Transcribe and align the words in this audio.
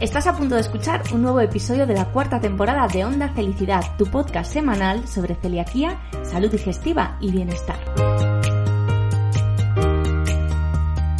Estás 0.00 0.28
a 0.28 0.36
punto 0.36 0.54
de 0.54 0.60
escuchar 0.60 1.02
un 1.12 1.22
nuevo 1.22 1.40
episodio 1.40 1.84
de 1.84 1.94
la 1.94 2.04
cuarta 2.04 2.38
temporada 2.38 2.86
de 2.86 3.04
Onda 3.04 3.30
Felicidad, 3.30 3.82
tu 3.98 4.06
podcast 4.06 4.52
semanal 4.52 5.08
sobre 5.08 5.34
celiaquía, 5.34 6.00
salud 6.22 6.48
digestiva 6.52 7.18
y 7.20 7.32
bienestar. 7.32 7.78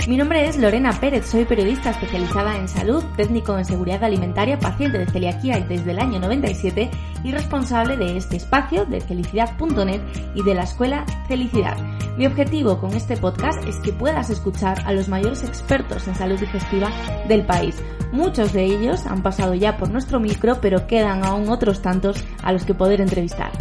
Mi 0.06 0.16
nombre 0.16 0.46
es 0.46 0.56
Lorena 0.58 0.92
Pérez, 0.92 1.26
soy 1.26 1.44
periodista 1.44 1.90
especializada 1.90 2.56
en 2.56 2.68
salud, 2.68 3.02
técnico 3.16 3.58
en 3.58 3.64
seguridad 3.64 4.04
alimentaria, 4.04 4.60
paciente 4.60 4.98
de 4.98 5.06
celiaquía 5.06 5.58
desde 5.58 5.90
el 5.90 5.98
año 5.98 6.20
97 6.20 6.88
y 7.24 7.32
responsable 7.32 7.96
de 7.96 8.16
este 8.16 8.36
espacio 8.36 8.86
de 8.86 9.00
felicidad.net 9.00 10.00
y 10.36 10.44
de 10.44 10.54
la 10.54 10.62
escuela 10.62 11.04
Felicidad. 11.26 11.97
Mi 12.18 12.26
objetivo 12.26 12.80
con 12.80 12.94
este 12.94 13.16
podcast 13.16 13.64
es 13.64 13.78
que 13.78 13.92
puedas 13.92 14.28
escuchar 14.28 14.82
a 14.84 14.92
los 14.92 15.08
mayores 15.08 15.44
expertos 15.44 16.08
en 16.08 16.16
salud 16.16 16.36
digestiva 16.36 16.90
del 17.28 17.46
país. 17.46 17.80
Muchos 18.10 18.52
de 18.52 18.64
ellos 18.64 19.06
han 19.06 19.22
pasado 19.22 19.54
ya 19.54 19.76
por 19.76 19.90
nuestro 19.90 20.18
micro, 20.18 20.60
pero 20.60 20.88
quedan 20.88 21.24
aún 21.24 21.48
otros 21.48 21.80
tantos 21.80 22.24
a 22.42 22.50
los 22.50 22.64
que 22.64 22.74
poder 22.74 23.00
entrevistar. 23.00 23.52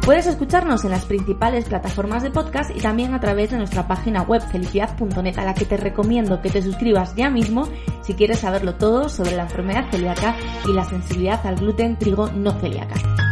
Puedes 0.00 0.26
escucharnos 0.26 0.82
en 0.84 0.92
las 0.92 1.04
principales 1.04 1.66
plataformas 1.66 2.22
de 2.22 2.30
podcast 2.30 2.74
y 2.74 2.80
también 2.80 3.12
a 3.12 3.20
través 3.20 3.50
de 3.50 3.58
nuestra 3.58 3.86
página 3.86 4.22
web 4.22 4.40
felicidad.net 4.40 5.38
a 5.38 5.44
la 5.44 5.52
que 5.52 5.66
te 5.66 5.76
recomiendo 5.76 6.40
que 6.40 6.48
te 6.48 6.62
suscribas 6.62 7.14
ya 7.16 7.28
mismo 7.28 7.68
si 8.00 8.14
quieres 8.14 8.38
saberlo 8.38 8.76
todo 8.76 9.10
sobre 9.10 9.36
la 9.36 9.42
enfermedad 9.42 9.90
celíaca 9.90 10.36
y 10.66 10.72
la 10.72 10.84
sensibilidad 10.84 11.46
al 11.46 11.56
gluten 11.56 11.98
trigo 11.98 12.30
no 12.30 12.52
celíaca. 12.52 13.23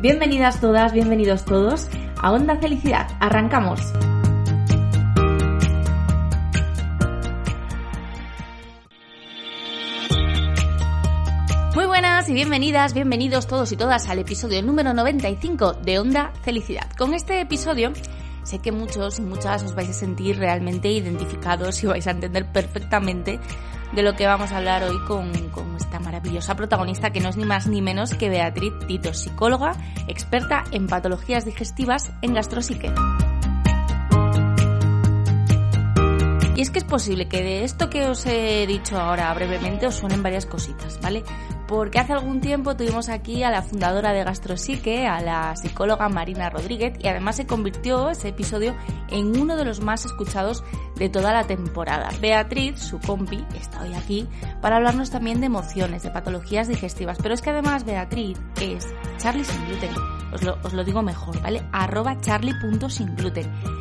Bienvenidas 0.00 0.60
todas, 0.60 0.92
bienvenidos 0.92 1.44
todos 1.44 1.88
a 2.22 2.30
Onda 2.30 2.54
Felicidad. 2.60 3.08
Arrancamos. 3.18 3.80
Muy 11.74 11.86
buenas 11.86 12.28
y 12.28 12.32
bienvenidas, 12.32 12.94
bienvenidos 12.94 13.48
todos 13.48 13.72
y 13.72 13.76
todas 13.76 14.08
al 14.08 14.20
episodio 14.20 14.62
número 14.62 14.94
95 14.94 15.72
de 15.72 15.98
Onda 15.98 16.32
Felicidad. 16.42 16.88
Con 16.96 17.12
este 17.12 17.40
episodio 17.40 17.92
sé 18.44 18.60
que 18.60 18.70
muchos 18.70 19.18
y 19.18 19.22
muchas 19.22 19.64
os 19.64 19.74
vais 19.74 19.90
a 19.90 19.94
sentir 19.94 20.38
realmente 20.38 20.88
identificados 20.92 21.82
y 21.82 21.88
vais 21.88 22.06
a 22.06 22.12
entender 22.12 22.46
perfectamente 22.52 23.40
de 23.92 24.02
lo 24.02 24.14
que 24.14 24.26
vamos 24.26 24.52
a 24.52 24.58
hablar 24.58 24.84
hoy 24.84 24.98
con, 25.06 25.32
con 25.50 25.76
esta 25.76 25.98
maravillosa 26.00 26.54
protagonista 26.54 27.10
que 27.10 27.20
no 27.20 27.28
es 27.28 27.36
ni 27.36 27.44
más 27.44 27.66
ni 27.66 27.82
menos 27.82 28.14
que 28.14 28.28
Beatriz 28.28 28.72
Tito, 28.86 29.14
psicóloga, 29.14 29.72
experta 30.06 30.64
en 30.70 30.86
patologías 30.86 31.44
digestivas 31.44 32.12
en 32.22 32.34
gastrosique. 32.34 32.92
Y 36.58 36.60
es 36.60 36.70
que 36.70 36.78
es 36.78 36.84
posible 36.84 37.28
que 37.28 37.40
de 37.40 37.62
esto 37.62 37.88
que 37.88 38.06
os 38.06 38.26
he 38.26 38.66
dicho 38.66 38.98
ahora 38.98 39.32
brevemente 39.32 39.86
os 39.86 39.94
suenen 39.94 40.24
varias 40.24 40.44
cositas, 40.44 40.98
¿vale? 41.00 41.22
Porque 41.68 41.98
hace 41.98 42.14
algún 42.14 42.40
tiempo 42.40 42.76
tuvimos 42.76 43.10
aquí 43.10 43.42
a 43.42 43.50
la 43.50 43.62
fundadora 43.62 44.12
de 44.12 44.24
Gastrosique, 44.24 45.06
a 45.06 45.20
la 45.20 45.54
psicóloga 45.54 46.08
Marina 46.08 46.48
Rodríguez, 46.48 46.94
y 46.98 47.08
además 47.08 47.36
se 47.36 47.46
convirtió 47.46 48.08
ese 48.10 48.28
episodio 48.28 48.74
en 49.10 49.38
uno 49.38 49.54
de 49.56 49.66
los 49.66 49.80
más 49.80 50.06
escuchados 50.06 50.64
de 50.96 51.08
toda 51.10 51.32
la 51.32 51.46
temporada. 51.46 52.08
Beatriz, 52.20 52.80
su 52.80 52.98
compi, 52.98 53.44
está 53.54 53.82
hoy 53.82 53.94
aquí 53.94 54.26
para 54.60 54.76
hablarnos 54.76 55.10
también 55.10 55.40
de 55.40 55.46
emociones, 55.46 56.02
de 56.02 56.10
patologías 56.10 56.68
digestivas. 56.68 57.18
Pero 57.22 57.34
es 57.34 57.42
que 57.42 57.50
además 57.50 57.84
Beatriz 57.84 58.40
es 58.60 58.86
Charlie 59.18 59.44
sin 59.44 59.64
gluten. 59.66 59.90
Os 60.62 60.72
lo, 60.72 60.84
digo 60.84 61.02
mejor, 61.02 61.40
¿vale? 61.42 61.62
Arroba. 61.72 62.16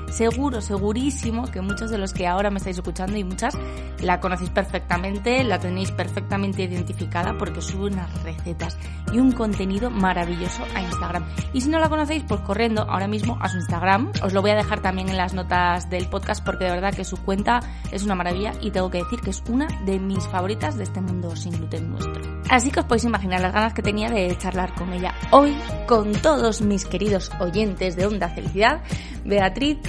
Seguro, 0.10 0.62
segurísimo 0.62 1.46
que 1.46 1.62
muchos 1.62 1.92
de 1.92 1.98
los 1.98 2.14
que 2.14 2.28
ahora 2.28 2.50
me 2.50 2.58
estáis 2.58 2.78
escuchando 2.78 3.18
y 3.18 3.24
muchas 3.24 3.56
la 4.02 4.20
conocéis 4.20 4.50
perfectamente, 4.50 5.44
la 5.44 5.60
tenéis 5.60 5.92
perfectamente 5.92 6.64
identificada 6.64 7.38
porque 7.38 7.62
sube 7.62 7.88
unas 7.88 8.24
recetas 8.24 8.78
y 9.12 9.20
un 9.20 9.32
contenido 9.32 9.90
maravilloso 9.90 10.64
a 10.76 10.82
Instagram. 10.82 11.26
Y 11.54 11.62
si 11.62 11.70
no 11.70 11.80
la 11.80 11.90
conocéis, 11.90 12.24
pues 12.28 12.42
corriendo 12.42 12.84
ahora 12.84 13.08
mismo 13.08 13.38
a 13.42 13.50
su 13.50 13.58
Instagram. 13.58 14.12
Os 14.24 14.34
lo 14.34 14.42
voy 14.42 14.52
a 14.52 14.56
dejar 14.56 14.82
también 14.82 15.10
en 15.10 15.18
las 15.18 15.34
notas 15.34 15.90
del 15.90 16.08
podcast 16.08 16.44
porque 16.44 16.66
de 16.66 16.72
verdad 16.72 16.94
que 16.94 17.04
su 17.04 17.18
cuenta 17.18 17.60
es 17.92 18.04
una 18.04 18.16
maravilla 18.16 18.54
y 18.62 18.72
tengo 18.72 18.90
que 18.90 19.00
decir 19.00 19.20
que 19.22 19.32
es 19.32 19.44
una 19.50 19.68
de 19.86 20.00
mis 20.00 20.26
favoritas 20.28 20.78
de 20.78 20.84
este 20.84 21.02
mundo 21.02 21.36
sin 21.36 21.54
gluten 21.54 21.90
nuestro. 21.92 22.38
Así 22.50 22.72
que 22.72 22.80
os 22.80 22.86
podéis 22.86 23.04
imaginar 23.04 23.42
las 23.42 23.54
ganas 23.54 23.74
que 23.74 23.82
tenía 23.82 24.10
de 24.10 24.36
charlar 24.38 24.74
con 24.74 24.94
ella 24.94 25.14
hoy 25.32 25.56
con 25.88 26.14
todos 26.14 26.62
mis 26.62 26.86
queridos 26.86 27.32
oyentes 27.40 27.96
de 27.96 28.06
Onda 28.06 28.30
Felicidad. 28.30 28.82
Beatriz 29.26 29.80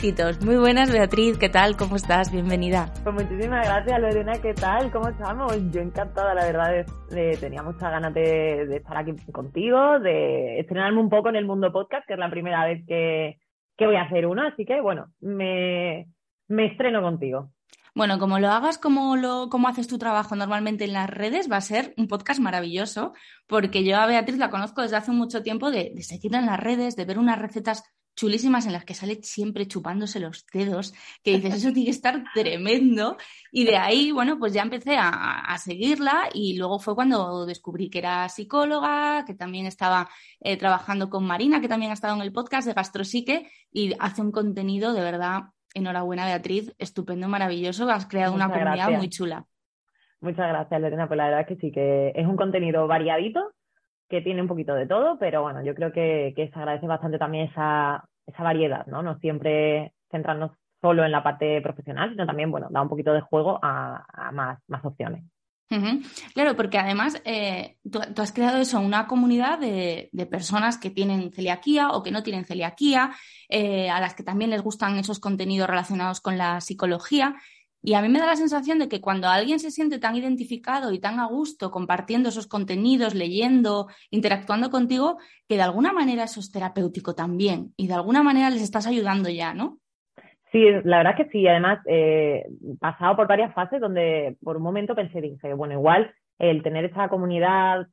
Muy 0.43 0.57
buenas, 0.57 0.91
Beatriz. 0.91 1.37
¿Qué 1.37 1.51
tal? 1.51 1.77
¿Cómo 1.77 1.97
estás? 1.97 2.33
Bienvenida. 2.33 2.91
Pues 3.05 3.15
muchísimas 3.15 3.67
gracias, 3.67 4.01
Lorena. 4.01 4.33
¿Qué 4.41 4.55
tal? 4.55 4.91
¿Cómo 4.91 5.09
estamos? 5.09 5.55
Yo 5.71 5.83
encantada, 5.83 6.33
la 6.33 6.47
verdad. 6.47 6.87
De, 7.11 7.37
tenía 7.37 7.63
muchas 7.63 7.91
ganas 7.91 8.15
de, 8.15 8.65
de, 8.67 8.77
estar 8.77 8.97
aquí 8.97 9.13
contigo, 9.31 9.99
de 9.99 10.61
estrenarme 10.61 11.01
un 11.01 11.11
poco 11.11 11.29
en 11.29 11.37
el 11.37 11.45
mundo 11.45 11.71
podcast, 11.71 12.07
que 12.07 12.15
es 12.15 12.19
la 12.19 12.31
primera 12.31 12.65
vez 12.65 12.87
que, 12.87 13.39
que 13.77 13.85
voy 13.85 13.97
a 13.97 14.05
hacer 14.05 14.25
uno. 14.25 14.47
Así 14.47 14.65
que, 14.65 14.81
bueno, 14.81 15.13
me, 15.21 16.09
me 16.49 16.67
estreno 16.69 17.03
contigo. 17.03 17.51
Bueno, 17.95 18.19
como 18.19 18.39
lo 18.39 18.49
hagas 18.49 18.79
como, 18.79 19.15
lo, 19.15 19.51
como 19.51 19.69
haces 19.69 19.89
tu 19.89 19.99
trabajo 19.99 20.37
normalmente 20.37 20.85
en 20.85 20.95
las 20.95 21.11
redes, 21.11 21.53
va 21.53 21.59
a 21.59 21.61
ser 21.61 21.93
un 21.99 22.09
podcast 22.09 22.41
maravilloso, 22.41 23.13
porque 23.47 23.85
yo 23.85 23.99
a 23.99 24.07
Beatriz 24.07 24.39
la 24.39 24.49
conozco 24.49 24.81
desde 24.81 24.97
hace 24.97 25.13
mucho 25.13 25.43
tiempo 25.43 25.71
de, 25.71 25.93
de 25.95 26.03
seguirla 26.03 26.39
en 26.39 26.47
las 26.47 26.61
redes, 26.61 26.97
de 26.97 27.05
ver 27.05 27.19
unas 27.19 27.39
recetas 27.39 27.85
chulísimas 28.19 28.67
en 28.67 28.73
las 28.73 28.85
que 28.85 28.95
sale 28.95 29.21
siempre 29.23 29.69
chupándose 29.69 30.19
los 30.19 30.45
dedos, 30.53 30.93
que 31.23 31.37
dices, 31.37 31.55
eso 31.55 31.73
tiene 31.73 31.85
que 31.85 31.93
estar 31.93 32.25
tremendo. 32.35 33.17
Y 33.53 33.65
de 33.65 33.77
ahí, 33.77 34.11
bueno, 34.11 34.39
pues 34.39 34.53
ya 34.53 34.63
empecé 34.63 34.97
a, 34.97 35.09
a, 35.41 35.57
seguirla 35.59 36.29
y 36.35 36.59
luego 36.59 36.81
fue 36.81 36.97
cuando 36.97 37.47
descubrí 37.47 37.89
que 37.89 38.01
era 38.01 38.29
psicóloga, 38.29 39.25
que 39.25 39.35
también 39.35 39.67
estaba 39.67 40.09
eh, 40.41 40.57
trabajando 40.57 41.09
con 41.09 41.25
Marina, 41.25 41.61
que 41.61 41.69
también 41.69 41.93
ha 41.93 41.95
estado 41.95 42.17
en 42.17 42.23
el 42.23 42.33
podcast 42.33 42.67
de 42.67 42.75
Gastrosique 42.75 43.51
y 43.73 43.93
hace 44.01 44.21
un 44.21 44.33
contenido 44.33 44.93
de 44.93 45.01
verdad, 45.01 45.43
enhorabuena 45.73 46.27
Beatriz, 46.27 46.75
estupendo, 46.79 47.29
maravilloso, 47.29 47.89
has 47.89 48.07
creado 48.07 48.33
Muchas 48.33 48.49
una 48.49 48.59
comunidad 48.59 48.91
muy 48.99 49.09
chula. 49.09 49.47
Muchas 50.21 50.49
gracias, 50.49 50.81
Lorena. 50.81 51.07
Pues 51.07 51.17
la 51.17 51.27
verdad 51.27 51.41
es 51.43 51.47
que 51.47 51.57
sí, 51.57 51.71
que 51.71 52.13
es 52.17 52.27
un 52.27 52.37
contenido 52.37 52.89
variadito, 52.89 53.53
que 54.09 54.23
tiene 54.23 54.43
un 54.43 54.49
poquito 54.49 54.75
de 54.75 54.87
todo, 54.87 55.19
pero 55.19 55.43
bueno, 55.43 55.63
yo 55.63 55.75
creo 55.75 55.93
que, 55.93 56.33
se 56.35 56.59
agradece 56.59 56.87
bastante 56.87 57.19
también 57.19 57.49
esa, 57.49 58.05
esa 58.27 58.43
variedad, 58.43 58.87
¿no? 58.87 59.03
No 59.03 59.19
siempre 59.19 59.93
centrarnos 60.11 60.53
solo 60.81 61.05
en 61.05 61.13
la 61.13 61.23
parte 61.23 61.61
profesional, 61.61 62.11
sino 62.11 62.27
también, 62.27 62.51
bueno, 62.51 62.69
da 62.71 62.81
un 62.81 62.89
poquito 62.89 63.13
de 63.13 63.21
juego 63.21 63.59
a, 63.63 64.31
más, 64.33 64.59
más 64.69 64.85
opciones. 64.85 65.25
Claro, 66.33 66.57
porque 66.57 66.79
además 66.79 67.21
eh, 67.27 67.77
tú, 67.91 68.01
tú, 68.15 68.23
has 68.23 68.33
creado 68.33 68.57
eso, 68.57 68.81
una 68.81 69.07
comunidad 69.07 69.59
de, 69.59 70.09
de, 70.13 70.25
personas 70.25 70.79
que 70.79 70.89
tienen 70.89 71.31
celiaquía 71.31 71.91
o 71.91 72.03
que 72.03 72.11
no 72.11 72.23
tienen 72.23 72.47
celiaquía, 72.47 73.11
eh, 73.51 73.91
a 73.91 74.01
las 74.01 74.15
que 74.15 74.23
también 74.23 74.51
les 74.51 74.63
gustan 74.63 74.97
esos 74.97 75.21
contenidos 75.21 75.69
relacionados 75.69 76.23
con 76.23 76.39
la 76.39 76.63
psicología. 76.63 77.37
Y 77.83 77.95
a 77.95 78.03
mí 78.03 78.09
me 78.09 78.19
da 78.19 78.27
la 78.27 78.37
sensación 78.37 78.79
de 78.79 78.89
que 78.89 79.01
cuando 79.01 79.29
alguien 79.29 79.61
se 79.61 79.71
siente 79.71 79.99
tan 79.99 80.17
identificado 80.17 80.93
y 80.93 80.99
tan 80.99 81.21
a 81.21 81.27
gusto 81.27 81.71
compartiendo 81.71 82.29
esos 82.29 82.47
contenidos, 82.47 83.15
leyendo, 83.15 83.87
interactuando 84.11 84.71
contigo, 84.71 85.19
que 85.49 85.57
de 85.57 85.63
alguna 85.63 85.93
manera 85.93 86.25
eso 86.25 86.41
es 86.41 86.51
terapéutico 86.51 87.15
también 87.15 87.73
y 87.77 87.87
de 87.87 87.95
alguna 87.95 88.23
manera 88.23 88.51
les 88.51 88.63
estás 88.63 88.87
ayudando 88.87 89.29
ya, 89.29 89.55
¿no? 89.55 89.79
Sí, 90.51 90.65
la 90.85 90.99
verdad 90.99 91.17
que 91.17 91.29
sí. 91.29 91.47
Además, 91.47 91.79
eh, 91.87 92.47
pasado 92.81 93.17
por 93.17 93.29
varias 93.29 93.55
fases 93.55 93.81
donde 93.81 94.37
por 94.43 94.57
un 94.57 94.63
momento 94.63 94.95
pensé, 94.95 95.21
dije, 95.21 95.55
bueno, 95.55 95.75
igual 95.75 96.13
el 96.39 96.63
tener 96.63 96.87
esa 96.87 97.09
comunidad, 97.09 97.87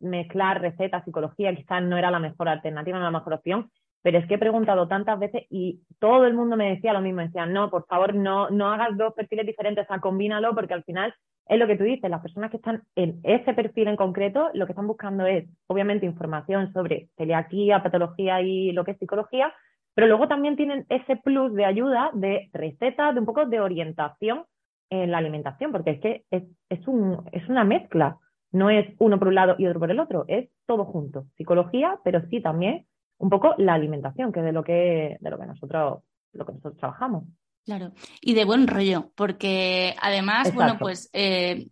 mezclar 0.00 0.60
recetas, 0.60 1.04
psicología, 1.04 1.54
quizás 1.54 1.82
no 1.82 1.96
era 1.96 2.10
la 2.10 2.18
mejor 2.18 2.48
alternativa, 2.48 2.98
no 2.98 3.04
la 3.04 3.18
mejor 3.18 3.34
opción, 3.34 3.70
pero 4.02 4.18
es 4.18 4.26
que 4.26 4.34
he 4.34 4.38
preguntado 4.38 4.88
tantas 4.88 5.18
veces 5.18 5.44
y 5.50 5.80
todo 5.98 6.24
el 6.24 6.34
mundo 6.34 6.56
me 6.56 6.70
decía 6.70 6.92
lo 6.92 7.00
mismo, 7.00 7.20
decía, 7.20 7.46
no, 7.46 7.70
por 7.70 7.86
favor, 7.86 8.14
no, 8.14 8.50
no 8.50 8.72
hagas 8.72 8.96
dos 8.96 9.14
perfiles 9.14 9.46
diferentes, 9.46 9.84
o 9.84 9.88
sea, 9.88 10.00
combínalo, 10.00 10.54
porque 10.54 10.74
al 10.74 10.84
final 10.84 11.14
es 11.46 11.58
lo 11.58 11.66
que 11.66 11.76
tú 11.76 11.84
dices, 11.84 12.08
las 12.08 12.22
personas 12.22 12.50
que 12.50 12.58
están 12.58 12.82
en 12.94 13.20
ese 13.24 13.52
perfil 13.54 13.88
en 13.88 13.96
concreto, 13.96 14.50
lo 14.54 14.66
que 14.66 14.72
están 14.72 14.86
buscando 14.86 15.26
es, 15.26 15.48
obviamente, 15.66 16.06
información 16.06 16.72
sobre 16.72 17.08
celiaquía, 17.16 17.82
patología 17.82 18.40
y 18.40 18.72
lo 18.72 18.84
que 18.84 18.92
es 18.92 18.98
psicología, 18.98 19.52
pero 19.94 20.06
luego 20.06 20.28
también 20.28 20.56
tienen 20.56 20.86
ese 20.88 21.16
plus 21.16 21.52
de 21.54 21.64
ayuda 21.64 22.10
de 22.14 22.48
recetas, 22.52 23.14
de 23.14 23.20
un 23.20 23.26
poco 23.26 23.46
de 23.46 23.60
orientación 23.60 24.44
en 24.90 25.10
la 25.10 25.18
alimentación, 25.18 25.72
porque 25.72 25.90
es 25.90 26.00
que 26.00 26.24
es, 26.30 26.44
es, 26.68 26.86
un, 26.86 27.24
es 27.32 27.48
una 27.48 27.64
mezcla, 27.64 28.18
no 28.52 28.70
es 28.70 28.86
uno 28.98 29.18
por 29.18 29.28
un 29.28 29.34
lado 29.34 29.56
y 29.58 29.66
otro 29.66 29.80
por 29.80 29.90
el 29.90 30.00
otro, 30.00 30.24
es 30.28 30.48
todo 30.66 30.84
junto, 30.84 31.24
psicología, 31.36 31.98
pero 32.04 32.22
sí 32.28 32.40
también 32.40 32.86
un 33.20 33.30
poco 33.30 33.54
la 33.58 33.74
alimentación, 33.74 34.32
que 34.32 34.40
es 34.40 34.46
de 34.46 34.52
lo 34.52 34.64
que, 34.64 35.16
de 35.20 35.30
lo 35.30 35.38
que 35.38 35.46
nosotros, 35.46 36.02
lo 36.32 36.46
que 36.46 36.52
nosotros 36.52 36.76
trabajamos. 36.78 37.24
Claro, 37.64 37.92
y 38.22 38.32
de 38.32 38.46
buen 38.46 38.66
rollo, 38.66 39.12
porque 39.14 39.94
además, 40.00 40.48
Exacto. 40.48 40.56
bueno, 40.56 40.78
pues 40.80 41.10
eh, 41.12 41.68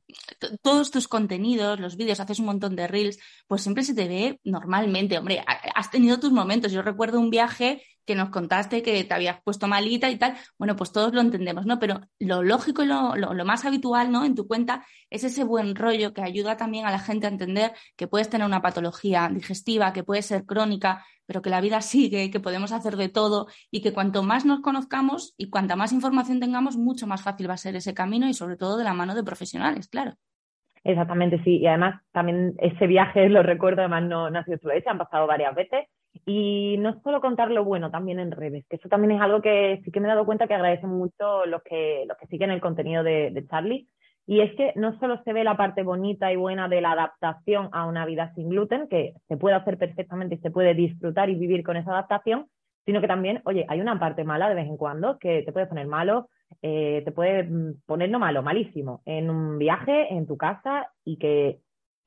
todos 0.63 0.91
tus 0.91 1.09
contenidos, 1.09 1.81
los 1.81 1.97
vídeos, 1.97 2.21
haces 2.21 2.39
un 2.39 2.47
montón 2.47 2.77
de 2.77 2.87
reels, 2.87 3.19
pues 3.47 3.63
siempre 3.63 3.83
se 3.83 3.95
te 3.95 4.07
ve 4.07 4.39
normalmente, 4.45 5.19
hombre, 5.19 5.43
has 5.75 5.91
tenido 5.91 6.21
tus 6.21 6.31
momentos. 6.31 6.73
Yo 6.73 6.83
recuerdo 6.83 7.19
un 7.19 7.31
viaje 7.31 7.83
que 8.09 8.15
nos 8.15 8.31
contaste 8.31 8.83
que 8.83 9.05
te 9.05 9.13
habías 9.13 9.43
puesto 9.43 9.69
malita 9.69 10.09
y 10.09 10.17
tal, 10.17 10.35
bueno, 10.57 10.77
pues 10.77 10.93
todos 10.93 11.13
lo 11.13 11.21
entendemos, 11.21 11.67
¿no? 11.67 11.79
Pero 11.79 12.01
lo 12.19 12.43
lógico 12.43 12.83
y 12.83 12.87
lo, 12.87 13.15
lo, 13.15 13.45
más 13.45 13.67
habitual, 13.67 14.11
¿no? 14.11 14.25
En 14.25 14.35
tu 14.35 14.49
cuenta 14.49 14.83
es 15.11 15.25
ese 15.25 15.45
buen 15.45 15.77
rollo 15.77 16.15
que 16.15 16.23
ayuda 16.23 16.57
también 16.57 16.87
a 16.87 16.91
la 16.91 17.01
gente 17.01 17.27
a 17.27 17.31
entender 17.31 17.73
que 17.99 18.09
puedes 18.09 18.31
tener 18.31 18.47
una 18.47 18.63
patología 18.63 19.29
digestiva, 19.31 19.93
que 19.93 20.05
puede 20.05 20.23
ser 20.23 20.47
crónica, 20.47 21.05
pero 21.27 21.43
que 21.43 21.51
la 21.51 21.61
vida 21.61 21.83
sigue, 21.83 22.31
que 22.31 22.41
podemos 22.41 22.73
hacer 22.73 22.97
de 22.97 23.11
todo 23.11 23.47
y 23.71 23.83
que 23.83 23.93
cuanto 23.93 24.23
más 24.23 24.47
nos 24.47 24.61
conozcamos 24.61 25.35
y 25.37 25.51
cuanta 25.51 25.77
más 25.77 25.93
información 25.93 26.41
tengamos, 26.41 26.79
mucho 26.79 27.07
más 27.07 27.23
fácil 27.23 27.51
va 27.51 27.55
a 27.55 27.59
ser 27.59 27.77
ese 27.77 27.93
camino 27.93 28.27
y 28.27 28.33
sobre 28.33 28.57
todo 28.57 28.79
de 28.79 28.85
la 28.85 28.95
mano 28.95 29.15
de 29.15 29.23
profesionales, 29.23 29.87
claro. 29.87 30.15
Exactamente, 30.83 31.43
sí. 31.45 31.59
Y 31.59 31.67
además 31.67 32.01
también 32.13 32.55
ese 32.57 32.87
viaje, 32.87 33.29
lo 33.29 33.43
recuerdo, 33.43 33.83
además 33.83 34.05
no, 34.05 34.31
no 34.31 34.39
ha 34.39 34.45
sido 34.45 34.57
solo 34.63 34.73
ese, 34.73 34.89
han 34.89 34.97
pasado 34.97 35.27
varias 35.27 35.55
veces 35.55 35.89
y 36.27 36.77
no 36.79 37.01
solo 37.03 37.21
contar 37.21 37.51
lo 37.51 37.65
bueno, 37.65 37.91
también 37.91 38.19
en 38.21 38.31
redes, 38.31 38.65
que 38.69 38.77
eso 38.77 38.89
también 38.89 39.13
es 39.13 39.21
algo 39.21 39.41
que 39.41 39.81
sí 39.85 39.91
que 39.91 40.01
me 40.01 40.07
he 40.07 40.11
dado 40.11 40.27
cuenta 40.27 40.47
que 40.47 40.55
agradecen 40.55 40.91
mucho 40.91 41.47
los 41.47 41.63
que, 41.63 42.05
los 42.07 42.17
que 42.19 42.27
siguen 42.27 42.51
el 42.51 42.61
contenido 42.61 43.03
de, 43.03 43.45
Charlie. 43.49 43.89
Y 44.27 44.41
es 44.41 44.55
que 44.57 44.75
no 44.77 44.99
solo 44.99 45.23
se 45.25 45.33
ve 45.33 45.43
la 45.43 45.57
parte 45.57 45.83
bonita 45.83 46.31
y 46.31 46.37
buena 46.37 46.69
de 46.69 46.83
la 46.83 46.93
adaptación 46.93 47.71
a 47.73 47.87
una 47.87 48.05
vida 48.05 48.33
sin 48.35 48.51
gluten, 48.51 48.87
que 48.89 49.15
se 49.27 49.39
puede 49.39 49.57
hacer 49.57 49.79
perfectamente 49.79 50.35
y 50.35 50.39
se 50.39 50.51
puede 50.51 50.75
disfrutar 50.75 51.31
y 51.31 51.35
vivir 51.35 51.63
con 51.65 51.79
esa 51.79 51.93
adaptación, 51.93 52.47
sino 52.85 53.01
que 53.01 53.09
también, 53.09 53.41
oye, 53.47 53.65
hay 53.69 53.81
una 53.81 53.99
parte 53.99 54.25
mala 54.25 54.51
de 54.51 54.55
vez 54.55 54.67
en 54.67 54.77
cuando 54.77 55.19
que 55.19 55.43
te 55.45 55.53
puede 55.53 55.67
poner 55.67 55.87
malo, 55.87 56.29
eh, 56.61 57.01
te 57.07 57.13
puede 57.13 57.45
mm, 57.45 57.81
poner 57.87 58.11
no 58.11 58.19
malo, 58.19 58.43
malísimo, 58.43 59.01
en 59.07 59.31
un 59.31 59.57
viaje, 59.57 60.13
en 60.13 60.27
tu 60.27 60.37
casa 60.37 60.91
y 61.05 61.17
que 61.17 61.61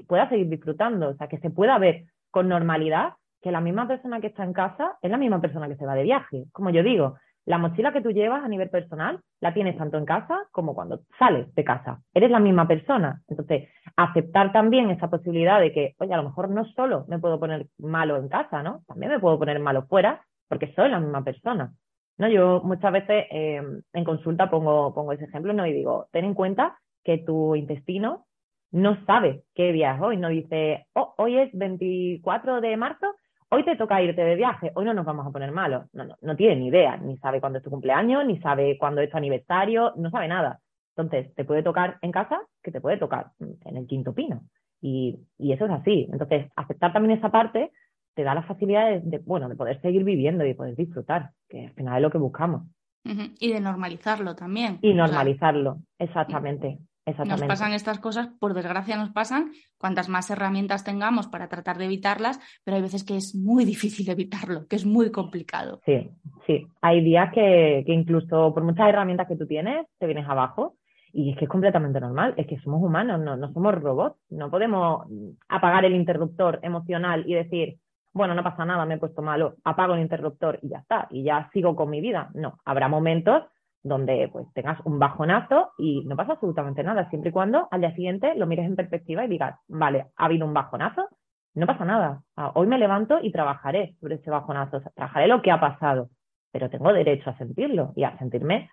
puedas 0.07 0.29
seguir 0.29 0.47
disfrutando, 0.47 1.09
o 1.09 1.15
sea, 1.15 1.27
que 1.27 1.39
se 1.39 1.49
pueda 1.49 1.79
ver 1.79 2.05
con 2.29 2.47
normalidad 2.47 3.13
que 3.41 3.51
la 3.51 3.61
misma 3.61 3.87
persona 3.87 4.21
que 4.21 4.27
está 4.27 4.43
en 4.43 4.53
casa 4.53 4.97
es 5.01 5.09
la 5.09 5.17
misma 5.17 5.41
persona 5.41 5.67
que 5.67 5.75
se 5.75 5.85
va 5.85 5.95
de 5.95 6.03
viaje. 6.03 6.45
Como 6.51 6.69
yo 6.69 6.83
digo, 6.83 7.17
la 7.45 7.57
mochila 7.57 7.91
que 7.91 8.01
tú 8.01 8.11
llevas 8.11 8.43
a 8.43 8.47
nivel 8.47 8.69
personal 8.69 9.19
la 9.39 9.53
tienes 9.53 9.77
tanto 9.77 9.97
en 9.97 10.05
casa 10.05 10.43
como 10.51 10.75
cuando 10.75 11.01
sales 11.17 11.53
de 11.55 11.63
casa. 11.63 12.01
Eres 12.13 12.29
la 12.29 12.39
misma 12.39 12.67
persona. 12.67 13.21
Entonces, 13.27 13.69
aceptar 13.95 14.51
también 14.51 14.91
esa 14.91 15.09
posibilidad 15.09 15.59
de 15.59 15.71
que, 15.71 15.95
oye, 15.97 16.13
a 16.13 16.17
lo 16.17 16.23
mejor 16.23 16.49
no 16.49 16.65
solo 16.65 17.05
me 17.07 17.19
puedo 17.19 17.39
poner 17.39 17.67
malo 17.79 18.17
en 18.17 18.29
casa, 18.29 18.61
¿no? 18.61 18.83
También 18.87 19.11
me 19.11 19.19
puedo 19.19 19.39
poner 19.39 19.59
malo 19.59 19.83
fuera 19.87 20.21
porque 20.47 20.73
soy 20.75 20.89
la 20.89 20.99
misma 20.99 21.23
persona. 21.23 21.71
¿no? 22.17 22.27
Yo 22.27 22.61
muchas 22.63 22.91
veces 22.91 23.25
eh, 23.31 23.61
en 23.93 24.03
consulta 24.03 24.49
pongo, 24.49 24.93
pongo 24.93 25.13
ese 25.13 25.25
ejemplo 25.25 25.53
¿no? 25.53 25.65
y 25.65 25.73
digo, 25.73 26.07
ten 26.11 26.25
en 26.25 26.33
cuenta 26.33 26.77
que 27.03 27.17
tu 27.17 27.55
intestino 27.55 28.25
no 28.71 29.03
sabe 29.05 29.43
qué 29.55 29.71
día 29.73 29.95
es 29.95 30.01
hoy, 30.01 30.17
no 30.17 30.29
dice, 30.29 30.85
oh, 30.93 31.13
hoy 31.17 31.37
es 31.37 31.49
24 31.53 32.61
de 32.61 32.77
marzo 32.77 33.15
hoy 33.51 33.63
te 33.63 33.75
toca 33.75 34.01
irte 34.01 34.23
de 34.23 34.35
viaje, 34.35 34.71
hoy 34.75 34.85
no 34.85 34.93
nos 34.93 35.05
vamos 35.05 35.27
a 35.27 35.31
poner 35.31 35.51
malos. 35.51 35.85
No, 35.93 36.05
no, 36.05 36.15
no 36.21 36.35
tiene 36.35 36.55
ni 36.55 36.67
idea, 36.67 36.97
ni 36.97 37.17
sabe 37.17 37.39
cuándo 37.39 37.59
es 37.59 37.63
tu 37.63 37.69
cumpleaños, 37.69 38.25
ni 38.25 38.39
sabe 38.39 38.77
cuándo 38.77 39.01
es 39.01 39.09
tu 39.09 39.17
aniversario, 39.17 39.93
no 39.97 40.09
sabe 40.09 40.27
nada. 40.27 40.59
Entonces, 40.95 41.33
te 41.35 41.45
puede 41.45 41.63
tocar 41.63 41.97
en 42.01 42.11
casa, 42.11 42.41
que 42.63 42.71
te 42.71 42.81
puede 42.81 42.97
tocar 42.97 43.31
en 43.39 43.77
el 43.77 43.87
quinto 43.87 44.13
pino. 44.13 44.43
Y, 44.81 45.19
y 45.37 45.53
eso 45.53 45.65
es 45.65 45.71
así. 45.71 46.07
Entonces, 46.11 46.49
aceptar 46.55 46.93
también 46.93 47.17
esa 47.17 47.29
parte 47.29 47.71
te 48.13 48.23
da 48.23 48.35
la 48.35 48.43
facilidad 48.43 48.99
de, 49.01 49.19
bueno, 49.19 49.47
de 49.47 49.55
poder 49.55 49.81
seguir 49.81 50.03
viviendo 50.03 50.43
y 50.43 50.49
de 50.49 50.55
poder 50.55 50.75
disfrutar, 50.75 51.31
que 51.47 51.67
al 51.67 51.73
final 51.73 51.95
es 51.97 52.01
lo 52.01 52.11
que 52.11 52.17
buscamos. 52.17 52.63
Y 53.03 53.51
de 53.51 53.59
normalizarlo 53.59 54.35
también. 54.35 54.77
Y 54.81 54.93
normalizarlo, 54.93 55.77
exactamente. 55.97 56.77
Nos 57.25 57.41
pasan 57.43 57.73
estas 57.73 57.99
cosas, 57.99 58.27
por 58.39 58.53
desgracia 58.53 58.95
nos 58.95 59.09
pasan, 59.09 59.51
cuantas 59.77 60.07
más 60.07 60.29
herramientas 60.29 60.83
tengamos 60.83 61.27
para 61.27 61.47
tratar 61.47 61.77
de 61.77 61.85
evitarlas, 61.85 62.39
pero 62.63 62.75
hay 62.77 62.83
veces 62.83 63.03
que 63.03 63.15
es 63.15 63.35
muy 63.35 63.65
difícil 63.73 64.09
evitarlo, 64.09 64.67
que 64.67 64.75
es 64.75 64.85
muy 64.85 65.11
complicado. 65.11 65.81
Sí, 65.85 66.11
sí. 66.45 66.67
Hay 66.81 67.03
días 67.03 67.33
que, 67.33 67.83
que 67.85 67.93
incluso 67.93 68.53
por 68.53 68.63
muchas 68.63 68.87
herramientas 68.87 69.27
que 69.27 69.35
tú 69.35 69.47
tienes, 69.47 69.87
te 69.97 70.05
vienes 70.05 70.27
abajo 70.27 70.75
y 71.13 71.31
es 71.31 71.37
que 71.37 71.45
es 71.45 71.49
completamente 71.51 71.99
normal, 71.99 72.33
es 72.37 72.47
que 72.47 72.59
somos 72.59 72.81
humanos, 72.81 73.19
no, 73.19 73.35
no 73.35 73.51
somos 73.51 73.75
robots, 73.75 74.17
no 74.29 74.49
podemos 74.49 75.07
apagar 75.49 75.85
el 75.85 75.95
interruptor 75.95 76.59
emocional 76.61 77.23
y 77.27 77.33
decir, 77.33 77.79
bueno, 78.13 78.35
no 78.35 78.43
pasa 78.43 78.65
nada, 78.65 78.85
me 78.85 78.95
he 78.95 78.99
puesto 78.99 79.21
malo, 79.21 79.55
apago 79.63 79.95
el 79.95 80.01
interruptor 80.01 80.59
y 80.61 80.69
ya 80.69 80.79
está, 80.79 81.07
y 81.09 81.23
ya 81.23 81.49
sigo 81.51 81.75
con 81.75 81.89
mi 81.89 82.01
vida. 82.01 82.29
No, 82.33 82.59
habrá 82.63 82.87
momentos 82.87 83.43
donde 83.83 84.29
pues 84.31 84.45
tengas 84.53 84.79
un 84.85 84.99
bajonazo 84.99 85.71
y 85.77 86.03
no 86.05 86.15
pasa 86.15 86.33
absolutamente 86.33 86.83
nada, 86.83 87.09
siempre 87.09 87.29
y 87.29 87.33
cuando 87.33 87.67
al 87.71 87.81
día 87.81 87.95
siguiente 87.95 88.35
lo 88.35 88.45
mires 88.45 88.65
en 88.65 88.75
perspectiva 88.75 89.25
y 89.25 89.27
digas, 89.27 89.55
vale, 89.67 90.07
ha 90.15 90.25
habido 90.25 90.45
un 90.45 90.53
bajonazo, 90.53 91.07
no 91.53 91.65
pasa 91.65 91.85
nada. 91.85 92.21
Hoy 92.53 92.67
me 92.67 92.77
levanto 92.77 93.19
y 93.21 93.31
trabajaré 93.31 93.95
sobre 93.99 94.15
ese 94.15 94.29
bajonazo, 94.29 94.81
trabajaré 94.95 95.27
lo 95.27 95.41
que 95.41 95.51
ha 95.51 95.59
pasado, 95.59 96.09
pero 96.51 96.69
tengo 96.69 96.93
derecho 96.93 97.29
a 97.29 97.37
sentirlo 97.37 97.93
y 97.95 98.03
a 98.03 98.17
sentirme, 98.17 98.69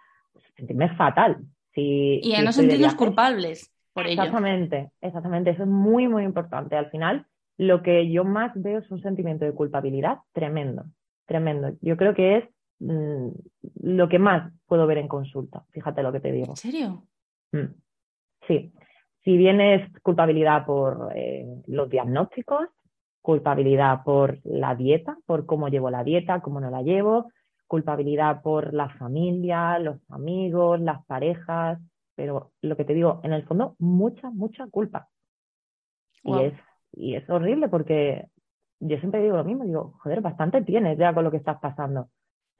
sentirme 0.57 0.95
fatal. 0.97 1.39
Si, 1.75 2.21
y 2.23 2.35
a 2.35 2.43
no 2.43 2.53
sentirnos 2.53 2.95
culpables 2.95 3.73
por 3.93 4.07
ello. 4.07 4.23
Exactamente, 4.23 4.91
exactamente, 5.01 5.51
eso 5.51 5.63
es 5.63 5.69
muy, 5.69 6.07
muy 6.07 6.25
importante. 6.25 6.77
Al 6.77 6.91
final, 6.91 7.27
lo 7.57 7.83
que 7.83 8.11
yo 8.11 8.25
más 8.25 8.53
veo 8.55 8.79
es 8.79 8.91
un 8.91 9.01
sentimiento 9.01 9.45
de 9.45 9.53
culpabilidad 9.53 10.19
tremendo, 10.33 10.85
tremendo. 11.27 11.73
Yo 11.81 11.97
creo 11.97 12.15
que 12.15 12.37
es 12.37 12.45
Mm, 12.81 13.29
lo 13.83 14.09
que 14.09 14.19
más 14.19 14.53
puedo 14.67 14.87
ver 14.87 14.99
en 14.99 15.09
consulta, 15.09 15.65
fíjate 15.71 16.03
lo 16.03 16.13
que 16.13 16.21
te 16.21 16.33
digo. 16.33 16.51
¿En 16.51 16.57
serio? 16.57 17.03
Mm, 17.53 17.75
sí. 18.47 18.73
Si 19.25 19.37
bien 19.37 19.61
es 19.61 19.91
culpabilidad 20.03 20.65
por 20.65 21.11
eh, 21.15 21.45
los 21.67 21.91
diagnósticos, 21.91 22.69
culpabilidad 23.21 24.05
por 24.05 24.39
la 24.45 24.75
dieta, 24.75 25.19
por 25.27 25.45
cómo 25.45 25.69
llevo 25.69 25.91
la 25.91 26.05
dieta, 26.05 26.41
cómo 26.41 26.61
no 26.61 26.71
la 26.71 26.83
llevo, 26.83 27.31
culpabilidad 27.67 28.43
por 28.43 28.73
la 28.73 28.89
familia, 28.89 29.79
los 29.79 29.99
amigos, 30.09 30.81
las 30.81 31.05
parejas, 31.05 31.79
pero 32.15 32.53
lo 32.63 32.77
que 32.77 32.85
te 32.85 32.95
digo, 32.95 33.21
en 33.23 33.33
el 33.33 33.45
fondo, 33.45 33.77
mucha, 33.79 34.31
mucha 34.31 34.67
culpa. 34.69 35.09
Y, 36.25 36.39
es, 36.41 36.55
y 36.93 37.15
es 37.15 37.29
horrible 37.29 37.69
porque 37.69 38.29
yo 38.81 38.99
siempre 38.99 39.23
digo 39.23 39.37
lo 39.37 39.45
mismo, 39.45 39.65
digo, 39.65 39.95
joder, 40.03 40.21
bastante 40.21 40.63
tienes 40.63 40.99
ya 40.99 41.13
con 41.13 41.25
lo 41.25 41.31
que 41.31 41.37
estás 41.37 41.59
pasando. 41.61 42.09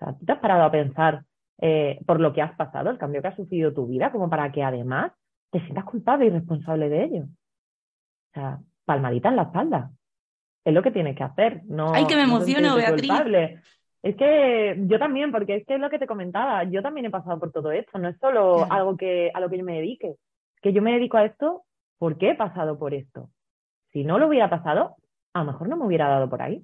O 0.01 0.05
sea, 0.05 0.15
¿tú 0.19 0.25
te 0.25 0.33
has 0.33 0.39
parado 0.39 0.63
a 0.63 0.71
pensar 0.71 1.25
eh, 1.61 1.99
por 2.07 2.21
lo 2.21 2.33
que 2.33 2.43
has 2.43 2.55
pasado, 2.55 2.91
el 2.91 2.99
cambio 2.99 3.21
que 3.21 3.29
ha 3.29 3.37
sufrido 3.37 3.73
tu 3.73 3.87
vida, 3.87 4.13
como 4.13 4.31
para 4.31 4.53
que 4.53 4.63
además 4.63 5.13
te 5.51 5.61
sientas 5.61 5.85
culpable 5.85 6.27
y 6.27 6.31
responsable 6.31 6.89
de 6.89 7.05
ello? 7.05 7.23
O 7.23 8.35
sea, 8.35 8.59
palmadita 8.85 9.29
en 9.29 9.37
la 9.37 9.43
espalda. 9.43 9.91
Es 10.65 10.75
lo 10.75 10.83
que 10.83 10.91
tienes 10.91 11.17
que 11.17 11.25
hacer. 11.25 11.63
No, 11.65 11.93
Ay, 11.95 12.07
que 12.07 12.17
me 12.17 12.23
emociono, 12.23 12.77
Beatriz. 12.77 13.11
Es 14.03 14.15
que 14.17 14.77
yo 14.87 14.99
también, 14.99 15.33
porque 15.33 15.57
es 15.57 15.67
que 15.67 15.75
es 15.75 15.81
lo 15.81 15.91
que 15.91 15.99
te 15.99 16.07
comentaba, 16.07 16.63
yo 16.65 16.83
también 16.83 17.07
he 17.07 17.11
pasado 17.11 17.39
por 17.41 17.51
todo 17.51 17.73
esto, 17.73 17.99
no 17.99 18.09
es 18.09 18.17
solo 18.19 18.71
algo 18.71 18.97
que 18.97 19.31
a 19.35 19.41
lo 19.41 19.51
que 19.51 19.59
yo 19.59 19.65
me 19.65 19.75
dedique, 19.75 20.11
es 20.11 20.61
que 20.63 20.73
yo 20.73 20.83
me 20.83 20.93
dedico 20.93 21.17
a 21.17 21.25
esto 21.25 21.65
porque 21.99 22.31
he 22.31 22.35
pasado 22.37 22.79
por 22.79 22.95
esto. 22.95 23.29
Si 23.93 24.05
no 24.05 24.19
lo 24.19 24.29
hubiera 24.29 24.49
pasado, 24.49 24.97
a 25.33 25.41
lo 25.41 25.53
mejor 25.53 25.69
no 25.69 25.77
me 25.77 25.85
hubiera 25.85 26.09
dado 26.09 26.31
por 26.31 26.43
ahí. 26.43 26.63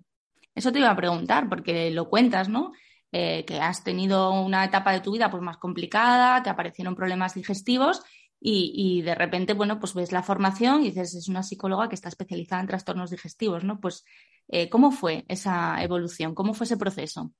Eso 0.54 0.70
te 0.70 0.78
iba 0.78 0.90
a 0.90 0.96
preguntar, 0.96 1.48
porque 1.48 1.90
lo 1.90 2.08
cuentas, 2.08 2.48
¿no? 2.48 2.72
Eh, 3.16 3.44
que 3.44 3.61
has 3.61 3.85
tenido 3.85 4.33
una 4.33 4.64
etapa 4.64 4.90
de 4.92 4.99
tu 4.99 5.12
vida 5.12 5.30
pues, 5.30 5.40
más 5.40 5.56
complicada, 5.59 6.42
que 6.42 6.50
aparecieron 6.50 6.97
problemas 6.97 7.33
digestivos 7.33 8.02
y, 8.40 9.02
de 9.02 9.14
repente, 9.14 9.54
bueno, 9.54 9.78
pues 9.78 9.94
ves 9.94 10.11
la 10.11 10.25
formación 10.25 10.83
y 10.83 10.87
dices, 10.87 11.14
es 11.14 11.28
una 11.28 11.44
psicóloga 11.44 11.88
que 11.88 11.94
está 11.94 12.09
especializada 12.09 12.61
en 12.61 12.66
trastornos 12.66 13.12
digestivos, 13.12 13.62
¿no? 13.62 13.78
Pues, 13.78 14.04
eh, 14.49 14.68
¿cómo 14.68 14.90
fue 14.90 15.25
esa 15.28 15.80
evolución? 15.80 16.35
¿Cómo 16.35 16.54
fue 16.54 16.64
ese 16.64 16.76
proceso? 16.76 17.30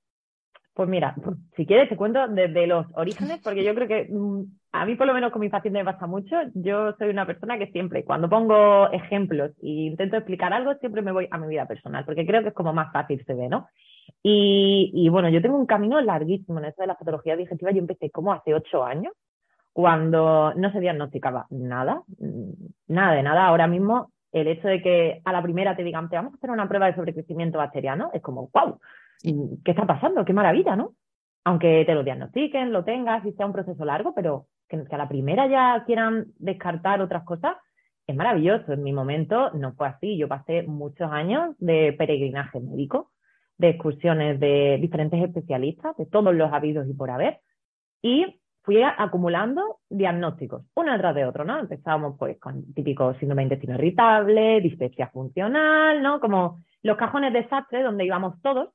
Pues 0.75 0.89
mira, 0.89 1.17
si 1.57 1.67
quieres 1.67 1.89
te 1.89 1.97
cuento 1.97 2.21
desde 2.29 2.69
los 2.69 2.87
orígenes, 2.95 3.41
porque 3.43 3.65
yo 3.65 3.75
creo 3.75 3.89
que 3.89 4.07
mm, 4.13 4.43
a 4.71 4.87
mí 4.87 4.95
por 4.95 5.09
lo 5.09 5.15
menos 5.15 5.33
con 5.33 5.41
mi 5.41 5.49
paciente 5.49 5.81
me 5.81 5.93
pasa 5.93 6.07
mucho. 6.07 6.37
Yo 6.55 6.93
soy 6.99 7.09
una 7.09 7.27
persona 7.27 7.59
que 7.59 7.73
siempre, 7.73 8.05
cuando 8.05 8.31
pongo 8.31 8.93
ejemplos 8.93 9.51
e 9.61 9.91
intento 9.91 10.19
explicar 10.19 10.53
algo, 10.53 10.75
siempre 10.77 11.03
me 11.03 11.11
voy 11.11 11.27
a 11.33 11.39
mi 11.39 11.49
vida 11.49 11.67
personal, 11.67 12.05
porque 12.05 12.25
creo 12.25 12.43
que 12.43 12.51
es 12.51 12.55
como 12.55 12.73
más 12.73 12.93
fácil 12.93 13.25
se 13.27 13.35
ve, 13.35 13.49
¿no? 13.49 13.67
Y, 14.27 15.07
bueno, 15.11 15.29
yo 15.29 15.43
tengo 15.43 15.59
un 15.59 15.67
camino 15.67 16.01
larguísimo 16.01 16.59
en 16.59 16.65
esto 16.65 16.83
de 16.83 16.89
la 16.89 16.97
patología 16.97 17.37
digestiva. 17.37 17.73
Yo 17.73 17.81
empecé 17.81 18.11
como 18.11 18.33
hace 18.33 18.55
ocho 18.55 18.83
años, 18.83 19.13
cuando 19.73 20.55
no 20.55 20.73
se 20.73 20.81
diagnosticaba 20.81 21.47
nada, 21.51 22.03
nada 22.87 23.13
de 23.13 23.23
nada. 23.23 23.47
Ahora 23.47 23.67
mismo, 23.67 24.13
el 24.33 24.49
hecho 24.49 24.69
de 24.69 24.81
que 24.81 25.21
a 25.25 25.33
la 25.33 25.43
primera 25.43 25.77
te 25.77 25.85
digan, 25.85 26.09
te 26.09 26.17
vamos 26.17 26.33
a 26.33 26.37
hacer 26.37 26.51
una 26.51 26.69
prueba 26.69 26.87
de 26.87 26.95
sobrecrecimiento 26.95 27.59
bacteriano, 27.59 28.11
es 28.15 28.23
como, 28.23 28.49
wow, 28.53 28.79
¿qué 29.23 29.71
está 29.73 29.85
pasando? 29.85 30.25
Qué 30.25 30.33
maravilla, 30.33 30.75
¿no? 30.75 30.95
Aunque 31.45 31.85
te 31.85 31.95
lo 31.95 32.03
diagnostiquen, 32.03 32.73
lo 32.73 32.85
tengas 32.85 33.27
y 33.27 33.33
sea 33.33 33.45
un 33.45 33.53
proceso 33.53 33.85
largo, 33.85 34.15
pero 34.15 34.47
que, 34.69 34.85
que 34.85 34.95
a 34.95 34.99
la 34.99 35.09
primera 35.09 35.47
ya 35.49 35.85
quieran 35.85 36.29
descartar 36.39 37.03
otras 37.03 37.25
cosas, 37.25 37.57
es 38.07 38.17
maravilloso. 38.17 38.73
En 38.73 38.83
mi 38.83 38.95
momento 38.95 39.51
no 39.51 39.75
fue 39.75 39.89
así. 39.89 40.17
Yo 40.17 40.29
pasé 40.29 40.63
muchos 40.63 41.11
años 41.13 41.55
de 41.59 41.93
peregrinaje 41.93 42.61
médico 42.61 43.11
de 43.59 43.69
excursiones 43.71 44.41
de 44.41 44.79
diferentes 44.81 45.23
especialistas, 45.23 45.97
de 45.97 46.07
todos 46.07 46.35
los 46.35 46.53
habidos 46.53 46.89
y 46.89 46.95
por 46.95 47.11
haber, 47.11 47.41
y 48.03 48.41
fui 48.63 48.83
acumulando 48.83 49.81
diagnósticos, 49.91 50.65
uno 50.75 50.93
detrás 50.93 51.15
de 51.15 51.27
otro, 51.27 51.45
¿no? 51.45 51.59
Empezábamos 51.59 52.17
pues 52.19 52.39
con 52.41 52.73
típico 52.73 53.13
síndrome 53.15 53.43
de 53.43 53.45
intestino 53.45 53.75
irritable, 53.75 54.61
dispepsia 54.63 55.09
funcional, 55.09 56.03
¿no? 56.03 56.19
Como 56.19 56.61
los 56.83 56.97
cajones 56.97 57.33
de 57.33 57.43
desastre 57.43 57.83
donde 57.83 58.07
íbamos 58.07 58.41
todos. 58.41 58.71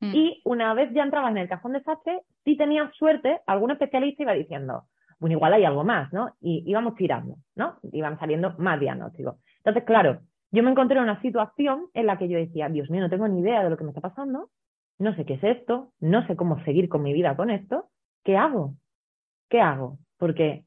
Mm. 0.00 0.14
Y 0.14 0.42
una 0.44 0.72
vez 0.72 0.90
ya 0.94 1.02
entraba 1.02 1.30
en 1.30 1.36
el 1.36 1.48
cajón 1.48 1.72
de 1.72 1.80
desastre, 1.80 2.22
si 2.44 2.56
tenía 2.56 2.90
suerte, 2.92 3.40
algún 3.46 3.70
especialista 3.70 4.22
iba 4.22 4.32
diciendo, 4.32 4.84
bueno, 5.18 5.36
igual 5.36 5.52
hay 5.52 5.64
algo 5.64 5.84
más, 5.84 6.10
¿no? 6.12 6.34
Y 6.40 6.62
íbamos 6.66 6.94
tirando, 6.94 7.36
¿no? 7.54 7.76
Iban 7.92 8.18
saliendo 8.18 8.54
más 8.58 8.80
diagnósticos. 8.80 9.36
Entonces, 9.58 9.84
claro, 9.84 10.20
yo 10.54 10.62
me 10.62 10.70
encontré 10.70 10.96
en 10.96 11.02
una 11.02 11.20
situación 11.20 11.86
en 11.94 12.06
la 12.06 12.16
que 12.16 12.28
yo 12.28 12.38
decía, 12.38 12.68
Dios 12.68 12.88
mío, 12.88 13.00
no 13.00 13.10
tengo 13.10 13.26
ni 13.26 13.40
idea 13.40 13.64
de 13.64 13.70
lo 13.70 13.76
que 13.76 13.82
me 13.82 13.90
está 13.90 14.00
pasando, 14.00 14.50
no 15.00 15.14
sé 15.16 15.24
qué 15.24 15.34
es 15.34 15.42
esto, 15.42 15.90
no 15.98 16.24
sé 16.28 16.36
cómo 16.36 16.62
seguir 16.64 16.88
con 16.88 17.02
mi 17.02 17.12
vida 17.12 17.34
con 17.34 17.50
esto, 17.50 17.88
¿qué 18.22 18.36
hago? 18.36 18.74
¿Qué 19.48 19.60
hago? 19.60 19.98
Porque 20.16 20.64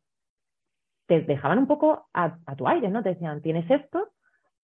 te 1.06 1.22
dejaban 1.22 1.60
un 1.60 1.68
poco 1.68 2.10
a, 2.14 2.38
tu 2.58 2.68
aire, 2.68 2.90
¿no? 2.90 3.02
Te 3.02 3.10
decían, 3.10 3.42
¿tienes 3.42 3.72
esto? 3.72 4.10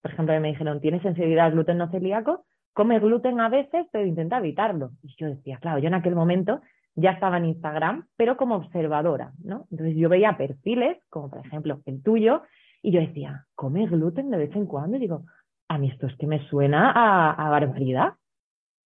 Por 0.01 0.11
ejemplo, 0.11 0.37
me 0.41 0.49
dijeron, 0.49 0.81
¿tienes 0.81 1.01
sensibilidad 1.01 1.45
al 1.45 1.53
gluten 1.53 1.77
no 1.77 1.89
celíaco? 1.89 2.45
Come 2.73 2.99
gluten 2.99 3.39
a 3.39 3.47
veces, 3.47 3.87
pero 3.93 4.05
intenta 4.05 4.39
evitarlo. 4.39 4.91
Y 5.03 5.15
yo 5.15 5.27
decía, 5.27 5.57
claro, 5.61 5.79
yo 5.79 5.87
en 5.87 5.93
aquel 5.93 6.15
momento 6.15 6.59
ya 6.95 7.11
estaba 7.11 7.37
en 7.37 7.45
Instagram, 7.45 8.07
pero 8.17 8.35
como 8.35 8.55
observadora, 8.55 9.31
¿no? 9.41 9.67
Entonces 9.71 9.95
yo 9.95 10.09
veía 10.09 10.35
perfiles, 10.35 10.97
como 11.09 11.29
por 11.29 11.45
ejemplo 11.45 11.79
el 11.85 12.03
tuyo, 12.03 12.41
y 12.83 12.91
yo 12.91 12.99
decía, 12.99 13.45
¿come 13.55 13.87
gluten 13.87 14.29
de 14.29 14.37
vez 14.37 14.55
en 14.55 14.67
cuando? 14.67 14.97
Y 14.97 14.99
digo, 14.99 15.23
a 15.69 15.77
mí 15.77 15.89
esto 15.89 16.05
es 16.05 16.15
que 16.17 16.27
me 16.27 16.45
suena 16.49 16.91
a, 17.31 17.49
barbaridad. 17.49 18.15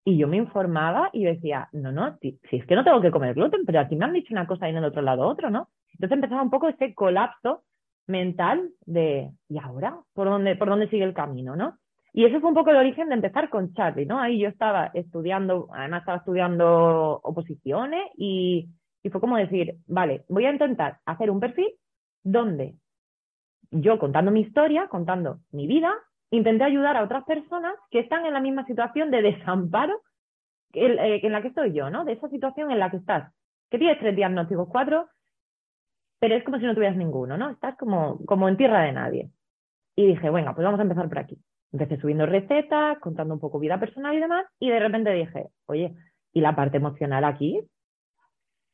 Y 0.04 0.16
yo 0.16 0.28
me 0.28 0.38
informaba 0.38 1.10
y 1.12 1.24
decía, 1.24 1.68
no, 1.72 1.92
no, 1.92 2.16
si, 2.22 2.38
es 2.50 2.64
que 2.64 2.76
no 2.76 2.84
tengo 2.84 3.02
que 3.02 3.10
comer 3.10 3.34
gluten, 3.34 3.66
pero 3.66 3.80
aquí 3.80 3.96
me 3.96 4.06
han 4.06 4.14
dicho 4.14 4.32
una 4.32 4.46
cosa 4.46 4.66
y 4.66 4.70
en 4.70 4.78
el 4.78 4.84
otro 4.84 5.02
lado 5.02 5.26
otro, 5.26 5.50
¿no? 5.50 5.68
Entonces 5.92 6.14
empezaba 6.14 6.42
un 6.42 6.48
poco 6.48 6.68
ese 6.68 6.94
colapso 6.94 7.64
mental 8.06 8.70
de, 8.86 9.32
¿y 9.48 9.58
ahora? 9.58 9.98
¿Por 10.14 10.28
dónde, 10.28 10.54
por 10.54 10.68
dónde 10.68 10.88
sigue 10.88 11.04
el 11.04 11.12
camino, 11.12 11.56
no? 11.56 11.76
Y 12.12 12.24
ese 12.24 12.40
fue 12.40 12.48
un 12.48 12.54
poco 12.54 12.70
el 12.70 12.76
origen 12.76 13.08
de 13.08 13.16
empezar 13.16 13.50
con 13.50 13.74
Charlie, 13.74 14.06
¿no? 14.06 14.20
Ahí 14.20 14.38
yo 14.38 14.48
estaba 14.48 14.92
estudiando, 14.94 15.68
además 15.72 16.02
estaba 16.02 16.18
estudiando 16.18 17.20
oposiciones 17.22 18.04
y, 18.16 18.68
y 19.02 19.10
fue 19.10 19.20
como 19.20 19.36
decir, 19.36 19.74
vale, 19.88 20.24
voy 20.28 20.46
a 20.46 20.52
intentar 20.52 20.98
hacer 21.04 21.30
un 21.30 21.40
perfil 21.40 21.68
donde 22.22 22.76
yo 23.70 23.98
contando 23.98 24.30
mi 24.30 24.40
historia, 24.40 24.88
contando 24.88 25.38
mi 25.52 25.66
vida, 25.66 25.94
intenté 26.30 26.64
ayudar 26.64 26.96
a 26.96 27.04
otras 27.04 27.24
personas 27.24 27.74
que 27.90 28.00
están 28.00 28.26
en 28.26 28.34
la 28.34 28.40
misma 28.40 28.66
situación 28.66 29.10
de 29.10 29.22
desamparo 29.22 30.02
eh, 30.72 31.20
en 31.22 31.32
la 31.32 31.42
que 31.42 31.48
estoy 31.48 31.72
yo, 31.72 31.90
¿no? 31.90 32.04
De 32.04 32.12
esa 32.12 32.28
situación 32.28 32.70
en 32.70 32.78
la 32.78 32.90
que 32.90 32.98
estás, 32.98 33.32
que 33.70 33.78
tienes 33.78 33.98
tres 33.98 34.14
diagnósticos, 34.14 34.68
cuatro, 34.70 35.08
pero 36.18 36.34
es 36.34 36.44
como 36.44 36.58
si 36.58 36.64
no 36.64 36.74
tuvieras 36.74 36.96
ninguno, 36.96 37.36
¿no? 37.36 37.50
Estás 37.50 37.76
como, 37.76 38.18
como 38.26 38.48
en 38.48 38.56
tierra 38.56 38.82
de 38.82 38.92
nadie. 38.92 39.30
Y 39.96 40.06
dije, 40.06 40.30
bueno, 40.30 40.54
pues 40.54 40.64
vamos 40.64 40.80
a 40.80 40.82
empezar 40.82 41.08
por 41.08 41.18
aquí. 41.18 41.38
Empecé 41.72 41.98
subiendo 41.98 42.26
recetas, 42.26 42.98
contando 42.98 43.34
un 43.34 43.40
poco 43.40 43.58
vida 43.58 43.78
personal 43.78 44.14
y 44.14 44.20
demás, 44.20 44.46
y 44.58 44.70
de 44.70 44.78
repente 44.78 45.12
dije, 45.12 45.48
oye, 45.66 45.94
¿y 46.32 46.40
la 46.40 46.56
parte 46.56 46.78
emocional 46.78 47.24
aquí? 47.24 47.60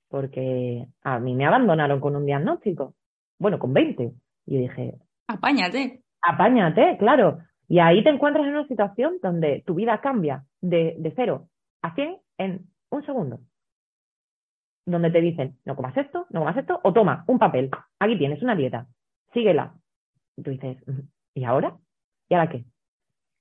Porque 0.08 0.86
a 1.02 1.18
mí 1.18 1.34
me 1.34 1.46
abandonaron 1.46 2.00
con 2.00 2.16
un 2.16 2.26
diagnóstico, 2.26 2.94
bueno, 3.38 3.58
con 3.58 3.72
20. 3.72 4.12
Y 4.46 4.58
dije, 4.58 4.98
apáñate. 5.26 6.02
Apáñate, 6.22 6.96
claro. 6.98 7.38
Y 7.68 7.78
ahí 7.78 8.02
te 8.02 8.10
encuentras 8.10 8.46
en 8.46 8.56
una 8.56 8.68
situación 8.68 9.18
donde 9.22 9.62
tu 9.66 9.74
vida 9.74 10.00
cambia 10.00 10.44
de, 10.60 10.96
de 10.98 11.12
cero 11.16 11.48
a 11.82 11.94
100 11.94 12.18
en 12.38 12.66
un 12.90 13.04
segundo. 13.04 13.40
Donde 14.86 15.10
te 15.10 15.20
dicen, 15.20 15.58
no 15.64 15.76
comas 15.76 15.96
esto, 15.96 16.26
no 16.30 16.40
comas 16.40 16.56
esto, 16.56 16.80
o 16.82 16.92
toma 16.92 17.24
un 17.26 17.38
papel, 17.38 17.70
aquí 17.98 18.18
tienes 18.18 18.42
una 18.42 18.54
dieta, 18.54 18.86
síguela. 19.32 19.74
Y 20.36 20.42
tú 20.42 20.50
dices, 20.50 20.76
¿y 21.34 21.44
ahora? 21.44 21.76
¿Y 22.28 22.34
ahora 22.34 22.50
qué? 22.50 22.64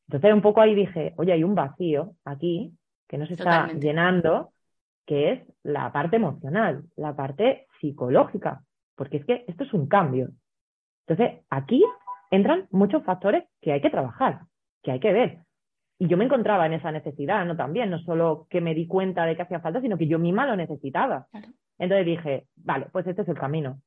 Entonces 0.07 0.33
un 0.33 0.41
poco 0.41 0.61
ahí 0.61 0.75
dije, 0.75 1.13
oye, 1.17 1.33
hay 1.33 1.43
un 1.43 1.55
vacío 1.55 2.15
aquí 2.25 2.73
que 3.07 3.17
no 3.17 3.25
se 3.25 3.33
está 3.33 3.71
llenando, 3.73 4.53
que 5.05 5.31
es 5.31 5.41
la 5.63 5.91
parte 5.91 6.15
emocional, 6.15 6.83
la 6.95 7.15
parte 7.15 7.67
psicológica, 7.79 8.63
porque 8.95 9.17
es 9.17 9.25
que 9.25 9.43
esto 9.47 9.63
es 9.63 9.73
un 9.73 9.87
cambio, 9.87 10.29
entonces, 11.07 11.41
aquí 11.49 11.83
entran 12.31 12.67
muchos 12.71 13.03
factores 13.03 13.43
que 13.61 13.73
hay 13.73 13.81
que 13.81 13.89
trabajar, 13.89 14.41
que 14.81 14.91
hay 14.91 14.99
que 14.99 15.13
ver. 15.13 15.39
Y 15.99 16.07
yo 16.07 16.17
me 16.17 16.25
encontraba 16.25 16.65
en 16.65 16.73
esa 16.73 16.91
necesidad, 16.91 17.45
¿no? 17.45 17.55
También, 17.55 17.89
no 17.89 17.99
solo 17.99 18.47
que 18.49 18.61
me 18.61 18.73
di 18.73 18.87
cuenta 18.87 19.25
de 19.25 19.35
que 19.35 19.43
hacía 19.43 19.59
falta, 19.59 19.81
sino 19.81 19.97
que 19.97 20.07
yo 20.07 20.19
misma 20.19 20.45
lo 20.45 20.55
necesitaba. 20.55 21.27
Entonces 21.77 22.05
dije, 22.05 22.47
vale, 22.55 22.87
pues 22.91 23.05
este 23.07 23.21
es 23.21 23.27
el 23.27 23.37
camino. 23.37 23.79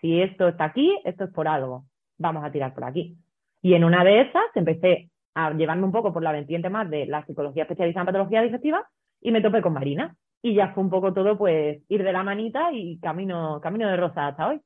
Si 0.00 0.20
esto 0.20 0.48
está 0.48 0.64
aquí, 0.64 0.98
esto 1.04 1.24
es 1.24 1.30
por 1.30 1.48
algo. 1.48 1.84
Vamos 2.18 2.44
a 2.44 2.50
tirar 2.50 2.74
por 2.74 2.84
aquí. 2.84 3.16
Y 3.62 3.74
en 3.74 3.84
una 3.84 4.04
de 4.04 4.22
esas 4.22 4.44
empecé 4.54 5.10
a 5.34 5.52
llevarme 5.52 5.84
un 5.84 5.92
poco 5.92 6.12
por 6.12 6.22
la 6.22 6.32
vertiente 6.32 6.70
más 6.70 6.88
de 6.90 7.06
la 7.06 7.24
psicología 7.24 7.62
especializada 7.62 8.02
en 8.02 8.06
patología 8.06 8.42
digestiva 8.42 8.86
y 9.20 9.30
me 9.30 9.40
topé 9.40 9.62
con 9.62 9.72
Marina. 9.72 10.16
Y 10.42 10.54
ya 10.54 10.74
fue 10.74 10.82
un 10.82 10.90
poco 10.90 11.14
todo, 11.14 11.38
pues, 11.38 11.82
ir 11.88 12.02
de 12.02 12.12
la 12.12 12.22
manita 12.22 12.70
y 12.72 12.98
camino, 12.98 13.60
camino 13.62 13.88
de 13.88 13.96
rosa 13.96 14.28
hasta 14.28 14.48
hoy. 14.48 14.60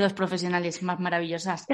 Dos 0.00 0.12
profesionales 0.12 0.82
más 0.82 0.98
maravillosas. 0.98 1.66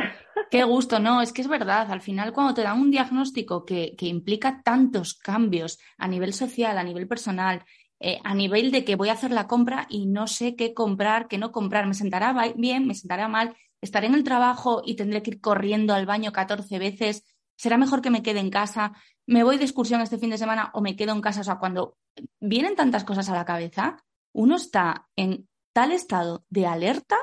Qué 0.51 0.65
gusto, 0.65 0.99
¿no? 0.99 1.23
Es 1.23 1.33
que 1.33 1.43
es 1.43 1.49
verdad, 1.49 1.91
al 1.91 2.01
final 2.01 2.33
cuando 2.33 2.55
te 2.55 2.63
dan 2.63 2.81
un 2.81 2.91
diagnóstico 2.91 3.65
que, 3.65 3.95
implica 4.01 4.63
tantos 4.63 5.15
cambios 5.15 5.79
a 5.97 6.09
nivel 6.09 6.33
social, 6.33 6.77
a 6.77 6.83
nivel 6.83 7.07
personal, 7.07 7.65
eh, 8.01 8.19
a 8.25 8.35
nivel 8.35 8.73
de 8.73 8.85
que 8.85 8.97
voy 8.97 9.11
a 9.11 9.13
hacer 9.13 9.31
la 9.31 9.47
compra 9.47 9.87
y 9.89 10.07
no 10.07 10.27
sé 10.27 10.57
qué 10.57 10.75
comprar, 10.75 11.29
qué 11.29 11.39
no 11.39 11.53
comprar, 11.53 11.87
me 11.87 11.95
sentará 11.95 12.35
bien, 12.57 12.87
me 12.87 12.95
sentará 12.95 13.29
mal, 13.29 13.55
estaré 13.81 14.09
en 14.09 14.15
el 14.15 14.25
trabajo 14.25 14.83
y 14.85 14.97
tendré 14.97 15.23
que 15.23 15.31
ir 15.31 15.41
corriendo 15.41 15.95
al 15.95 16.07
baño 16.07 16.33
14 16.33 16.79
veces, 16.79 17.25
será 17.57 17.79
mejor 17.79 18.03
que 18.03 18.11
me 18.11 18.23
quede 18.23 18.41
en 18.41 18.51
casa, 18.51 18.93
me 19.27 19.45
voy 19.45 19.57
de 19.57 19.65
excursión 19.65 20.01
este 20.01 20.19
fin 20.19 20.31
de 20.31 20.39
semana 20.39 20.71
o 20.75 20.81
me 20.81 20.97
quedo 20.97 21.13
en 21.13 21.21
casa. 21.21 21.43
O 21.43 21.45
sea, 21.45 21.59
cuando 21.59 21.97
vienen 22.41 22.75
tantas 22.75 23.05
cosas 23.05 23.29
a 23.29 23.35
la 23.35 23.45
cabeza, 23.45 24.03
uno 24.33 24.57
está 24.57 25.09
en 25.15 25.49
tal 25.73 25.93
estado 25.93 26.45
de 26.49 26.67
alerta 26.67 27.17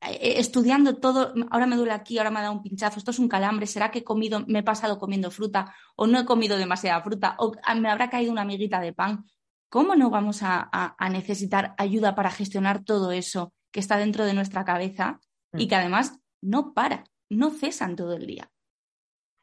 estudiando 0.00 0.96
todo, 0.96 1.32
ahora 1.50 1.66
me 1.66 1.76
duele 1.76 1.92
aquí, 1.92 2.18
ahora 2.18 2.30
me 2.30 2.38
ha 2.38 2.42
dado 2.42 2.54
un 2.54 2.62
pinchazo, 2.62 2.98
esto 2.98 3.10
es 3.10 3.18
un 3.18 3.28
calambre, 3.28 3.66
¿será 3.66 3.90
que 3.90 4.00
he 4.00 4.04
comido, 4.04 4.44
me 4.46 4.60
he 4.60 4.62
pasado 4.62 4.98
comiendo 4.98 5.30
fruta 5.30 5.74
o 5.96 6.06
no 6.06 6.18
he 6.18 6.24
comido 6.24 6.56
demasiada 6.58 7.00
fruta 7.02 7.36
o 7.38 7.52
me 7.80 7.88
habrá 7.88 8.10
caído 8.10 8.32
una 8.32 8.42
amiguita 8.42 8.80
de 8.80 8.92
pan? 8.92 9.24
¿Cómo 9.68 9.96
no 9.96 10.10
vamos 10.10 10.42
a, 10.42 10.70
necesitar 11.10 11.74
ayuda 11.78 12.14
para 12.14 12.30
gestionar 12.30 12.84
todo 12.84 13.10
eso 13.12 13.52
que 13.72 13.80
está 13.80 13.96
dentro 13.96 14.24
de 14.24 14.34
nuestra 14.34 14.64
cabeza 14.64 15.18
y 15.52 15.66
mm. 15.66 15.68
que 15.68 15.74
además 15.74 16.20
no 16.40 16.74
para, 16.74 17.04
no 17.28 17.50
cesan 17.50 17.96
todo 17.96 18.14
el 18.14 18.26
día? 18.26 18.50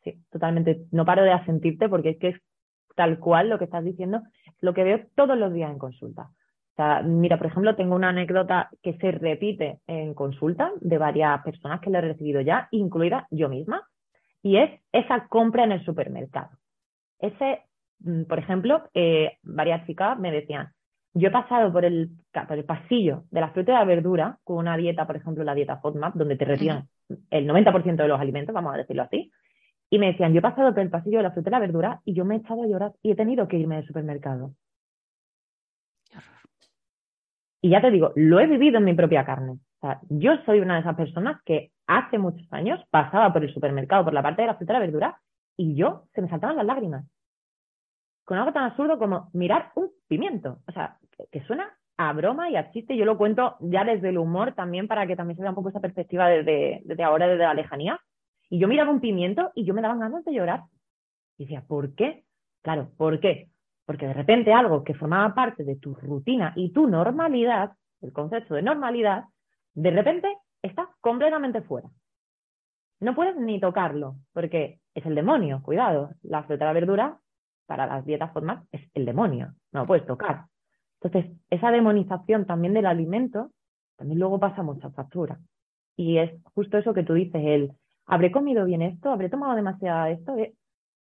Sí, 0.04 0.24
totalmente. 0.30 0.86
No 0.92 1.06
paro 1.06 1.24
de 1.24 1.34
asentirte 1.34 1.90
porque 1.90 2.12
es 2.12 2.20
que 2.20 2.30
es 2.30 2.42
tal 2.96 3.20
cual 3.20 3.50
lo 3.50 3.60
que 3.60 3.66
estás 3.66 3.84
diciendo, 3.84 4.22
lo 4.62 4.74
que 4.74 4.84
veo 4.84 5.06
todos 5.16 5.38
los 5.38 5.54
días 5.54 5.70
en 5.70 5.80
consulta 5.80 6.32
mira, 7.04 7.38
por 7.38 7.48
ejemplo, 7.48 7.76
tengo 7.76 7.96
una 7.96 8.10
anécdota 8.10 8.70
que 8.82 8.94
se 8.98 9.12
repite 9.12 9.80
en 9.88 10.14
consulta 10.14 10.72
de 10.80 10.98
varias 10.98 11.42
personas 11.44 11.80
que 11.82 11.90
le 11.90 12.00
he 12.00 12.02
recibido 12.02 12.42
ya, 12.42 12.68
incluida 12.72 13.28
yo 13.30 13.50
misma, 13.50 13.88
y 14.42 14.58
es 14.58 14.82
esa 14.92 15.28
compra 15.28 15.64
en 15.64 15.74
el 15.74 15.86
supermercado. 15.86 16.50
Ese, 17.20 17.64
mm, 18.00 18.24
por 18.24 18.40
ejemplo, 18.40 18.90
eh, 18.94 19.38
varias 19.44 19.86
chicas 19.86 20.18
me 20.18 20.32
decían, 20.32 20.70
yo 21.14 21.28
he 21.28 21.32
pasado 21.32 21.72
por 21.72 21.86
el, 21.86 22.10
el 22.50 22.66
pasillo 22.66 23.24
de 23.32 23.42
la 23.42 23.50
fruta 23.50 23.74
y 23.74 23.76
la 23.76 23.86
verdura 23.86 24.40
con 24.44 24.58
una 24.58 24.78
dieta, 24.78 25.06
por 25.06 25.18
ejemplo, 25.18 25.44
la 25.44 25.54
dieta 25.54 25.78
FODMAP, 25.78 26.16
donde 26.16 26.38
te 26.38 26.46
retiran 26.46 26.88
el 27.30 27.48
90% 27.48 27.96
de 27.98 28.08
los 28.08 28.20
alimentos, 28.20 28.56
vamos 28.56 28.74
a 28.74 28.78
decirlo 28.78 29.04
así, 29.04 29.32
y 29.90 30.00
me 30.00 30.08
decían, 30.08 30.32
yo 30.32 30.40
he 30.40 30.42
pasado 30.42 30.74
por 30.74 30.80
el 30.80 30.90
pasillo 30.90 31.18
de 31.18 31.24
la 31.24 31.32
fruta 31.32 31.50
y 31.50 31.52
la 31.52 31.60
verdura 31.60 32.02
y 32.06 32.14
yo 32.14 32.24
me 32.24 32.36
he 32.36 32.38
echado 32.38 32.64
a 32.64 32.68
llorar 32.68 32.94
y 33.04 33.12
he 33.12 33.16
tenido 33.16 33.48
que 33.50 33.58
irme 33.58 33.76
del 33.76 33.86
supermercado. 33.86 34.54
Y 37.62 37.70
ya 37.70 37.82
te 37.82 37.92
digo, 37.92 38.12
lo 38.16 38.40
he 38.40 38.48
vivido 38.48 38.80
en 38.80 38.86
mi 38.86 38.94
propia 38.94 39.24
carne. 39.24 39.54
O 39.54 39.80
sea, 39.82 40.00
yo 40.10 40.34
soy 40.46 40.60
una 40.60 40.76
de 40.76 40.82
esas 40.82 40.96
personas 40.96 41.42
que 41.46 41.72
hace 41.88 42.18
muchos 42.18 42.52
años 42.52 42.80
pasaba 42.90 43.32
por 43.32 43.44
el 43.44 43.54
supermercado, 43.54 44.04
por 44.04 44.14
la 44.14 44.24
parte 44.24 44.42
de 44.42 44.48
la 44.48 44.56
fruta 44.56 44.74
y 44.74 44.76
la 44.76 44.80
verdura, 44.80 45.22
y 45.58 45.76
yo 45.76 46.06
se 46.14 46.22
me 46.22 46.30
saltaban 46.30 46.56
las 46.56 46.66
lágrimas. 46.66 47.06
Con 48.26 48.38
algo 48.38 48.52
tan 48.52 48.64
absurdo 48.64 48.98
como 48.98 49.30
mirar 49.34 49.72
un 49.76 49.92
pimiento. 50.08 50.60
O 50.68 50.72
sea, 50.72 50.98
que, 51.32 51.42
suena 51.42 51.72
a 51.98 52.14
broma 52.14 52.50
y 52.50 52.56
a 52.56 52.72
chiste. 52.72 52.98
Yo 52.98 53.06
lo 53.06 53.18
cuento 53.18 53.58
ya 53.60 53.84
desde 53.84 54.10
el 54.10 54.18
humor 54.18 54.54
también 54.54 54.88
para 54.88 55.06
que 55.06 55.16
también 55.16 55.36
se 55.36 55.44
vea 55.44 55.52
un 55.52 55.56
poco 55.56 55.70
esa 55.70 55.80
perspectiva 55.80 56.28
desde, 56.30 57.04
ahora, 57.04 57.28
desde 57.28 57.44
la 57.44 57.54
lejanía. 57.54 58.00
Y 58.50 58.60
yo 58.60 58.68
miraba 58.68 58.92
un 58.92 59.02
pimiento 59.02 59.52
y 59.54 59.66
yo 59.66 59.74
me 59.74 59.82
daban 59.82 60.00
ganas 60.00 60.26
de 60.26 60.34
llorar. 60.34 60.64
Y 61.38 61.44
decía, 61.44 61.64
¿por 61.68 61.94
qué? 61.94 62.24
Claro, 62.64 62.90
¿por 62.98 63.20
qué? 63.20 63.51
Porque 63.92 64.08
de 64.08 64.14
repente 64.14 64.54
algo 64.54 64.86
que 64.86 64.94
formaba 64.94 65.36
parte 65.36 65.66
de 65.66 65.76
tu 65.76 65.94
rutina 65.96 66.54
y 66.56 66.72
tu 66.72 66.88
normalidad, 66.88 67.74
el 68.00 68.14
concepto 68.14 68.54
de 68.54 68.62
normalidad, 68.62 69.26
de 69.74 69.92
repente 69.92 70.38
está 70.62 70.88
completamente 71.02 71.62
fuera. 71.62 71.90
No 73.02 73.14
puedes 73.14 73.36
ni 73.36 73.60
tocarlo, 73.60 74.16
porque 74.32 74.80
es 74.94 75.06
el 75.06 75.14
demonio, 75.14 75.62
cuidado. 75.62 76.12
La 76.22 76.44
fruta 76.44 76.64
y 76.64 76.68
la 76.68 76.72
verdura, 76.74 77.20
para 77.66 77.86
las 77.86 78.06
dietas 78.06 78.32
formas, 78.32 78.66
es 78.72 78.82
el 78.94 79.04
demonio, 79.04 79.56
no 79.74 79.82
lo 79.82 79.88
puedes 79.88 80.06
tocar. 80.06 80.46
Entonces, 81.02 81.38
esa 81.50 81.70
demonización 81.70 82.46
también 82.46 82.74
del 82.74 82.86
alimento, 82.86 83.52
también 83.98 84.22
luego 84.22 84.40
pasa 84.40 84.64
mucha 84.64 84.90
factura. 84.92 85.38
Y 85.98 86.18
es 86.18 86.32
justo 86.56 86.78
eso 86.78 86.94
que 86.94 87.04
tú 87.04 87.14
dices, 87.14 87.42
el, 87.44 87.74
¿habré 88.06 88.32
comido 88.32 88.64
bien 88.64 88.84
esto? 88.84 89.12
¿Habré 89.12 89.28
tomado 89.28 89.54
demasiado 89.54 90.06
esto? 90.06 90.34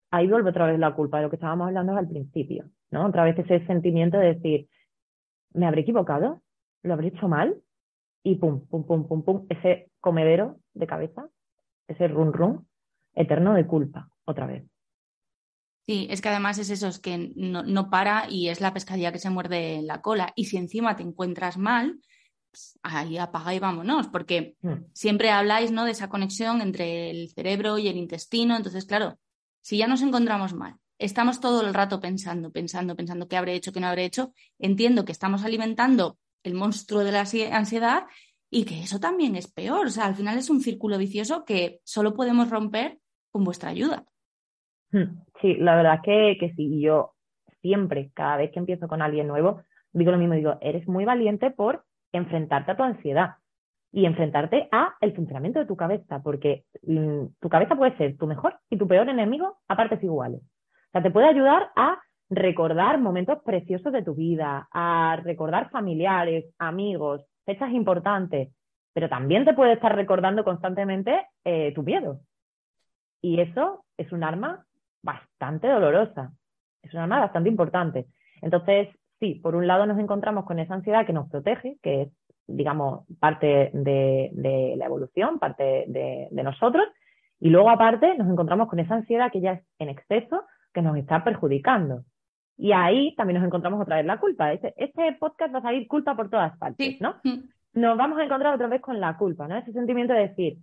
Ahí 0.10 0.28
vuelve 0.28 0.50
otra 0.50 0.66
vez 0.66 0.78
la 0.78 0.94
culpa 0.94 1.20
de 1.20 1.24
lo 1.24 1.30
que 1.30 1.38
estábamos 1.38 1.68
hablando 1.68 1.96
al 1.96 2.10
principio 2.10 2.70
¿no? 2.92 3.06
Otra 3.08 3.24
vez 3.24 3.38
ese 3.40 3.66
sentimiento 3.66 4.18
de 4.18 4.36
decir, 4.36 4.68
¿me 5.54 5.66
habré 5.66 5.82
equivocado? 5.82 6.42
¿Lo 6.84 6.94
habré 6.94 7.08
hecho 7.08 7.28
mal? 7.28 7.56
Y 8.24 8.36
pum, 8.36 8.68
pum, 8.68 8.86
pum, 8.86 9.08
pum, 9.08 9.24
pum, 9.24 9.46
ese 9.50 9.90
comedero 10.00 10.58
de 10.74 10.88
cabeza, 10.88 11.28
ese 11.88 12.08
run 12.08 12.34
run 12.34 12.68
eterno 13.14 13.54
de 13.54 13.66
culpa, 13.66 14.10
otra 14.26 14.46
vez. 14.46 14.64
Sí, 15.88 16.08
es 16.10 16.22
que 16.22 16.30
además 16.30 16.60
es 16.60 16.70
eso, 16.70 16.88
es 16.88 17.00
que 17.00 17.34
no, 17.36 17.64
no, 17.64 17.90
para 17.90 18.30
y 18.30 18.50
es 18.50 18.62
la 18.62 18.74
pescadilla 18.74 19.12
que 19.12 19.20
se 19.20 19.32
muerde 19.32 19.82
la 19.82 20.02
cola. 20.02 20.32
Y 20.36 20.46
si 20.46 20.58
encima 20.58 20.96
te 20.96 21.04
encuentras 21.04 21.58
mal, 21.58 22.00
pues, 22.52 22.80
ahí 22.84 23.18
apaga 23.18 23.54
y 23.56 23.60
vámonos, 23.60 24.08
porque 24.08 24.56
hmm. 24.62 24.86
siempre 24.94 25.32
habláis 25.32 25.72
¿no? 25.72 25.86
de 25.86 25.92
esa 25.92 26.10
conexión 26.10 26.62
entre 26.62 27.10
el 27.10 27.30
cerebro 27.30 27.78
y 27.80 27.88
el 27.88 27.98
intestino. 27.98 28.56
Entonces, 28.56 28.86
claro, 28.86 29.18
si 29.62 29.78
ya 29.78 29.88
nos 29.88 30.02
encontramos 30.02 30.54
mal, 30.54 30.76
estamos 31.02 31.42
todo 31.42 31.66
el 31.66 31.74
rato 31.74 32.00
pensando, 32.00 32.52
pensando, 32.52 32.96
pensando 32.96 33.28
qué 33.28 33.38
habré 33.38 33.56
hecho, 33.56 33.74
qué 33.74 33.80
no 33.80 33.88
habré 33.88 34.06
hecho, 34.06 34.34
entiendo 34.60 35.04
que 35.04 35.12
estamos 35.12 35.44
alimentando 35.44 36.18
el 36.44 36.54
monstruo 36.54 37.04
de 37.04 37.12
la 37.12 37.26
ansiedad 37.52 38.04
y 38.50 38.66
que 38.66 38.82
eso 38.82 39.00
también 39.00 39.36
es 39.36 39.52
peor. 39.52 39.88
O 39.88 39.90
sea, 39.90 40.06
al 40.06 40.16
final 40.16 40.38
es 40.38 40.50
un 40.50 40.62
círculo 40.62 40.98
vicioso 40.98 41.44
que 41.44 41.80
solo 41.84 42.14
podemos 42.14 42.50
romper 42.50 43.00
con 43.32 43.44
vuestra 43.44 43.72
ayuda. 43.72 44.06
Hmm. 44.92 45.22
Sí, 45.42 45.56
la 45.56 45.76
verdad 45.76 46.00
que, 46.04 46.38
que 46.40 46.54
sí. 46.56 46.82
Yo 46.82 47.14
siempre, 47.62 48.12
cada 48.14 48.38
vez 48.38 48.52
que 48.52 48.60
empiezo 48.60 48.88
con 48.88 49.02
alguien 49.02 49.28
nuevo, 49.28 49.64
digo 49.94 50.12
lo 50.12 50.18
mismo, 50.18 50.36
digo, 50.36 50.58
eres 50.62 50.88
muy 50.88 51.06
valiente 51.06 51.50
por 51.50 51.84
enfrentarte 52.12 52.72
a 52.72 52.78
tu 52.78 52.84
ansiedad 52.84 53.36
y 53.92 54.06
enfrentarte 54.06 54.70
a 54.72 54.96
el 55.02 55.16
funcionamiento 55.16 55.60
de 55.60 55.66
tu 55.66 55.76
cabeza, 55.76 56.22
porque 56.22 56.66
mm, 56.84 57.26
tu 57.40 57.50
cabeza 57.50 57.76
puede 57.76 57.98
ser 57.98 58.18
tu 58.18 58.28
mejor 58.28 58.60
y 58.70 58.78
tu 58.78 58.88
peor 58.88 59.10
enemigo 59.10 59.58
a 59.68 59.76
partes 59.76 60.02
iguales. 60.04 60.42
O 60.92 60.94
sea, 60.94 61.02
te 61.02 61.12
puede 61.12 61.28
ayudar 61.28 61.72
a 61.78 62.02
recordar 62.30 63.00
momentos 63.00 63.40
preciosos 63.46 63.94
de 63.94 64.04
tu 64.04 64.14
vida, 64.14 64.68
a 64.74 65.18
recordar 65.24 65.70
familiares, 65.70 66.54
amigos, 66.60 67.26
fechas 67.46 67.72
importantes, 67.72 68.50
pero 68.94 69.08
también 69.08 69.46
te 69.46 69.54
puede 69.54 69.74
estar 69.74 69.96
recordando 69.96 70.44
constantemente 70.44 71.28
eh, 71.46 71.72
tu 71.74 71.84
miedo. 71.84 72.20
Y 73.22 73.40
eso 73.40 73.86
es 73.98 74.12
un 74.12 74.24
arma 74.24 74.66
bastante 75.02 75.70
dolorosa, 75.70 76.34
es 76.82 76.94
un 76.94 77.00
arma 77.00 77.20
bastante 77.20 77.50
importante. 77.50 78.08
Entonces, 78.42 78.90
sí, 79.22 79.36
por 79.36 79.56
un 79.56 79.68
lado 79.68 79.86
nos 79.86 79.98
encontramos 79.98 80.44
con 80.44 80.60
esa 80.60 80.74
ansiedad 80.74 81.06
que 81.06 81.14
nos 81.14 81.30
protege, 81.30 81.78
que 81.82 82.02
es, 82.02 82.10
digamos, 82.48 83.06
parte 83.20 83.72
de, 83.74 84.76
la 84.76 84.86
evolución, 84.86 85.40
parte 85.40 85.86
de, 85.88 86.44
nosotros, 86.44 86.86
y 87.40 87.50
luego 87.50 87.70
aparte 87.70 88.18
nos 88.18 88.30
encontramos 88.30 88.68
con 88.68 88.80
esa 88.80 88.96
ansiedad 88.96 89.32
que 89.32 89.42
ya 89.42 89.54
es 89.54 89.64
en 89.80 89.88
exceso, 89.88 90.44
que 90.74 90.82
nos 90.82 90.98
está 90.98 91.24
perjudicando. 91.24 92.04
Y 92.58 92.72
ahí 92.74 93.16
también 93.16 93.40
nos 93.40 93.48
encontramos 93.48 93.82
otra 93.82 93.98
vez 93.98 94.06
la 94.06 94.20
culpa. 94.20 94.54
Este, 94.54 94.74
este 94.78 95.14
podcast 95.14 95.54
va 95.54 95.60
a 95.60 95.64
salir 95.64 95.88
culpa 95.88 96.16
por 96.16 96.30
todas 96.30 96.58
partes, 96.58 97.00
¿no? 97.02 97.16
Nos 97.74 97.98
vamos 97.98 98.20
a 98.20 98.24
encontrar 98.24 98.54
otra 98.54 98.68
vez 98.68 98.82
con 98.82 99.00
la 99.00 99.18
culpa, 99.18 99.48
¿no? 99.48 99.58
Ese 99.58 99.72
sentimiento 99.72 100.14
de 100.14 100.28
decir, 100.28 100.58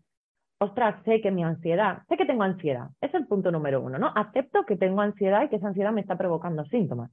ostras, 0.58 1.02
sé 1.04 1.20
que 1.20 1.30
mi 1.30 1.42
ansiedad, 1.42 2.02
sé 2.08 2.16
que 2.16 2.26
tengo 2.26 2.42
ansiedad, 2.42 2.90
es 3.00 3.12
el 3.14 3.26
punto 3.26 3.50
número 3.50 3.80
uno, 3.80 3.98
¿no? 3.98 4.12
Acepto 4.14 4.64
que 4.64 4.76
tengo 4.76 5.00
ansiedad 5.00 5.42
y 5.42 5.48
que 5.48 5.56
esa 5.56 5.68
ansiedad 5.68 5.92
me 5.92 6.02
está 6.02 6.16
provocando 6.16 6.64
síntomas 6.66 7.10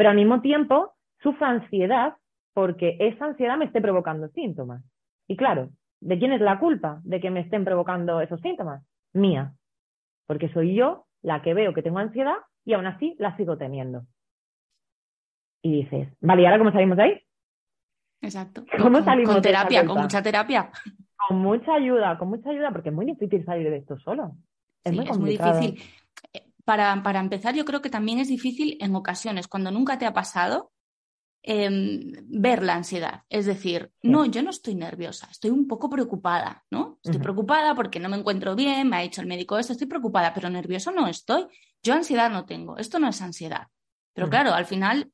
pero 0.00 0.08
al 0.08 0.16
mismo 0.16 0.40
tiempo 0.40 0.94
sufro 1.22 1.44
ansiedad 1.44 2.14
porque 2.54 2.96
esa 3.00 3.26
ansiedad 3.26 3.58
me 3.58 3.66
esté 3.66 3.82
provocando 3.82 4.28
síntomas. 4.28 4.82
Y 5.28 5.36
claro, 5.36 5.68
¿de 6.00 6.18
quién 6.18 6.32
es 6.32 6.40
la 6.40 6.58
culpa 6.58 7.02
de 7.04 7.20
que 7.20 7.30
me 7.30 7.40
estén 7.40 7.66
provocando 7.66 8.22
esos 8.22 8.40
síntomas? 8.40 8.82
Mía, 9.12 9.52
porque 10.26 10.48
soy 10.54 10.74
yo 10.74 11.04
la 11.22 11.42
que 11.42 11.54
veo 11.54 11.74
que 11.74 11.82
tengo 11.82 11.98
ansiedad 11.98 12.36
y 12.64 12.74
aún 12.74 12.86
así 12.86 13.16
la 13.18 13.36
sigo 13.36 13.56
teniendo. 13.56 14.06
Y 15.62 15.82
dices, 15.82 16.08
vale, 16.20 16.42
¿y 16.42 16.44
ahora 16.46 16.58
cómo 16.58 16.72
salimos 16.72 16.96
de 16.96 17.02
ahí? 17.02 17.22
Exacto. 18.22 18.64
¿Cómo 18.82 19.02
salimos 19.02 19.34
con 19.34 19.42
terapia, 19.42 19.84
con 19.86 20.00
mucha 20.00 20.22
terapia. 20.22 20.70
Con 21.28 21.38
mucha 21.38 21.74
ayuda, 21.74 22.18
con 22.18 22.28
mucha 22.28 22.50
ayuda, 22.50 22.70
porque 22.70 22.88
es 22.88 22.94
muy 22.94 23.06
difícil 23.06 23.44
salir 23.44 23.70
de 23.70 23.76
esto 23.76 23.98
solo. 23.98 24.32
Es, 24.82 24.94
muy, 24.94 25.06
es 25.06 25.18
muy 25.18 25.30
difícil 25.30 25.78
para, 27.02 27.20
empezar, 27.20 27.54
yo 27.54 27.64
creo 27.64 27.82
que 27.82 27.90
también 27.90 28.20
es 28.20 28.28
difícil 28.28 28.76
en 28.80 28.94
ocasiones, 28.94 29.48
cuando 29.48 29.70
nunca 29.70 29.98
te 29.98 30.06
ha 30.06 30.12
pasado, 30.12 30.70
em, 31.42 32.12
ver 32.28 32.62
la 32.62 32.74
ansiedad. 32.74 33.22
Es 33.28 33.46
decir, 33.46 33.92
no, 34.02 34.26
yo 34.26 34.42
no 34.42 34.50
estoy 34.50 34.74
nerviosa, 34.74 35.28
estoy 35.30 35.50
un 35.50 35.66
poco 35.66 35.88
preocupada, 35.88 36.64
¿no? 36.70 36.98
Estoy 37.02 37.20
preocupada 37.20 37.74
porque 37.74 38.00
no 38.00 38.08
me 38.08 38.16
encuentro 38.16 38.54
bien, 38.54 38.88
me 38.88 38.96
ha 38.96 39.00
dicho 39.00 39.20
el 39.20 39.26
médico 39.26 39.58
esto, 39.58 39.72
estoy 39.72 39.86
preocupada, 39.88 40.34
pero 40.34 40.50
nervioso 40.50 40.90
no 40.90 41.06
estoy. 41.06 41.46
Yo 41.82 41.94
ansiedad 41.94 42.30
no 42.30 42.44
tengo, 42.44 42.76
esto 42.76 42.98
no 42.98 43.08
es 43.08 43.20
ansiedad. 43.22 43.68
Pero 44.12 44.28
claro, 44.28 44.52
al 44.52 44.66
final 44.66 45.10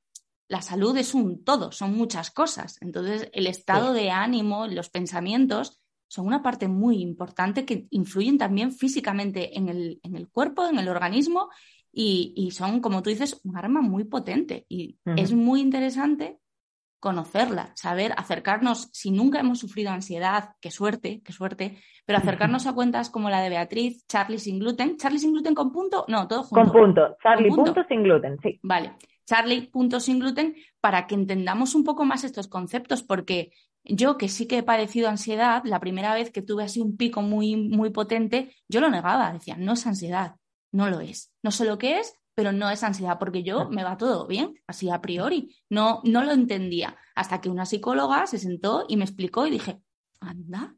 la 0.49 0.62
salud 0.62 0.97
es 0.97 1.15
un 1.15 1.45
todo, 1.45 1.73
son 1.73 1.95
muchas 1.97 2.31
cosas. 2.31 2.79
Entonces, 2.81 3.29
el 3.33 3.47
estado 3.47 3.93
de 3.93 4.11
ánimo, 4.11 4.67
los 4.67 4.91
pensamientos, 4.91 5.81
son 6.09 6.27
una 6.27 6.43
parte 6.43 6.69
muy 6.69 7.03
importante 7.03 7.65
que 7.65 7.87
influyen 7.91 8.39
también 8.39 8.73
físicamente 8.73 9.59
en 9.59 9.69
el, 9.69 10.01
en 10.03 10.17
el 10.17 10.29
cuerpo, 10.29 10.67
en 10.67 10.79
el 10.79 10.89
organismo 10.89 11.51
y, 11.99 12.51
son, 12.51 12.81
como 12.81 13.03
tú 13.03 13.09
dices, 13.09 13.41
un 13.43 13.57
arma 13.57 13.81
muy 13.81 14.05
potente 14.05 14.67
y 14.69 14.99
es 15.17 15.33
muy 15.33 15.63
interesante 15.63 16.39
conocerla, 17.01 17.73
saber 17.75 18.13
acercarnos, 18.19 18.91
si 18.93 19.11
nunca 19.11 19.41
hemos 19.41 19.61
sufrido 19.61 19.93
ansiedad, 19.93 20.51
qué 20.61 20.71
suerte, 20.71 21.23
qué 21.25 21.33
suerte, 21.33 21.79
pero 22.05 22.19
acercarnos 22.19 22.67
a 22.67 22.75
cuentas 22.75 23.09
como 23.09 23.31
la 23.31 23.41
de 23.41 23.49
Beatriz, 23.49 24.07
Charlie 24.09 24.39
sin 24.39 24.59
gluten, 24.59 24.99
Charlie 24.99 25.21
sin 25.21 25.33
gluten 25.33 25.55
con 25.55 25.73
punto, 25.73 26.05
no, 26.09 26.29
todo 26.29 26.43
junto. 26.43 26.71
Con 26.71 26.83
punto, 26.83 27.17
Charlie 27.23 27.49
punto. 27.49 27.75
sin 27.89 28.03
gluten, 28.03 28.39
sí. 28.43 28.61
Vale, 28.63 28.93
Charlie 29.25 29.69
punto 29.69 29.99
sin 29.99 30.19
gluten 30.19 30.55
para 30.81 31.07
que 31.07 31.15
entendamos 31.15 31.75
un 31.75 31.85
poco 31.85 32.05
más 32.05 32.25
estos 32.25 32.47
conceptos, 32.47 33.03
porque 33.03 33.53
yo, 33.85 34.19
que 34.19 34.29
sí 34.29 34.47
que 34.47 34.59
he 34.59 34.63
padecido 34.63 35.09
ansiedad, 35.09 35.63
la 35.65 35.81
primera 35.81 36.13
vez 36.13 36.31
que 36.31 36.43
tuve 36.43 36.65
así 36.65 36.81
un 36.81 36.99
pico 36.99 37.23
muy, 37.23 37.57
muy 37.57 37.89
potente, 37.89 38.55
yo 38.69 38.83
lo 38.83 38.91
negaba, 38.91 39.33
decía, 39.33 39.57
no 39.59 39.73
es 39.75 39.87
ansiedad, 39.87 40.37
no 40.77 40.91
lo 40.91 41.01
es. 41.01 41.33
No 41.43 41.51
sé 41.51 41.65
lo 41.65 41.79
que 41.79 41.99
es, 41.99 42.15
pero 42.35 42.53
no 42.53 42.69
es 42.71 42.83
ansiedad, 42.83 43.19
porque 43.19 43.43
yo 43.43 43.69
me 43.71 43.83
va 43.83 43.97
todo 43.97 44.27
bien, 44.27 44.55
así 44.67 44.91
a 44.91 45.01
priori. 45.01 45.57
No, 45.71 46.03
no 46.05 46.23
lo 46.23 46.33
entendía. 46.33 46.97
Hasta 47.15 47.41
que 47.41 47.49
una 47.49 47.65
psicóloga 47.65 48.27
se 48.27 48.39
sentó 48.39 48.85
y 48.87 48.99
me 48.99 49.05
explicó 49.05 49.47
y 49.47 49.51
dije, 49.51 49.81
anda, 50.21 50.77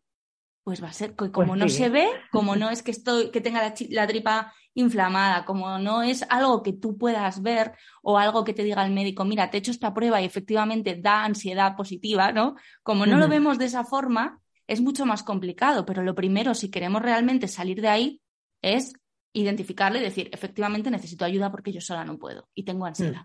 pues 0.63 0.83
va 0.83 0.89
a 0.89 0.93
ser, 0.93 1.17
como 1.17 1.33
pues 1.33 1.59
no 1.59 1.69
se 1.69 1.89
ve, 1.89 2.07
como 2.31 2.55
no 2.55 2.71
es 2.71 2.83
que 2.85 2.93
estoy, 2.93 3.31
que 3.33 3.41
tenga 3.41 3.75
la, 3.91 4.07
tripa 4.07 4.53
inflamada, 4.75 5.45
como 5.45 5.79
no 5.79 6.03
es 6.03 6.25
algo 6.29 6.63
que 6.63 6.75
tú 6.75 6.97
puedas 6.97 7.43
ver 7.43 7.73
o 8.03 8.19
algo 8.19 8.45
que 8.45 8.55
te 8.55 8.63
diga 8.63 8.87
el 8.87 8.93
médico, 8.93 9.25
mira, 9.25 9.51
te 9.51 9.57
he 9.57 9.61
hecho 9.61 9.73
esta 9.73 9.93
prueba 9.93 10.23
y 10.23 10.27
efectivamente 10.27 10.95
da 10.95 11.25
ansiedad 11.25 11.75
positiva, 11.75 12.31
¿no? 12.31 12.55
Como 12.85 13.05
no 13.05 13.19
lo 13.19 13.29
vemos 13.29 13.59
de 13.59 13.65
esa 13.65 13.83
forma, 13.83 14.41
es 14.69 14.81
mucho 14.81 15.07
más 15.07 15.25
complicado, 15.25 15.85
pero 15.85 16.05
lo 16.05 16.15
primero, 16.15 16.55
si 16.55 16.71
queremos 16.71 17.03
realmente 17.03 17.49
salir 17.49 17.81
de 17.81 17.89
ahí, 17.89 18.23
es 18.63 18.93
identificarle 19.33 20.01
y 20.01 20.03
decir, 20.03 20.29
efectivamente 20.33 20.91
necesito 20.91 21.25
ayuda 21.25 21.51
porque 21.51 21.73
yo 21.73 21.81
sola 21.81 22.05
no 22.05 22.19
puedo 22.19 22.45
y 22.55 22.65
tengo 22.65 22.87
ansiedad. 22.87 23.23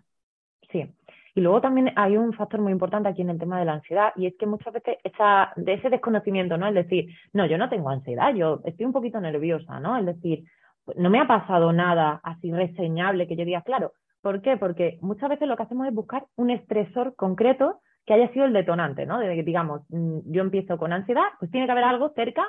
Sí. 0.71 0.93
Y 1.35 1.41
luego 1.41 1.61
también 1.61 1.91
hay 1.95 2.15
un 2.15 2.33
factor 2.33 2.61
muy 2.61 2.71
importante 2.71 3.09
aquí 3.09 3.21
en 3.21 3.31
el 3.31 3.39
tema 3.39 3.59
de 3.59 3.65
la 3.65 3.73
ansiedad 3.73 4.11
y 4.15 4.27
es 4.27 4.35
que 4.37 4.45
muchas 4.45 4.73
veces 4.73 4.97
esa, 5.03 5.51
de 5.55 5.73
ese 5.73 5.89
desconocimiento, 5.89 6.57
¿no? 6.57 6.67
Es 6.67 6.75
decir, 6.75 7.07
no, 7.31 7.45
yo 7.47 7.57
no 7.57 7.69
tengo 7.69 7.89
ansiedad, 7.89 8.35
yo 8.35 8.61
estoy 8.65 8.85
un 8.85 8.93
poquito 8.93 9.19
nerviosa, 9.19 9.79
¿no? 9.79 9.97
Es 9.97 10.05
decir, 10.05 10.43
no 10.95 11.09
me 11.09 11.19
ha 11.19 11.27
pasado 11.27 11.73
nada 11.73 12.19
así 12.23 12.51
reseñable 12.51 13.27
que 13.27 13.35
yo 13.35 13.45
diga, 13.45 13.61
claro, 13.63 13.93
¿por 14.21 14.41
qué? 14.41 14.57
Porque 14.57 14.99
muchas 15.01 15.29
veces 15.29 15.47
lo 15.47 15.57
que 15.57 15.63
hacemos 15.63 15.87
es 15.87 15.93
buscar 15.93 16.27
un 16.35 16.51
estresor 16.51 17.15
concreto 17.15 17.79
que 18.05 18.13
haya 18.13 18.31
sido 18.33 18.45
el 18.45 18.53
detonante, 18.53 19.05
¿no? 19.05 19.17
De 19.19 19.33
que 19.33 19.43
digamos, 19.43 19.81
mm, 19.89 20.19
yo 20.31 20.41
empiezo 20.41 20.77
con 20.77 20.93
ansiedad, 20.93 21.23
pues 21.39 21.49
tiene 21.49 21.65
que 21.65 21.71
haber 21.71 21.85
algo 21.85 22.11
cerca 22.15 22.45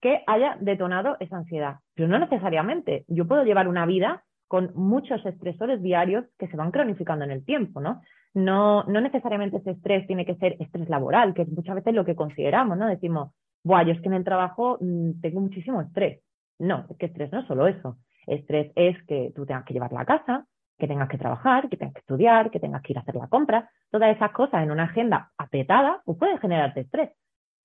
que 0.00 0.22
haya 0.26 0.56
detonado 0.60 1.16
esa 1.20 1.36
ansiedad. 1.36 1.76
Pero 1.94 2.08
no 2.08 2.18
necesariamente. 2.18 3.04
Yo 3.08 3.26
puedo 3.26 3.44
llevar 3.44 3.68
una 3.68 3.86
vida 3.86 4.24
con 4.46 4.72
muchos 4.74 5.24
estresores 5.26 5.82
diarios 5.82 6.24
que 6.38 6.48
se 6.48 6.56
van 6.56 6.70
cronificando 6.70 7.24
en 7.24 7.32
el 7.32 7.44
tiempo, 7.44 7.80
¿no? 7.80 8.00
no, 8.34 8.84
no 8.84 9.00
necesariamente 9.00 9.58
ese 9.58 9.72
estrés 9.72 10.06
tiene 10.06 10.24
que 10.24 10.36
ser 10.36 10.56
estrés 10.60 10.88
laboral, 10.88 11.34
que 11.34 11.42
es 11.42 11.48
muchas 11.48 11.74
veces 11.76 11.94
lo 11.94 12.04
que 12.04 12.16
consideramos, 12.16 12.76
¿no? 12.78 12.86
Decimos, 12.86 13.32
Buah, 13.64 13.84
yo 13.84 13.92
es 13.92 14.00
que 14.00 14.08
en 14.08 14.14
el 14.14 14.24
trabajo 14.24 14.78
mm, 14.80 15.20
tengo 15.20 15.40
muchísimo 15.40 15.80
estrés. 15.80 16.22
No, 16.58 16.86
es 16.88 16.96
que 16.96 17.06
estrés 17.06 17.32
no 17.32 17.40
es 17.40 17.46
solo 17.46 17.66
eso. 17.66 17.98
Estrés 18.26 18.72
es 18.76 18.96
que 19.04 19.32
tú 19.34 19.46
tengas 19.46 19.64
que 19.64 19.74
llevar 19.74 19.92
la 19.92 20.04
casa, 20.04 20.46
que 20.78 20.86
tengas 20.86 21.08
que 21.08 21.18
trabajar, 21.18 21.68
que 21.68 21.76
tengas 21.76 21.94
que 21.94 22.00
estudiar, 22.00 22.50
que 22.50 22.60
tengas 22.60 22.82
que 22.82 22.92
ir 22.92 22.98
a 22.98 23.00
hacer 23.00 23.16
la 23.16 23.28
compra. 23.28 23.70
Todas 23.90 24.14
esas 24.14 24.30
cosas 24.32 24.62
en 24.62 24.70
una 24.70 24.84
agenda 24.84 25.32
apretada 25.36 26.02
pues 26.04 26.18
puede 26.18 26.38
generarte 26.38 26.80
estrés. 26.80 27.10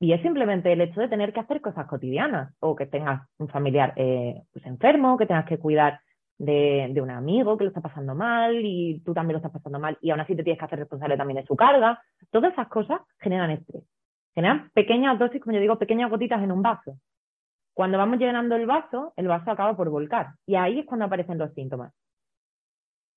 Y 0.03 0.11
es 0.11 0.21
simplemente 0.21 0.73
el 0.73 0.81
hecho 0.81 0.99
de 0.99 1.07
tener 1.07 1.31
que 1.31 1.39
hacer 1.39 1.61
cosas 1.61 1.87
cotidianas 1.87 2.53
o 2.59 2.75
que 2.75 2.87
tengas 2.87 3.25
un 3.37 3.47
familiar 3.47 3.93
eh, 3.95 4.43
pues 4.51 4.65
enfermo, 4.65 5.17
que 5.17 5.25
tengas 5.25 5.45
que 5.45 5.57
cuidar 5.57 6.01
de, 6.37 6.93
un 7.01 7.09
amigo 7.09 7.57
que 7.57 7.63
lo 7.63 7.69
está 7.69 7.79
pasando 7.79 8.13
mal 8.13 8.65
y 8.65 8.99
tú 9.05 9.13
también 9.13 9.35
lo 9.35 9.37
estás 9.37 9.53
pasando 9.53 9.79
mal 9.79 9.97
y 10.01 10.09
aún 10.11 10.19
así 10.19 10.35
te 10.35 10.43
tienes 10.43 10.59
que 10.59 10.65
hacer 10.65 10.79
responsable 10.79 11.15
también 11.15 11.39
de 11.39 11.47
su 11.47 11.55
carga. 11.55 12.01
Todas 12.31 12.51
esas 12.51 12.67
cosas 12.67 12.99
generan 13.17 13.51
estrés. 13.51 13.85
Generan 14.35 14.71
pequeñas 14.73 15.17
dosis, 15.17 15.41
como 15.41 15.53
yo 15.53 15.61
digo, 15.61 15.79
pequeñas 15.79 16.09
gotitas 16.09 16.43
en 16.43 16.51
un 16.51 16.61
vaso. 16.61 16.97
Cuando 17.73 17.97
vamos 17.97 18.19
llenando 18.19 18.57
el 18.57 18.65
vaso, 18.65 19.13
el 19.15 19.29
vaso 19.29 19.51
acaba 19.51 19.77
por 19.77 19.89
volcar 19.89 20.31
y 20.45 20.55
ahí 20.55 20.79
es 20.79 20.85
cuando 20.85 21.05
aparecen 21.05 21.37
los 21.37 21.53
síntomas. 21.53 21.93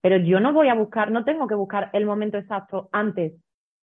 Pero 0.02 0.18
yo 0.18 0.38
no 0.38 0.52
voy 0.52 0.68
a 0.68 0.74
buscar, 0.74 1.10
no 1.10 1.24
tengo 1.24 1.48
que 1.48 1.56
buscar 1.56 1.90
el 1.94 2.06
momento 2.06 2.38
exacto 2.38 2.88
antes 2.92 3.32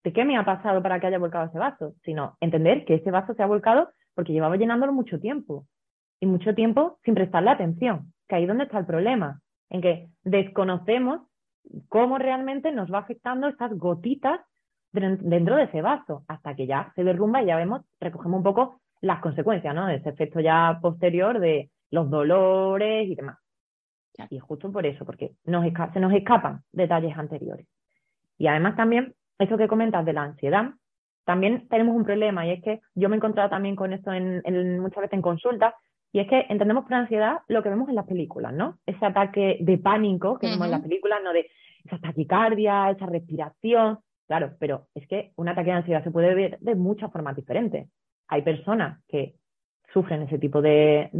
de 0.04 0.12
qué 0.12 0.24
me 0.24 0.36
ha 0.36 0.44
pasado 0.44 0.82
para 0.82 1.00
que 1.00 1.06
haya 1.06 1.18
volcado 1.18 1.46
ese 1.46 1.58
vaso, 1.58 1.94
sino 2.04 2.36
entender 2.40 2.84
que 2.84 2.94
ese 2.94 3.10
vaso 3.10 3.34
se 3.34 3.42
ha 3.42 3.46
volcado 3.46 3.90
porque 4.14 4.32
llevaba 4.32 4.56
llenándolo 4.56 4.92
mucho 4.92 5.20
tiempo. 5.20 5.66
Y 6.20 6.26
mucho 6.26 6.54
tiempo 6.54 6.98
sin 7.04 7.14
prestarle 7.14 7.50
atención, 7.50 8.12
que 8.28 8.36
ahí 8.36 8.42
es 8.42 8.48
donde 8.48 8.64
está 8.64 8.78
el 8.78 8.86
problema, 8.86 9.40
en 9.70 9.80
que 9.80 10.08
desconocemos 10.22 11.22
cómo 11.88 12.18
realmente 12.18 12.70
nos 12.72 12.92
va 12.92 12.98
afectando 12.98 13.48
esas 13.48 13.72
gotitas 13.76 14.40
dentro 14.92 15.56
de 15.56 15.64
ese 15.64 15.80
vaso, 15.80 16.22
hasta 16.28 16.54
que 16.54 16.66
ya 16.66 16.92
se 16.94 17.02
derrumba 17.02 17.42
y 17.42 17.46
ya 17.46 17.56
vemos, 17.56 17.82
recogemos 17.98 18.38
un 18.38 18.44
poco 18.44 18.80
las 19.00 19.20
consecuencias, 19.20 19.74
¿no? 19.74 19.88
Ese 19.88 20.10
efecto 20.10 20.38
ya 20.40 20.78
posterior 20.80 21.40
de 21.40 21.70
los 21.90 22.10
dolores 22.10 23.08
y 23.08 23.14
demás. 23.14 23.38
Y 24.30 24.38
justo 24.38 24.70
por 24.70 24.86
eso, 24.86 25.04
porque 25.04 25.32
nos 25.44 25.64
se 25.92 26.00
nos 26.00 26.12
escapan 26.12 26.62
detalles 26.70 27.16
anteriores. 27.16 27.66
Y 28.38 28.46
además 28.46 28.76
también, 28.76 29.14
eso 29.42 29.56
que 29.56 29.68
comentas 29.68 30.04
de 30.04 30.12
la 30.12 30.22
ansiedad, 30.22 30.70
también 31.24 31.68
tenemos 31.68 31.94
un 31.94 32.04
problema 32.04 32.46
y 32.46 32.50
es 32.50 32.62
que 32.62 32.80
yo 32.94 33.08
me 33.08 33.16
he 33.16 33.18
encontrado 33.18 33.48
también 33.50 33.76
con 33.76 33.92
esto 33.92 34.12
en, 34.12 34.80
muchas 34.80 35.02
veces 35.02 35.14
en 35.14 35.22
consultas 35.22 35.74
y 36.12 36.20
es 36.20 36.28
que 36.28 36.46
entendemos 36.48 36.84
por 36.84 36.94
ansiedad 36.94 37.38
lo 37.48 37.62
que 37.62 37.70
vemos 37.70 37.88
en 37.88 37.94
las 37.94 38.06
películas, 38.06 38.52
¿no? 38.52 38.78
Ese 38.84 39.04
ataque 39.04 39.58
de 39.60 39.78
pánico 39.78 40.38
que 40.38 40.48
vemos 40.48 40.66
en 40.66 40.72
las 40.72 40.82
películas, 40.82 41.20
¿no? 41.24 41.32
De 41.32 41.48
esa 41.84 41.98
taquicardia, 41.98 42.90
esa 42.90 43.06
respiración, 43.06 43.98
claro, 44.26 44.52
pero 44.58 44.88
es 44.94 45.06
que 45.08 45.32
un 45.36 45.48
ataque 45.48 45.70
de 45.70 45.76
ansiedad 45.76 46.04
se 46.04 46.10
puede 46.10 46.34
ver 46.34 46.58
de 46.60 46.74
muchas 46.74 47.10
formas 47.10 47.36
diferentes. 47.36 47.88
Hay 48.28 48.42
personas 48.42 49.02
que 49.08 49.36
sufren 49.92 50.22
ese 50.22 50.38
tipo 50.38 50.60
de, 50.60 51.10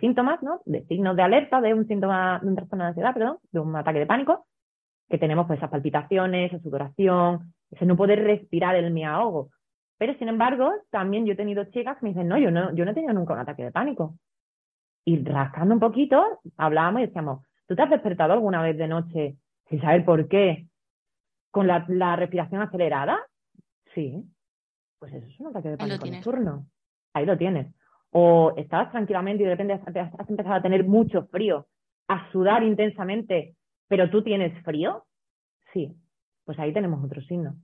síntomas, 0.00 0.42
¿no? 0.42 0.60
De 0.64 0.84
signos 0.86 1.16
de 1.16 1.22
alerta 1.22 1.60
de 1.60 1.74
un 1.74 1.86
síntoma, 1.86 2.38
de 2.42 2.48
un 2.48 2.56
trastorno 2.56 2.84
de 2.84 2.88
ansiedad, 2.88 3.14
perdón, 3.14 3.38
de 3.50 3.60
un 3.60 3.74
ataque 3.74 4.00
de 4.00 4.06
pánico, 4.06 4.46
que 5.08 5.18
tenemos 5.18 5.46
pues 5.46 5.58
esas 5.58 5.70
palpitaciones, 5.70 6.52
esa 6.52 6.62
sudoración, 6.62 7.54
ese 7.70 7.86
no 7.86 7.96
poder 7.96 8.22
respirar 8.22 8.76
el 8.76 8.92
me 8.92 9.04
ahogo. 9.04 9.50
Pero 9.98 10.14
sin 10.18 10.28
embargo, 10.28 10.72
también 10.90 11.24
yo 11.24 11.32
he 11.32 11.36
tenido 11.36 11.64
chicas 11.64 11.98
que 11.98 12.04
me 12.04 12.10
dicen, 12.10 12.28
no, 12.28 12.38
yo 12.38 12.50
no, 12.50 12.74
yo 12.74 12.84
no 12.84 12.90
he 12.90 12.94
tenido 12.94 13.14
nunca 13.14 13.34
un 13.34 13.40
ataque 13.40 13.64
de 13.64 13.72
pánico. 13.72 14.16
Y 15.04 15.22
rascando 15.24 15.74
un 15.74 15.80
poquito, 15.80 16.40
hablábamos 16.56 17.02
y 17.02 17.06
decíamos, 17.06 17.46
¿tú 17.66 17.76
te 17.76 17.82
has 17.82 17.90
despertado 17.90 18.32
alguna 18.32 18.62
vez 18.62 18.76
de 18.76 18.88
noche 18.88 19.36
sin 19.68 19.80
saber 19.80 20.04
por 20.04 20.28
qué? 20.28 20.66
¿Con 21.50 21.66
la, 21.66 21.84
la 21.88 22.16
respiración 22.16 22.60
acelerada? 22.60 23.18
Sí. 23.94 24.22
Pues 24.98 25.14
eso 25.14 25.26
es 25.26 25.40
un 25.40 25.48
ataque 25.48 25.70
de 25.70 25.76
pánico 25.76 26.06
nocturno. 26.06 26.66
Ahí 27.14 27.24
lo 27.24 27.38
tienes 27.38 27.68
o 28.18 28.54
estabas 28.56 28.90
tranquilamente 28.90 29.42
y 29.42 29.46
de 29.46 29.52
repente 29.52 29.74
has, 29.74 30.30
empezado 30.30 30.54
a 30.54 30.62
tener 30.62 30.84
mucho 30.84 31.26
frío, 31.26 31.66
a 32.08 32.30
sudar 32.32 32.62
intensamente, 32.62 33.56
pero 33.88 34.08
tú 34.08 34.22
tienes 34.22 34.58
frío, 34.64 35.04
sí, 35.72 35.94
pues 36.46 36.58
ahí 36.58 36.72
tenemos 36.72 37.04
otro 37.04 37.20
signo. 37.22 37.56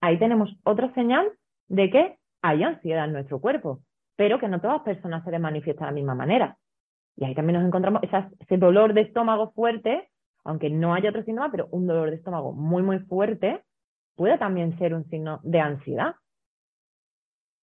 Ahí 0.00 0.18
tenemos 0.18 0.56
otra 0.62 0.92
señal 0.94 1.30
de 1.66 1.90
que 1.90 2.18
hay 2.40 2.62
ansiedad 2.62 3.04
en 3.04 3.12
nuestro 3.12 3.40
cuerpo, 3.40 3.80
pero 4.16 4.38
que 4.38 4.48
no 4.48 4.60
todas 4.60 4.78
las 4.78 4.84
personas 4.84 5.24
se 5.24 5.30
les 5.32 5.40
manifiesta 5.40 5.84
de 5.84 5.90
la 5.90 5.94
misma 5.94 6.14
manera. 6.14 6.56
Y 7.16 7.24
ahí 7.24 7.34
también 7.34 7.58
nos 7.58 7.66
encontramos 7.66 8.00
ese 8.04 8.56
dolor 8.56 8.94
de 8.94 9.02
estómago 9.02 9.50
fuerte, 9.50 10.08
aunque 10.44 10.70
no 10.70 10.94
haya 10.94 11.10
otro 11.10 11.24
síntoma, 11.24 11.50
pero 11.50 11.66
un 11.72 11.86
dolor 11.88 12.10
de 12.10 12.16
estómago 12.16 12.52
muy, 12.52 12.82
muy 12.82 13.00
fuerte 13.00 13.64
puede 14.14 14.38
también 14.38 14.78
ser 14.78 14.94
un 14.94 15.04
signo 15.10 15.40
de 15.42 15.60
ansiedad. 15.60 16.14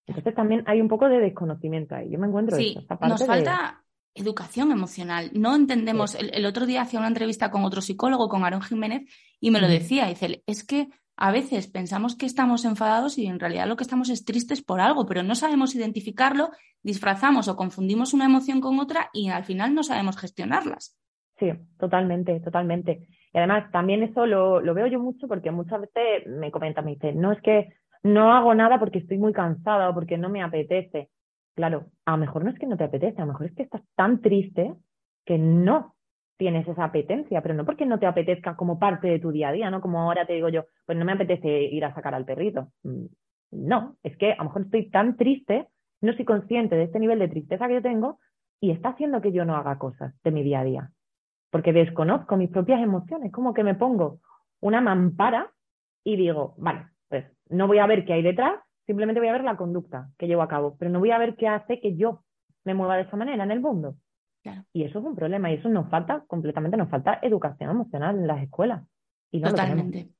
Entonces 0.07 0.35
también 0.35 0.63
hay 0.67 0.81
un 0.81 0.89
poco 0.89 1.07
de 1.07 1.19
desconocimiento 1.19 1.95
ahí. 1.95 2.11
Yo 2.11 2.19
me 2.19 2.27
encuentro 2.27 2.57
sí, 2.57 2.75
nos 3.01 3.25
falta 3.25 3.81
educación 4.15 4.71
emocional. 4.71 5.29
No 5.33 5.55
entendemos. 5.55 6.15
El, 6.15 6.45
otro 6.45 6.65
día 6.65 6.81
hacía 6.81 6.99
una 6.99 7.09
entrevista 7.09 7.51
con 7.51 7.63
otro 7.63 7.81
psicólogo, 7.81 8.29
con 8.29 8.43
Aaron 8.43 8.61
Jiménez, 8.61 9.03
y 9.39 9.51
me 9.51 9.61
lo 9.61 9.67
decía. 9.67 10.07
Dice, 10.07 10.43
es 10.47 10.65
que 10.65 10.87
a 11.17 11.31
veces 11.31 11.67
pensamos 11.67 12.15
que 12.15 12.25
estamos 12.25 12.65
enfadados 12.65 13.17
y 13.17 13.27
en 13.27 13.39
realidad 13.39 13.67
lo 13.67 13.75
que 13.75 13.83
estamos 13.83 14.09
es 14.09 14.25
tristes 14.25 14.61
por 14.61 14.81
algo, 14.81 15.05
pero 15.05 15.23
no 15.23 15.35
sabemos 15.35 15.75
identificarlo, 15.75 16.49
disfrazamos 16.81 17.47
o 17.47 17.55
confundimos 17.55 18.13
una 18.13 18.25
emoción 18.25 18.59
con 18.59 18.79
otra 18.79 19.09
y 19.13 19.29
al 19.29 19.43
final 19.43 19.73
no 19.73 19.83
sabemos 19.83 20.17
gestionarlas. 20.17 20.97
Sí, 21.37 21.51
totalmente, 21.77 22.39
totalmente. 22.39 23.07
Y 23.33 23.37
además 23.37 23.69
también 23.71 24.03
eso 24.03 24.25
lo, 24.25 24.61
lo 24.61 24.73
veo 24.73 24.87
yo 24.87 24.99
mucho 24.99 25.27
porque 25.27 25.51
muchas 25.51 25.81
veces 25.81 26.27
me 26.27 26.51
comentan, 26.51 26.85
me 26.85 26.91
dicen, 26.91 27.19
no 27.19 27.33
es 27.33 27.41
que 27.41 27.73
no 28.03 28.33
hago 28.33 28.53
nada 28.53 28.79
porque 28.79 28.99
estoy 28.99 29.17
muy 29.17 29.33
cansada 29.33 29.89
o 29.89 29.93
porque 29.93 30.17
no 30.17 30.29
me 30.29 30.43
apetece. 30.43 31.09
Claro, 31.55 31.85
a 32.05 32.11
lo 32.11 32.17
mejor 32.17 32.43
no 32.43 32.51
es 32.51 32.59
que 32.59 32.67
no 32.67 32.77
te 32.77 32.83
apetece, 32.83 33.21
a 33.21 33.25
lo 33.25 33.31
mejor 33.31 33.47
es 33.47 33.55
que 33.55 33.63
estás 33.63 33.81
tan 33.95 34.21
triste 34.21 34.75
que 35.25 35.37
no 35.37 35.95
tienes 36.37 36.67
esa 36.67 36.85
apetencia, 36.85 37.41
pero 37.41 37.53
no 37.53 37.65
porque 37.65 37.85
no 37.85 37.97
te 37.97 38.05
apetezca 38.05 38.55
como 38.55 38.77
parte 38.77 39.07
de 39.07 39.19
tu 39.19 39.31
día 39.31 39.49
a 39.49 39.51
día, 39.53 39.71
¿no? 39.71 39.79
Como 39.79 40.01
ahora 40.01 40.25
te 40.25 40.33
digo 40.33 40.49
yo, 40.49 40.65
pues 40.85 40.97
no 40.97 41.05
me 41.05 41.13
apetece 41.13 41.47
ir 41.63 41.85
a 41.85 41.95
sacar 41.95 42.13
al 42.13 42.25
perrito. 42.25 42.67
Mm, 42.83 43.05
no, 43.51 43.95
es 44.03 44.17
que 44.17 44.33
a 44.33 44.37
lo 44.37 44.45
mejor 44.45 44.63
estoy 44.63 44.89
tan 44.89 45.15
triste, 45.15 45.67
no 46.01 46.13
soy 46.13 46.25
consciente 46.25 46.75
de 46.75 46.83
este 46.83 46.99
nivel 46.99 47.19
de 47.19 47.29
tristeza 47.29 47.67
que 47.67 47.75
yo 47.75 47.81
tengo 47.81 48.19
y 48.59 48.71
está 48.71 48.89
haciendo 48.89 49.21
que 49.21 49.31
yo 49.31 49.45
no 49.45 49.55
haga 49.55 49.77
cosas 49.77 50.13
de 50.23 50.31
mi 50.31 50.43
día 50.43 50.59
a 50.59 50.63
día. 50.65 50.91
Porque 51.51 51.71
desconozco 51.71 52.35
mis 52.35 52.49
propias 52.49 52.81
emociones, 52.81 53.31
como 53.31 53.53
que 53.53 53.63
me 53.63 53.75
pongo 53.75 54.19
una 54.59 54.81
mampara 54.81 55.51
y 56.03 56.17
digo, 56.17 56.55
vale, 56.57 56.87
pues 57.07 57.25
no 57.49 57.67
voy 57.67 57.79
a 57.79 57.87
ver 57.87 58.05
qué 58.05 58.13
hay 58.13 58.23
detrás, 58.23 58.55
simplemente 58.85 59.19
voy 59.19 59.29
a 59.29 59.33
ver 59.33 59.43
la 59.43 59.57
conducta 59.57 60.09
que 60.17 60.27
llevo 60.27 60.41
a 60.41 60.47
cabo, 60.47 60.75
pero 60.77 60.91
no 60.91 60.99
voy 60.99 61.11
a 61.11 61.17
ver 61.17 61.35
qué 61.35 61.47
hace 61.47 61.79
que 61.79 61.95
yo 61.95 62.23
me 62.63 62.73
mueva 62.73 62.95
de 62.95 63.03
esa 63.03 63.17
manera 63.17 63.43
en 63.43 63.51
el 63.51 63.59
mundo. 63.59 63.95
Y 64.73 64.83
eso 64.83 64.99
es 64.99 65.05
un 65.05 65.15
problema 65.15 65.51
y 65.51 65.55
eso 65.55 65.69
nos 65.69 65.89
falta 65.89 66.23
completamente, 66.27 66.77
nos 66.77 66.89
falta 66.89 67.19
educación 67.21 67.71
emocional 67.71 68.15
en 68.15 68.27
las 68.27 68.43
escuelas. 68.43 68.83
Y 69.31 69.41
Totalmente. 69.41 70.11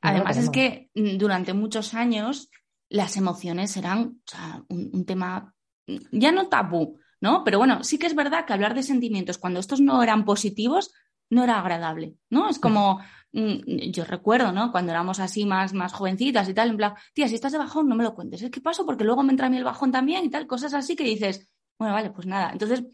Además 0.00 0.36
es 0.36 0.50
que 0.50 0.90
mm, 0.94 1.18
durante 1.18 1.52
muchos 1.52 1.94
años 1.94 2.50
las 2.88 3.16
emociones 3.16 3.76
eran 3.76 4.20
un, 4.68 5.04
tema 5.04 5.54
mm, 5.86 5.96
ya 6.12 6.32
no 6.32 6.48
tabú, 6.48 6.98
¿no? 7.20 7.44
Pero 7.44 7.58
bueno, 7.58 7.84
sí 7.84 7.98
que 7.98 8.06
es 8.06 8.14
verdad 8.14 8.46
que 8.46 8.52
hablar 8.52 8.74
de 8.74 8.82
sentimientos 8.82 9.38
cuando 9.38 9.60
estos 9.60 9.80
no 9.80 10.02
eran 10.02 10.24
positivos 10.24 10.92
no 11.30 11.44
era 11.44 11.58
agradable, 11.58 12.14
¿no? 12.30 12.48
Es 12.48 12.58
como, 12.58 13.00
Mm, 13.32 13.90
yo 13.90 14.04
recuerdo, 14.04 14.52
¿no? 14.52 14.72
Cuando 14.72 14.92
éramos 14.92 15.20
así 15.20 15.44
más, 15.44 15.74
más 15.74 15.92
jovencitas 15.92 16.48
y 16.48 16.54
tal, 16.54 16.70
en 16.70 16.76
plan, 16.76 16.94
tía, 17.12 17.28
si 17.28 17.34
estás 17.34 17.52
de 17.52 17.58
bajón, 17.58 17.88
no 17.88 17.94
me 17.94 18.04
lo 18.04 18.14
cuentes. 18.14 18.42
Es 18.42 18.50
que 18.50 18.60
paso 18.60 18.86
porque 18.86 19.04
luego 19.04 19.22
me 19.22 19.32
entra 19.32 19.46
a 19.46 19.50
mí 19.50 19.58
el 19.58 19.64
bajón 19.64 19.92
también 19.92 20.24
y 20.24 20.30
tal, 20.30 20.46
cosas 20.46 20.72
así 20.74 20.96
que 20.96 21.04
dices, 21.04 21.46
bueno, 21.78 21.94
vale, 21.94 22.10
pues 22.10 22.26
nada. 22.26 22.50
Entonces, 22.52 22.84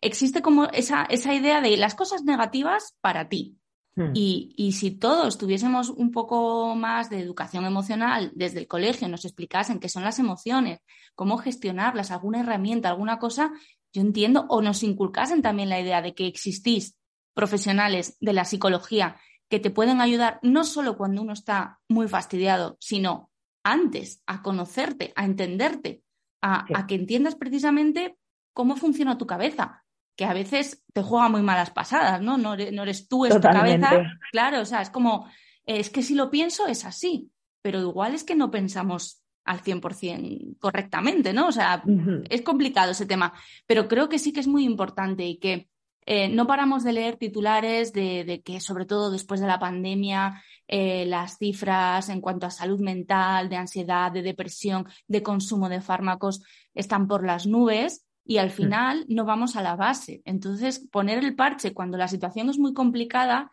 existe 0.00 0.42
como 0.42 0.64
esa, 0.66 1.04
esa 1.04 1.32
idea 1.32 1.60
de 1.60 1.76
las 1.76 1.94
cosas 1.94 2.24
negativas 2.24 2.96
para 3.00 3.28
ti. 3.28 3.56
Hmm. 3.94 4.10
Y, 4.14 4.52
y, 4.56 4.72
si 4.72 4.90
todos 4.90 5.38
tuviésemos 5.38 5.88
un 5.88 6.10
poco 6.10 6.74
más 6.74 7.08
de 7.10 7.20
educación 7.20 7.64
emocional 7.64 8.32
desde 8.34 8.58
el 8.58 8.66
colegio, 8.66 9.08
nos 9.08 9.24
explicasen 9.24 9.78
qué 9.78 9.88
son 9.88 10.02
las 10.02 10.18
emociones, 10.18 10.80
cómo 11.14 11.38
gestionarlas, 11.38 12.10
alguna 12.10 12.40
herramienta, 12.40 12.88
alguna 12.88 13.20
cosa, 13.20 13.52
yo 13.92 14.02
entiendo, 14.02 14.46
o 14.48 14.60
nos 14.60 14.82
inculcasen 14.82 15.42
también 15.42 15.68
la 15.68 15.80
idea 15.80 16.02
de 16.02 16.12
que 16.12 16.26
existís 16.26 16.96
profesionales 17.34 18.16
de 18.20 18.32
la 18.32 18.44
psicología 18.44 19.16
que 19.48 19.60
te 19.60 19.70
pueden 19.70 20.00
ayudar 20.00 20.38
no 20.42 20.64
solo 20.64 20.96
cuando 20.96 21.22
uno 21.22 21.32
está 21.32 21.80
muy 21.88 22.08
fastidiado, 22.08 22.76
sino 22.80 23.30
antes 23.62 24.22
a 24.26 24.42
conocerte, 24.42 25.12
a 25.16 25.24
entenderte, 25.24 26.02
a, 26.42 26.86
que 26.86 26.94
entiendas 26.94 27.34
precisamente 27.34 28.16
cómo 28.52 28.76
funciona 28.76 29.18
tu 29.18 29.26
cabeza, 29.26 29.84
que 30.16 30.24
a 30.24 30.34
veces 30.34 30.84
te 30.92 31.02
juega 31.02 31.28
muy 31.28 31.42
malas 31.42 31.70
pasadas, 31.70 32.20
¿no? 32.20 32.36
No 32.36 32.54
eres, 32.54 33.08
tú, 33.08 33.24
es 33.24 33.34
tu 33.34 33.40
cabeza. 33.40 34.02
Claro, 34.30 34.60
o 34.60 34.64
sea, 34.64 34.82
es 34.82 34.90
como, 34.90 35.26
es 35.64 35.90
que 35.90 36.02
si 36.02 36.14
lo 36.14 36.30
pienso 36.30 36.66
es 36.66 36.84
así, 36.84 37.30
pero 37.62 37.80
igual 37.80 38.14
es 38.14 38.24
que 38.24 38.34
no 38.34 38.50
pensamos 38.50 39.22
al 39.44 39.62
100% 39.62 40.58
correctamente, 40.58 41.32
¿no? 41.32 41.48
O 41.48 41.52
sea, 41.52 41.82
es 42.28 42.42
complicado 42.42 42.92
ese 42.92 43.06
tema, 43.06 43.32
pero 43.66 43.88
creo 43.88 44.08
que 44.08 44.18
sí 44.18 44.32
que 44.32 44.40
es 44.40 44.46
muy 44.46 44.64
importante 44.64 45.24
y 45.24 45.38
que 45.38 45.68
eh, 46.06 46.28
no 46.28 46.46
paramos 46.46 46.84
de 46.84 46.92
leer 46.92 47.16
titulares 47.16 47.92
de, 47.92 48.42
que, 48.44 48.60
sobre 48.60 48.84
todo 48.84 49.10
después 49.10 49.40
de 49.40 49.46
la 49.46 49.58
pandemia, 49.58 50.42
eh, 50.68 51.06
las 51.06 51.38
cifras 51.38 52.08
en 52.08 52.20
cuanto 52.20 52.46
a 52.46 52.50
salud 52.50 52.80
mental, 52.80 53.48
de 53.48 53.56
ansiedad, 53.56 54.12
de 54.12 54.22
depresión, 54.22 54.86
de 55.08 55.22
consumo 55.22 55.68
de 55.68 55.80
fármacos 55.80 56.42
están 56.74 57.08
por 57.08 57.24
las 57.24 57.46
nubes 57.46 58.06
y 58.24 58.38
al 58.38 58.50
final 58.50 59.04
no 59.08 59.24
vamos 59.24 59.56
a 59.56 59.62
la 59.62 59.76
base. 59.76 60.22
Entonces, 60.24 60.86
poner 60.90 61.18
el 61.18 61.34
parche 61.34 61.72
cuando 61.72 61.96
la 61.96 62.08
situación 62.08 62.48
es 62.48 62.58
muy 62.58 62.74
complicada 62.74 63.50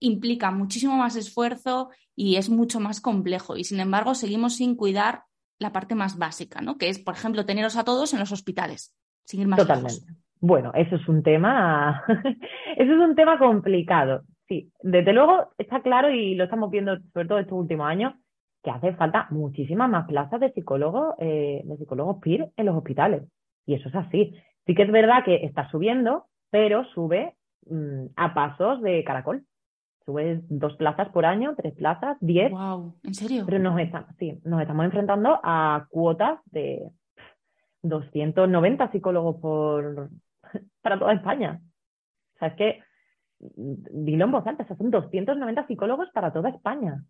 implica 0.00 0.50
muchísimo 0.50 0.96
más 0.96 1.16
esfuerzo 1.16 1.90
y 2.14 2.36
es 2.36 2.50
mucho 2.50 2.80
más 2.80 3.00
complejo. 3.00 3.56
Y 3.56 3.64
sin 3.64 3.80
embargo, 3.80 4.14
seguimos 4.14 4.56
sin 4.56 4.76
cuidar 4.76 5.24
la 5.58 5.72
parte 5.72 5.94
más 5.94 6.18
básica, 6.18 6.60
¿no? 6.60 6.76
Que 6.76 6.88
es, 6.88 6.98
por 6.98 7.14
ejemplo, 7.14 7.46
teneros 7.46 7.76
a 7.76 7.84
todos 7.84 8.12
en 8.12 8.18
los 8.18 8.32
hospitales, 8.32 8.92
sin 9.24 9.40
ir 9.40 9.48
más 9.48 9.58
Totalmente. 9.60 10.23
Bueno, 10.46 10.72
eso 10.74 10.96
es 10.96 11.08
un 11.08 11.22
tema, 11.22 12.04
eso 12.76 12.92
es 12.92 12.98
un 12.98 13.14
tema 13.14 13.38
complicado. 13.38 14.24
Sí, 14.46 14.70
desde 14.82 15.14
luego 15.14 15.54
está 15.56 15.80
claro 15.80 16.10
y 16.10 16.34
lo 16.34 16.44
estamos 16.44 16.70
viendo 16.70 16.98
sobre 17.14 17.26
todo 17.26 17.38
estos 17.38 17.58
últimos 17.58 17.86
años 17.86 18.12
que 18.62 18.70
hace 18.70 18.92
falta 18.92 19.26
muchísimas 19.30 19.88
más 19.88 20.06
plazas 20.06 20.40
de 20.40 20.52
psicólogos, 20.52 21.14
eh, 21.18 21.62
de 21.64 21.76
psicólogos 21.78 22.18
PIR 22.20 22.50
en 22.58 22.66
los 22.66 22.76
hospitales. 22.76 23.22
Y 23.64 23.72
eso 23.72 23.88
es 23.88 23.94
así. 23.94 24.34
Sí 24.66 24.74
que 24.74 24.82
es 24.82 24.92
verdad 24.92 25.24
que 25.24 25.46
está 25.46 25.70
subiendo, 25.70 26.26
pero 26.50 26.84
sube 26.92 27.32
mm, 27.70 28.08
a 28.14 28.34
pasos 28.34 28.82
de 28.82 29.02
caracol. 29.02 29.46
subes 30.04 30.42
dos 30.50 30.76
plazas 30.76 31.08
por 31.08 31.24
año, 31.24 31.54
tres 31.56 31.72
plazas, 31.72 32.18
diez. 32.20 32.52
Wow, 32.52 32.96
¿en 33.02 33.14
serio? 33.14 33.44
Pero 33.46 33.60
nos 33.60 33.80
estamos, 33.80 34.10
sí, 34.18 34.38
nos 34.44 34.60
estamos 34.60 34.84
enfrentando 34.84 35.40
a 35.42 35.86
cuotas 35.88 36.38
de 36.52 36.90
290 37.80 38.92
psicólogos 38.92 39.36
por 39.40 40.10
para 40.84 40.98
toda 40.98 41.14
España. 41.14 41.60
O 42.34 42.38
sea, 42.38 42.48
es 42.48 42.54
que 42.54 42.82
dilo 43.40 44.26
en 44.26 44.30
voz 44.30 44.46
alta, 44.46 44.66
son 44.66 44.90
290 44.90 45.66
psicólogos 45.66 46.10
para 46.10 46.32
toda 46.32 46.50
España. 46.50 47.02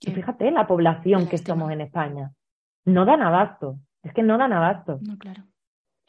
Y 0.00 0.10
fíjate 0.10 0.50
la 0.50 0.66
población 0.66 1.28
que 1.28 1.38
somos 1.38 1.70
en 1.70 1.82
España. 1.82 2.32
No 2.86 3.04
dan 3.04 3.22
abasto. 3.22 3.78
Es 4.02 4.12
que 4.12 4.22
no 4.22 4.38
dan 4.38 4.52
abasto. 4.52 4.98
No, 5.02 5.16
claro. 5.18 5.44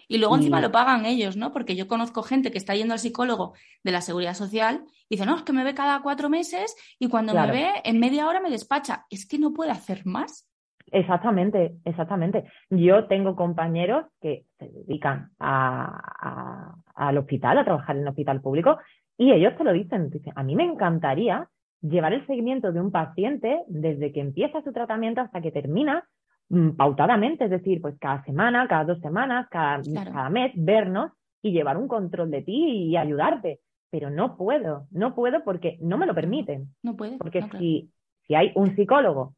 Y 0.08 0.18
luego 0.18 0.36
encima 0.36 0.62
lo 0.62 0.72
pagan 0.72 1.06
ellos, 1.06 1.38
¿no? 1.38 1.52
Porque 1.52 1.76
yo 1.76 1.88
conozco 1.88 2.24
gente 2.24 2.52
que 2.52 2.58
está 2.58 2.76
yendo 2.76 2.94
al 2.94 3.00
psicólogo 3.00 3.54
de 3.84 3.92
la 3.92 4.02
seguridad 4.02 4.34
social 4.34 4.86
y 5.10 5.16
dice, 5.16 5.26
no, 5.26 5.36
es 5.36 5.44
que 5.44 5.54
me 5.54 5.64
ve 5.64 5.74
cada 5.74 6.02
cuatro 6.02 6.30
meses 6.30 6.76
y 7.00 7.08
cuando 7.08 7.34
me 7.34 7.52
ve 7.52 7.70
en 7.84 8.00
media 8.00 8.28
hora 8.28 8.42
me 8.42 8.50
despacha. 8.50 9.06
Es 9.10 9.28
que 9.28 9.38
no 9.38 9.54
puede 9.54 9.72
hacer 9.72 10.06
más. 10.06 10.50
Exactamente, 10.94 11.78
exactamente. 11.86 12.46
Yo 12.70 13.08
tengo 13.08 13.36
compañeros 13.36 14.06
que 14.22 14.46
se 14.60 14.70
dedican 14.70 15.32
al 15.40 17.18
hospital, 17.18 17.58
a 17.58 17.66
trabajar 17.66 17.96
en 17.96 18.04
el 18.04 18.10
hospital 18.10 18.42
público, 18.42 18.78
y 19.18 19.32
ellos 19.32 19.58
te 19.58 19.64
lo 19.64 19.74
dicen, 19.74 20.12
dicen, 20.12 20.34
a 20.36 20.44
mí 20.44 20.56
me 20.56 20.66
encantaría 20.66 21.50
llevar 21.82 22.14
el 22.14 22.26
seguimiento 22.28 22.72
de 22.72 22.80
un 22.80 22.92
paciente 22.92 23.64
desde 23.68 24.12
que 24.12 24.22
empieza 24.22 24.62
su 24.62 24.72
tratamiento 24.72 25.22
hasta 25.22 25.42
que 25.42 25.52
termina 25.52 26.08
mm, 26.50 26.76
pautadamente, 26.76 27.46
es 27.46 27.50
decir, 27.50 27.82
pues 27.82 27.98
cada 28.00 28.24
semana, 28.24 28.68
cada 28.68 28.86
dos 28.86 29.00
semanas, 29.00 29.48
cada, 29.50 29.82
cada 29.82 30.30
mes, 30.30 30.52
vernos 30.56 31.12
y 31.42 31.54
llevar 31.54 31.78
un 31.78 31.88
control 31.88 32.30
de 32.30 32.44
ti 32.44 32.90
y 32.90 32.98
ayudarte. 32.98 33.62
Pero 33.90 34.12
no 34.12 34.38
puedo, 34.38 34.86
no 34.92 35.16
puedo 35.16 35.44
porque 35.44 35.78
no 35.82 35.98
me 35.98 36.06
lo 36.06 36.14
permiten. 36.14 36.68
No 36.84 36.96
puede. 36.96 37.18
Porque 37.18 37.42
si, 37.58 37.90
si 38.28 38.36
hay 38.36 38.52
un 38.54 38.76
psicólogo 38.76 39.34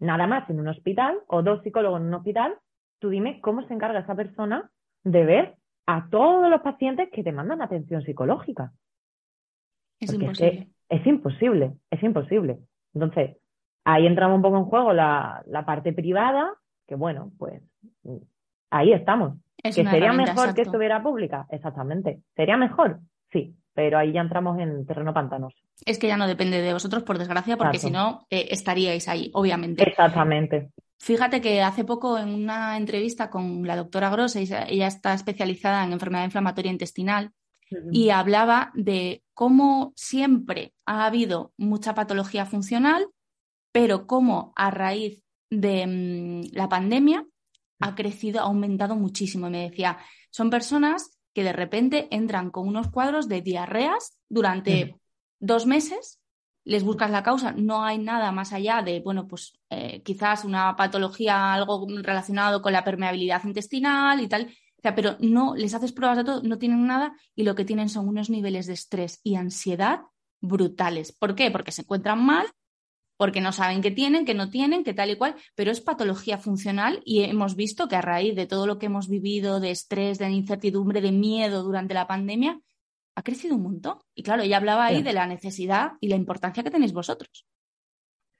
nada 0.00 0.26
más 0.26 0.48
en 0.50 0.58
un 0.58 0.68
hospital 0.68 1.20
o 1.28 1.42
dos 1.42 1.62
psicólogos 1.62 2.00
en 2.00 2.08
un 2.08 2.14
hospital, 2.14 2.56
tú 2.98 3.10
dime 3.10 3.40
cómo 3.40 3.66
se 3.66 3.74
encarga 3.74 4.00
esa 4.00 4.14
persona 4.14 4.70
de 5.04 5.24
ver 5.24 5.56
a 5.86 6.08
todos 6.10 6.50
los 6.50 6.60
pacientes 6.62 7.08
que 7.12 7.22
te 7.22 7.32
mandan 7.32 7.62
atención 7.62 8.02
psicológica. 8.02 8.72
Es 10.00 10.12
imposible. 10.12 10.68
Es, 10.88 11.06
imposible, 11.06 11.72
es 11.90 12.02
imposible. 12.02 12.58
Entonces, 12.94 13.36
ahí 13.84 14.06
entramos 14.06 14.36
un 14.36 14.42
poco 14.42 14.56
en 14.56 14.64
juego 14.64 14.92
la, 14.92 15.44
parte 15.66 15.92
privada, 15.92 16.54
que 16.86 16.94
bueno, 16.94 17.30
pues 17.38 17.62
ahí 18.70 18.92
estamos. 18.92 19.34
¿Que 19.62 19.72
sería 19.72 20.12
mejor 20.12 20.54
que 20.54 20.62
estuviera 20.62 21.02
pública? 21.02 21.46
Exactamente. 21.50 22.22
¿Sería 22.34 22.56
mejor? 22.56 23.00
Sí, 23.30 23.54
pero 23.74 23.98
ahí 23.98 24.12
ya 24.12 24.20
entramos 24.20 24.58
en 24.58 24.84
terreno 24.86 25.14
pantanoso. 25.14 25.56
Es 25.84 25.98
que 25.98 26.08
ya 26.08 26.16
no 26.16 26.26
depende 26.26 26.60
de 26.60 26.72
vosotros, 26.72 27.02
por 27.02 27.18
desgracia, 27.18 27.56
porque 27.56 27.78
si 27.78 27.90
no, 27.90 28.26
eh, 28.30 28.48
estaríais 28.50 29.08
ahí, 29.08 29.30
obviamente. 29.34 29.82
Exactamente. 29.88 30.70
Fíjate 30.98 31.40
que 31.40 31.62
hace 31.62 31.84
poco 31.84 32.18
en 32.18 32.28
una 32.28 32.76
entrevista 32.76 33.30
con 33.30 33.66
la 33.66 33.76
doctora 33.76 34.10
Gross, 34.10 34.36
ella 34.36 34.86
está 34.86 35.14
especializada 35.14 35.84
en 35.84 35.92
enfermedad 35.92 36.24
inflamatoria 36.24 36.70
intestinal, 36.70 37.32
y 37.92 38.10
hablaba 38.10 38.72
de 38.74 39.22
cómo 39.32 39.92
siempre 39.94 40.74
ha 40.86 41.06
habido 41.06 41.52
mucha 41.56 41.94
patología 41.94 42.44
funcional, 42.44 43.06
pero 43.72 44.06
cómo 44.06 44.52
a 44.56 44.70
raíz 44.70 45.22
de 45.50 45.86
mm, 45.86 46.56
la 46.56 46.68
pandemia 46.68 47.24
ha 47.80 47.94
crecido, 47.94 48.40
ha 48.40 48.44
aumentado 48.44 48.96
muchísimo. 48.96 49.46
Y 49.46 49.50
me 49.50 49.70
decía, 49.70 49.98
son 50.30 50.50
personas 50.50 51.18
que 51.40 51.44
de 51.44 51.54
repente 51.54 52.06
entran 52.10 52.50
con 52.50 52.68
unos 52.68 52.90
cuadros 52.90 53.26
de 53.26 53.40
diarreas 53.40 54.18
durante 54.28 55.00
dos 55.38 55.64
meses, 55.64 56.20
les 56.64 56.84
buscas 56.84 57.10
la 57.10 57.22
causa, 57.22 57.52
no 57.52 57.82
hay 57.82 57.96
nada 57.96 58.30
más 58.30 58.52
allá 58.52 58.82
de, 58.82 59.00
bueno, 59.00 59.26
pues 59.26 59.54
eh, 59.70 60.02
quizás 60.02 60.44
una 60.44 60.76
patología, 60.76 61.54
algo 61.54 61.86
relacionado 62.02 62.60
con 62.60 62.74
la 62.74 62.84
permeabilidad 62.84 63.42
intestinal 63.44 64.20
y 64.20 64.28
tal, 64.28 64.48
o 64.48 64.82
sea, 64.82 64.94
pero 64.94 65.16
no 65.20 65.54
les 65.54 65.72
haces 65.72 65.92
pruebas 65.92 66.18
de 66.18 66.24
todo, 66.24 66.42
no 66.42 66.58
tienen 66.58 66.86
nada 66.86 67.14
y 67.34 67.44
lo 67.44 67.54
que 67.54 67.64
tienen 67.64 67.88
son 67.88 68.06
unos 68.06 68.28
niveles 68.28 68.66
de 68.66 68.74
estrés 68.74 69.20
y 69.22 69.36
ansiedad 69.36 70.00
brutales. 70.42 71.10
¿Por 71.10 71.34
qué? 71.34 71.50
Porque 71.50 71.72
se 71.72 71.80
encuentran 71.80 72.22
mal, 72.22 72.46
porque 73.20 73.42
no 73.42 73.52
saben 73.52 73.82
qué 73.82 73.90
tienen, 73.90 74.24
qué 74.24 74.32
no 74.32 74.48
tienen, 74.48 74.82
qué 74.82 74.94
tal 74.94 75.10
y 75.10 75.16
cual, 75.16 75.34
pero 75.54 75.70
es 75.70 75.82
patología 75.82 76.38
funcional 76.38 77.02
y 77.04 77.24
hemos 77.24 77.54
visto 77.54 77.86
que 77.86 77.96
a 77.96 78.00
raíz 78.00 78.34
de 78.34 78.46
todo 78.46 78.66
lo 78.66 78.78
que 78.78 78.86
hemos 78.86 79.10
vivido, 79.10 79.60
de 79.60 79.72
estrés, 79.72 80.18
de 80.18 80.30
incertidumbre, 80.30 81.02
de 81.02 81.12
miedo 81.12 81.62
durante 81.62 81.92
la 81.92 82.06
pandemia, 82.06 82.58
ha 83.14 83.22
crecido 83.22 83.56
un 83.56 83.64
montón. 83.64 83.98
Y 84.14 84.22
claro, 84.22 84.42
ella 84.42 84.56
hablaba 84.56 84.86
ahí 84.86 85.02
de 85.02 85.12
la 85.12 85.26
necesidad 85.26 85.92
y 86.00 86.08
la 86.08 86.16
importancia 86.16 86.62
que 86.62 86.70
tenéis 86.70 86.94
vosotros. 86.94 87.46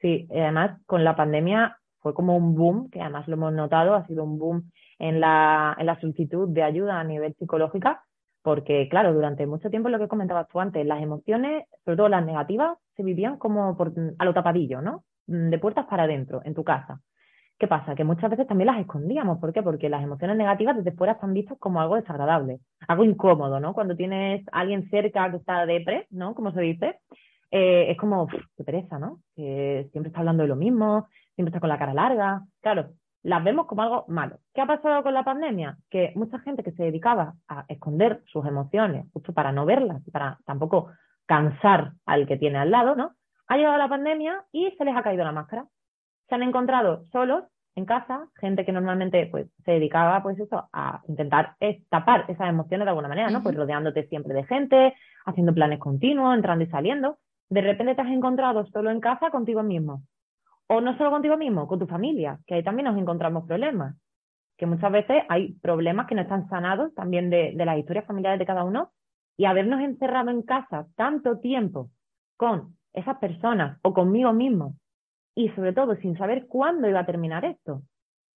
Sí, 0.01 0.27
además 0.31 0.81
con 0.87 1.05
la 1.05 1.15
pandemia 1.15 1.77
fue 1.99 2.15
como 2.15 2.35
un 2.35 2.55
boom, 2.55 2.89
que 2.89 3.03
además 3.03 3.29
lo 3.29 3.35
hemos 3.35 3.53
notado, 3.53 3.95
ha 3.95 4.07
sido 4.07 4.25
un 4.25 4.39
boom 4.39 4.71
en 4.99 5.21
la, 5.21 5.77
en 5.79 5.85
la 5.85 6.01
solicitud 6.01 6.49
de 6.49 6.63
ayuda 6.63 6.99
a 6.99 7.05
nivel 7.05 7.35
psicológica, 7.35 8.03
porque 8.41 8.89
claro, 8.89 9.13
durante 9.13 9.47
mucho 9.47 9.69
tiempo 9.69 9.91
lo 9.91 9.99
que 9.99 10.09
comentabas 10.09 10.49
tú 10.49 10.59
antes, 10.59 10.87
las 10.87 11.03
emociones, 11.03 11.67
sobre 11.85 11.99
todo 11.99 12.09
las 12.09 12.25
negativas, 12.25 12.79
se 13.01 13.07
vivían 13.07 13.39
como 13.39 13.77
por, 13.77 13.95
a 14.19 14.25
lo 14.25 14.35
tapadillo, 14.35 14.83
¿no? 14.83 15.05
De 15.27 15.59
puertas 15.59 15.87
para 15.87 16.03
adentro, 16.03 16.43
en 16.45 16.55
tu 16.55 16.65
casa. 16.65 17.01
¿Qué 17.59 17.67
pasa? 17.67 17.95
Que 17.95 18.05
muchas 18.05 18.31
veces 18.31 18.47
también 18.47 18.67
las 18.67 18.79
escondíamos. 18.79 19.39
¿Por 19.39 19.53
qué? 19.53 19.63
Porque 19.63 19.89
las 19.89 20.03
emociones 20.03 20.37
negativas 20.37 20.77
desde 20.77 20.93
fuera 20.93 21.15
están 21.15 21.33
vistas 21.33 21.59
como 21.59 21.81
algo 21.81 21.97
desagradable, 21.97 22.61
algo 22.89 23.05
incómodo, 23.05 23.59
¿no? 23.59 23.73
Cuando 23.73 23.97
tienes 23.97 24.47
a 24.53 24.61
alguien 24.61 24.89
cerca 24.91 25.31
que 25.31 25.39
está 25.39 25.65
depre, 25.65 26.07
¿no? 26.11 26.35
Como 26.35 26.53
se 26.53 26.61
dice, 26.61 27.01
eh, 27.51 27.91
es 27.91 27.97
como, 27.97 28.27
qué 28.29 28.65
pereza, 28.65 28.99
¿no? 28.99 29.21
Que 29.35 29.89
siempre 29.93 30.09
está 30.09 30.21
hablando 30.21 30.43
de 30.43 30.49
lo 30.49 30.57
mismo, 30.57 31.09
siempre 31.35 31.51
está 31.51 31.61
con 31.61 31.71
la 31.71 31.79
cara 31.79 31.95
larga. 31.95 32.43
Claro, 32.61 32.91
las 33.23 33.45
vemos 33.45 33.67
como 33.67 33.83
algo 33.83 34.05
malo. 34.09 34.39
¿Qué 34.55 34.61
ha 34.61 34.67
pasado 34.67 35.03
con 35.03 35.15
la 35.15 35.25
pandemia? 35.25 35.79
Que 35.91 36.13
mucha 36.17 36.39
gente 36.41 36.63
que 36.63 36.73
se 36.73 36.85
dedicaba 36.85 37.35
a 37.49 37.65
esconder 37.69 38.23
sus 38.27 38.45
emociones, 38.47 39.07
justo 39.13 39.33
para 39.33 39.53
no 39.53 39.65
verlas 39.65 40.03
para 40.13 40.39
tampoco 40.45 40.91
cansar 41.31 41.93
al 42.07 42.27
que 42.27 42.37
tiene 42.37 42.59
al 42.59 42.73
lado, 42.73 42.97
¿no? 42.97 43.13
Ha 43.47 43.57
llegado 43.57 43.79
la 43.79 43.89
pandemia 43.89 44.43
y 44.51 44.73
se 44.73 44.85
les 44.85 44.97
ha 44.97 45.03
caído 45.05 45.23
la 45.23 45.31
máscara. 45.31 45.65
Se 46.29 46.35
han 46.35 46.43
encontrado 46.43 47.05
solos 47.13 47.45
en 47.77 47.85
casa, 47.85 48.27
gente 48.41 48.65
que 48.65 48.73
normalmente 48.73 49.29
pues 49.31 49.47
se 49.65 49.71
dedicaba 49.71 50.25
pues 50.25 50.41
eso 50.41 50.69
a 50.73 51.03
intentar 51.07 51.55
tapar 51.89 52.25
esas 52.27 52.49
emociones 52.49 52.85
de 52.85 52.89
alguna 52.89 53.07
manera, 53.07 53.31
¿no? 53.31 53.45
Pues 53.45 53.55
rodeándote 53.55 54.09
siempre 54.09 54.35
de 54.35 54.43
gente, 54.43 54.93
haciendo 55.25 55.55
planes 55.55 55.79
continuos, 55.79 56.35
entrando 56.35 56.65
y 56.65 56.67
saliendo. 56.67 57.19
De 57.49 57.61
repente 57.61 57.95
te 57.95 58.03
has 58.03 58.11
encontrado 58.11 58.67
solo 58.67 58.91
en 58.91 58.99
casa 58.99 59.31
contigo 59.31 59.63
mismo. 59.63 60.03
O 60.67 60.81
no 60.81 60.99
solo 60.99 61.13
contigo 61.13 61.37
mismo, 61.37 61.69
con 61.69 61.79
tu 61.79 61.87
familia, 61.87 62.41
que 62.45 62.55
ahí 62.55 62.65
también 62.65 62.87
nos 62.87 62.99
encontramos 62.99 63.47
problemas. 63.47 63.95
Que 64.57 64.67
muchas 64.67 64.91
veces 64.91 65.23
hay 65.29 65.53
problemas 65.63 66.09
que 66.09 66.17
no 66.17 66.23
están 66.23 66.49
sanados 66.49 66.93
también 66.97 67.31
de, 67.31 67.53
las 67.55 67.79
historias 67.79 68.05
familiares 68.05 68.41
de 68.41 68.47
cada 68.47 68.65
uno 68.65 68.91
y 69.41 69.47
habernos 69.47 69.81
encerrado 69.81 70.29
en 70.29 70.43
casa 70.43 70.87
tanto 70.97 71.39
tiempo 71.39 71.89
con 72.37 72.77
esas 72.93 73.17
personas 73.17 73.79
o 73.81 73.95
conmigo 73.95 74.35
mismo 74.35 74.75
y 75.35 75.49
sobre 75.53 75.73
todo 75.73 75.97
sin 75.97 76.15
saber 76.19 76.47
cuándo 76.47 76.87
iba 76.91 77.01
a 77.01 77.07
terminar 77.07 77.47
esto. 77.47 77.81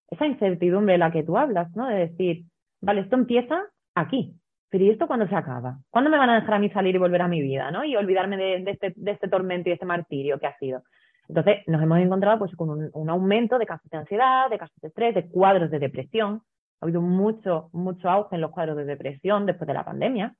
Esa 0.08 0.24
incertidumbre 0.24 0.92
de 0.92 0.98
la 0.98 1.12
que 1.12 1.22
tú 1.22 1.36
hablas, 1.36 1.70
¿no? 1.76 1.88
De 1.88 2.08
decir, 2.08 2.46
vale, 2.80 3.02
esto 3.02 3.16
empieza 3.16 3.64
aquí, 3.94 4.34
pero 4.70 4.84
¿y 4.84 4.88
esto 4.88 5.06
cuándo 5.06 5.28
se 5.28 5.36
acaba? 5.36 5.76
¿Cuándo 5.90 6.08
me 6.08 6.16
van 6.16 6.30
a 6.30 6.36
dejar 6.36 6.54
a 6.54 6.58
mí 6.58 6.70
salir 6.70 6.94
y 6.94 6.98
volver 6.98 7.20
a 7.20 7.28
mi 7.28 7.42
vida, 7.42 7.70
¿no? 7.70 7.84
Y 7.84 7.96
olvidarme 7.96 8.38
de, 8.38 8.70
este, 8.70 8.94
de 8.96 9.10
este 9.10 9.28
tormento 9.28 9.68
y 9.68 9.72
de 9.72 9.74
este 9.74 9.84
martirio 9.84 10.38
que 10.38 10.46
ha 10.46 10.56
sido. 10.56 10.84
Entonces, 11.28 11.58
nos 11.66 11.82
hemos 11.82 11.98
encontrado 11.98 12.38
pues, 12.38 12.56
con 12.56 12.90
un, 12.94 13.10
aumento 13.10 13.58
de 13.58 13.66
casos 13.66 13.90
de 13.90 13.98
ansiedad, 13.98 14.48
de 14.48 14.56
casos 14.56 14.80
de 14.80 14.88
estrés, 14.88 15.14
de 15.14 15.28
cuadros 15.28 15.70
de 15.70 15.80
depresión. 15.80 16.40
Ha 16.80 16.86
habido 16.86 17.02
mucho, 17.02 17.68
mucho 17.74 18.08
auge 18.08 18.36
en 18.36 18.40
los 18.40 18.52
cuadros 18.52 18.78
de 18.78 18.86
depresión 18.86 19.44
después 19.44 19.68
de 19.68 19.74
la 19.74 19.84
pandemia. 19.84 20.34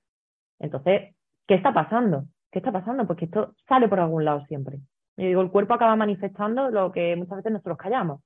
Entonces, 0.59 1.14
¿qué 1.47 1.55
está 1.55 1.73
pasando? 1.73 2.25
¿Qué 2.51 2.59
está 2.59 2.73
pasando? 2.73 3.07
Porque 3.07 3.27
esto 3.27 3.55
sale 3.69 3.88
por 3.88 4.01
algún 4.01 4.25
lado 4.25 4.45
siempre. 4.47 4.79
Yo 5.17 5.27
digo, 5.27 5.43
el 5.43 5.51
cuerpo 5.51 5.75
acaba 5.75 5.97
manifestando 5.97 6.71
lo 6.71 6.93
que 6.93 7.17
muchas 7.17 7.37
veces 7.37 7.53
nosotros 7.53 7.79
callamos. 7.79 8.21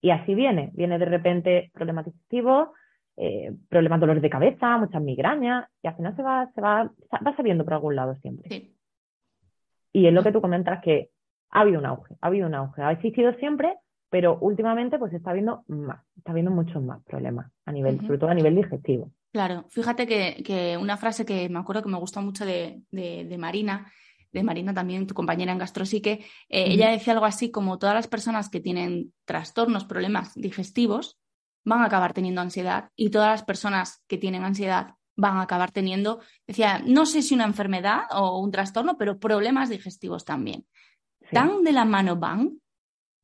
Y 0.00 0.10
así 0.10 0.34
viene. 0.34 0.70
Viene 0.74 0.98
de 0.98 1.04
repente 1.06 1.70
problemas 1.72 2.04
digestivos, 2.04 2.68
eh, 3.16 3.52
problemas 3.68 4.00
dolores 4.00 4.22
de 4.22 4.30
cabeza, 4.30 4.76
muchas 4.76 5.02
migrañas, 5.02 5.68
y 5.82 5.88
al 5.88 5.96
final 5.96 6.16
se 6.16 6.22
va, 6.22 6.50
se 6.54 6.60
va, 6.60 6.90
va 7.26 7.36
sabiendo 7.36 7.64
por 7.64 7.74
algún 7.74 7.96
lado 7.96 8.14
siempre. 8.16 8.72
Y 9.92 10.06
es 10.06 10.12
lo 10.12 10.22
que 10.22 10.32
tú 10.32 10.40
comentas 10.40 10.82
que 10.82 11.10
ha 11.50 11.60
habido 11.60 11.78
un 11.78 11.86
auge, 11.86 12.16
ha 12.20 12.26
habido 12.26 12.48
un 12.48 12.54
auge. 12.54 12.82
Ha 12.82 12.92
existido 12.92 13.32
siempre, 13.34 13.76
pero 14.10 14.38
últimamente 14.40 14.98
pues 14.98 15.12
está 15.12 15.30
habiendo 15.30 15.62
más, 15.68 16.04
está 16.16 16.32
habiendo 16.32 16.50
muchos 16.50 16.82
más 16.82 17.02
problemas, 17.04 17.50
a 17.64 17.72
nivel, 17.72 18.00
sobre 18.00 18.18
todo 18.18 18.30
a 18.30 18.34
nivel 18.34 18.56
digestivo. 18.56 19.10
Claro, 19.34 19.66
fíjate 19.68 20.06
que, 20.06 20.78
una 20.80 20.96
frase 20.96 21.26
que 21.26 21.48
me 21.48 21.58
acuerdo 21.58 21.82
que 21.82 21.88
me 21.88 21.98
gustó 21.98 22.22
mucho 22.22 22.46
de, 22.46 22.84
Marina, 23.36 23.90
de 24.30 24.44
Marina 24.44 24.72
también, 24.72 25.08
tu 25.08 25.14
compañera 25.14 25.50
en 25.50 25.58
Gastropsique, 25.58 26.24
eh, 26.48 26.64
ella 26.68 26.90
decía 26.90 27.14
algo 27.14 27.26
así 27.26 27.50
como 27.50 27.76
todas 27.76 27.96
las 27.96 28.06
personas 28.06 28.48
que 28.48 28.60
tienen 28.60 29.12
trastornos, 29.24 29.86
problemas 29.86 30.36
digestivos, 30.36 31.18
van 31.64 31.80
a 31.80 31.86
acabar 31.86 32.12
teniendo 32.12 32.42
ansiedad 32.42 32.90
y 32.94 33.10
todas 33.10 33.30
las 33.30 33.42
personas 33.42 34.04
que 34.06 34.18
tienen 34.18 34.44
ansiedad 34.44 34.94
van 35.16 35.38
a 35.38 35.42
acabar 35.42 35.72
teniendo, 35.72 36.20
decía, 36.46 36.80
no 36.86 37.04
sé 37.04 37.20
si 37.20 37.34
una 37.34 37.44
enfermedad 37.44 38.02
o 38.12 38.38
un 38.38 38.52
trastorno, 38.52 38.96
pero 38.96 39.18
problemas 39.18 39.68
digestivos 39.68 40.24
también. 40.24 40.64
¿Tan 41.32 41.64
de 41.64 41.72
la 41.72 41.84
mano 41.84 42.14
van? 42.14 42.60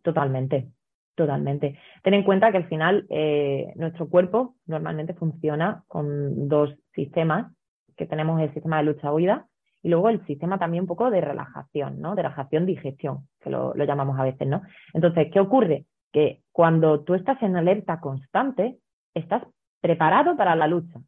Totalmente, 0.02 0.72
totalmente. 1.20 1.78
Ten 2.02 2.14
en 2.14 2.24
cuenta 2.24 2.50
que 2.50 2.56
al 2.56 2.68
final 2.68 3.06
eh, 3.10 3.72
nuestro 3.76 4.08
cuerpo 4.08 4.54
normalmente 4.66 5.14
funciona 5.14 5.84
con 5.86 6.48
dos 6.48 6.74
sistemas, 6.94 7.52
que 7.96 8.06
tenemos 8.06 8.40
el 8.40 8.52
sistema 8.54 8.78
de 8.78 8.84
lucha-huida 8.84 9.46
y 9.82 9.90
luego 9.90 10.08
el 10.08 10.24
sistema 10.26 10.58
también 10.58 10.84
un 10.84 10.88
poco 10.88 11.10
de 11.10 11.20
relajación, 11.20 12.00
¿no? 12.00 12.14
De 12.14 12.22
relajación-digestión, 12.22 13.28
que 13.40 13.50
lo, 13.50 13.74
lo 13.74 13.84
llamamos 13.84 14.18
a 14.18 14.24
veces, 14.24 14.48
¿no? 14.48 14.62
Entonces, 14.94 15.28
¿qué 15.32 15.40
ocurre? 15.40 15.84
Que 16.12 16.40
cuando 16.52 17.00
tú 17.04 17.14
estás 17.14 17.42
en 17.42 17.56
alerta 17.56 18.00
constante, 18.00 18.78
estás 19.14 19.42
preparado 19.80 20.36
para 20.36 20.56
la 20.56 20.66
lucha. 20.66 21.00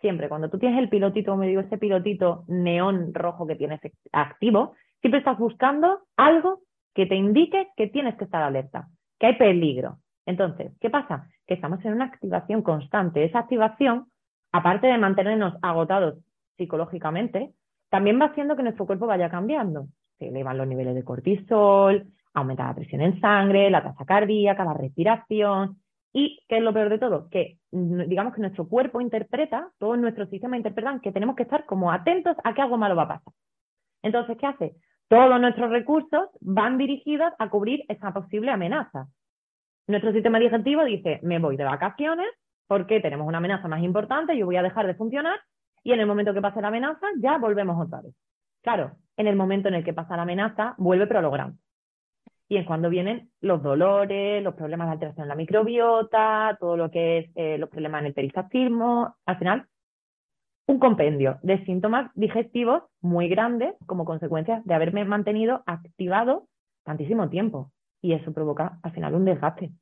Siempre, 0.00 0.28
cuando 0.28 0.50
tú 0.50 0.58
tienes 0.58 0.80
el 0.80 0.88
pilotito, 0.88 1.30
como 1.30 1.44
digo, 1.44 1.60
ese 1.60 1.78
pilotito 1.78 2.44
neón 2.48 3.14
rojo 3.14 3.46
que 3.46 3.54
tienes 3.54 3.80
activo, 4.10 4.74
siempre 5.00 5.18
estás 5.18 5.38
buscando 5.38 6.00
algo 6.16 6.60
que 6.94 7.06
te 7.06 7.14
indique 7.14 7.68
que 7.76 7.86
tienes 7.86 8.16
que 8.16 8.24
estar 8.24 8.42
alerta, 8.42 8.88
que 9.22 9.28
hay 9.28 9.36
peligro. 9.36 9.98
Entonces, 10.26 10.72
¿qué 10.80 10.90
pasa? 10.90 11.28
Que 11.46 11.54
estamos 11.54 11.82
en 11.84 11.92
una 11.92 12.06
activación 12.06 12.60
constante. 12.62 13.24
Esa 13.24 13.38
activación, 13.38 14.08
aparte 14.50 14.88
de 14.88 14.98
mantenernos 14.98 15.54
agotados 15.62 16.18
psicológicamente, 16.56 17.52
también 17.88 18.20
va 18.20 18.26
haciendo 18.26 18.56
que 18.56 18.64
nuestro 18.64 18.84
cuerpo 18.84 19.06
vaya 19.06 19.30
cambiando. 19.30 19.86
Se 20.18 20.26
elevan 20.26 20.58
los 20.58 20.66
niveles 20.66 20.96
de 20.96 21.04
cortisol, 21.04 22.08
aumenta 22.34 22.66
la 22.66 22.74
presión 22.74 23.00
en 23.00 23.20
sangre, 23.20 23.70
la 23.70 23.84
tasa 23.84 24.04
cardíaca, 24.04 24.64
la 24.64 24.74
respiración. 24.74 25.76
Y, 26.12 26.40
¿qué 26.48 26.56
es 26.56 26.62
lo 26.64 26.74
peor 26.74 26.88
de 26.88 26.98
todo? 26.98 27.28
Que 27.30 27.58
mm, 27.70 28.08
digamos 28.08 28.34
que 28.34 28.40
nuestro 28.40 28.66
cuerpo 28.66 29.00
interpreta, 29.00 29.70
todo 29.78 29.96
nuestro 29.96 30.26
sistema 30.26 30.56
interpreta 30.56 30.98
que 31.00 31.12
tenemos 31.12 31.36
que 31.36 31.44
estar 31.44 31.64
como 31.64 31.92
atentos 31.92 32.36
a 32.42 32.54
que 32.54 32.62
algo 32.62 32.76
malo 32.76 32.96
va 32.96 33.04
a 33.04 33.08
pasar. 33.08 33.32
Entonces, 34.02 34.36
¿qué 34.36 34.46
hace? 34.46 34.74
Todos 35.12 35.38
nuestros 35.38 35.68
recursos 35.68 36.30
van 36.40 36.78
dirigidos 36.78 37.34
a 37.38 37.50
cubrir 37.50 37.84
esa 37.86 38.14
posible 38.14 38.50
amenaza. 38.50 39.08
Nuestro 39.86 40.10
sistema 40.10 40.38
digestivo 40.38 40.86
dice, 40.86 41.20
me 41.22 41.38
voy 41.38 41.58
de 41.58 41.64
vacaciones 41.64 42.28
porque 42.66 42.98
tenemos 42.98 43.28
una 43.28 43.36
amenaza 43.36 43.68
más 43.68 43.82
importante, 43.82 44.38
yo 44.38 44.46
voy 44.46 44.56
a 44.56 44.62
dejar 44.62 44.86
de 44.86 44.94
funcionar 44.94 45.38
y 45.82 45.92
en 45.92 46.00
el 46.00 46.06
momento 46.06 46.32
que 46.32 46.40
pase 46.40 46.62
la 46.62 46.68
amenaza 46.68 47.06
ya 47.20 47.36
volvemos 47.36 47.76
otra 47.78 48.00
vez. 48.00 48.14
Claro, 48.62 48.92
en 49.18 49.26
el 49.26 49.36
momento 49.36 49.68
en 49.68 49.74
el 49.74 49.84
que 49.84 49.92
pasa 49.92 50.16
la 50.16 50.22
amenaza 50.22 50.76
vuelve 50.78 51.04
lo 51.20 51.52
Y 52.48 52.56
es 52.56 52.66
cuando 52.66 52.88
vienen 52.88 53.28
los 53.42 53.62
dolores, 53.62 54.42
los 54.42 54.54
problemas 54.54 54.86
de 54.86 54.92
alteración 54.92 55.24
en 55.24 55.28
la 55.28 55.34
microbiota, 55.34 56.56
todo 56.58 56.78
lo 56.78 56.90
que 56.90 57.18
es 57.18 57.30
eh, 57.34 57.58
los 57.58 57.68
problemas 57.68 58.00
en 58.00 58.06
el 58.06 58.14
peristaltismo. 58.14 59.14
Al 59.26 59.36
final, 59.36 59.66
un 60.66 60.78
compendio 60.78 61.38
de 61.42 61.64
síntomas 61.64 62.10
digestivos 62.14 62.82
muy 63.00 63.28
grandes 63.28 63.74
como 63.86 64.04
consecuencia 64.04 64.62
de 64.64 64.74
haberme 64.74 65.04
mantenido 65.04 65.62
activado 65.66 66.48
tantísimo 66.84 67.28
tiempo. 67.28 67.72
Y 68.00 68.14
eso 68.14 68.32
provoca 68.32 68.78
al 68.82 68.92
final 68.92 69.14
un 69.14 69.24
desgaste 69.24 69.72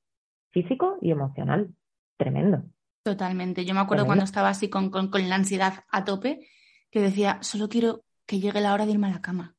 físico 0.51 0.99
y 1.01 1.11
emocional 1.11 1.71
tremendo. 2.17 2.63
Totalmente. 3.03 3.65
Yo 3.65 3.75
me 3.75 3.81
acuerdo 3.81 4.05
cuando 4.05 4.25
estaba 4.25 4.51
así 4.51 4.69
con, 4.69 4.91
con, 4.91 5.11
la 5.29 5.35
ansiedad 5.35 5.85
a 5.91 6.05
tope, 6.05 6.47
que 6.91 7.01
decía, 7.01 7.39
solo 7.41 7.69
quiero 7.69 8.05
que 8.27 8.41
llegue 8.41 8.61
la 8.61 8.75
hora 8.75 8.85
de 8.85 8.93
irme 8.93 9.07
a 9.07 9.13
la 9.13 9.23
cama. 9.23 9.55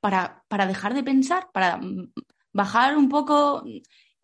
Para, 0.00 0.42
para 0.48 0.66
dejar 0.66 0.94
de 0.94 1.04
pensar, 1.04 1.48
para 1.52 1.76
mm, 1.76 2.12
bajar 2.52 2.96
un 2.96 3.08
poco 3.08 3.62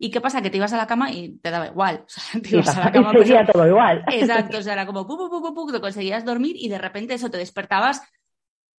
¿Y 0.01 0.09
qué 0.09 0.21
pasa? 0.21 0.41
Que 0.41 0.49
te 0.49 0.57
ibas 0.57 0.71
a 0.71 0.77
la 0.77 0.87
cama 0.87 1.11
y 1.11 1.37
te 1.39 1.51
daba 1.51 1.67
igual. 1.67 2.05
O 2.07 2.09
sea, 2.09 2.41
te 2.41 2.49
ibas 2.49 2.75
a 2.75 2.85
la 2.85 2.91
cama. 2.93 3.11
Pues, 3.11 3.29
todo 3.51 3.67
igual. 3.67 4.03
Exacto, 4.11 4.57
o 4.57 4.61
sea, 4.63 4.73
era 4.73 4.85
como 4.85 5.05
pu, 5.05 5.17
pu, 5.17 5.53
pu, 5.53 5.71
te 5.71 5.81
conseguías 5.81 6.25
dormir 6.25 6.55
y 6.57 6.69
de 6.69 6.77
repente 6.77 7.13
eso 7.13 7.29
te 7.29 7.37
despertabas 7.37 8.01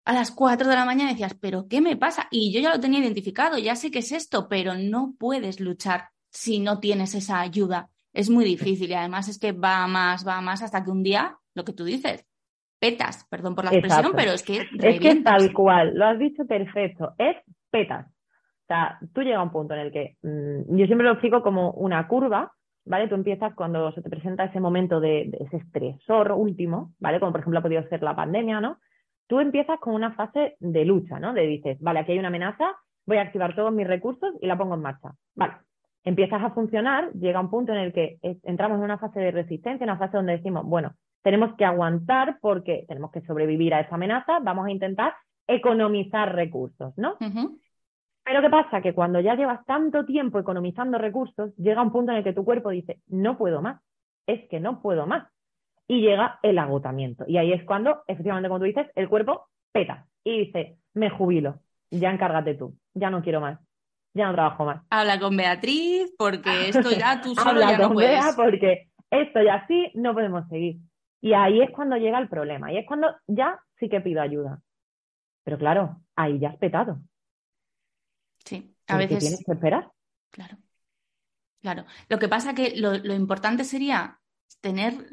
a 0.06 0.14
las 0.14 0.30
4 0.30 0.66
de 0.66 0.74
la 0.74 0.86
mañana 0.86 1.10
y 1.10 1.14
decías, 1.14 1.36
¿pero 1.38 1.68
qué 1.68 1.82
me 1.82 1.96
pasa? 1.96 2.26
Y 2.30 2.52
yo 2.52 2.60
ya 2.60 2.70
lo 2.70 2.80
tenía 2.80 3.00
identificado, 3.00 3.58
ya 3.58 3.76
sé 3.76 3.90
qué 3.90 3.98
es 3.98 4.12
esto, 4.12 4.48
pero 4.48 4.74
no 4.74 5.14
puedes 5.18 5.60
luchar 5.60 6.08
si 6.30 6.58
no 6.58 6.80
tienes 6.80 7.14
esa 7.14 7.40
ayuda. 7.40 7.90
Es 8.14 8.30
muy 8.30 8.44
difícil 8.44 8.90
y 8.90 8.94
además 8.94 9.28
es 9.28 9.38
que 9.38 9.52
va 9.52 9.86
más, 9.86 10.26
va 10.26 10.40
más 10.40 10.62
hasta 10.62 10.82
que 10.82 10.90
un 10.90 11.02
día, 11.02 11.36
lo 11.54 11.64
que 11.64 11.74
tú 11.74 11.84
dices, 11.84 12.24
petas, 12.78 13.26
perdón 13.28 13.54
por 13.54 13.66
la 13.66 13.72
expresión, 13.72 14.12
pero 14.16 14.32
es 14.32 14.42
que... 14.42 14.66
Es 14.78 15.00
que 15.00 15.16
tal 15.16 15.52
cual, 15.52 15.92
lo 15.94 16.06
has 16.06 16.18
dicho 16.18 16.46
perfecto, 16.46 17.14
es 17.18 17.36
petas 17.70 18.06
sea, 18.70 18.98
tú 19.12 19.22
llegas 19.22 19.40
a 19.40 19.42
un 19.42 19.50
punto 19.50 19.74
en 19.74 19.80
el 19.80 19.92
que 19.92 20.16
mm, 20.22 20.76
yo 20.76 20.86
siempre 20.86 21.06
lo 21.06 21.12
explico 21.12 21.42
como 21.42 21.72
una 21.72 22.06
curva, 22.06 22.52
¿vale? 22.84 23.08
Tú 23.08 23.14
empiezas 23.14 23.54
cuando 23.54 23.92
se 23.92 24.02
te 24.02 24.10
presenta 24.10 24.44
ese 24.44 24.60
momento 24.60 25.00
de, 25.00 25.30
ese 25.40 25.56
estresor 25.56 26.32
último, 26.32 26.92
¿vale? 26.98 27.20
Como 27.20 27.32
por 27.32 27.40
ejemplo 27.40 27.58
ha 27.58 27.62
podido 27.62 27.88
ser 27.88 28.02
la 28.02 28.16
pandemia, 28.16 28.60
¿no? 28.60 28.78
Tú 29.26 29.40
empiezas 29.40 29.78
con 29.80 29.94
una 29.94 30.12
fase 30.12 30.56
de 30.60 30.84
lucha, 30.84 31.18
¿no? 31.18 31.32
De 31.32 31.46
dices, 31.46 31.78
vale, 31.80 32.00
aquí 32.00 32.12
hay 32.12 32.18
una 32.18 32.28
amenaza, 32.28 32.76
voy 33.06 33.18
a 33.18 33.22
activar 33.22 33.54
todos 33.54 33.72
mis 33.72 33.86
recursos 33.86 34.34
y 34.40 34.46
la 34.46 34.56
pongo 34.56 34.74
en 34.74 34.82
marcha. 34.82 35.12
Vale, 35.34 35.54
empiezas 36.04 36.42
a 36.42 36.50
funcionar, 36.50 37.12
llega 37.12 37.40
un 37.40 37.50
punto 37.50 37.72
en 37.72 37.78
el 37.78 37.92
que 37.92 38.18
entramos 38.42 38.78
en 38.78 38.84
una 38.84 38.98
fase 38.98 39.20
de 39.20 39.30
resistencia, 39.30 39.84
una 39.84 39.98
fase 39.98 40.16
donde 40.16 40.36
decimos, 40.36 40.64
bueno, 40.64 40.94
tenemos 41.22 41.54
que 41.56 41.64
aguantar 41.64 42.38
porque 42.40 42.84
tenemos 42.88 43.10
que 43.10 43.20
sobrevivir 43.22 43.74
a 43.74 43.80
esa 43.80 43.96
amenaza, 43.96 44.38
vamos 44.40 44.66
a 44.66 44.70
intentar 44.70 45.14
economizar 45.46 46.34
recursos, 46.34 46.96
¿no? 46.96 47.16
Pero 48.24 48.42
¿qué 48.42 48.50
pasa? 48.50 48.80
Que 48.80 48.94
cuando 48.94 49.20
ya 49.20 49.34
llevas 49.34 49.64
tanto 49.66 50.04
tiempo 50.04 50.38
economizando 50.38 50.98
recursos, 50.98 51.54
llega 51.56 51.82
un 51.82 51.92
punto 51.92 52.12
en 52.12 52.18
el 52.18 52.24
que 52.24 52.32
tu 52.32 52.44
cuerpo 52.44 52.70
dice, 52.70 53.00
no 53.08 53.36
puedo 53.38 53.62
más, 53.62 53.80
es 54.26 54.48
que 54.48 54.60
no 54.60 54.80
puedo 54.82 55.06
más. 55.06 55.28
Y 55.88 56.02
llega 56.02 56.38
el 56.42 56.58
agotamiento. 56.58 57.24
Y 57.26 57.38
ahí 57.38 57.52
es 57.52 57.64
cuando, 57.64 58.02
efectivamente, 58.06 58.48
como 58.48 58.60
tú 58.60 58.66
dices, 58.66 58.86
el 58.94 59.08
cuerpo 59.08 59.48
peta 59.72 60.06
y 60.22 60.46
dice, 60.46 60.78
me 60.94 61.10
jubilo, 61.10 61.60
ya 61.90 62.10
encárgate 62.10 62.54
tú, 62.54 62.76
ya 62.94 63.10
no 63.10 63.22
quiero 63.22 63.40
más, 63.40 63.58
ya 64.14 64.26
no 64.26 64.34
trabajo 64.34 64.64
más. 64.64 64.82
Habla 64.90 65.18
con 65.18 65.36
Beatriz 65.36 66.14
porque 66.16 66.68
esto 66.68 66.90
ya 66.90 67.20
tú 67.20 67.34
solo 67.34 67.60
ya 67.60 67.78
no 67.78 67.92
puedes. 67.92 68.10
Bea 68.10 68.32
porque 68.36 68.88
esto 69.10 69.42
ya 69.42 69.66
sí 69.66 69.90
no 69.94 70.14
podemos 70.14 70.46
seguir. 70.48 70.76
Y 71.20 71.34
ahí 71.34 71.60
es 71.60 71.70
cuando 71.70 71.96
llega 71.96 72.18
el 72.18 72.28
problema, 72.28 72.72
y 72.72 72.78
es 72.78 72.86
cuando 72.86 73.08
ya 73.26 73.60
sí 73.78 73.88
que 73.88 74.00
pido 74.00 74.22
ayuda. 74.22 74.60
Pero 75.44 75.58
claro, 75.58 75.96
ahí 76.16 76.38
ya 76.38 76.50
has 76.50 76.56
petado. 76.56 76.98
Sí, 78.50 78.74
a 78.88 78.96
veces. 78.96 79.20
tienes 79.20 79.44
que 79.46 79.52
esperar. 79.52 79.92
Claro. 80.30 80.58
Claro. 81.60 81.84
Lo 82.08 82.18
que 82.18 82.28
pasa 82.28 82.52
que 82.52 82.74
lo, 82.76 83.14
importante 83.14 83.62
sería 83.62 84.18
tener 84.60 85.06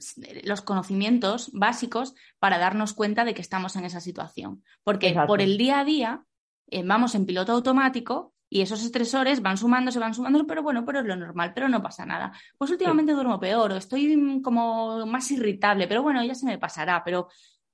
los 0.44 0.62
conocimientos 0.62 1.52
básicos 1.54 2.16
para 2.40 2.58
darnos 2.58 2.94
cuenta 2.94 3.26
de 3.26 3.36
que 3.36 3.42
estamos 3.42 3.76
en 3.76 3.86
esa 3.86 4.02
situación. 4.02 4.64
Porque 4.84 5.16
por 5.28 5.42
el 5.42 5.58
día 5.60 5.80
a 5.80 5.86
día 5.86 6.24
eh, 6.72 6.82
vamos 6.84 7.14
en 7.14 7.28
piloto 7.28 7.52
automático 7.52 8.34
y 8.50 8.62
esos 8.62 8.84
estresores 8.84 9.44
van 9.44 9.58
sumándose, 9.58 10.00
van 10.00 10.16
sumándose, 10.16 10.46
pero 10.46 10.64
bueno, 10.64 10.84
pero 10.84 11.02
es 11.02 11.06
lo 11.06 11.16
normal, 11.16 11.52
pero 11.54 11.70
no 11.70 11.84
pasa 11.84 12.08
nada. 12.08 12.32
Pues 12.58 12.72
últimamente 12.72 13.12
duermo 13.12 13.40
peor 13.40 13.72
o 13.72 13.76
estoy 13.76 14.42
como 14.42 15.06
más 15.06 15.30
irritable, 15.30 15.88
pero 15.88 16.02
bueno, 16.02 16.24
ya 16.24 16.34
se 16.34 16.48
me 16.48 16.58
pasará, 16.58 17.04
pero 17.04 17.28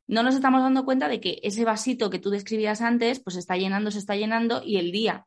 no 0.08 0.24
nos 0.24 0.36
estamos 0.36 0.62
dando 0.62 0.84
cuenta 0.84 1.08
de 1.08 1.22
que 1.22 1.40
ese 1.44 1.64
vasito 1.64 2.10
que 2.10 2.20
tú 2.20 2.32
describías 2.32 2.82
antes, 2.82 3.22
pues 3.22 3.38
está 3.38 3.56
llenando, 3.56 3.92
se 3.92 4.00
está 4.00 4.16
llenando 4.16 4.62
y 4.66 4.76
el 4.76 4.92
día 4.92 5.26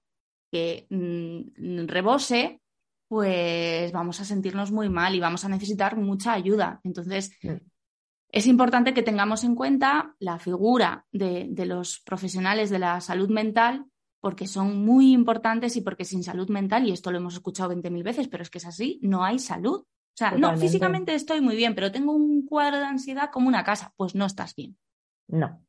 que 0.51 0.87
mm, 0.91 1.87
rebose, 1.87 2.61
pues 3.09 3.93
vamos 3.93 4.21
a 4.21 4.25
sentirnos 4.25 4.73
muy 4.73 4.89
mal 4.89 5.15
y 5.15 5.21
vamos 5.21 5.45
a 5.45 5.49
necesitar 5.49 5.97
mucha 5.97 6.33
ayuda. 6.33 6.81
Entonces, 6.85 7.33
mm. 7.43 7.57
es 8.31 8.47
importante 8.47 8.95
que 8.95 9.03
tengamos 9.03 9.45
en 9.45 9.55
cuenta 9.55 10.15
la 10.19 10.39
figura 10.39 11.07
de, 11.13 11.53
los 11.67 12.01
profesionales 12.01 12.71
de 12.71 12.79
la 12.79 13.01
salud 13.01 13.31
mental 13.31 13.85
porque 14.21 14.47
son 14.49 14.85
muy 14.85 15.13
importantes 15.13 15.77
y 15.77 15.83
porque 15.83 16.05
sin 16.05 16.25
salud 16.25 16.49
mental, 16.49 16.87
y 16.87 16.91
esto 16.91 17.13
lo 17.13 17.19
hemos 17.19 17.35
escuchado 17.35 17.73
20.000 17.73 18.03
veces, 18.03 18.29
pero 18.29 18.43
es 18.43 18.51
que 18.51 18.59
es 18.59 18.67
así, 18.67 18.99
no 19.03 19.25
hay 19.25 19.39
salud. 19.39 19.83
O 19.83 20.19
sea, 20.19 20.33
no, 20.33 20.57
físicamente 20.57 21.15
estoy 21.15 21.41
muy 21.41 21.55
bien, 21.55 21.75
pero 21.75 21.93
tengo 21.93 22.13
un 22.13 22.45
cuadro 22.45 22.79
de 22.79 22.87
ansiedad 22.87 23.31
como 23.31 23.47
una 23.47 23.63
casa, 23.63 23.93
pues 23.97 24.15
no 24.17 24.25
estás 24.25 24.57
bien. 24.57 24.77
No. 25.29 25.63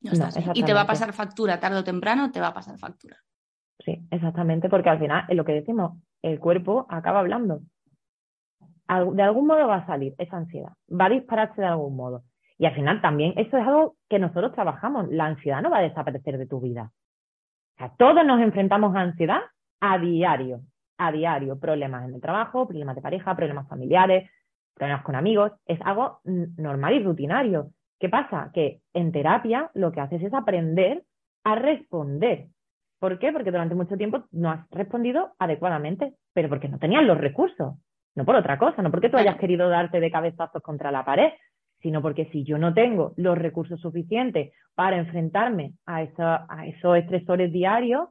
No 0.00 0.12
estás 0.12 0.36
bien. 0.36 0.52
Y 0.54 0.62
te 0.62 0.72
va 0.72 0.82
a 0.82 0.86
pasar 0.86 1.12
factura, 1.12 1.60
tarde 1.60 1.78
o 1.78 1.84
temprano 1.84 2.30
te 2.30 2.40
va 2.40 2.48
a 2.48 2.54
pasar 2.54 2.78
factura. 2.78 3.22
Sí, 3.80 4.06
exactamente, 4.10 4.68
porque 4.68 4.90
al 4.90 4.98
final, 4.98 5.24
es 5.28 5.36
lo 5.36 5.44
que 5.44 5.52
decimos, 5.52 5.98
el 6.22 6.38
cuerpo 6.38 6.86
acaba 6.88 7.20
hablando. 7.20 7.60
De 8.88 9.22
algún 9.22 9.46
modo 9.46 9.66
va 9.66 9.76
a 9.76 9.86
salir 9.86 10.14
esa 10.18 10.36
ansiedad, 10.36 10.72
va 10.88 11.06
a 11.06 11.10
dispararse 11.10 11.60
de 11.60 11.66
algún 11.66 11.96
modo. 11.96 12.22
Y 12.58 12.66
al 12.66 12.74
final 12.74 13.00
también, 13.00 13.32
eso 13.36 13.56
es 13.58 13.66
algo 13.66 13.96
que 14.08 14.18
nosotros 14.18 14.52
trabajamos, 14.52 15.08
la 15.10 15.26
ansiedad 15.26 15.62
no 15.62 15.70
va 15.70 15.78
a 15.78 15.82
desaparecer 15.82 16.38
de 16.38 16.46
tu 16.46 16.60
vida. 16.60 16.92
Todos 17.98 18.24
nos 18.24 18.40
enfrentamos 18.40 18.94
a 18.94 19.00
ansiedad 19.00 19.40
a 19.80 19.98
diario, 19.98 20.60
a 20.98 21.10
diario, 21.10 21.58
problemas 21.58 22.04
en 22.08 22.14
el 22.14 22.20
trabajo, 22.20 22.66
problemas 22.66 22.94
de 22.94 23.02
pareja, 23.02 23.34
problemas 23.34 23.68
familiares, 23.68 24.30
problemas 24.74 25.02
con 25.02 25.14
amigos, 25.14 25.52
es 25.66 25.80
algo 25.82 26.20
normal 26.24 26.94
y 26.94 27.02
rutinario. 27.02 27.70
¿Qué 27.98 28.08
pasa? 28.08 28.50
Que 28.54 28.80
en 28.92 29.12
terapia 29.12 29.70
lo 29.74 29.92
que 29.92 30.00
haces 30.00 30.22
es 30.22 30.32
aprender 30.32 31.04
a 31.42 31.56
responder 31.56 32.46
¿Por 33.04 33.18
qué? 33.18 33.32
Porque 33.32 33.50
durante 33.50 33.74
mucho 33.74 33.98
tiempo 33.98 34.24
no 34.32 34.50
has 34.50 34.66
respondido 34.70 35.32
adecuadamente, 35.38 36.14
pero 36.32 36.48
porque 36.48 36.70
no 36.70 36.78
tenías 36.78 37.04
los 37.04 37.18
recursos, 37.18 37.74
no 38.14 38.24
por 38.24 38.34
otra 38.34 38.58
cosa, 38.58 38.80
no 38.80 38.90
porque 38.90 39.10
tú 39.10 39.18
hayas 39.18 39.36
querido 39.36 39.68
darte 39.68 40.00
de 40.00 40.10
cabezazos 40.10 40.62
contra 40.62 40.90
la 40.90 41.04
pared. 41.04 41.32
sino 41.82 42.00
porque 42.00 42.30
si 42.32 42.44
yo 42.44 42.56
no 42.56 42.72
tengo 42.72 43.12
los 43.18 43.36
recursos 43.36 43.78
suficientes 43.78 44.54
para 44.74 44.96
enfrentarme 44.96 45.74
a, 45.84 45.96
a 46.48 46.66
esos 46.66 46.96
estresores 46.96 47.52
diarios, 47.52 48.08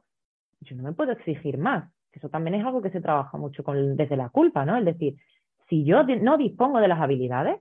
yo 0.60 0.76
no 0.76 0.84
me 0.84 0.92
puedo 0.92 1.10
exigir 1.10 1.58
más. 1.58 1.92
Eso 2.12 2.28
también 2.28 2.54
es 2.54 2.64
algo 2.64 2.80
que 2.80 2.90
se 2.90 3.00
trabaja 3.00 3.36
mucho 3.36 3.64
con, 3.64 3.96
desde 3.96 4.16
la 4.16 4.28
culpa, 4.28 4.64
¿no? 4.64 4.76
Es 4.76 4.84
decir, 4.84 5.16
si 5.68 5.84
yo 5.84 6.04
no 6.04 6.38
dispongo 6.38 6.78
de 6.78 6.86
las 6.86 7.00
habilidades, 7.00 7.60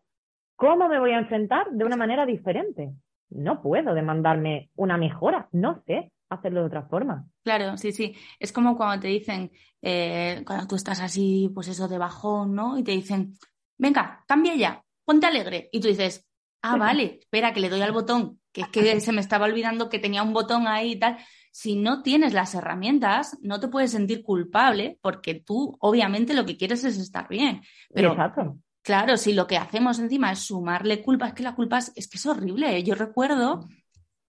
¿cómo 0.56 0.88
me 0.88 1.00
voy 1.00 1.14
a 1.14 1.18
enfrentar 1.18 1.72
de 1.72 1.84
una 1.84 1.98
manera 1.98 2.28
diferente? 2.28 2.92
No 3.32 3.60
puedo 3.64 3.96
demandarme 3.96 4.70
una 4.76 4.98
mejora, 4.98 5.48
no 5.52 5.82
sé 5.88 6.12
hacerlo 6.34 6.62
de 6.62 6.68
otra 6.68 6.84
forma. 6.84 7.26
Claro, 7.44 7.78
sí, 7.78 7.92
sí. 7.92 8.16
Es 8.40 8.52
como 8.52 8.76
cuando 8.76 9.02
te 9.02 9.08
dicen, 9.08 9.52
eh, 9.82 10.44
cuando 10.46 10.68
tú 10.68 10.76
estás 10.76 11.00
así, 11.00 11.52
pues 11.54 11.68
eso 11.68 11.88
de 11.88 11.98
bajón, 11.98 12.54
¿no? 12.56 12.78
Y 12.78 12.84
te 12.84 12.92
dicen, 12.92 13.38
venga, 13.78 14.24
cambia 14.28 14.56
ya, 14.56 14.84
ponte 15.06 15.28
alegre. 15.28 15.70
Y 15.72 15.80
tú 15.80 15.88
dices, 15.88 16.28
ah, 16.62 16.78
vale, 16.78 17.20
espera, 17.22 17.54
que 17.54 17.60
le 17.60 17.70
doy 17.70 17.82
al 17.82 17.92
botón, 17.92 18.40
que 18.52 18.62
es 18.62 18.68
que 18.68 19.00
se 19.00 19.12
me 19.12 19.22
estaba 19.22 19.46
olvidando 19.46 19.90
que 19.90 20.00
tenía 20.00 20.24
un 20.24 20.34
botón 20.34 20.68
ahí 20.68 20.94
y 20.94 21.00
tal. 21.00 21.18
Si 21.52 21.76
no 21.76 22.02
tienes 22.02 22.34
las 22.34 22.56
herramientas, 22.56 23.38
no 23.42 23.60
te 23.60 23.68
puedes 23.68 23.92
sentir 23.92 24.24
culpable 24.24 24.98
porque 25.02 25.36
tú, 25.36 25.78
obviamente, 25.80 26.34
lo 26.34 26.46
que 26.46 26.58
quieres 26.58 26.84
es 26.84 26.98
estar 26.98 27.28
bien. 27.28 27.62
Pero, 27.94 28.12
Exacto. 28.12 28.58
Claro, 28.84 29.16
si 29.16 29.32
lo 29.32 29.48
que 29.48 29.58
hacemos 29.58 29.98
encima 30.00 30.32
es 30.34 30.40
sumarle 30.40 31.02
culpa, 31.02 31.28
es 31.28 31.34
que 31.34 31.44
la 31.44 31.56
culpa 31.56 31.78
es, 31.78 31.92
que 31.92 32.18
es 32.18 32.26
horrible. 32.26 32.84
Yo 32.84 32.96
recuerdo 32.96 33.66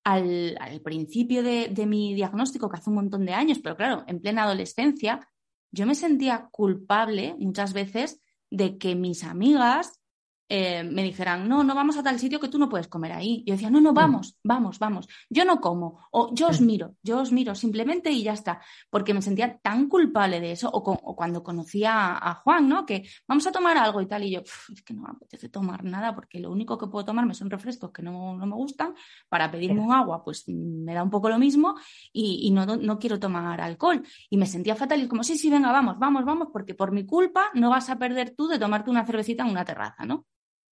al, 0.04 0.80
principio 0.84 1.42
de, 1.42 1.68
de, 1.68 1.86
mi 1.86 2.14
diagnóstico, 2.14 2.68
que 2.68 2.76
hace 2.76 2.90
un 2.90 2.96
montón 2.96 3.24
de 3.24 3.32
años, 3.32 3.58
pero 3.62 3.76
claro, 3.76 4.04
en 4.06 4.20
plena 4.20 4.44
adolescencia, 4.44 5.26
yo 5.72 5.86
me 5.86 5.94
sentía 5.94 6.48
culpable 6.52 7.34
muchas 7.38 7.72
veces 7.72 8.20
de 8.50 8.78
que 8.78 8.94
mis 8.94 9.24
amigas 9.24 10.00
eh, 10.48 10.84
me 10.84 11.02
dijeran, 11.02 11.48
no, 11.48 11.64
no 11.64 11.74
vamos 11.74 11.96
a 11.96 12.02
tal 12.02 12.18
sitio 12.18 12.38
que 12.38 12.48
tú 12.48 12.58
no 12.58 12.68
puedes 12.68 12.88
comer 12.88 13.12
ahí. 13.12 13.42
Yo 13.46 13.54
decía, 13.54 13.70
no, 13.70 13.80
no, 13.80 13.92
mm. 13.92 13.94
vamos, 13.94 14.38
vamos, 14.44 14.78
vamos. 14.78 15.08
Yo 15.30 15.44
no 15.44 15.60
como, 15.60 16.06
o 16.10 16.34
yo 16.34 16.48
os 16.48 16.60
mm. 16.60 16.66
miro, 16.66 16.96
yo 17.02 17.20
os 17.20 17.32
miro 17.32 17.54
simplemente 17.54 18.10
y 18.10 18.22
ya 18.22 18.34
está, 18.34 18.60
porque 18.90 19.14
me 19.14 19.22
sentía 19.22 19.58
tan 19.58 19.88
culpable 19.88 20.40
de 20.40 20.52
eso, 20.52 20.68
o, 20.70 20.82
cuando 21.16 21.42
conocía 21.42 22.18
a, 22.18 22.34
Juan, 22.34 22.68
¿no? 22.68 22.84
Que 22.84 23.08
vamos 23.26 23.46
a 23.46 23.52
tomar 23.52 23.78
algo 23.78 24.02
y 24.02 24.06
tal, 24.06 24.24
y 24.24 24.32
yo, 24.32 24.40
es 24.40 24.82
que 24.82 24.92
no 24.92 25.02
me 25.02 25.10
apetece 25.10 25.48
tomar 25.48 25.82
nada, 25.82 26.14
porque 26.14 26.40
lo 26.40 26.50
único 26.50 26.76
que 26.76 26.88
puedo 26.88 27.06
tomarme 27.06 27.32
son 27.34 27.48
refrescos 27.48 27.90
que 27.90 28.02
no, 28.02 28.34
me 28.36 28.54
gustan, 28.54 28.94
para 29.28 29.50
pedirme 29.50 29.80
un 29.80 29.92
agua, 29.92 30.22
pues 30.22 30.46
me 30.48 30.92
da 30.92 31.02
un 31.02 31.10
poco 31.10 31.30
lo 31.30 31.38
mismo, 31.38 31.74
y, 32.12 32.50
no, 32.50 32.66
no, 32.66 32.98
quiero 32.98 33.18
tomar 33.18 33.60
alcohol. 33.60 34.02
Y 34.28 34.36
me 34.36 34.46
sentía 34.46 34.76
fatal, 34.76 35.02
y 35.02 35.08
como, 35.08 35.24
sí, 35.24 35.38
sí, 35.38 35.48
venga, 35.48 35.72
vamos, 35.72 35.98
vamos, 35.98 36.24
vamos, 36.24 36.48
porque 36.52 36.74
por 36.74 36.92
mi 36.92 37.06
culpa 37.06 37.50
no 37.54 37.70
vas 37.70 37.88
a 37.88 37.98
perder 37.98 38.34
tú 38.36 38.46
de 38.46 38.58
tomarte 38.58 38.90
una 38.90 39.06
cervecita 39.06 39.42
en 39.44 39.50
una 39.50 39.64
terraza, 39.64 40.04
¿no? 40.04 40.26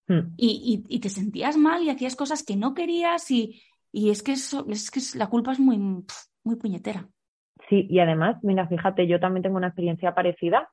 Hmm. 0.08 0.34
Y, 0.36 1.00
te 1.00 1.08
sentías 1.08 1.56
mal 1.56 1.82
y 1.82 1.90
hacías 1.90 2.16
cosas 2.16 2.44
que 2.44 2.56
no 2.56 2.74
querías 2.74 3.30
y, 3.30 3.62
es, 3.92 4.22
que 4.22 4.32
eso, 4.32 4.66
es 4.68 4.90
que 4.90 5.00
la 5.18 5.28
culpa 5.28 5.52
es 5.52 5.60
muy, 5.60 5.78
muy 5.78 6.56
puñetera. 6.56 7.08
Sí, 7.68 7.86
y 7.88 7.98
además, 8.00 8.36
mira, 8.42 8.66
fíjate, 8.66 9.06
yo 9.06 9.20
también 9.20 9.42
tengo 9.42 9.56
una 9.56 9.68
experiencia 9.68 10.14
parecida. 10.14 10.68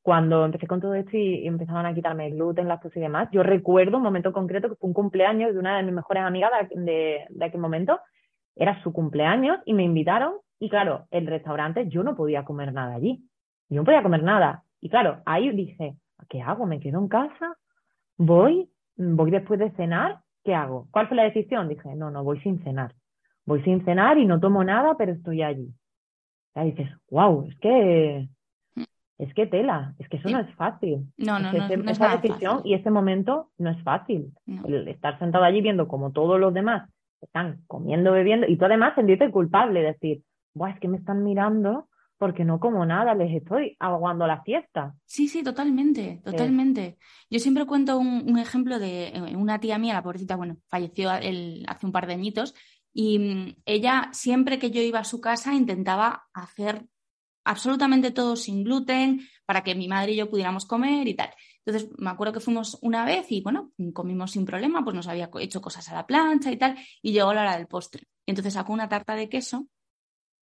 Cuando 0.00 0.44
empecé 0.44 0.66
con 0.66 0.80
todo 0.80 0.94
esto 0.94 1.16
y, 1.16 1.46
empezaban 1.46 1.86
a 1.86 1.94
quitarme 1.94 2.26
el 2.26 2.34
gluten, 2.34 2.68
lactosa 2.68 2.98
y 2.98 3.02
demás, 3.02 3.28
yo 3.32 3.42
recuerdo 3.42 3.98
un 3.98 4.02
momento 4.02 4.32
concreto 4.32 4.68
que 4.68 4.76
fue 4.76 4.88
un 4.88 4.94
cumpleaños 4.94 5.52
de 5.52 5.58
una 5.58 5.76
de 5.76 5.84
mis 5.84 5.94
mejores 5.94 6.24
amigas 6.24 6.50
de, 6.74 7.26
de 7.28 7.44
aquel 7.44 7.60
momento. 7.60 8.00
Era 8.56 8.82
su 8.82 8.92
cumpleaños 8.92 9.58
y 9.64 9.74
me 9.74 9.84
invitaron 9.84 10.34
y 10.62 10.68
claro, 10.68 11.08
el 11.10 11.26
restaurante 11.26 11.88
yo 11.88 12.04
no 12.04 12.14
podía 12.14 12.44
comer 12.44 12.72
nada 12.72 12.94
allí. 12.94 13.28
Yo 13.68 13.78
no 13.78 13.84
podía 13.84 14.04
comer 14.04 14.22
nada. 14.22 14.62
Y 14.80 14.90
claro, 14.90 15.20
ahí 15.26 15.50
dije, 15.50 15.96
¿qué 16.28 16.40
hago? 16.40 16.66
¿Me 16.66 16.78
quedo 16.78 17.00
en 17.00 17.08
casa? 17.08 17.56
Voy, 18.16 18.68
voy 18.96 19.30
después 19.30 19.58
de 19.58 19.70
cenar, 19.72 20.20
¿qué 20.44 20.54
hago? 20.54 20.88
¿Cuál 20.90 21.08
fue 21.08 21.16
la 21.16 21.24
decisión? 21.24 21.68
Dije, 21.68 21.94
no, 21.94 22.10
no, 22.10 22.24
voy 22.24 22.40
sin 22.40 22.62
cenar. 22.62 22.94
Voy 23.44 23.62
sin 23.62 23.84
cenar 23.84 24.18
y 24.18 24.26
no 24.26 24.40
tomo 24.40 24.62
nada, 24.64 24.96
pero 24.96 25.12
estoy 25.12 25.42
allí. 25.42 25.72
Y 26.54 26.60
dices, 26.70 26.88
wow, 27.10 27.46
es 27.48 27.58
que 27.58 28.28
es 29.18 29.32
que 29.34 29.46
tela, 29.46 29.94
es 29.98 30.08
que 30.08 30.16
eso 30.16 30.28
no 30.30 30.40
es 30.40 30.52
fácil. 30.56 31.06
No, 31.16 31.38
no, 31.38 31.52
no, 31.52 31.90
esa 31.90 32.16
decisión 32.16 32.62
y 32.64 32.74
ese 32.74 32.90
momento 32.90 33.50
no 33.56 33.70
es 33.70 33.80
fácil. 33.82 34.32
estar 34.88 35.18
sentado 35.18 35.44
allí 35.44 35.60
viendo 35.60 35.86
como 35.86 36.10
todos 36.10 36.40
los 36.40 36.52
demás 36.52 36.90
están 37.20 37.60
comiendo, 37.68 38.12
bebiendo 38.12 38.48
y 38.48 38.56
tú 38.56 38.64
además 38.64 38.94
sentirte 38.96 39.30
culpable, 39.30 39.80
decir, 39.80 40.22
Buah, 40.54 40.70
es 40.70 40.80
que 40.80 40.88
me 40.88 40.98
están 40.98 41.22
mirando 41.22 41.86
porque 42.22 42.44
no 42.44 42.60
como 42.60 42.86
nada, 42.86 43.16
les 43.16 43.34
estoy 43.34 43.76
aguando 43.80 44.28
la 44.28 44.44
fiesta. 44.44 44.94
Sí, 45.04 45.26
sí, 45.26 45.42
totalmente, 45.42 46.20
totalmente. 46.24 46.96
Yo 47.28 47.40
siempre 47.40 47.66
cuento 47.66 47.98
un, 47.98 48.38
ejemplo 48.38 48.78
de 48.78 49.08
eh, 49.08 49.36
una 49.36 49.58
tía 49.58 49.76
mía, 49.76 49.94
la 49.94 50.04
pobrecita, 50.04 50.36
bueno, 50.36 50.58
falleció 50.68 51.10
hace 51.10 51.84
un 51.84 51.90
par 51.90 52.06
de 52.06 52.12
añitos, 52.12 52.54
y 52.92 53.18
mm, 53.18 53.56
ella 53.66 54.08
siempre 54.12 54.60
que 54.60 54.70
yo 54.70 54.80
iba 54.80 55.00
a 55.00 55.04
su 55.04 55.20
casa 55.20 55.52
intentaba 55.52 56.28
hacer 56.32 56.86
absolutamente 57.42 58.12
todo 58.12 58.36
sin 58.36 58.62
gluten 58.62 59.22
para 59.44 59.64
que 59.64 59.74
mi 59.74 59.88
madre 59.88 60.12
y 60.12 60.16
yo 60.18 60.30
pudiéramos 60.30 60.64
comer 60.64 61.08
y 61.08 61.14
tal. 61.14 61.30
Entonces, 61.66 61.90
me 61.98 62.10
acuerdo 62.10 62.34
que 62.34 62.38
fuimos 62.38 62.78
una 62.82 63.04
vez 63.04 63.32
y 63.32 63.40
bueno, 63.40 63.72
comimos 63.92 64.30
sin 64.30 64.44
problema, 64.44 64.84
pues 64.84 64.94
nos 64.94 65.08
había 65.08 65.28
hecho 65.40 65.60
cosas 65.60 65.88
a 65.88 65.94
la 65.96 66.06
plancha 66.06 66.52
y 66.52 66.56
tal, 66.56 66.78
y 67.02 67.10
llegó 67.10 67.34
la 67.34 67.40
hora 67.40 67.56
del 67.56 67.66
postre. 67.66 68.06
Entonces 68.26 68.54
sacó 68.54 68.72
una 68.72 68.88
tarta 68.88 69.16
de 69.16 69.28
queso 69.28 69.66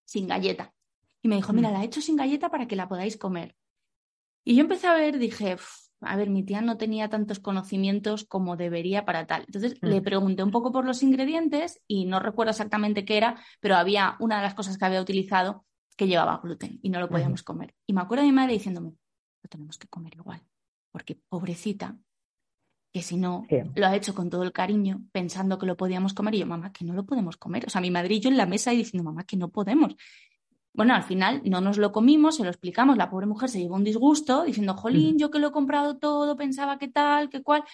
sin 0.04 0.28
galleta. 0.28 0.74
Y 1.22 1.28
me 1.28 1.36
dijo, 1.36 1.52
mira, 1.52 1.70
mm. 1.70 1.72
la 1.72 1.82
he 1.82 1.84
hecho 1.86 2.00
sin 2.00 2.16
galleta 2.16 2.50
para 2.50 2.66
que 2.66 2.76
la 2.76 2.88
podáis 2.88 3.16
comer. 3.16 3.56
Y 4.44 4.56
yo 4.56 4.62
empecé 4.62 4.86
a 4.86 4.94
ver, 4.94 5.18
dije, 5.18 5.56
a 6.00 6.16
ver, 6.16 6.30
mi 6.30 6.42
tía 6.42 6.60
no 6.62 6.76
tenía 6.76 7.10
tantos 7.10 7.40
conocimientos 7.40 8.24
como 8.24 8.56
debería 8.56 9.04
para 9.04 9.26
tal. 9.26 9.44
Entonces 9.46 9.76
le 9.82 10.00
mm. 10.00 10.04
pregunté 10.04 10.42
un 10.42 10.50
poco 10.50 10.72
por 10.72 10.84
los 10.84 11.02
ingredientes 11.02 11.80
y 11.86 12.06
no 12.06 12.20
recuerdo 12.20 12.50
exactamente 12.50 13.04
qué 13.04 13.18
era, 13.18 13.42
pero 13.60 13.76
había 13.76 14.16
una 14.20 14.36
de 14.36 14.42
las 14.42 14.54
cosas 14.54 14.78
que 14.78 14.84
había 14.84 15.00
utilizado 15.00 15.66
que 15.96 16.06
llevaba 16.06 16.40
gluten 16.42 16.78
y 16.82 16.88
no 16.88 16.98
lo 16.98 17.08
podíamos 17.08 17.42
comer. 17.42 17.74
Y 17.86 17.92
me 17.92 18.00
acuerdo 18.00 18.22
de 18.22 18.30
mi 18.30 18.34
madre 18.34 18.54
diciéndome, 18.54 18.94
lo 19.42 19.48
tenemos 19.50 19.76
que 19.76 19.86
comer 19.88 20.14
igual, 20.14 20.42
porque 20.90 21.20
pobrecita, 21.28 21.98
que 22.92 23.02
si 23.02 23.16
no, 23.16 23.46
lo 23.74 23.86
ha 23.86 23.94
hecho 23.94 24.14
con 24.14 24.30
todo 24.30 24.42
el 24.42 24.52
cariño, 24.52 25.04
pensando 25.12 25.58
que 25.58 25.66
lo 25.66 25.76
podíamos 25.76 26.14
comer, 26.14 26.34
y 26.34 26.38
yo, 26.38 26.46
mamá, 26.46 26.72
que 26.72 26.84
no 26.84 26.94
lo 26.94 27.04
podemos 27.04 27.36
comer. 27.36 27.66
O 27.66 27.70
sea, 27.70 27.80
mi 27.80 27.90
madre 27.90 28.14
y 28.14 28.20
yo 28.20 28.30
en 28.30 28.36
la 28.36 28.46
mesa 28.46 28.72
y 28.72 28.78
diciendo, 28.78 29.04
mamá, 29.04 29.24
que 29.24 29.36
no 29.36 29.50
podemos. 29.50 29.94
Bueno, 30.72 30.94
al 30.94 31.02
final 31.02 31.42
no 31.44 31.60
nos 31.60 31.78
lo 31.78 31.92
comimos, 31.92 32.36
se 32.36 32.44
lo 32.44 32.50
explicamos, 32.50 32.96
la 32.96 33.10
pobre 33.10 33.26
mujer 33.26 33.48
se 33.48 33.60
llevó 33.60 33.74
un 33.74 33.84
disgusto 33.84 34.44
diciendo, 34.44 34.74
jolín, 34.74 35.18
yo 35.18 35.30
que 35.30 35.38
lo 35.38 35.48
he 35.48 35.52
comprado 35.52 35.98
todo, 35.98 36.36
pensaba 36.36 36.78
que 36.78 36.88
tal, 36.88 37.28
que 37.28 37.42
cual. 37.42 37.64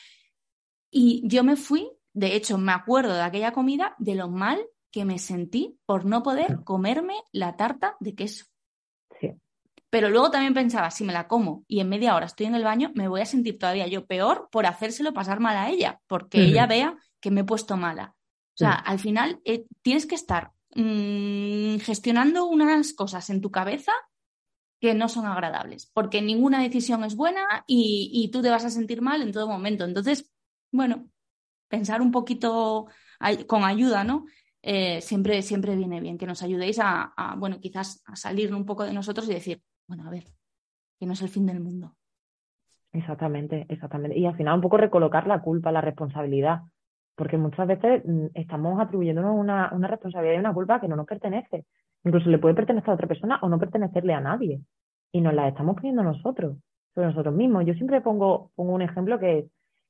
Y 0.90 1.22
yo 1.26 1.44
me 1.44 1.56
fui, 1.56 1.90
de 2.14 2.36
hecho 2.36 2.56
me 2.58 2.72
acuerdo 2.72 3.14
de 3.14 3.22
aquella 3.22 3.52
comida, 3.52 3.94
de 3.98 4.14
lo 4.14 4.28
mal 4.28 4.58
que 4.90 5.04
me 5.04 5.18
sentí 5.18 5.78
por 5.84 6.06
no 6.06 6.22
poder 6.22 6.64
comerme 6.64 7.14
la 7.32 7.56
tarta 7.56 7.96
de 8.00 8.14
queso. 8.14 8.46
Sí. 9.20 9.32
Pero 9.90 10.08
luego 10.08 10.30
también 10.30 10.54
pensaba, 10.54 10.90
si 10.90 11.04
me 11.04 11.12
la 11.12 11.28
como 11.28 11.64
y 11.68 11.80
en 11.80 11.88
media 11.88 12.14
hora 12.16 12.26
estoy 12.26 12.46
en 12.46 12.54
el 12.54 12.64
baño, 12.64 12.92
me 12.94 13.08
voy 13.08 13.20
a 13.20 13.26
sentir 13.26 13.58
todavía 13.58 13.86
yo 13.86 14.06
peor 14.06 14.48
por 14.50 14.66
hacérselo 14.66 15.12
pasar 15.12 15.38
mal 15.38 15.56
a 15.56 15.68
ella, 15.68 16.00
porque 16.06 16.40
ella 16.40 16.66
vea 16.66 16.96
que 17.20 17.30
me 17.30 17.42
he 17.42 17.44
puesto 17.44 17.76
mala. 17.76 18.14
O 18.54 18.58
sea, 18.58 18.72
al 18.72 18.98
final 18.98 19.40
eh, 19.44 19.66
tienes 19.82 20.06
que 20.06 20.14
estar 20.14 20.52
Mm, 20.76 21.78
gestionando 21.78 22.44
unas 22.44 22.92
cosas 22.92 23.30
en 23.30 23.40
tu 23.40 23.50
cabeza 23.50 23.92
que 24.78 24.92
no 24.92 25.08
son 25.08 25.24
agradables, 25.24 25.90
porque 25.94 26.20
ninguna 26.20 26.62
decisión 26.62 27.02
es 27.02 27.16
buena 27.16 27.64
y, 27.66 28.28
tú 28.30 28.42
te 28.42 28.50
vas 28.50 28.66
a 28.66 28.70
sentir 28.70 29.00
mal 29.00 29.22
en 29.22 29.32
todo 29.32 29.48
momento. 29.48 29.86
Entonces, 29.86 30.30
bueno, 30.70 31.08
pensar 31.68 32.02
un 32.02 32.10
poquito 32.10 32.88
con 33.46 33.64
ayuda, 33.64 34.04
¿no? 34.04 34.26
Eh, 34.60 35.00
siempre, 35.00 35.40
siempre 35.40 35.76
viene 35.76 36.00
bien 36.00 36.18
que 36.18 36.26
nos 36.26 36.42
ayudéis 36.42 36.78
a, 36.78 37.14
bueno, 37.38 37.58
quizás 37.58 38.02
a 38.04 38.14
salir 38.14 38.54
un 38.54 38.66
poco 38.66 38.84
de 38.84 38.92
nosotros 38.92 39.26
y 39.30 39.32
decir, 39.32 39.62
bueno, 39.88 40.06
a 40.06 40.10
ver, 40.10 40.24
que 40.98 41.06
no 41.06 41.14
es 41.14 41.22
el 41.22 41.30
fin 41.30 41.46
del 41.46 41.60
mundo. 41.60 41.96
Exactamente, 42.92 43.64
exactamente. 43.70 44.18
Y 44.18 44.26
al 44.26 44.36
final 44.36 44.56
un 44.56 44.60
poco 44.60 44.76
recolocar 44.76 45.26
la 45.26 45.40
culpa, 45.40 45.72
la 45.72 45.80
responsabilidad 45.80 46.60
porque 47.16 47.38
muchas 47.38 47.66
veces 47.66 48.02
mm, 48.04 48.26
estamos 48.34 48.80
atribuyéndonos 48.80 49.34
una, 49.36 49.70
responsabilidad 49.88 50.36
y 50.36 50.40
una 50.40 50.54
culpa 50.54 50.80
que 50.80 50.88
no 50.88 50.96
nos 50.96 51.06
pertenece. 51.06 51.64
Incluso 52.04 52.30
le 52.30 52.38
puede 52.38 52.54
pertenecer 52.54 52.90
a 52.90 52.94
otra 52.94 53.08
persona 53.08 53.38
o 53.42 53.48
no 53.48 53.58
pertenecerle 53.58 54.14
a 54.14 54.20
nadie. 54.20 54.60
Y 55.12 55.20
nos 55.20 55.34
la 55.34 55.48
estamos 55.48 55.76
poniendo 55.76 56.02
nosotros, 56.02 56.56
sobre 56.94 57.08
nosotros 57.08 57.34
mismos. 57.34 57.64
Yo 57.64 57.74
siempre 57.74 58.00
pongo, 58.00 58.50
pongo 58.54 58.74
un 58.74 58.82
ejemplo 58.82 59.18
que 59.18 59.38
es, 59.38 59.44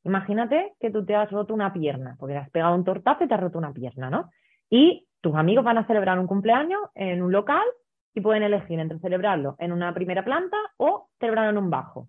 imagínate 0.05 0.72
que 0.81 0.91
tú 0.91 1.05
te 1.05 1.16
has 1.16 1.31
roto 1.31 1.53
una 1.53 1.72
pierna, 1.72 2.16
porque 2.18 2.37
has 2.37 2.49
pegado 2.51 2.74
un 2.74 2.85
tortazo 2.85 3.24
y 3.24 3.29
te 3.29 3.35
has 3.35 3.41
roto 3.41 3.59
una 3.59 3.72
pierna, 3.72 4.09
¿no? 4.09 4.31
Y 4.70 5.07
tus 5.20 5.35
amigos 5.35 5.64
van 5.64 5.79
a 5.79 5.87
celebrar 5.87 6.18
un 6.18 6.27
cumpleaños 6.27 6.81
en 6.95 7.22
un 7.22 7.33
local 7.33 7.64
y 8.14 8.20
pueden 8.20 8.45
elegir 8.45 8.79
entre 8.79 8.99
celebrarlo 9.01 9.57
en 9.59 9.72
una 9.72 9.93
primera 9.93 10.24
planta 10.24 10.57
o 10.77 11.09
celebrarlo 11.18 11.51
en 11.51 11.64
un 11.64 11.70
bajo. 11.70 12.09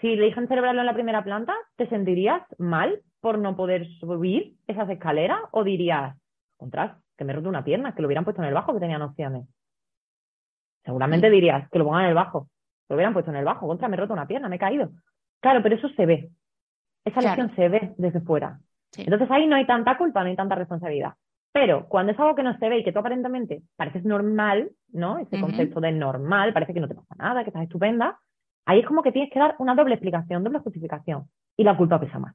Si 0.00 0.08
eligen 0.08 0.48
celebrarlo 0.48 0.80
en 0.80 0.86
la 0.86 0.94
primera 0.94 1.22
planta, 1.22 1.54
¿te 1.76 1.88
sentirías 1.88 2.42
mal 2.58 3.00
por 3.20 3.38
no 3.38 3.56
poder 3.56 3.86
subir 3.98 4.56
esas 4.66 4.88
escaleras 4.88 5.40
o 5.52 5.64
dirías, 5.64 6.16
contras, 6.56 6.96
que 7.16 7.24
me 7.24 7.32
he 7.32 7.36
roto 7.36 7.48
una 7.48 7.64
pierna, 7.64 7.94
que 7.94 8.02
lo 8.02 8.08
hubieran 8.08 8.24
puesto 8.24 8.42
en 8.42 8.48
el 8.48 8.54
bajo, 8.54 8.72
que 8.72 8.80
tenían 8.80 9.02
opciones? 9.02 9.46
Seguramente 10.84 11.28
dirías 11.30 11.68
que 11.70 11.78
lo 11.78 11.84
pongan 11.84 12.04
en 12.04 12.08
el 12.08 12.14
bajo, 12.14 12.48
lo 12.88 12.96
hubieran 12.96 13.12
puesto 13.12 13.30
en 13.30 13.36
el 13.36 13.44
bajo, 13.44 13.66
contra, 13.66 13.88
me 13.88 13.96
he 13.96 14.00
roto 14.00 14.14
una 14.14 14.26
pierna, 14.26 14.48
me 14.48 14.56
he 14.56 14.58
caído. 14.58 14.90
Claro, 15.40 15.62
pero 15.62 15.76
eso 15.76 15.88
se 15.90 16.06
ve. 16.06 16.30
esa 17.04 17.20
lesión 17.20 17.54
se 17.54 17.68
ve 17.68 17.94
desde 17.98 18.20
fuera. 18.20 18.58
Entonces 18.96 19.30
ahí 19.30 19.46
no 19.46 19.56
hay 19.56 19.66
tanta 19.66 19.96
culpa, 19.96 20.22
no 20.22 20.30
hay 20.30 20.36
tanta 20.36 20.54
responsabilidad. 20.54 21.14
Pero 21.52 21.88
cuando 21.88 22.12
es 22.12 22.18
algo 22.18 22.34
que 22.34 22.42
no 22.42 22.56
se 22.58 22.68
ve 22.68 22.78
y 22.78 22.84
que 22.84 22.92
tú 22.92 23.00
aparentemente 23.00 23.62
pareces 23.76 24.04
normal, 24.04 24.70
¿no? 24.92 25.18
Ese 25.18 25.40
concepto 25.40 25.80
de 25.80 25.92
normal, 25.92 26.52
parece 26.52 26.72
que 26.72 26.80
no 26.80 26.88
te 26.88 26.94
pasa 26.94 27.14
nada, 27.16 27.42
que 27.42 27.50
estás 27.50 27.64
estupenda, 27.64 28.18
ahí 28.66 28.80
es 28.80 28.86
como 28.86 29.02
que 29.02 29.12
tienes 29.12 29.32
que 29.32 29.38
dar 29.38 29.56
una 29.58 29.74
doble 29.74 29.94
explicación, 29.94 30.44
doble 30.44 30.60
justificación. 30.60 31.28
Y 31.56 31.64
la 31.64 31.76
culpa 31.76 31.98
pesa 31.98 32.18
más. 32.18 32.34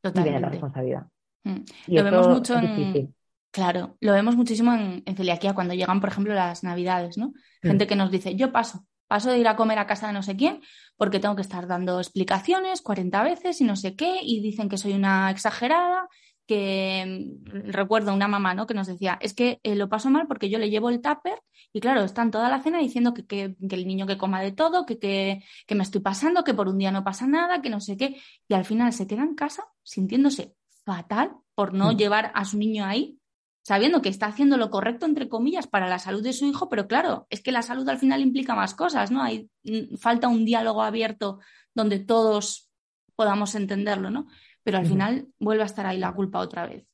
Totalmente. 0.00 0.20
Y 0.20 0.32
viene 0.32 0.40
la 0.40 0.48
responsabilidad. 0.48 1.06
Mm. 1.44 1.60
lo 1.88 2.04
vemos 2.04 2.28
mucho 2.28 2.58
en... 2.58 3.14
Claro, 3.52 3.96
lo 4.00 4.12
vemos 4.12 4.36
muchísimo 4.36 4.72
en, 4.72 5.02
celiaquía 5.16 5.54
cuando 5.54 5.74
llegan, 5.74 6.00
por 6.00 6.10
ejemplo, 6.10 6.34
las 6.34 6.62
navidades, 6.62 7.18
¿no? 7.18 7.28
Mm. 7.62 7.68
Gente 7.68 7.86
que 7.86 7.96
nos 7.96 8.10
dice, 8.10 8.36
yo 8.36 8.52
paso, 8.52 8.86
paso 9.08 9.30
de 9.30 9.38
ir 9.38 9.48
a 9.48 9.56
comer 9.56 9.78
a 9.80 9.88
casa 9.88 10.06
de 10.06 10.12
no 10.12 10.22
sé 10.22 10.36
quién 10.36 10.60
porque 10.96 11.18
tengo 11.18 11.34
que 11.34 11.42
estar 11.42 11.66
dando 11.66 11.98
explicaciones 11.98 12.82
40 12.82 13.22
veces 13.24 13.60
y 13.60 13.64
no 13.64 13.74
sé 13.74 13.96
qué, 13.96 14.18
y 14.22 14.40
dicen 14.42 14.68
que 14.68 14.76
soy 14.76 14.92
una 14.92 15.30
exagerada 15.30 16.06
que 16.50 17.38
mm, 17.46 17.70
recuerdo 17.70 18.12
una 18.12 18.26
mamá 18.26 18.54
¿no? 18.54 18.66
que 18.66 18.74
nos 18.74 18.88
decía, 18.88 19.18
es 19.20 19.34
que 19.34 19.60
eh, 19.62 19.76
lo 19.76 19.88
paso 19.88 20.10
mal 20.10 20.26
porque 20.26 20.50
yo 20.50 20.58
le 20.58 20.68
llevo 20.68 20.90
el 20.90 21.00
tupper 21.00 21.40
y 21.72 21.78
claro, 21.78 22.02
están 22.02 22.32
toda 22.32 22.48
la 22.48 22.60
cena 22.60 22.80
diciendo 22.80 23.14
que, 23.14 23.24
que, 23.24 23.54
el 23.70 23.86
niño 23.86 24.04
que 24.04 24.18
coma 24.18 24.42
de 24.42 24.50
todo, 24.50 24.84
que, 24.84 24.98
que, 24.98 25.44
que, 25.68 25.74
me 25.76 25.84
estoy 25.84 26.00
pasando, 26.00 26.42
que 26.42 26.52
por 26.52 26.66
un 26.66 26.76
día 26.78 26.90
no 26.90 27.04
pasa 27.04 27.28
nada, 27.28 27.62
que 27.62 27.70
no 27.70 27.78
sé 27.78 27.96
qué, 27.96 28.20
y 28.48 28.54
al 28.54 28.64
final 28.64 28.92
se 28.92 29.06
queda 29.06 29.22
en 29.22 29.36
casa 29.36 29.68
sintiéndose 29.84 30.56
fatal 30.84 31.36
por 31.54 31.72
no 31.72 31.92
mm. 31.92 31.96
llevar 31.96 32.32
a 32.34 32.44
su 32.44 32.58
niño 32.58 32.84
ahí, 32.84 33.20
sabiendo 33.62 34.02
que 34.02 34.08
está 34.08 34.26
haciendo 34.26 34.56
lo 34.56 34.70
correcto, 34.70 35.06
entre 35.06 35.28
comillas, 35.28 35.68
para 35.68 35.88
la 35.88 36.00
salud 36.00 36.24
de 36.24 36.32
su 36.32 36.46
hijo, 36.46 36.68
pero 36.68 36.88
claro, 36.88 37.28
es 37.30 37.42
que 37.42 37.52
la 37.52 37.62
salud 37.62 37.88
al 37.88 37.98
final 37.98 38.22
implica 38.22 38.56
más 38.56 38.74
cosas, 38.74 39.12
¿no? 39.12 39.22
Hay, 39.22 39.48
mm, 39.62 39.98
falta 39.98 40.26
un 40.26 40.44
diálogo 40.44 40.82
abierto 40.82 41.38
donde 41.74 42.00
todos 42.00 42.68
podamos 43.14 43.54
entenderlo, 43.54 44.10
¿no? 44.10 44.26
Pero 44.62 44.78
al 44.78 44.86
final 44.86 45.26
vuelve 45.38 45.62
a 45.62 45.66
estar 45.66 45.86
ahí 45.86 45.98
la 45.98 46.12
culpa 46.12 46.40
otra 46.40 46.66
vez. 46.66 46.86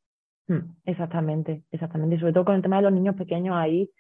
Mm, 0.49 0.77
exactamente, 0.85 1.63
exactamente. 1.71 2.17
Y 2.17 2.19
sobre 2.21 2.33
todo 2.33 2.45
con 2.45 2.55
el 2.55 2.63
tema 2.63 2.77
de 2.77 2.83
los 2.83 2.93
niños 2.93 3.17
pequeños 3.17 3.57
ahí, 3.57 3.91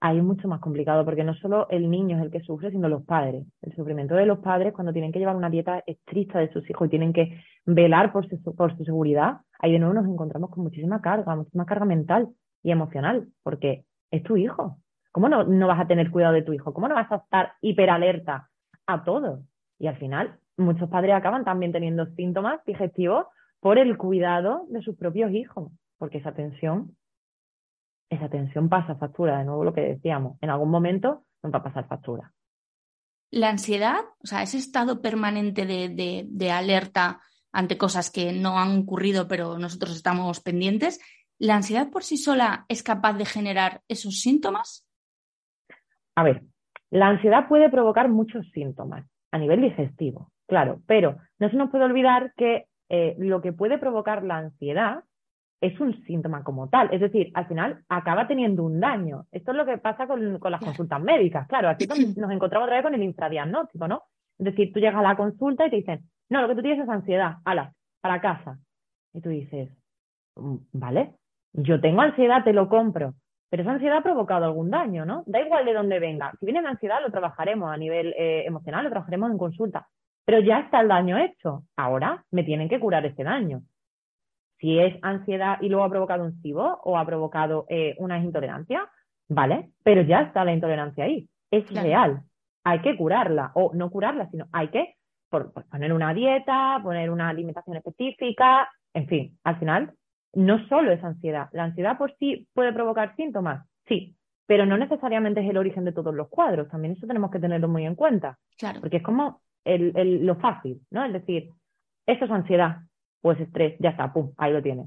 ahí 0.00 0.18
es 0.18 0.24
mucho 0.24 0.48
más 0.48 0.60
complicado, 0.60 1.04
porque 1.04 1.24
no 1.24 1.34
solo 1.34 1.68
el 1.70 1.90
niño 1.90 2.16
es 2.16 2.22
el 2.22 2.30
que 2.30 2.40
sufre, 2.40 2.70
sino 2.70 2.88
los 2.88 3.04
padres. 3.04 3.46
El 3.62 3.74
sufrimiento 3.74 4.14
de 4.14 4.26
los 4.26 4.40
padres 4.40 4.72
cuando 4.72 4.92
tienen 4.92 5.12
que 5.12 5.18
llevar 5.18 5.36
una 5.36 5.50
dieta 5.50 5.82
estricta 5.86 6.38
de 6.40 6.52
sus 6.52 6.68
hijos 6.68 6.86
y 6.86 6.90
tienen 6.90 7.12
que 7.12 7.40
velar 7.64 8.12
por 8.12 8.28
su, 8.28 8.54
por 8.54 8.76
su 8.76 8.84
seguridad, 8.84 9.38
ahí 9.60 9.72
de 9.72 9.78
nuevo 9.78 9.94
nos 9.94 10.06
encontramos 10.06 10.50
con 10.50 10.64
muchísima 10.64 11.00
carga, 11.00 11.34
muchísima 11.36 11.64
carga 11.64 11.84
mental 11.84 12.28
y 12.62 12.70
emocional, 12.70 13.28
porque 13.42 13.84
es 14.10 14.22
tu 14.22 14.36
hijo. 14.36 14.78
¿Cómo 15.12 15.28
no, 15.28 15.44
no 15.44 15.68
vas 15.68 15.80
a 15.80 15.86
tener 15.86 16.10
cuidado 16.10 16.34
de 16.34 16.42
tu 16.42 16.52
hijo? 16.52 16.74
¿Cómo 16.74 16.88
no 16.88 16.96
vas 16.96 17.10
a 17.10 17.16
estar 17.16 17.52
hiperalerta 17.60 18.50
a 18.86 19.04
todo? 19.04 19.44
Y 19.78 19.86
al 19.86 19.96
final 19.96 20.38
muchos 20.56 20.88
padres 20.88 21.14
acaban 21.14 21.44
también 21.44 21.72
teniendo 21.72 22.06
síntomas 22.14 22.60
digestivos 22.64 23.26
por 23.60 23.78
el 23.78 23.96
cuidado 23.96 24.66
de 24.68 24.82
sus 24.82 24.96
propios 24.96 25.32
hijos, 25.32 25.72
porque 25.98 26.18
esa 26.18 26.32
tensión, 26.32 26.96
esa 28.10 28.28
tensión 28.28 28.68
pasa 28.68 28.96
factura, 28.96 29.38
de 29.38 29.44
nuevo 29.44 29.64
lo 29.64 29.72
que 29.72 29.80
decíamos, 29.80 30.36
en 30.40 30.50
algún 30.50 30.70
momento 30.70 31.24
nos 31.42 31.52
va 31.52 31.58
a 31.58 31.62
pasar 31.62 31.88
factura. 31.88 32.32
La 33.30 33.48
ansiedad, 33.48 34.00
o 34.22 34.26
sea, 34.26 34.42
ese 34.42 34.58
estado 34.58 35.00
permanente 35.00 35.66
de, 35.66 36.26
de 36.28 36.50
alerta 36.50 37.20
ante 37.52 37.78
cosas 37.78 38.10
que 38.10 38.32
no 38.32 38.58
han 38.58 38.80
ocurrido, 38.80 39.26
pero 39.28 39.58
nosotros 39.58 39.96
estamos 39.96 40.40
pendientes, 40.40 41.00
¿la 41.38 41.56
ansiedad 41.56 41.90
por 41.90 42.04
sí 42.04 42.16
sola 42.16 42.66
es 42.68 42.82
capaz 42.82 43.14
de 43.14 43.24
generar 43.24 43.80
esos 43.88 44.20
síntomas? 44.20 44.86
A 46.16 46.22
ver, 46.22 46.42
la 46.90 47.08
ansiedad 47.08 47.48
puede 47.48 47.70
provocar 47.70 48.08
muchos 48.08 48.46
síntomas 48.52 49.04
a 49.32 49.38
nivel 49.38 49.62
digestivo. 49.62 50.30
Claro, 50.46 50.80
pero 50.86 51.16
no 51.38 51.50
se 51.50 51.56
nos 51.56 51.70
puede 51.70 51.84
olvidar 51.84 52.32
que 52.36 52.66
eh, 52.88 53.16
lo 53.18 53.40
que 53.40 53.52
puede 53.52 53.78
provocar 53.78 54.22
la 54.24 54.38
ansiedad 54.38 55.04
es 55.60 55.80
un 55.80 56.04
síntoma 56.04 56.44
como 56.44 56.68
tal. 56.68 56.92
Es 56.92 57.00
decir, 57.00 57.30
al 57.34 57.46
final 57.46 57.82
acaba 57.88 58.26
teniendo 58.26 58.64
un 58.64 58.80
daño. 58.80 59.24
Esto 59.32 59.52
es 59.52 59.56
lo 59.56 59.64
que 59.64 59.78
pasa 59.78 60.06
con, 60.06 60.38
las 60.38 60.60
consultas 60.60 61.00
médicas. 61.00 61.48
Claro, 61.48 61.70
aquí 61.70 61.86
nos 62.18 62.30
encontramos 62.30 62.66
otra 62.66 62.76
vez 62.76 62.82
con 62.82 62.94
el 62.94 63.02
infradiagnóstico, 63.02 63.88
¿no? 63.88 64.02
Es 64.38 64.44
decir, 64.44 64.72
tú 64.72 64.80
llegas 64.80 64.96
a 64.96 65.02
la 65.02 65.16
consulta 65.16 65.66
y 65.66 65.70
te 65.70 65.76
dicen, 65.76 66.00
no, 66.28 66.42
lo 66.42 66.48
que 66.48 66.56
tú 66.56 66.62
tienes 66.62 66.82
es 66.82 66.88
ansiedad, 66.88 67.36
ala, 67.44 67.72
para 68.00 68.20
casa. 68.20 68.58
Y 69.14 69.20
tú 69.20 69.30
dices, 69.30 69.70
mm, 70.36 70.56
vale, 70.72 71.14
yo 71.52 71.80
tengo 71.80 72.02
ansiedad, 72.02 72.44
te 72.44 72.52
lo 72.52 72.68
compro. 72.68 73.14
Pero 73.48 73.62
esa 73.62 73.72
ansiedad 73.72 73.98
ha 73.98 74.02
provocado 74.02 74.44
algún 74.44 74.70
daño, 74.70 75.06
¿no? 75.06 75.22
Da 75.26 75.40
igual 75.40 75.64
de 75.64 75.72
dónde 75.72 76.00
venga. 76.00 76.32
Si 76.40 76.44
viene 76.44 76.60
de 76.60 76.68
ansiedad, 76.68 77.00
lo 77.00 77.10
trabajaremos 77.10 77.72
a 77.72 77.76
nivel 77.76 78.12
eh, 78.18 78.44
emocional, 78.44 78.84
lo 78.84 78.90
trabajaremos 78.90 79.30
en 79.30 79.38
consulta. 79.38 79.88
Pero 80.24 80.40
ya 80.40 80.60
está 80.60 80.80
el 80.80 80.88
daño 80.88 81.18
hecho. 81.18 81.64
Ahora 81.76 82.24
me 82.30 82.44
tienen 82.44 82.68
que 82.68 82.80
curar 82.80 83.04
ese 83.06 83.24
daño. 83.24 83.62
Si 84.58 84.78
es 84.78 84.96
ansiedad 85.02 85.58
y 85.60 85.68
luego 85.68 85.84
ha 85.84 85.90
provocado 85.90 86.24
un 86.24 86.40
SIBO 86.40 86.80
o 86.84 86.96
ha 86.96 87.04
provocado 87.04 87.66
eh, 87.68 87.94
una 87.98 88.18
intolerancia, 88.18 88.88
¿vale? 89.28 89.70
Pero 89.82 90.02
ya 90.02 90.22
está 90.22 90.44
la 90.44 90.54
intolerancia 90.54 91.04
ahí. 91.04 91.28
Es 91.50 91.70
real. 91.70 92.22
Hay 92.64 92.80
que 92.80 92.96
curarla. 92.96 93.52
O 93.54 93.72
no 93.74 93.90
curarla, 93.90 94.30
sino 94.30 94.46
hay 94.52 94.68
que 94.68 94.94
pues, 95.28 95.46
poner 95.70 95.92
una 95.92 96.14
dieta, 96.14 96.80
poner 96.82 97.10
una 97.10 97.28
alimentación 97.28 97.76
específica. 97.76 98.70
En 98.94 99.06
fin, 99.06 99.38
al 99.44 99.58
final, 99.58 99.92
no 100.32 100.66
solo 100.68 100.92
es 100.92 101.02
ansiedad. 101.04 101.48
La 101.52 101.64
ansiedad 101.64 101.98
por 101.98 102.14
sí 102.16 102.48
puede 102.54 102.72
provocar 102.72 103.14
síntomas, 103.16 103.66
sí, 103.86 104.16
pero 104.46 104.66
no 104.66 104.76
necesariamente 104.76 105.40
es 105.40 105.50
el 105.50 105.56
origen 105.56 105.84
de 105.84 105.92
todos 105.92 106.14
los 106.14 106.28
cuadros. 106.28 106.68
También 106.68 106.94
eso 106.94 107.06
tenemos 107.06 107.30
que 107.30 107.38
tenerlo 107.38 107.68
muy 107.68 107.86
en 107.86 107.94
cuenta. 107.94 108.38
Claro. 108.58 108.80
Porque 108.80 108.98
es 108.98 109.02
como 109.02 109.40
el, 109.64 110.24
lo 110.24 110.36
fácil, 110.36 110.80
¿no? 110.90 111.04
Es 111.04 111.12
decir, 111.12 111.50
eso 112.06 112.24
es 112.24 112.30
ansiedad, 112.30 112.78
pues 113.20 113.40
estrés, 113.40 113.76
ya 113.80 113.90
está, 113.90 114.12
pum, 114.12 114.32
ahí 114.36 114.52
lo 114.52 114.62
tienes. 114.62 114.86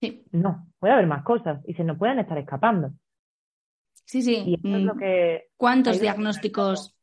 Sí. 0.00 0.24
No, 0.32 0.66
puede 0.78 0.94
haber 0.94 1.06
más 1.06 1.22
cosas 1.22 1.60
y 1.66 1.74
se 1.74 1.84
nos 1.84 1.98
pueden 1.98 2.18
estar 2.18 2.36
escapando. 2.36 2.90
Sí, 4.04 4.22
sí. 4.22 4.42
Y 4.46 4.54
es 4.54 4.82
lo 4.82 4.94
mm. 4.94 4.98
que 4.98 5.44
¿Cuántos 5.56 6.00
diagnósticos 6.00 6.96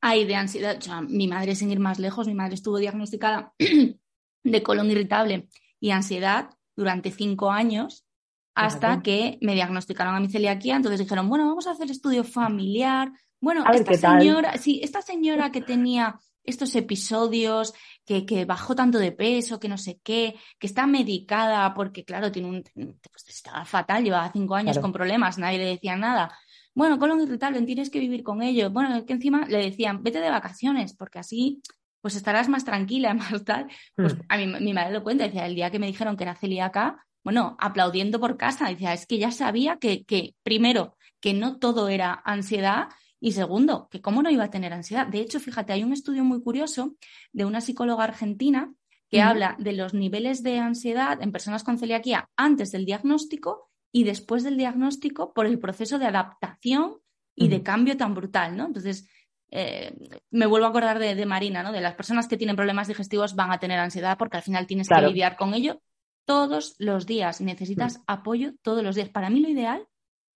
hay 0.00 0.24
de 0.26 0.36
ansiedad? 0.36 0.76
O 0.78 0.80
sea, 0.80 1.00
mi 1.00 1.26
madre, 1.28 1.54
sin 1.54 1.70
ir 1.70 1.80
más 1.80 1.98
lejos, 1.98 2.26
mi 2.26 2.34
madre 2.34 2.54
estuvo 2.54 2.78
diagnosticada 2.78 3.54
de 4.44 4.62
colon 4.62 4.90
irritable 4.90 5.48
y 5.80 5.90
ansiedad 5.90 6.50
durante 6.76 7.10
cinco 7.10 7.50
años 7.50 8.06
hasta 8.54 9.02
que 9.02 9.38
me 9.40 9.54
diagnosticaron 9.54 10.14
a 10.14 10.20
mi 10.20 10.28
celiaquía. 10.28 10.76
Entonces 10.76 11.00
dijeron, 11.00 11.28
bueno, 11.28 11.46
vamos 11.46 11.66
a 11.66 11.72
hacer 11.72 11.90
estudio 11.90 12.22
familiar. 12.22 13.10
Bueno, 13.40 13.64
esta 13.72 13.94
señora, 13.94 14.58
sí, 14.58 14.80
esta 14.82 15.00
señora 15.02 15.50
que 15.50 15.62
tenía 15.62 16.18
estos 16.44 16.74
episodios, 16.74 17.72
que, 18.04 18.26
que, 18.26 18.44
bajó 18.44 18.74
tanto 18.74 18.98
de 18.98 19.12
peso, 19.12 19.60
que 19.60 19.68
no 19.68 19.78
sé 19.78 20.00
qué, 20.02 20.34
que 20.58 20.66
está 20.66 20.86
medicada 20.86 21.72
porque, 21.74 22.04
claro, 22.04 22.32
tiene 22.32 22.48
un, 22.48 22.64
pues 22.74 23.28
estaba 23.28 23.64
fatal, 23.64 24.04
llevaba 24.04 24.30
cinco 24.32 24.54
años 24.54 24.78
con 24.78 24.92
problemas, 24.92 25.38
nadie 25.38 25.58
le 25.58 25.66
decía 25.66 25.96
nada. 25.96 26.36
Bueno, 26.74 26.98
colon 26.98 27.20
irritable, 27.20 27.60
tienes 27.62 27.90
que 27.90 28.00
vivir 28.00 28.22
con 28.22 28.42
ello. 28.42 28.70
Bueno, 28.70 29.04
que 29.04 29.12
encima 29.12 29.46
le 29.46 29.58
decían, 29.58 30.02
vete 30.02 30.20
de 30.20 30.30
vacaciones, 30.30 30.94
porque 30.94 31.18
así 31.18 31.62
pues 32.00 32.16
estarás 32.16 32.48
más 32.48 32.64
tranquila, 32.64 33.14
más 33.14 33.44
tal. 33.44 33.68
Pues 33.94 34.14
hmm. 34.16 34.20
a 34.28 34.36
mí 34.36 34.46
mi 34.46 34.74
madre 34.74 34.92
lo 34.92 35.02
cuenta, 35.02 35.24
decía, 35.24 35.46
el 35.46 35.54
día 35.54 35.70
que 35.70 35.78
me 35.78 35.86
dijeron 35.86 36.16
que 36.16 36.24
era 36.24 36.34
celíaca, 36.34 37.06
bueno, 37.24 37.56
aplaudiendo 37.60 38.18
por 38.18 38.36
casa, 38.36 38.68
decía, 38.68 38.92
es 38.92 39.06
que 39.06 39.18
ya 39.18 39.30
sabía 39.30 39.76
que, 39.76 40.04
que 40.04 40.34
primero, 40.42 40.96
que 41.20 41.34
no 41.34 41.58
todo 41.58 41.88
era 41.88 42.20
ansiedad 42.24 42.88
y 43.24 43.32
segundo, 43.32 43.88
que 43.88 44.02
cómo 44.02 44.20
no 44.20 44.30
iba 44.30 44.42
a 44.42 44.50
tener 44.50 44.72
ansiedad. 44.72 45.06
De 45.06 45.20
hecho, 45.20 45.38
fíjate, 45.38 45.72
hay 45.72 45.84
un 45.84 45.92
estudio 45.92 46.24
muy 46.24 46.42
curioso 46.42 46.96
de 47.32 47.44
una 47.44 47.60
psicóloga 47.60 48.02
argentina 48.02 48.74
que 49.08 49.22
habla 49.22 49.54
de 49.60 49.74
los 49.74 49.94
niveles 49.94 50.42
de 50.42 50.58
ansiedad 50.58 51.22
en 51.22 51.30
personas 51.30 51.62
con 51.62 51.78
celiaquía 51.78 52.28
antes 52.36 52.72
del 52.72 52.84
diagnóstico 52.84 53.70
y 53.92 54.02
después 54.02 54.42
del 54.42 54.56
diagnóstico 54.56 55.32
por 55.34 55.46
el 55.46 55.60
proceso 55.60 56.00
de 56.00 56.06
adaptación 56.06 56.96
y 57.36 57.46
de 57.46 57.62
cambio 57.62 57.96
tan 57.96 58.12
brutal, 58.12 58.56
¿no? 58.56 58.66
Entonces, 58.66 59.08
eh, 59.52 59.94
me 60.32 60.46
vuelvo 60.46 60.66
a 60.66 60.70
acordar 60.70 60.98
de, 60.98 61.24
Marina, 61.24 61.62
¿no? 61.62 61.70
De 61.70 61.80
las 61.80 61.94
personas 61.94 62.26
que 62.26 62.36
tienen 62.36 62.56
problemas 62.56 62.88
digestivos 62.88 63.36
van 63.36 63.52
a 63.52 63.60
tener 63.60 63.78
ansiedad 63.78 64.18
porque 64.18 64.38
al 64.38 64.42
final 64.42 64.66
tienes 64.66 64.88
que 64.88 65.00
lidiar 65.00 65.36
con 65.36 65.54
ello 65.54 65.80
todos 66.24 66.74
los 66.78 67.06
días. 67.06 67.40
Necesitas 67.40 68.02
apoyo 68.08 68.54
todos 68.62 68.82
los 68.82 68.96
días. 68.96 69.10
Para 69.10 69.30
mí 69.30 69.38
lo 69.38 69.48
ideal 69.48 69.86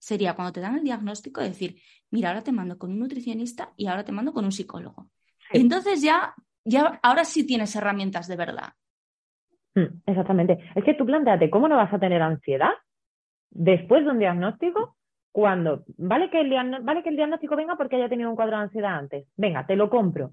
sería 0.06 0.34
cuando 0.34 0.52
te 0.52 0.60
dan 0.60 0.76
el 0.76 0.84
diagnóstico 0.84 1.40
decir, 1.40 1.80
mira, 2.12 2.28
ahora 2.28 2.42
te 2.42 2.52
mando 2.52 2.78
con 2.78 2.92
un 2.92 3.00
nutricionista 3.00 3.72
y 3.76 3.88
ahora 3.88 4.04
te 4.04 4.12
mando 4.12 4.32
con 4.32 4.44
un 4.44 4.52
psicólogo. 4.52 5.08
entonces 5.52 6.00
ya, 6.00 6.32
ya, 6.64 7.00
ahora 7.02 7.24
sí 7.24 7.44
tienes 7.44 7.74
herramientas 7.74 8.28
de 8.28 8.36
verdad. 8.36 8.68
Mm, 9.74 10.02
exactamente. 10.06 10.60
Es 10.76 10.84
que 10.84 10.94
tú 10.94 11.04
planteate, 11.04 11.50
¿cómo 11.50 11.66
no 11.66 11.76
vas 11.76 11.92
a 11.92 11.98
tener 11.98 12.22
ansiedad 12.22 12.70
después 13.50 14.04
de 14.04 14.12
un 14.12 14.20
diagnóstico 14.20 14.96
cuando, 15.32 15.84
vale 15.98 16.30
que, 16.30 16.40
el 16.40 16.50
vale 16.82 17.02
que 17.02 17.08
el 17.08 17.16
diagnóstico 17.16 17.56
venga 17.56 17.74
porque 17.74 17.96
haya 17.96 18.08
tenido 18.08 18.30
un 18.30 18.36
cuadro 18.36 18.58
de 18.58 18.62
ansiedad 18.62 18.96
antes? 18.96 19.26
Venga, 19.36 19.66
te 19.66 19.74
lo 19.74 19.90
compro. 19.90 20.30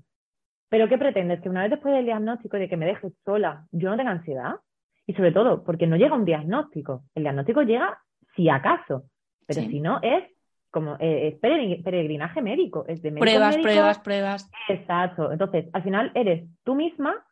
Pero 0.69 0.87
¿qué 0.87 0.99
pretendes? 0.99 1.41
Que 1.41 1.49
una 1.49 1.63
vez 1.63 1.71
después 1.71 1.95
del 1.95 2.05
diagnóstico 2.05 2.57
de 2.57 2.69
que 2.69 2.77
me 2.77 2.85
dejes 2.85 3.11
sola, 3.25 3.65
yo 3.71 3.89
no 3.89 3.97
tenga 3.97 4.11
ansiedad. 4.11 4.53
Y 5.07 5.13
sobre 5.15 5.31
todo, 5.31 5.63
porque 5.63 5.87
no 5.87 5.97
llega 5.97 6.15
un 6.15 6.25
diagnóstico. 6.25 7.05
El 7.15 7.23
diagnóstico 7.23 7.63
llega 7.63 7.97
si 8.35 8.49
acaso. 8.49 9.05
Pero 9.47 9.61
si 9.61 9.79
no, 9.79 9.99
es 10.01 10.23
como 10.71 10.95
eh, 10.99 11.27
es 11.27 11.39
peregrinaje 11.39 12.41
médico, 12.41 12.85
es 12.87 13.01
de 13.01 13.11
Pruebas, 13.11 13.57
pruebas, 13.57 13.99
pruebas. 13.99 14.51
Exacto. 14.69 15.31
Entonces, 15.31 15.69
al 15.71 15.83
final 15.83 16.11
eres 16.15 16.45
tú 16.63 16.73
misma 16.73 17.23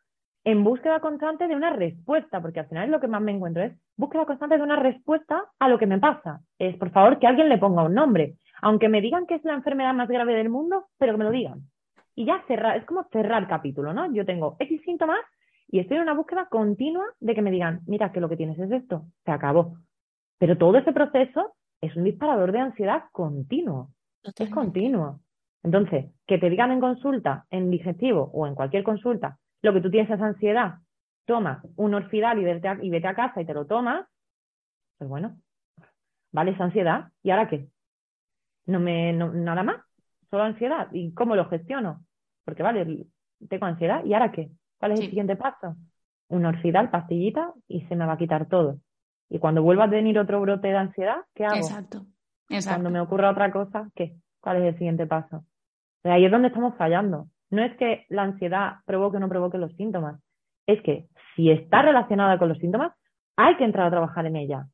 en 0.44 0.64
búsqueda 0.64 1.00
constante 1.00 1.48
de 1.48 1.56
una 1.56 1.70
respuesta, 1.70 2.40
porque 2.40 2.60
al 2.60 2.68
final 2.68 2.84
es 2.84 2.90
lo 2.90 3.00
que 3.00 3.08
más 3.08 3.22
me 3.22 3.32
encuentro, 3.32 3.62
es 3.62 3.72
búsqueda 3.96 4.26
constante 4.26 4.56
de 4.56 4.62
una 4.62 4.76
respuesta 4.76 5.44
a 5.58 5.68
lo 5.68 5.78
que 5.78 5.86
me 5.86 5.98
pasa. 5.98 6.40
Es, 6.58 6.76
por 6.76 6.90
favor, 6.90 7.18
que 7.18 7.26
alguien 7.26 7.48
le 7.48 7.58
ponga 7.58 7.82
un 7.82 7.94
nombre, 7.94 8.34
aunque 8.60 8.88
me 8.88 9.00
digan 9.00 9.26
que 9.26 9.36
es 9.36 9.44
la 9.44 9.54
enfermedad 9.54 9.94
más 9.94 10.08
grave 10.08 10.34
del 10.34 10.48
mundo, 10.48 10.86
pero 10.98 11.12
que 11.12 11.18
me 11.18 11.24
lo 11.24 11.30
digan. 11.30 11.62
Y 12.14 12.26
ya 12.26 12.44
cerrar, 12.46 12.76
es 12.76 12.84
como 12.84 13.04
cerrar 13.10 13.48
capítulo, 13.48 13.92
¿no? 13.92 14.12
Yo 14.12 14.24
tengo 14.24 14.56
X 14.58 14.82
síntomas 14.84 15.20
y 15.68 15.78
estoy 15.78 15.96
en 15.96 16.04
una 16.04 16.14
búsqueda 16.14 16.46
continua 16.50 17.06
de 17.20 17.34
que 17.34 17.42
me 17.42 17.50
digan, 17.50 17.80
mira, 17.86 18.12
que 18.12 18.20
lo 18.20 18.28
que 18.28 18.36
tienes 18.36 18.58
es 18.58 18.70
esto, 18.70 19.06
se 19.24 19.30
acabó. 19.30 19.78
Pero 20.38 20.58
todo 20.58 20.76
ese 20.78 20.92
proceso 20.92 21.54
es 21.82 21.94
un 21.96 22.04
disparador 22.04 22.52
de 22.52 22.60
ansiedad 22.60 23.04
continuo. 23.10 23.90
Es 24.22 24.48
continuo. 24.50 25.20
Entonces, 25.64 26.12
que 26.26 26.38
te 26.38 26.48
digan 26.48 26.70
en 26.70 26.80
consulta, 26.80 27.44
en 27.50 27.70
digestivo 27.70 28.30
o 28.32 28.46
en 28.46 28.54
cualquier 28.54 28.84
consulta, 28.84 29.38
lo 29.62 29.72
que 29.72 29.80
tú 29.80 29.90
tienes 29.90 30.10
es 30.10 30.20
ansiedad, 30.20 30.76
toma 31.26 31.62
un 31.76 31.94
orfidal 31.94 32.38
y 32.38 32.44
vete, 32.44 32.68
a, 32.68 32.78
y 32.80 32.88
vete 32.88 33.08
a 33.08 33.14
casa 33.14 33.40
y 33.40 33.44
te 33.44 33.54
lo 33.54 33.66
tomas, 33.66 34.06
pues 34.96 35.10
bueno, 35.10 35.36
vale 36.30 36.52
esa 36.52 36.64
ansiedad. 36.64 37.10
¿Y 37.22 37.30
ahora 37.30 37.48
qué? 37.48 37.68
No 38.66 38.78
me, 38.78 39.12
nada 39.12 39.64
más, 39.64 39.76
solo 40.30 40.44
ansiedad. 40.44 40.88
¿Y 40.92 41.12
cómo 41.14 41.34
lo 41.34 41.48
gestiono? 41.48 42.04
Porque 42.44 42.62
vale, 42.62 43.06
tengo 43.48 43.66
ansiedad, 43.66 44.04
¿y 44.04 44.14
ahora 44.14 44.30
qué? 44.30 44.50
¿Cuál 44.78 44.92
es 44.92 45.00
el 45.00 45.06
siguiente 45.06 45.36
paso? 45.36 45.76
Un 46.28 46.46
orfidal, 46.46 46.90
pastillita 46.90 47.52
y 47.66 47.82
se 47.86 47.96
me 47.96 48.06
va 48.06 48.14
a 48.14 48.18
quitar 48.18 48.46
todo. 48.48 48.78
Y 49.32 49.38
cuando 49.38 49.62
vuelva 49.62 49.84
a 49.84 49.86
venir 49.86 50.18
otro 50.18 50.42
brote 50.42 50.68
de 50.68 50.76
ansiedad, 50.76 51.16
¿qué 51.34 51.46
hago? 51.46 51.56
Exacto. 51.56 52.04
Cuando 52.64 52.90
me 52.90 53.00
ocurra 53.00 53.30
otra 53.30 53.50
cosa, 53.50 53.88
¿qué? 53.94 54.14
¿Cuál 54.42 54.58
es 54.58 54.74
el 54.74 54.78
siguiente 54.78 55.06
paso? 55.06 55.42
ahí 56.04 56.26
es 56.26 56.30
donde 56.30 56.48
estamos 56.48 56.76
fallando. 56.76 57.28
No 57.48 57.62
es 57.62 57.74
que 57.78 58.04
la 58.10 58.24
ansiedad 58.24 58.80
provoque 58.84 59.16
o 59.16 59.20
no 59.20 59.30
provoque 59.30 59.56
los 59.56 59.72
síntomas, 59.76 60.20
es 60.66 60.82
que 60.82 61.06
si 61.34 61.50
está 61.50 61.80
relacionada 61.80 62.38
con 62.38 62.50
los 62.50 62.58
síntomas, 62.58 62.92
hay 63.36 63.56
que 63.56 63.64
entrar 63.64 63.86
a 63.86 63.90
trabajar 63.90 64.26
en 64.26 64.36
ella. 64.36 64.66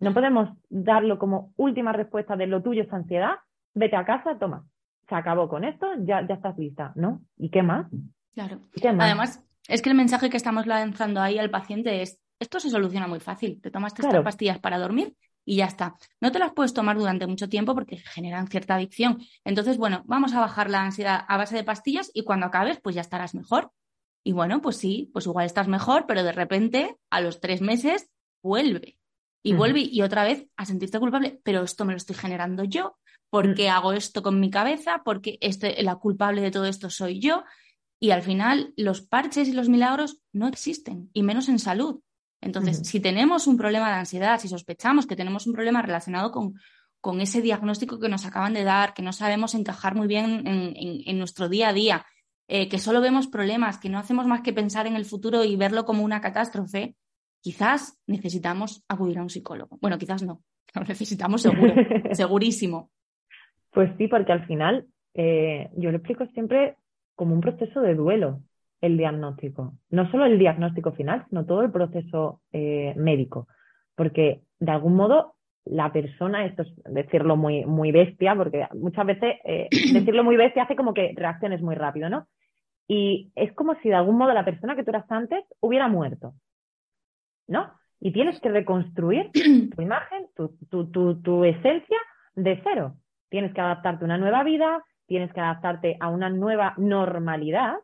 No 0.00 0.12
podemos 0.12 0.48
darlo 0.68 1.20
como 1.20 1.52
última 1.56 1.92
respuesta 1.92 2.34
de 2.34 2.48
lo 2.48 2.62
tuyo 2.62 2.82
es 2.82 2.92
ansiedad, 2.92 3.34
vete 3.74 3.94
a 3.94 4.04
casa, 4.04 4.38
toma, 4.40 4.64
se 5.08 5.14
acabó 5.14 5.48
con 5.48 5.62
esto, 5.62 5.86
ya, 6.00 6.26
ya 6.26 6.34
estás 6.34 6.58
lista, 6.58 6.90
¿no? 6.96 7.20
¿Y 7.36 7.50
qué 7.50 7.62
más? 7.62 7.86
Claro. 8.34 8.58
Además, 8.98 9.46
es 9.68 9.82
que 9.82 9.90
el 9.90 9.96
mensaje 9.96 10.30
que 10.30 10.36
estamos 10.36 10.66
lanzando 10.66 11.20
ahí 11.20 11.38
al 11.38 11.50
paciente 11.50 12.02
es, 12.02 12.20
esto 12.40 12.58
se 12.58 12.70
soluciona 12.70 13.06
muy 13.06 13.20
fácil, 13.20 13.60
te 13.60 13.70
tomas 13.70 13.92
estas 13.96 14.24
pastillas 14.24 14.58
para 14.58 14.78
dormir 14.78 15.14
y 15.44 15.56
ya 15.56 15.66
está. 15.66 15.96
No 16.20 16.32
te 16.32 16.38
las 16.38 16.52
puedes 16.52 16.72
tomar 16.72 16.96
durante 16.96 17.26
mucho 17.26 17.48
tiempo 17.48 17.74
porque 17.74 17.98
generan 17.98 18.48
cierta 18.48 18.74
adicción. 18.74 19.22
Entonces, 19.44 19.76
bueno, 19.76 20.02
vamos 20.06 20.32
a 20.32 20.40
bajar 20.40 20.70
la 20.70 20.82
ansiedad 20.82 21.24
a 21.28 21.36
base 21.36 21.56
de 21.56 21.64
pastillas 21.64 22.10
y 22.14 22.22
cuando 22.22 22.46
acabes, 22.46 22.80
pues 22.80 22.94
ya 22.94 23.02
estarás 23.02 23.34
mejor. 23.34 23.70
Y 24.24 24.32
bueno, 24.32 24.60
pues 24.60 24.76
sí, 24.76 25.10
pues 25.12 25.26
igual 25.26 25.46
estás 25.46 25.68
mejor, 25.68 26.06
pero 26.06 26.22
de 26.22 26.32
repente, 26.32 26.96
a 27.10 27.20
los 27.20 27.40
tres 27.40 27.60
meses, 27.60 28.10
vuelve. 28.42 28.98
Y 29.42 29.54
vuelve 29.54 29.80
y 29.80 30.02
otra 30.02 30.24
vez 30.24 30.46
a 30.58 30.66
sentirte 30.66 30.98
culpable, 30.98 31.40
pero 31.42 31.62
esto 31.62 31.86
me 31.86 31.94
lo 31.94 31.96
estoy 31.96 32.14
generando 32.14 32.64
yo, 32.64 32.98
porque 33.30 33.70
hago 33.70 33.94
esto 33.94 34.22
con 34.22 34.38
mi 34.38 34.50
cabeza, 34.50 35.00
porque 35.02 35.38
este, 35.40 35.82
la 35.82 35.96
culpable 35.96 36.42
de 36.42 36.50
todo 36.50 36.66
esto 36.66 36.90
soy 36.90 37.20
yo. 37.20 37.44
Y 37.98 38.10
al 38.10 38.22
final, 38.22 38.74
los 38.76 39.00
parches 39.00 39.48
y 39.48 39.52
los 39.52 39.70
milagros 39.70 40.20
no 40.32 40.46
existen, 40.46 41.08
y 41.14 41.22
menos 41.22 41.48
en 41.48 41.58
salud. 41.58 42.00
Entonces, 42.40 42.86
si 42.88 43.00
tenemos 43.00 43.46
un 43.46 43.56
problema 43.56 43.88
de 43.88 43.96
ansiedad, 43.96 44.40
si 44.40 44.48
sospechamos 44.48 45.06
que 45.06 45.16
tenemos 45.16 45.46
un 45.46 45.52
problema 45.52 45.82
relacionado 45.82 46.30
con, 46.30 46.54
con 47.00 47.20
ese 47.20 47.42
diagnóstico 47.42 47.98
que 47.98 48.08
nos 48.08 48.26
acaban 48.26 48.54
de 48.54 48.64
dar, 48.64 48.94
que 48.94 49.02
no 49.02 49.12
sabemos 49.12 49.54
encajar 49.54 49.94
muy 49.94 50.06
bien 50.06 50.46
en, 50.46 51.18
nuestro 51.18 51.48
día 51.48 51.68
a 51.68 51.72
día, 51.72 52.06
eh, 52.48 52.68
que 52.68 52.78
solo 52.78 53.00
vemos 53.00 53.26
problemas, 53.26 53.78
que 53.78 53.88
no 53.88 53.98
hacemos 53.98 54.26
más 54.26 54.42
que 54.42 54.52
pensar 54.52 54.86
en 54.86 54.96
el 54.96 55.04
futuro 55.04 55.44
y 55.44 55.56
verlo 55.56 55.84
como 55.84 56.02
una 56.02 56.20
catástrofe, 56.20 56.96
quizás 57.40 57.98
necesitamos 58.06 58.84
acudir 58.88 59.18
a 59.18 59.22
un 59.22 59.30
psicólogo. 59.30 59.78
Bueno, 59.80 59.98
quizás 59.98 60.22
no, 60.22 60.42
lo 60.74 60.82
necesitamos 60.82 61.42
seguro, 61.42 61.74
segurísimo. 62.12 62.90
Pues 63.70 63.90
sí, 63.98 64.08
porque 64.08 64.32
al 64.32 64.46
final 64.46 64.86
eh, 65.14 65.70
yo 65.76 65.90
lo 65.90 65.98
explico 65.98 66.26
siempre 66.34 66.76
como 67.14 67.34
un 67.34 67.40
proceso 67.40 67.80
de 67.80 67.94
duelo 67.94 68.40
el 68.80 68.96
diagnóstico. 68.96 69.74
No 69.90 70.10
solo 70.10 70.24
el 70.26 70.38
diagnóstico 70.38 70.92
final, 70.92 71.24
sino 71.28 71.44
todo 71.44 71.62
el 71.62 71.70
proceso 71.70 72.40
eh, 72.52 72.94
médico. 72.96 73.48
Porque 73.94 74.42
de 74.58 74.70
algún 74.72 74.94
modo 74.94 75.34
la 75.64 75.92
persona, 75.92 76.46
esto 76.46 76.62
es 76.62 76.72
decirlo 76.84 77.36
muy, 77.36 77.64
muy 77.64 77.92
bestia, 77.92 78.34
porque 78.34 78.66
muchas 78.74 79.06
veces 79.06 79.36
eh, 79.44 79.68
decirlo 79.92 80.24
muy 80.24 80.36
bestia 80.36 80.64
hace 80.64 80.76
como 80.76 80.94
que 80.94 81.12
reacciones 81.16 81.60
muy 81.60 81.74
rápido, 81.74 82.08
¿no? 82.08 82.26
Y 82.88 83.30
es 83.36 83.52
como 83.52 83.74
si 83.76 83.88
de 83.88 83.94
algún 83.94 84.16
modo 84.16 84.32
la 84.32 84.44
persona 84.44 84.74
que 84.74 84.82
tú 84.82 84.90
eras 84.90 85.10
antes 85.10 85.44
hubiera 85.60 85.86
muerto, 85.86 86.34
¿no? 87.46 87.72
Y 88.00 88.12
tienes 88.12 88.40
que 88.40 88.48
reconstruir 88.48 89.30
tu 89.76 89.82
imagen, 89.82 90.26
tu, 90.34 90.56
tu, 90.70 90.90
tu, 90.90 91.20
tu 91.20 91.44
esencia 91.44 91.98
de 92.34 92.60
cero. 92.64 92.96
Tienes 93.28 93.52
que 93.54 93.60
adaptarte 93.60 94.04
a 94.04 94.06
una 94.06 94.18
nueva 94.18 94.42
vida, 94.42 94.82
tienes 95.06 95.32
que 95.32 95.40
adaptarte 95.40 95.96
a 96.00 96.08
una 96.08 96.30
nueva 96.30 96.74
normalidad 96.78 97.76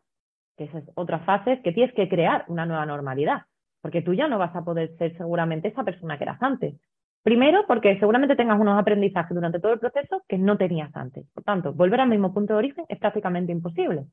que 0.57 0.65
esa 0.65 0.79
es 0.79 0.85
otra 0.95 1.19
fase, 1.19 1.61
que 1.61 1.71
tienes 1.71 1.93
que 1.93 2.09
crear 2.09 2.45
una 2.47 2.65
nueva 2.65 2.85
normalidad, 2.85 3.43
porque 3.81 4.01
tú 4.01 4.13
ya 4.13 4.27
no 4.27 4.37
vas 4.37 4.55
a 4.55 4.63
poder 4.63 4.95
ser 4.97 5.15
seguramente 5.17 5.69
esa 5.69 5.83
persona 5.83 6.17
que 6.17 6.23
eras 6.23 6.41
antes. 6.41 6.75
Primero, 7.23 7.65
porque 7.67 7.99
seguramente 7.99 8.35
tengas 8.35 8.59
unos 8.59 8.79
aprendizajes 8.79 9.35
durante 9.35 9.59
todo 9.59 9.73
el 9.73 9.79
proceso 9.79 10.23
que 10.27 10.37
no 10.37 10.57
tenías 10.57 10.95
antes. 10.95 11.25
Por 11.33 11.43
tanto, 11.43 11.73
volver 11.73 12.01
al 12.01 12.09
mismo 12.09 12.33
punto 12.33 12.53
de 12.53 12.59
origen 12.59 12.85
es 12.89 12.97
prácticamente 12.99 13.51
imposible. 13.51 14.05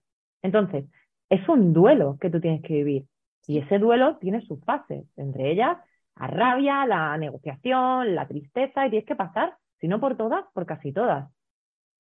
Entonces, 0.43 0.85
es 1.31 1.49
un 1.49 1.73
duelo 1.73 2.19
que 2.21 2.31
tú 2.31 2.41
tienes 2.41 2.63
que 2.63 2.75
vivir. 2.75 3.07
Y 3.47 3.59
ese 3.59 3.79
duelo 3.79 4.17
tiene 4.19 4.41
sus 4.43 4.63
fases, 4.65 5.05
entre 5.17 5.51
ellas 5.51 5.79
la 6.19 6.27
rabia, 6.29 6.87
la 6.87 7.17
negociación, 7.19 8.15
la 8.15 8.27
tristeza, 8.27 8.87
y 8.87 8.91
tienes 8.91 9.07
que 9.07 9.17
pasar, 9.17 9.57
si 9.81 9.89
no 9.89 10.01
por 10.01 10.17
todas, 10.17 10.45
por 10.53 10.67
casi 10.67 10.93
todas. 10.93 11.31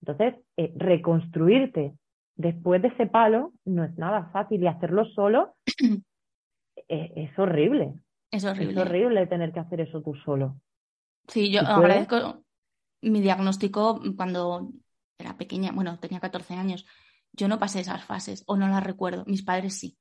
Entonces, 0.00 0.34
eh, 0.56 0.72
reconstruirte 0.76 1.94
después 2.36 2.82
de 2.82 2.88
ese 2.88 3.06
palo 3.06 3.52
no 3.64 3.84
es 3.84 3.96
nada 3.96 4.30
fácil 4.32 4.62
y 4.62 4.66
hacerlo 4.66 5.04
solo 5.06 5.54
es, 6.88 7.38
horrible. 7.38 7.94
Es 8.30 8.44
horrible. 8.44 8.72
Es 8.72 8.78
horrible 8.78 9.26
tener 9.26 9.52
que 9.52 9.60
hacer 9.60 9.80
eso 9.80 10.02
tú 10.02 10.14
solo. 10.24 10.60
Sí, 11.28 11.50
yo 11.50 11.60
agradezco 11.60 12.44
mi 13.00 13.20
diagnóstico 13.20 14.00
cuando 14.16 14.70
era 15.18 15.36
pequeña, 15.36 15.72
bueno, 15.72 15.98
tenía 15.98 16.20
14 16.20 16.54
años. 16.54 16.86
Yo 17.32 17.48
no 17.48 17.58
pasé 17.58 17.80
esas 17.80 18.04
fases 18.04 18.44
o 18.46 18.56
no 18.56 18.68
las 18.68 18.84
recuerdo. 18.84 19.24
Mis 19.26 19.42
padres 19.42 19.78
sí. 19.78 19.96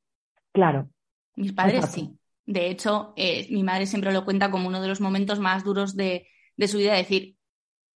Claro. 0.51 0.89
Mis 1.35 1.53
padres 1.53 1.85
sí. 1.89 2.17
De 2.45 2.69
hecho, 2.69 3.13
eh, 3.15 3.47
mi 3.49 3.63
madre 3.63 3.85
siempre 3.85 4.11
lo 4.11 4.25
cuenta 4.25 4.51
como 4.51 4.67
uno 4.67 4.81
de 4.81 4.87
los 4.87 5.01
momentos 5.01 5.39
más 5.39 5.63
duros 5.63 5.95
de, 5.95 6.27
su 6.67 6.77
vida, 6.77 6.93
decir, 6.93 7.37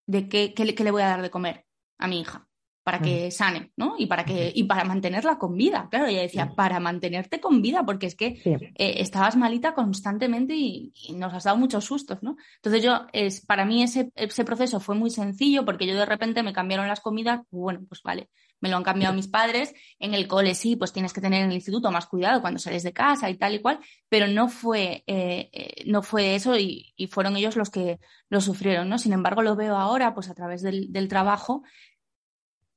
¿de 0.05 0.29
qué, 0.29 0.53
qué, 0.53 0.65
le 0.65 0.91
voy 0.91 1.01
a 1.01 1.07
dar 1.07 1.21
de 1.21 1.29
comer 1.29 1.65
a 1.97 2.07
mi 2.07 2.21
hija? 2.21 2.46
Para 2.87 3.01
que 3.01 3.31
sane, 3.31 3.73
¿no? 3.75 3.95
Y 3.97 4.05
para 4.05 4.23
que 4.23 4.49
y 4.55 4.63
para 4.63 4.85
mantenerla 4.85 5.37
con 5.37 5.57
vida. 5.57 5.89
Claro, 5.91 6.05
ella 6.05 6.21
decía, 6.21 6.55
para 6.55 6.79
mantenerte 6.79 7.41
con 7.41 7.61
vida, 7.61 7.85
porque 7.85 8.05
es 8.05 8.15
que 8.15 8.39
eh, 8.45 8.71
estabas 8.75 9.35
malita 9.35 9.73
constantemente 9.73 10.55
y, 10.55 10.93
nos 11.15 11.33
has 11.33 11.43
dado 11.43 11.57
muchos 11.57 11.83
sustos, 11.83 12.23
¿no? 12.23 12.37
Entonces 12.55 12.81
yo, 12.81 13.01
es, 13.11 13.45
para 13.45 13.65
mí 13.65 13.83
ese, 13.83 14.09
ese 14.15 14.45
proceso 14.45 14.79
fue 14.79 14.95
muy 14.95 15.09
sencillo 15.09 15.65
porque 15.65 15.85
yo 15.85 15.95
de 15.95 16.05
repente 16.05 16.43
me 16.43 16.53
cambiaron 16.53 16.87
las 16.87 17.01
comidas, 17.01 17.41
bueno, 17.51 17.81
pues 17.89 18.01
vale, 18.03 18.29
me 18.61 18.69
lo 18.69 18.77
han 18.77 18.83
cambiado 18.83 19.13
mis 19.13 19.27
padres, 19.27 19.73
en 19.99 20.13
el 20.13 20.25
cole 20.25 20.55
sí, 20.55 20.77
pues 20.77 20.93
tienes 20.93 21.11
que 21.11 21.19
tener 21.19 21.43
en 21.43 21.49
el 21.49 21.55
instituto 21.55 21.91
más 21.91 22.07
cuidado 22.07 22.39
cuando 22.39 22.57
sales 22.57 22.83
de 22.83 22.93
casa 22.93 23.29
y 23.29 23.35
tal 23.35 23.55
y 23.55 23.59
cual, 23.59 23.79
pero 24.07 24.27
no 24.27 24.47
fue, 24.47 25.03
eh, 25.07 25.49
eh, 25.51 25.83
no 25.87 26.01
fue 26.03 26.35
eso 26.35 26.57
y, 26.57 26.93
fueron 27.11 27.35
ellos 27.35 27.57
los 27.57 27.69
que 27.69 27.99
lo 28.29 28.39
sufrieron, 28.39 28.87
¿no? 28.89 28.97
Sin 28.97 29.11
embargo, 29.11 29.41
lo 29.41 29.57
veo 29.57 29.75
ahora, 29.75 30.13
pues 30.13 30.29
a 30.29 30.33
través 30.33 30.61
del, 30.61 30.91
del 30.91 31.07
trabajo, 31.07 31.63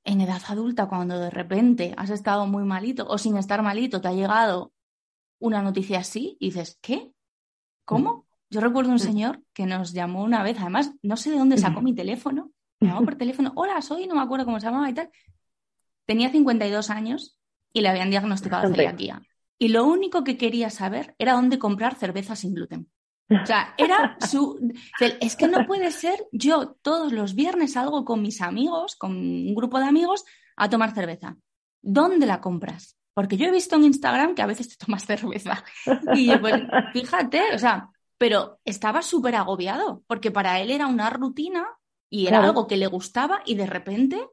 en 0.05 0.21
edad 0.21 0.43
adulta, 0.49 0.89
cuando 0.89 1.19
de 1.19 1.31
repente 1.31 1.95
has 1.97 2.11
estado 2.11 2.47
muy 2.47 2.65
malito 2.65 3.07
o 3.09 3.19
sin 3.19 3.37
estar 3.37 3.63
malito, 3.63 4.01
te 4.01 4.09
ha 4.09 4.13
llegado 4.13 4.73
una 5.39 5.63
noticia 5.63 6.01
así 6.01 6.37
y 6.41 6.47
dices, 6.47 6.79
¿qué? 6.81 7.13
¿Cómo? 7.85 8.15
Mm. 8.15 8.23
Yo 8.51 8.61
recuerdo 8.61 8.91
un 8.91 8.97
mm. 8.97 9.01
señor 9.01 9.43
que 9.53 9.67
nos 9.67 9.93
llamó 9.93 10.23
una 10.23 10.43
vez, 10.43 10.59
además, 10.59 10.93
no 11.03 11.17
sé 11.17 11.31
de 11.31 11.39
dónde 11.39 11.59
sacó 11.59 11.83
mi 11.83 11.95
teléfono, 11.95 12.51
me 12.81 12.89
llamó 12.89 13.05
por 13.05 13.17
teléfono, 13.17 13.53
hola, 13.57 13.81
soy, 13.83 14.07
no 14.07 14.15
me 14.15 14.23
acuerdo 14.23 14.45
cómo 14.47 14.59
se 14.59 14.67
llamaba 14.67 14.89
y 14.89 14.95
tal. 14.95 15.11
Tenía 16.07 16.31
52 16.31 16.91
años 16.91 17.39
y 17.73 17.83
le 17.83 17.89
habían 17.89 18.11
diagnosticado 18.11 18.69
celiaquía. 18.69 19.23
Y 19.59 19.69
lo 19.69 19.85
único 19.87 20.25
que 20.25 20.39
quería 20.39 20.71
saber 20.71 21.15
era 21.19 21.35
dónde 21.35 21.59
comprar 21.59 21.95
cerveza 21.95 22.35
sin 22.35 22.55
gluten. 22.55 22.91
O 23.31 23.47
sea, 23.47 23.74
era 23.78 24.16
su... 24.20 24.59
Es 25.20 25.37
que 25.37 25.47
no 25.47 25.66
puede 25.66 25.91
ser, 25.93 26.26
yo 26.33 26.76
todos 26.83 27.12
los 27.12 27.35
viernes 27.35 27.74
salgo 27.74 28.05
con 28.05 28.22
mis 28.22 28.41
amigos, 28.41 28.97
con 28.97 29.12
un 29.12 29.55
grupo 29.55 29.78
de 29.78 29.87
amigos, 29.87 30.24
a 30.57 30.68
tomar 30.68 30.93
cerveza. 30.93 31.37
¿Dónde 31.81 32.26
la 32.26 32.41
compras? 32.41 32.97
Porque 33.14 33.37
yo 33.37 33.47
he 33.47 33.53
visto 33.53 33.76
en 33.76 33.85
Instagram 33.85 34.35
que 34.35 34.43
a 34.43 34.47
veces 34.47 34.68
te 34.68 34.85
tomas 34.85 35.05
cerveza. 35.05 35.64
Y 36.14 36.26
yo, 36.26 36.41
pues, 36.41 36.62
fíjate, 36.93 37.55
o 37.55 37.59
sea, 37.59 37.89
pero 38.18 38.59
estaba 38.64 39.03
súper 39.03 39.37
agobiado, 39.37 40.03
porque 40.07 40.31
para 40.31 40.61
él 40.61 40.70
era 40.70 40.87
una 40.87 41.11
rutina 41.11 41.66
y 42.11 42.26
era 42.26 42.43
algo 42.43 42.66
que 42.66 42.76
le 42.76 42.87
gustaba 42.87 43.43
y 43.45 43.55
de 43.55 43.66
repente 43.66 44.26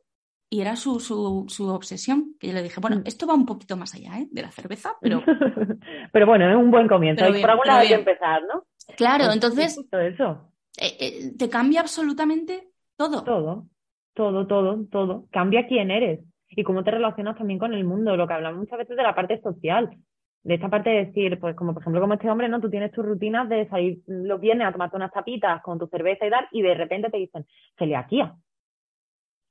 y 0.49 0.61
era 0.61 0.75
su, 0.75 0.99
su, 0.99 1.45
su, 1.49 1.67
obsesión, 1.67 2.35
que 2.39 2.47
yo 2.47 2.53
le 2.53 2.63
dije, 2.63 2.79
bueno, 2.79 2.97
mm. 2.97 3.03
esto 3.05 3.27
va 3.27 3.33
un 3.33 3.45
poquito 3.45 3.75
más 3.75 3.93
allá 3.95 4.17
¿eh? 4.19 4.27
de 4.31 4.41
la 4.41 4.51
cerveza, 4.51 4.95
pero... 5.01 5.21
pero 6.13 6.25
bueno, 6.25 6.49
es 6.49 6.55
un 6.55 6.71
buen 6.71 6.87
comienzo, 6.87 7.25
por 7.25 7.49
algún 7.49 7.67
lado 7.67 7.79
hay 7.79 7.89
que 7.89 7.93
empezar, 7.95 8.41
¿no? 8.43 8.63
Claro, 8.95 9.25
pues 9.25 9.35
entonces... 9.35 9.77
eso. 9.91 10.51
Eh, 10.79 10.97
eh, 10.99 11.31
te 11.37 11.49
cambia 11.49 11.81
absolutamente 11.81 12.69
todo. 12.95 13.23
Todo, 13.23 13.67
todo, 14.13 14.47
todo, 14.47 14.85
todo. 14.91 15.27
Cambia 15.31 15.67
quién 15.67 15.91
eres 15.91 16.21
y 16.49 16.63
cómo 16.63 16.83
te 16.83 16.91
relacionas 16.91 17.37
también 17.37 17.59
con 17.59 17.73
el 17.73 17.83
mundo, 17.83 18.15
lo 18.15 18.27
que 18.27 18.33
hablamos 18.33 18.59
muchas 18.59 18.79
veces 18.79 18.95
de 18.95 19.03
la 19.03 19.15
parte 19.15 19.41
social, 19.41 19.95
de 20.43 20.53
esta 20.53 20.69
parte 20.69 20.89
de 20.89 21.05
decir, 21.05 21.39
pues 21.39 21.55
como 21.55 21.73
por 21.73 21.83
ejemplo 21.83 22.01
como 22.01 22.13
este 22.13 22.29
hombre, 22.29 22.47
¿no? 22.47 22.61
Tú 22.61 22.69
tienes 22.69 22.91
tus 22.91 23.05
rutinas 23.05 23.49
de 23.49 23.67
salir 23.69 23.99
los 24.07 24.39
viernes 24.39 24.67
a 24.67 24.71
tomarte 24.71 24.95
unas 24.95 25.11
tapitas 25.11 25.61
con 25.61 25.77
tu 25.77 25.87
cerveza 25.87 26.25
y 26.25 26.29
tal, 26.29 26.47
y 26.51 26.61
de 26.61 26.73
repente 26.73 27.09
te 27.09 27.17
dicen, 27.17 27.45
celiaquía. 27.77 28.35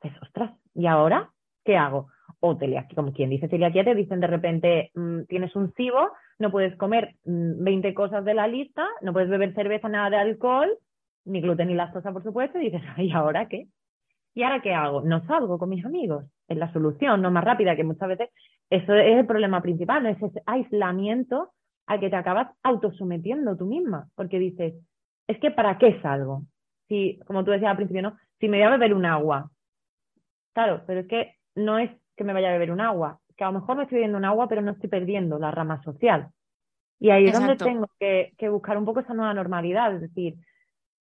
Pues 0.01 0.15
ostras, 0.23 0.53
¿y 0.75 0.87
ahora 0.87 1.31
qué 1.65 1.77
hago? 1.77 2.09
O 2.41 2.57
celiaquía, 2.57 2.95
como 2.95 3.13
quien 3.13 3.31
dice 3.31 3.49
celiaquía, 3.49 3.85
te 3.85 3.95
dicen 3.95 4.21
de 4.21 4.27
repente, 4.27 4.91
mm, 4.95 5.23
tienes 5.25 5.57
un 5.57 5.73
cibo, 5.73 6.11
no 6.39 6.51
puedes 6.51 6.77
comer 6.77 7.15
20 7.25 7.91
mm, 7.91 7.95
cosas 7.95 8.25
de 8.25 8.35
la 8.35 8.47
lista, 8.47 8.87
no 9.01 9.13
puedes 9.13 9.29
beber 9.29 9.55
cerveza, 9.55 9.89
nada 9.89 10.11
de 10.11 10.17
alcohol, 10.17 10.69
ni 11.25 11.41
gluten 11.41 11.69
ni 11.69 11.75
lactosa, 11.75 12.13
por 12.13 12.23
supuesto, 12.23 12.59
y 12.59 12.71
dices, 12.71 12.83
¿y 12.99 13.11
ahora 13.13 13.49
qué? 13.49 13.67
¿Y 14.35 14.43
ahora 14.43 14.61
qué 14.61 14.75
hago? 14.75 15.01
No 15.01 15.25
salgo 15.27 15.59
con 15.59 15.71
mis 15.71 15.85
amigos. 15.85 16.27
Es 16.47 16.59
la 16.59 16.73
solución, 16.73 17.23
no 17.23 17.31
más 17.31 17.45
rápida, 17.45 17.75
que 17.75 17.85
muchas 17.85 18.09
veces 18.09 18.31
eso 18.71 18.95
es 18.95 19.19
el 19.19 19.27
problema 19.27 19.63
principal, 19.63 20.03
¿no? 20.03 20.11
es 20.11 20.23
ese 20.23 20.43
aislamiento 20.47 21.51
al 21.87 22.01
que 22.01 22.11
te 22.11 22.17
acabas 22.17 22.49
autosometiendo 22.63 23.57
tú 23.57 23.67
misma, 23.67 24.09
porque 24.15 24.39
dices, 24.39 24.75
es 25.27 25.39
que 25.39 25.51
¿para 25.51 25.79
qué 25.79 26.01
salgo? 26.03 26.43
Si, 26.89 27.19
como 27.27 27.45
tú 27.45 27.51
decías 27.51 27.71
al 27.71 27.77
principio, 27.77 28.03
¿no? 28.03 28.17
Si 28.39 28.49
me 28.49 28.59
voy 28.59 28.67
a 28.67 28.71
beber 28.71 28.95
un 28.95 29.07
agua, 29.07 29.51
Claro, 30.57 30.85
pero 30.87 31.01
es 31.01 31.07
que 31.07 31.35
no 31.55 31.79
es 31.79 31.91
que 32.17 32.25
me 32.25 32.33
vaya 32.33 32.49
a 32.49 32.53
beber 32.53 32.71
un 32.71 32.81
agua, 32.81 33.21
que 33.37 33.45
a 33.45 33.49
lo 33.49 33.61
mejor 33.61 33.77
me 33.77 33.83
estoy 33.85 33.97
bebiendo 33.97 34.19
un 34.19 34.25
agua, 34.25 34.49
pero 34.49 34.63
no 34.63 34.73
estoy 34.73 34.89
perdiendo 34.89 35.39
la 35.39 35.51
rama 35.51 35.83
social. 35.83 36.31
Y 36.99 37.11
ahí 37.11 37.27
es 37.27 37.35
donde 37.35 37.57
tengo 37.57 37.89
que, 38.01 38.49
buscar 38.49 38.79
un 38.79 38.87
poco 38.87 39.01
esa 39.01 39.15
nueva 39.15 39.35
normalidad, 39.35 39.95
es 39.95 40.01
decir, 40.01 40.37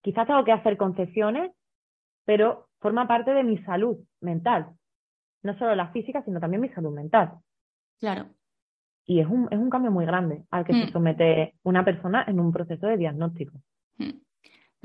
quizás 0.01 0.27
tengo 0.27 0.43
que 0.43 0.51
hacer 0.51 0.75
concesiones, 0.75 1.51
pero 2.25 2.67
forma 2.79 3.07
parte 3.07 3.33
de 3.33 3.43
mi 3.43 3.57
salud 3.59 3.97
mental, 4.19 4.71
no 5.43 5.57
solo 5.57 5.73
la 5.75 5.89
física, 5.89 6.21
sino 6.23 6.39
también 6.39 6.61
mi 6.61 6.69
salud 6.69 6.93
mental. 6.93 7.31
Claro. 7.99 8.27
Y 9.05 9.21
es 9.21 9.27
un, 9.27 9.47
es 9.51 9.57
un 9.57 9.69
cambio 9.69 9.91
muy 9.91 10.05
grande 10.05 10.43
al 10.49 10.65
que 10.65 10.73
se 10.73 10.87
mm. 10.87 10.91
somete 10.91 11.53
una 11.63 11.85
persona 11.85 12.25
en 12.27 12.39
un 12.39 12.51
proceso 12.51 12.87
de 12.87 12.97
diagnóstico. 12.97 13.57
Mm. 13.97 14.19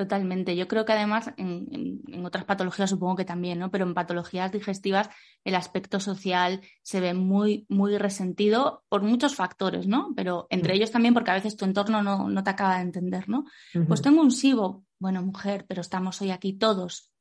Totalmente. 0.00 0.56
Yo 0.56 0.66
creo 0.66 0.86
que 0.86 0.94
además 0.94 1.30
en, 1.36 2.24
otras 2.24 2.46
patologías 2.46 2.88
supongo 2.88 3.16
que 3.16 3.26
también, 3.26 3.58
¿no? 3.58 3.70
Pero 3.70 3.84
en 3.84 3.92
patologías 3.92 4.50
digestivas 4.50 5.10
el 5.44 5.54
aspecto 5.54 6.00
social 6.00 6.62
se 6.80 7.00
ve 7.00 7.12
muy, 7.12 7.66
muy 7.68 7.98
resentido 7.98 8.82
por 8.88 9.02
muchos 9.02 9.34
factores, 9.34 9.86
¿no? 9.86 10.14
Pero 10.16 10.46
entre 10.48 10.72
mm. 10.72 10.76
ellos 10.76 10.90
también 10.90 11.12
porque 11.12 11.32
a 11.32 11.34
veces 11.34 11.54
tu 11.54 11.66
entorno 11.66 12.02
no, 12.02 12.42
te 12.42 12.48
acaba 12.48 12.76
de 12.76 12.84
entender, 12.84 13.28
¿no? 13.28 13.44
Pues 13.86 14.00
tengo 14.00 14.22
un 14.22 14.30
SIBO, 14.30 14.86
bueno, 14.98 15.20
mujer, 15.20 15.66
pero 15.68 15.82
estamos 15.82 16.22
hoy 16.22 16.30
aquí 16.30 16.54
todos. 16.54 17.12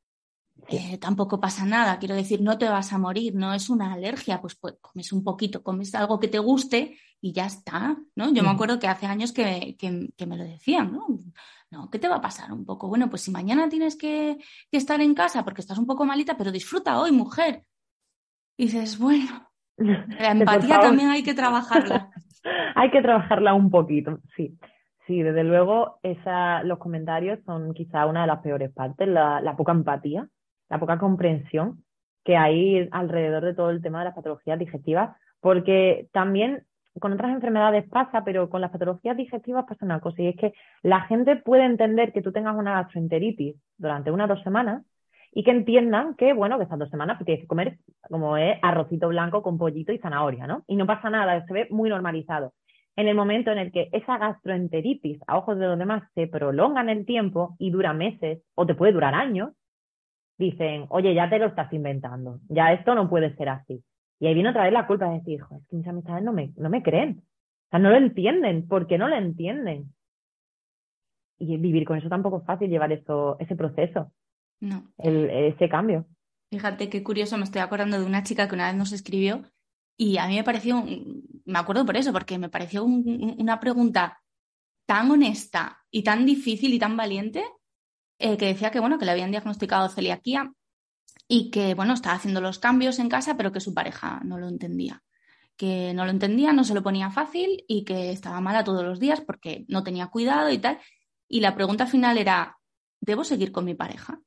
Eh, 0.70 0.98
tampoco 1.00 1.42
pasa 1.42 1.66
nada, 1.66 2.00
quiero 2.00 2.16
decir, 2.16 2.40
no 2.40 2.58
te 2.58 2.70
vas 2.70 2.94
a 2.94 2.98
morir, 2.98 3.36
no 3.36 3.54
es 3.54 3.70
una 3.70 3.92
alergia, 3.92 4.40
pues, 4.40 4.56
pues 4.56 4.76
comes 4.80 5.12
un 5.12 5.26
poquito, 5.26 5.64
comes 5.64 5.94
algo 5.96 6.18
que 6.18 6.30
te 6.30 6.40
guste 6.40 6.98
y 7.22 7.34
ya 7.34 7.46
está, 7.46 7.98
¿no? 8.16 8.34
Yo 8.34 8.44
me 8.44 8.50
acuerdo 8.50 8.80
que 8.80 8.88
hace 8.88 9.06
años 9.06 9.32
que, 9.32 9.76
que 9.78 10.26
me 10.26 10.38
lo 10.38 10.44
decían, 10.44 10.92
¿no? 10.92 11.08
No, 11.72 11.90
¿qué 11.92 12.00
te 12.00 12.08
va 12.08 12.16
a 12.16 12.22
pasar 12.22 12.52
un 12.52 12.66
poco? 12.66 12.88
Bueno, 12.88 13.10
pues 13.10 13.22
si 13.22 13.32
mañana 13.32 13.70
tienes 13.70 13.96
que, 13.96 14.38
estar 14.72 15.02
en 15.02 15.14
casa 15.14 15.44
porque 15.44 15.62
estás 15.62 15.78
un 15.78 15.86
poco 15.86 16.04
malita, 16.04 16.36
pero 16.36 16.52
disfruta 16.52 17.00
hoy, 17.00 17.12
mujer. 17.12 17.64
Y 18.58 18.66
dices, 18.66 18.98
bueno, 18.98 19.50
la 19.78 20.32
empatía 20.32 20.80
también 20.80 21.10
hay 21.10 21.24
que 21.24 21.36
trabajarla. 21.36 22.10
hay 22.76 22.90
que 22.90 23.02
trabajarla 23.02 23.54
un 23.54 23.70
poquito, 23.70 24.20
sí. 24.36 24.58
Sí, 25.06 25.22
desde 25.22 25.44
luego, 25.44 26.00
esa, 26.04 26.64
los 26.64 26.78
comentarios 26.78 27.40
son 27.44 27.74
quizá 27.74 28.06
una 28.06 28.22
de 28.22 28.28
las 28.28 28.42
peores 28.42 28.72
partes, 28.72 29.08
la, 29.08 29.42
la 29.42 29.56
poca 29.56 29.72
empatía, 29.72 30.28
la 30.70 30.80
poca 30.80 31.00
comprensión 31.00 31.84
que 32.24 32.38
hay 32.38 32.88
alrededor 32.92 33.44
de 33.44 33.56
todo 33.56 33.72
el 33.72 33.82
tema 33.82 34.00
de 34.00 34.06
las 34.06 34.16
patologías 34.16 34.60
digestivas, 34.60 35.16
porque 35.40 36.10
también 36.12 36.64
con 37.00 37.14
otras 37.14 37.32
enfermedades 37.32 37.88
pasa, 37.90 38.24
pero 38.24 38.50
con 38.50 38.62
las 38.62 38.72
patologías 38.72 39.16
digestivas 39.16 39.66
pasa 39.66 39.86
una 39.86 40.00
cosa, 40.00 40.22
y 40.22 40.28
es 40.28 40.36
que 40.36 40.54
la 40.82 41.02
gente 41.02 41.36
puede 41.36 41.66
entender 41.66 42.12
que 42.12 42.22
tú 42.22 42.32
tengas 42.32 42.56
una 42.56 42.74
gastroenteritis 42.74 43.56
durante 43.78 44.12
una 44.12 44.26
o 44.26 44.28
dos 44.28 44.42
semanas 44.44 44.84
y 45.32 45.44
que 45.44 45.52
entiendan 45.52 46.16
que, 46.16 46.34
bueno, 46.34 46.58
que 46.58 46.64
estas 46.64 46.80
dos 46.80 46.90
semanas 46.90 47.20
tienes 47.24 47.42
que 47.42 47.48
comer 47.48 47.78
como 48.10 48.38
es 48.38 48.58
arrocito 48.62 49.08
blanco 49.10 49.44
con 49.44 49.58
pollito 49.58 49.92
y 49.92 50.00
zanahoria, 50.00 50.48
¿no? 50.48 50.64
Y 50.68 50.76
no 50.76 50.88
pasa 50.88 51.10
nada, 51.10 51.46
se 51.46 51.54
ve 51.54 51.68
muy 51.70 51.90
normalizado. 51.90 52.54
En 52.96 53.08
el 53.08 53.16
momento 53.16 53.52
en 53.52 53.60
el 53.60 53.72
que 53.72 53.90
esa 53.94 54.18
gastroenteritis, 54.18 55.22
a 55.28 55.38
ojos 55.38 55.58
de 55.58 55.68
los 55.68 55.78
demás, 55.78 56.04
se 56.16 56.28
prolonga 56.28 56.82
en 56.82 56.90
el 56.90 57.06
tiempo 57.06 57.56
y 57.60 57.70
dura 57.72 57.94
meses 57.94 58.42
o 58.56 58.66
te 58.66 58.76
puede 58.76 58.92
durar 58.92 59.14
años, 59.14 59.52
dicen, 60.38 60.86
oye, 60.90 61.14
ya 61.14 61.30
te 61.30 61.38
lo 61.38 61.48
estás 61.48 61.72
inventando, 61.72 62.40
ya 62.50 62.74
esto 62.74 62.96
no 62.96 63.10
puede 63.10 63.36
ser 63.36 63.50
así. 63.50 63.84
Y 64.20 64.28
ahí 64.28 64.34
viene 64.34 64.50
otra 64.50 64.64
vez 64.64 64.74
la 64.74 64.86
culpa 64.88 65.08
de 65.10 65.20
decir, 65.20 65.42
es 65.42 65.68
que 65.68 65.76
mis 65.76 65.88
amistades 65.88 66.24
no 66.24 66.34
me, 66.34 66.52
no 66.58 66.70
me 66.70 66.84
creen. 66.84 67.24
O 67.68 67.70
sea, 67.70 67.80
no 67.80 67.90
lo 67.90 67.98
entienden. 67.98 68.68
¿Por 68.68 68.88
qué 68.88 68.98
no 68.98 69.08
lo 69.08 69.16
entienden? 69.16 69.94
Y 71.38 71.58
vivir 71.58 71.86
con 71.86 71.98
eso 71.98 72.10
tampoco 72.10 72.40
es 72.40 72.46
fácil, 72.46 72.70
llevar 72.70 72.92
eso, 72.92 73.38
ese 73.40 73.56
proceso. 73.56 74.12
No. 74.62 74.92
ese 74.98 75.70
cambio. 75.70 76.06
Fíjate 76.52 76.90
qué 76.90 77.02
curioso, 77.02 77.38
me 77.38 77.46
estoy 77.46 77.62
acordando 77.62 77.98
de 77.98 78.06
una 78.06 78.24
chica 78.24 78.48
que 78.48 78.56
una 78.56 78.68
vez 78.68 78.76
nos 78.76 78.92
escribió 78.92 79.44
y 79.98 80.18
a 80.18 80.28
mí 80.28 80.36
me 80.36 80.44
pareció, 80.44 80.84
me 81.46 81.60
acuerdo 81.60 81.86
por 81.86 81.96
eso, 81.96 82.12
porque 82.12 82.38
me 82.38 82.50
pareció 82.50 82.84
una 82.84 83.60
pregunta 83.60 84.22
tan 84.86 85.12
honesta 85.12 85.84
y 85.92 86.04
tan 86.04 86.26
difícil 86.26 86.74
y 86.74 86.80
tan 86.80 86.98
valiente 86.98 87.44
eh, 88.18 88.38
que 88.38 88.48
decía 88.48 88.72
que, 88.72 88.80
bueno, 88.80 88.98
que 88.98 89.06
le 89.06 89.12
habían 89.12 89.32
diagnosticado 89.32 89.90
celiaquía 89.90 90.54
y 91.32 91.52
que, 91.52 91.76
bueno, 91.76 91.94
estaba 91.94 92.16
haciendo 92.16 92.42
los 92.42 92.58
cambios 92.58 92.98
en 92.98 93.08
casa, 93.08 93.38
pero 93.38 93.52
que 93.52 93.62
su 93.62 93.74
pareja 93.74 94.20
no 94.26 94.40
lo 94.40 94.48
entendía. 94.48 95.04
Que 95.56 95.94
no 95.94 96.04
lo 96.04 96.12
entendía, 96.12 96.52
no 96.54 96.64
se 96.64 96.74
lo 96.74 96.82
ponía 96.82 97.12
fácil 97.12 97.64
y 97.68 97.86
que 97.86 98.12
estaba 98.12 98.42
mala 98.42 98.64
todos 98.64 98.84
los 98.84 99.00
días 99.00 99.22
porque 99.22 99.64
no 99.68 99.84
tenía 99.84 100.08
cuidado 100.08 100.50
y 100.50 100.58
tal. 100.58 100.80
Y 101.28 101.42
la 101.42 101.54
pregunta 101.54 101.86
final 101.86 102.18
era, 102.18 102.58
¿debo 103.00 103.24
seguir 103.24 103.52
con 103.52 103.64
mi 103.64 103.76
pareja? 103.76 104.20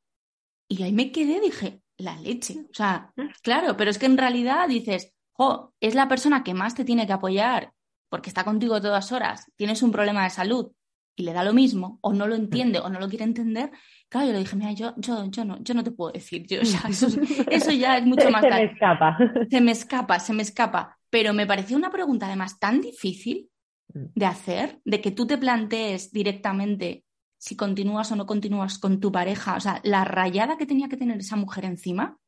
Y 0.68 0.84
ahí 0.84 0.92
me 0.92 1.11
quedé, 1.11 1.40
dije, 1.40 1.82
la 1.96 2.16
leche. 2.16 2.66
O 2.70 2.74
sea, 2.74 3.12
claro, 3.42 3.76
pero 3.76 3.90
es 3.90 3.98
que 3.98 4.07
en 4.07 4.16
realidad 4.16 4.68
dices, 4.68 5.12
jo, 5.32 5.74
es 5.80 5.96
la 5.96 6.07
persona 6.07 6.44
que 6.44 6.55
más 6.55 6.76
te 6.76 6.84
tiene 6.84 7.07
que 7.07 7.14
apoyar 7.14 7.72
porque 8.09 8.30
está 8.30 8.44
contigo 8.44 8.80
todas 8.80 9.11
horas, 9.11 9.50
tienes 9.57 9.82
un 9.82 9.90
problema 9.90 10.22
de 10.22 10.30
salud 10.30 10.70
y 11.14 11.24
le 11.24 11.32
da 11.32 11.44
lo 11.44 11.52
mismo, 11.52 11.98
o 12.00 12.12
no 12.12 12.26
lo 12.26 12.34
entiende 12.34 12.78
o 12.78 12.88
no 12.88 12.98
lo 12.98 13.08
quiere 13.08 13.24
entender, 13.24 13.70
Claro, 14.12 14.26
yo 14.26 14.32
le 14.34 14.40
dije, 14.40 14.56
mira, 14.56 14.72
yo, 14.72 14.92
yo, 14.98 15.24
yo, 15.30 15.42
no, 15.42 15.56
yo 15.62 15.72
no 15.72 15.82
te 15.82 15.90
puedo 15.90 16.12
decir, 16.12 16.46
yo, 16.46 16.60
eso, 17.50 17.72
ya 17.72 17.96
es 17.96 18.04
mucho 18.04 18.30
más... 18.30 18.42
Se 18.42 18.50
me 18.50 18.64
escapa. 18.64 19.18
Se 19.50 19.60
me 19.62 19.72
escapa, 19.72 20.20
se 20.20 20.32
me 20.34 20.42
escapa. 20.42 20.98
Pero 21.08 21.32
me 21.32 21.46
pareció 21.46 21.78
una 21.78 21.90
pregunta 21.90 22.26
además 22.26 22.58
tan 22.58 22.82
difícil 22.82 23.48
mm. 23.94 24.04
de 24.14 24.26
hacer, 24.26 24.82
de 24.84 25.00
que 25.00 25.12
tú 25.12 25.26
te 25.26 25.38
plantees 25.38 26.12
directamente 26.12 27.06
si 27.38 27.56
continúas 27.56 28.12
o 28.12 28.16
no 28.16 28.26
continúas 28.26 28.78
con 28.78 29.00
tu 29.00 29.10
pareja, 29.10 29.56
o 29.56 29.60
sea, 29.60 29.80
la 29.82 30.04
rayada 30.04 30.58
que 30.58 30.66
tenía 30.66 30.90
que 30.90 30.98
tener 30.98 31.18
esa 31.18 31.36
mujer 31.36 31.64
encima, 31.64 32.18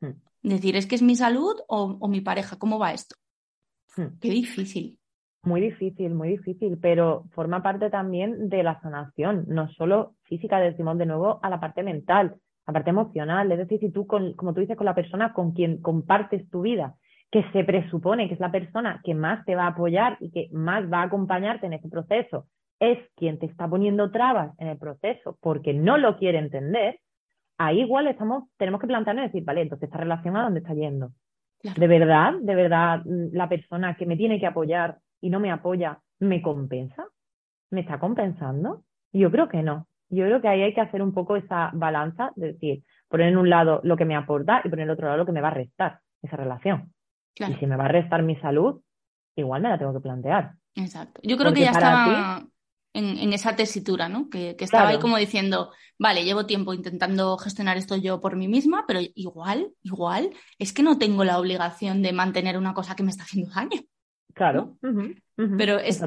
mm. 0.00 0.12
decir, 0.42 0.76
es 0.76 0.86
que 0.86 0.94
es 0.94 1.02
mi 1.02 1.16
salud 1.16 1.56
o, 1.66 1.98
o 2.00 2.06
mi 2.06 2.20
pareja, 2.20 2.56
¿cómo 2.56 2.78
va 2.78 2.92
esto? 2.92 3.16
Mm. 3.96 4.18
Qué 4.20 4.30
difícil. 4.30 5.00
Muy 5.44 5.60
difícil, 5.60 6.14
muy 6.14 6.28
difícil, 6.28 6.78
pero 6.80 7.24
forma 7.32 7.62
parte 7.62 7.90
también 7.90 8.48
de 8.48 8.62
la 8.62 8.80
sanación, 8.80 9.44
no 9.48 9.68
solo 9.72 10.14
física, 10.22 10.60
decimos 10.60 10.96
de 10.98 11.06
nuevo, 11.06 11.40
a 11.42 11.50
la 11.50 11.58
parte 11.58 11.82
mental, 11.82 12.36
la 12.64 12.72
parte 12.72 12.90
emocional. 12.90 13.50
Es 13.50 13.58
decir, 13.58 13.80
si 13.80 13.90
tú, 13.90 14.06
con, 14.06 14.34
como 14.34 14.54
tú 14.54 14.60
dices, 14.60 14.76
con 14.76 14.84
la 14.84 14.94
persona 14.94 15.32
con 15.32 15.52
quien 15.52 15.82
compartes 15.82 16.48
tu 16.48 16.62
vida, 16.62 16.94
que 17.32 17.44
se 17.52 17.64
presupone 17.64 18.28
que 18.28 18.34
es 18.34 18.40
la 18.40 18.52
persona 18.52 19.00
que 19.02 19.14
más 19.14 19.44
te 19.44 19.56
va 19.56 19.64
a 19.64 19.68
apoyar 19.68 20.16
y 20.20 20.30
que 20.30 20.48
más 20.52 20.84
va 20.92 21.00
a 21.00 21.06
acompañarte 21.06 21.66
en 21.66 21.72
ese 21.72 21.88
proceso, 21.88 22.46
es 22.78 22.98
quien 23.16 23.38
te 23.38 23.46
está 23.46 23.66
poniendo 23.66 24.10
trabas 24.10 24.52
en 24.58 24.68
el 24.68 24.78
proceso 24.78 25.38
porque 25.40 25.72
no 25.72 25.98
lo 25.98 26.18
quiere 26.18 26.38
entender, 26.38 27.00
ahí 27.58 27.80
igual 27.80 28.06
estamos, 28.06 28.44
tenemos 28.58 28.80
que 28.80 28.86
plantearnos 28.86 29.24
y 29.24 29.28
decir, 29.28 29.44
vale, 29.44 29.62
entonces 29.62 29.88
esta 29.88 29.98
relación 29.98 30.36
a 30.36 30.44
dónde 30.44 30.60
está 30.60 30.74
yendo. 30.74 31.10
De 31.62 31.86
verdad, 31.86 32.34
de 32.40 32.54
verdad, 32.54 33.02
mm, 33.04 33.28
la 33.32 33.48
persona 33.48 33.96
que 33.96 34.04
me 34.04 34.16
tiene 34.16 34.38
que 34.38 34.46
apoyar 34.46 34.98
y 35.22 35.30
no 35.30 35.40
me 35.40 35.50
apoya, 35.50 36.00
¿me 36.18 36.42
compensa? 36.42 37.06
¿Me 37.70 37.80
está 37.80 37.98
compensando? 37.98 38.84
Yo 39.12 39.30
creo 39.30 39.48
que 39.48 39.62
no. 39.62 39.88
Yo 40.10 40.24
creo 40.26 40.42
que 40.42 40.48
ahí 40.48 40.60
hay 40.60 40.74
que 40.74 40.82
hacer 40.82 41.00
un 41.00 41.14
poco 41.14 41.36
esa 41.36 41.70
balanza, 41.72 42.32
de 42.36 42.52
decir, 42.52 42.82
poner 43.08 43.28
en 43.28 43.38
un 43.38 43.48
lado 43.48 43.80
lo 43.84 43.96
que 43.96 44.04
me 44.04 44.16
aporta 44.16 44.60
y 44.62 44.68
poner 44.68 44.84
en 44.84 44.90
el 44.90 44.94
otro 44.94 45.06
lado 45.06 45.18
lo 45.18 45.26
que 45.26 45.32
me 45.32 45.40
va 45.40 45.48
a 45.48 45.54
restar 45.54 46.00
esa 46.20 46.36
relación. 46.36 46.92
Y 47.34 47.54
si 47.54 47.66
me 47.66 47.76
va 47.76 47.86
a 47.86 47.88
restar 47.88 48.22
mi 48.22 48.36
salud, 48.36 48.82
igual 49.36 49.62
me 49.62 49.70
la 49.70 49.78
tengo 49.78 49.94
que 49.94 50.00
plantear. 50.00 50.52
Exacto. 50.74 51.20
Yo 51.24 51.38
creo 51.38 51.54
que 51.54 51.60
ya 51.60 51.70
estaba, 51.70 52.44
en, 52.94 53.32
esa 53.32 53.56
tesitura, 53.56 54.08
¿no? 54.08 54.28
Que, 54.28 54.56
estaba 54.58 54.90
ahí 54.90 54.98
como 54.98 55.16
diciendo, 55.16 55.72
vale, 55.98 56.24
llevo 56.24 56.46
tiempo 56.46 56.74
intentando 56.74 57.38
gestionar 57.38 57.76
esto 57.76 57.96
yo 57.96 58.20
por 58.20 58.36
mí 58.36 58.48
misma, 58.48 58.84
pero 58.86 59.00
igual, 59.14 59.72
igual, 59.82 60.30
es 60.58 60.72
que 60.72 60.82
no 60.82 60.98
tengo 60.98 61.24
la 61.24 61.38
obligación 61.38 62.02
de 62.02 62.12
mantener 62.12 62.58
una 62.58 62.74
cosa 62.74 62.94
que 62.94 63.02
me 63.02 63.10
está 63.10 63.22
haciendo 63.24 63.50
daño. 63.54 63.80
Claro. 64.34 64.76
Pero 65.36 65.78
es, 65.78 66.02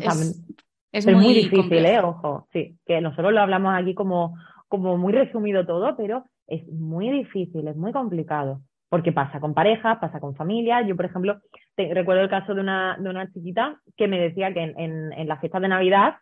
es, 0.91 1.07
muy, 1.07 1.33
difícil, 1.33 1.85
¿eh? 1.85 1.99
Ojo, 1.99 2.47
sí, 2.53 2.77
que 2.85 3.01
nosotros 3.01 3.33
lo 3.33 3.41
hablamos 3.41 3.73
aquí 3.75 3.93
como, 3.93 4.37
como 4.67 4.97
muy 4.97 5.13
resumido 5.13 5.65
todo, 5.65 5.95
pero 5.97 6.25
es 6.47 6.67
muy 6.67 7.09
difícil, 7.09 7.67
es 7.67 7.75
muy 7.75 7.91
complicado. 7.91 8.61
Porque 8.89 9.11
pasa 9.11 9.39
con 9.39 9.53
parejas, 9.53 9.97
pasa 9.99 10.19
con 10.19 10.35
familia. 10.35 10.81
Yo, 10.81 10.95
por 10.95 11.05
ejemplo, 11.05 11.41
recuerdo 11.75 12.21
el 12.21 12.29
caso 12.29 12.53
de 12.53 12.61
una, 12.61 12.97
de 12.99 13.09
una 13.09 13.31
chiquita 13.31 13.81
que 13.97 14.07
me 14.07 14.19
decía 14.19 14.53
que 14.53 14.61
en, 14.61 14.79
en, 14.79 15.13
en 15.13 15.27
las 15.27 15.39
fiestas 15.39 15.61
de 15.61 15.67
Navidad 15.67 16.15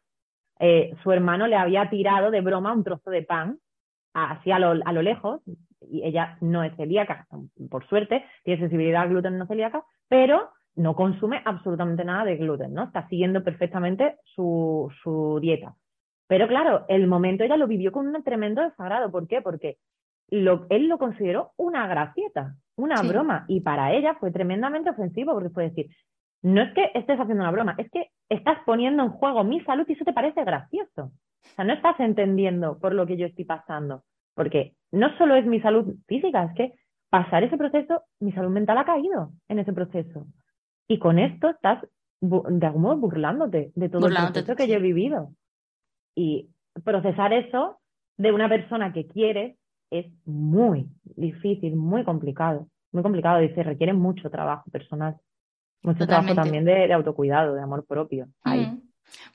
eh, 0.59 0.95
su 1.03 1.11
hermano 1.11 1.47
le 1.47 1.55
había 1.55 1.89
tirado 1.89 2.31
de 2.31 2.41
broma 2.41 2.73
un 2.73 2.83
trozo 2.83 3.09
de 3.09 3.23
pan 3.23 3.59
así 4.13 4.51
a 4.51 4.59
lo, 4.59 4.75
a 4.85 4.93
lo 4.93 5.01
lejos, 5.01 5.41
y 5.81 6.03
ella 6.03 6.37
no 6.39 6.63
es 6.63 6.75
celíaca, 6.75 7.27
por 7.69 7.85
suerte, 7.87 8.23
tiene 8.43 8.61
sensibilidad 8.61 9.01
al 9.01 9.09
gluten 9.09 9.37
no 9.37 9.47
celíaca, 9.47 9.83
pero 10.07 10.51
no 10.75 10.95
consume 10.95 11.41
absolutamente 11.45 12.03
nada 12.03 12.25
de 12.25 12.37
gluten, 12.37 12.73
¿no? 12.73 12.85
Está 12.85 13.07
siguiendo 13.07 13.43
perfectamente 13.43 14.17
su, 14.23 14.91
su 15.03 15.39
dieta. 15.41 15.75
Pero 16.27 16.47
claro, 16.47 16.85
el 16.87 17.07
momento 17.07 17.43
ella 17.43 17.57
lo 17.57 17.67
vivió 17.67 17.91
con 17.91 18.07
un 18.07 18.23
tremendo 18.23 18.61
desagrado. 18.61 19.11
¿Por 19.11 19.27
qué? 19.27 19.41
Porque 19.41 19.77
lo, 20.29 20.65
él 20.69 20.87
lo 20.87 20.97
consideró 20.97 21.51
una 21.57 21.87
gracieta, 21.87 22.55
una 22.75 23.01
broma, 23.03 23.45
y 23.47 23.61
para 23.61 23.93
ella 23.93 24.15
fue 24.15 24.31
tremendamente 24.31 24.89
ofensivo, 24.89 25.33
porque 25.33 25.49
fue 25.49 25.69
decir, 25.69 25.87
no 26.41 26.61
es 26.61 26.73
que 26.73 26.91
estés 26.93 27.19
haciendo 27.19 27.43
una 27.43 27.51
broma, 27.51 27.75
es 27.77 27.89
que 27.91 28.09
estás 28.29 28.57
poniendo 28.65 29.03
en 29.03 29.09
juego 29.09 29.43
mi 29.43 29.61
salud 29.61 29.85
y 29.87 29.93
eso 29.93 30.05
te 30.05 30.13
parece 30.13 30.43
gracioso. 30.43 31.11
O 31.43 31.55
sea, 31.55 31.65
no 31.65 31.73
estás 31.73 31.99
entendiendo 31.99 32.79
por 32.79 32.93
lo 32.93 33.05
que 33.05 33.17
yo 33.17 33.27
estoy 33.27 33.45
pasando, 33.45 34.03
porque 34.33 34.73
no 34.91 35.15
solo 35.17 35.35
es 35.35 35.45
mi 35.45 35.61
salud 35.61 35.95
física, 36.07 36.45
es 36.45 36.55
que 36.55 36.73
pasar 37.09 37.43
ese 37.43 37.57
proceso, 37.57 38.01
mi 38.19 38.31
salud 38.31 38.49
mental 38.49 38.77
ha 38.77 38.85
caído 38.85 39.31
en 39.47 39.59
ese 39.59 39.71
proceso. 39.71 40.25
Y 40.87 40.99
con 40.99 41.19
esto 41.19 41.49
estás 41.49 41.85
de 42.21 42.65
algún 42.65 42.81
modo 42.81 42.97
burlándote 42.97 43.71
de 43.75 43.89
todo 43.89 44.07
el 44.07 44.13
proceso 44.13 44.55
que 44.55 44.67
yo 44.67 44.75
he 44.75 44.81
vivido. 44.81 45.33
Y 46.15 46.49
procesar 46.83 47.33
eso 47.33 47.79
de 48.17 48.31
una 48.31 48.47
persona 48.47 48.93
que 48.93 49.07
quieres 49.07 49.57
es 49.89 50.07
muy 50.25 50.87
difícil, 51.03 51.75
muy 51.75 52.03
complicado, 52.03 52.67
muy 52.91 53.03
complicado 53.03 53.41
y 53.43 53.53
se 53.53 53.63
requiere 53.63 53.93
mucho 53.93 54.29
trabajo 54.29 54.69
personal, 54.71 55.17
mucho 55.83 56.07
trabajo 56.07 56.33
también 56.33 56.65
de, 56.65 56.91
autocuidado, 56.93 57.53
de 57.53 57.61
amor 57.61 57.85
propio. 57.85 58.27
Mm. 58.45 58.79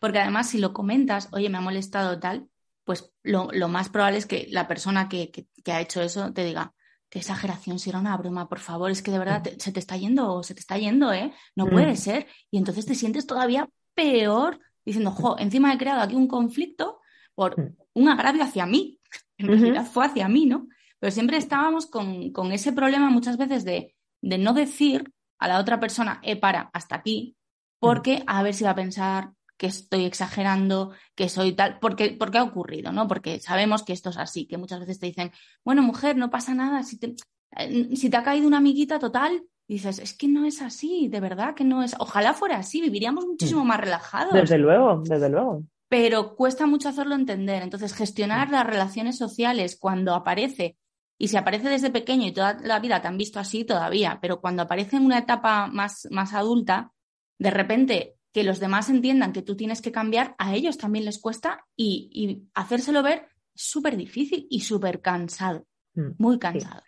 Porque 0.01 0.19
además 0.19 0.49
si 0.49 0.59
lo 0.59 0.73
comentas, 0.73 1.29
oye, 1.33 1.51
me 1.51 1.59
ha 1.59 1.63
molestado 1.63 2.19
tal, 2.19 2.49
pues 2.85 3.13
lo, 3.23 3.51
más 3.69 3.91
probable 3.91 4.19
es 4.19 4.27
que 4.27 4.47
la 4.51 4.67
persona 4.67 5.09
que, 5.09 5.31
ha 5.67 5.81
hecho 5.81 6.01
eso 6.01 6.33
te 6.33 6.43
diga, 6.43 6.73
qué 7.11 7.19
exageración, 7.21 7.79
si 7.79 7.91
era 7.91 7.99
una 7.99 8.17
broma, 8.17 8.49
por 8.49 8.59
favor, 8.59 8.91
es 8.91 9.03
que 9.03 9.11
de 9.11 9.19
verdad 9.19 9.43
se 9.59 9.73
te 9.73 9.81
está 9.81 9.97
yendo, 9.97 10.43
se 10.43 10.55
te 10.55 10.61
está 10.61 10.77
yendo, 10.79 11.13
¿eh? 11.13 11.33
No 11.57 11.67
mm. 11.67 11.71
puede 11.71 11.97
ser. 11.97 12.27
Y 12.51 12.59
entonces 12.59 12.87
te 12.87 12.95
sientes 12.95 13.27
todavía 13.27 13.69
peor 13.95 14.61
diciendo, 14.85 15.11
jo, 15.11 15.37
encima 15.39 15.73
he 15.73 15.79
creado 15.79 16.03
aquí 16.03 16.15
un 16.15 16.29
conflicto 16.29 17.01
por 17.35 17.59
mm. 17.59 17.77
un 17.95 18.09
agravio 18.09 18.43
hacia 18.45 18.67
mí. 18.67 18.97
En 19.41 19.47
realidad 19.47 19.87
fue 19.87 20.05
hacia 20.05 20.29
mí, 20.29 20.47
¿no? 20.47 20.67
Pero 20.99 21.13
siempre 21.13 21.37
estábamos 21.37 21.87
con, 21.87 22.33
con 22.33 22.51
ese 22.51 22.73
problema 22.73 23.09
muchas 23.09 23.37
veces 23.37 23.65
de, 23.65 23.95
de, 24.21 24.37
no 24.37 24.53
decir 24.53 25.13
a 25.39 25.47
la 25.47 25.61
otra 25.61 25.79
persona, 25.79 26.21
eh, 26.25 26.35
para, 26.35 26.71
hasta 26.73 26.97
aquí, 26.97 27.37
porque 27.79 28.25
a 28.27 28.43
ver 28.43 28.53
si 28.53 28.65
va 28.65 28.71
a 28.71 28.75
pensar 28.75 29.31
que 29.59 29.67
estoy 29.67 30.05
exagerando, 30.05 30.93
que 31.15 31.29
soy 31.29 31.53
tal, 31.53 31.79
porque, 31.81 32.17
porque 32.19 32.39
ha 32.39 32.45
ocurrido, 32.45 32.93
¿no? 32.93 33.07
Porque 33.09 33.41
sabemos 33.41 33.83
que 33.83 33.93
esto 33.93 34.11
es 34.11 34.17
así, 34.17 34.47
que 34.47 34.57
muchas 34.57 34.81
veces 34.81 35.01
te 35.01 35.07
dicen, 35.07 35.33
bueno, 35.65 35.83
mujer, 35.83 36.17
no 36.17 36.31
pasa 36.31 36.55
nada, 36.55 36.85
si 36.85 36.99
te, 36.99 37.17
eh, 37.57 37.95
si 37.95 38.09
te 38.09 38.17
ha 38.17 38.23
caído 38.23 38.47
una 38.47 38.59
amiguita 38.59 38.99
total, 38.99 39.43
dices, 39.67 39.99
es 39.99 40.17
que 40.17 40.29
no 40.29 40.47
es 40.47 40.63
así, 40.63 41.09
de 41.09 41.21
verdad 41.21 41.55
que 41.55 41.65
no 41.65 41.83
es, 41.83 41.95
ojalá 41.99 42.35
fuera 42.35 42.57
así, 42.57 42.81
viviríamos 42.81 43.27
muchísimo 43.27 43.65
más 43.65 43.81
relajados. 43.81 44.33
Desde 44.33 44.59
luego, 44.59 45.03
desde 45.05 45.29
luego. 45.29 45.65
Pero 45.89 46.37
cuesta 46.37 46.67
mucho 46.67 46.89
hacerlo 46.91 47.15
entender. 47.15 47.63
Entonces, 47.63 47.95
gestionar 47.95 48.51
las 48.51 48.67
relaciones 48.67 49.17
sociales 49.17 49.77
cuando 49.79 50.15
aparece, 50.15 50.77
y 51.19 51.29
si 51.29 51.37
aparece 51.37 51.69
desde 51.69 51.91
pequeño 51.91 52.27
y 52.27 52.33
toda 52.33 52.59
la 52.63 52.79
vida 52.79 53.03
te 53.03 53.09
han 53.09 53.19
visto 53.19 53.41
así 53.41 53.65
todavía, 53.65 54.19
pero 54.23 54.41
cuando 54.41 54.63
aparece 54.63 54.97
en 54.97 55.05
una 55.05 55.19
etapa 55.19 55.67
más, 55.67 56.07
más 56.11 56.33
adulta, 56.33 56.93
de 57.39 57.51
repente 57.51 58.18
que 58.33 58.45
los 58.45 58.61
demás 58.61 58.91
entiendan 58.91 59.33
que 59.33 59.43
tú 59.43 59.57
tienes 59.57 59.83
que 59.83 59.93
cambiar, 59.93 60.35
a 60.39 60.55
ellos 60.55 60.79
también 60.79 61.05
les 61.05 61.21
cuesta 61.21 61.65
y, 61.77 62.47
hacérselo 62.55 63.03
ver 63.03 63.29
súper 63.55 63.97
difícil 63.97 64.47
y 64.51 64.61
súper 64.61 65.01
cansado, 65.01 65.65
mm, 65.95 66.11
muy 66.19 66.39
cansado. 66.39 66.83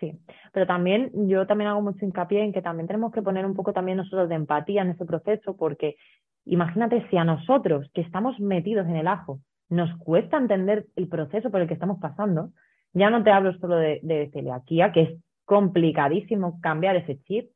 Sí. 0.00 0.12
pero 0.52 0.66
también 0.66 1.10
yo 1.28 1.46
también 1.46 1.70
hago 1.70 1.80
mucho 1.80 2.04
hincapié 2.04 2.42
en 2.42 2.52
que 2.52 2.60
también 2.60 2.88
tenemos 2.88 3.12
que 3.12 3.22
poner 3.22 3.46
un 3.46 3.54
poco 3.54 3.72
también 3.72 3.96
nosotros 3.96 4.28
de 4.28 4.34
empatía 4.34 4.82
en 4.82 4.90
ese 4.90 5.04
proceso, 5.06 5.56
porque 5.56 5.96
imagínate 6.44 7.08
si 7.08 7.16
a 7.16 7.24
nosotros 7.24 7.88
que 7.94 8.02
estamos 8.02 8.38
metidos 8.38 8.86
en 8.86 8.96
el 8.96 9.06
ajo 9.06 9.40
nos 9.70 9.96
cuesta 9.98 10.36
entender 10.36 10.86
el 10.96 11.08
proceso 11.08 11.50
por 11.50 11.60
el 11.60 11.68
que 11.68 11.74
estamos 11.74 12.00
pasando, 12.00 12.50
ya 12.92 13.08
no 13.08 13.22
te 13.22 13.30
hablo 13.30 13.56
solo 13.58 13.76
de, 13.76 14.00
de 14.02 14.30
celiaquía, 14.32 14.92
que 14.92 15.02
es 15.02 15.18
complicadísimo 15.44 16.60
cambiar 16.60 16.96
ese 16.96 17.20
chip, 17.22 17.50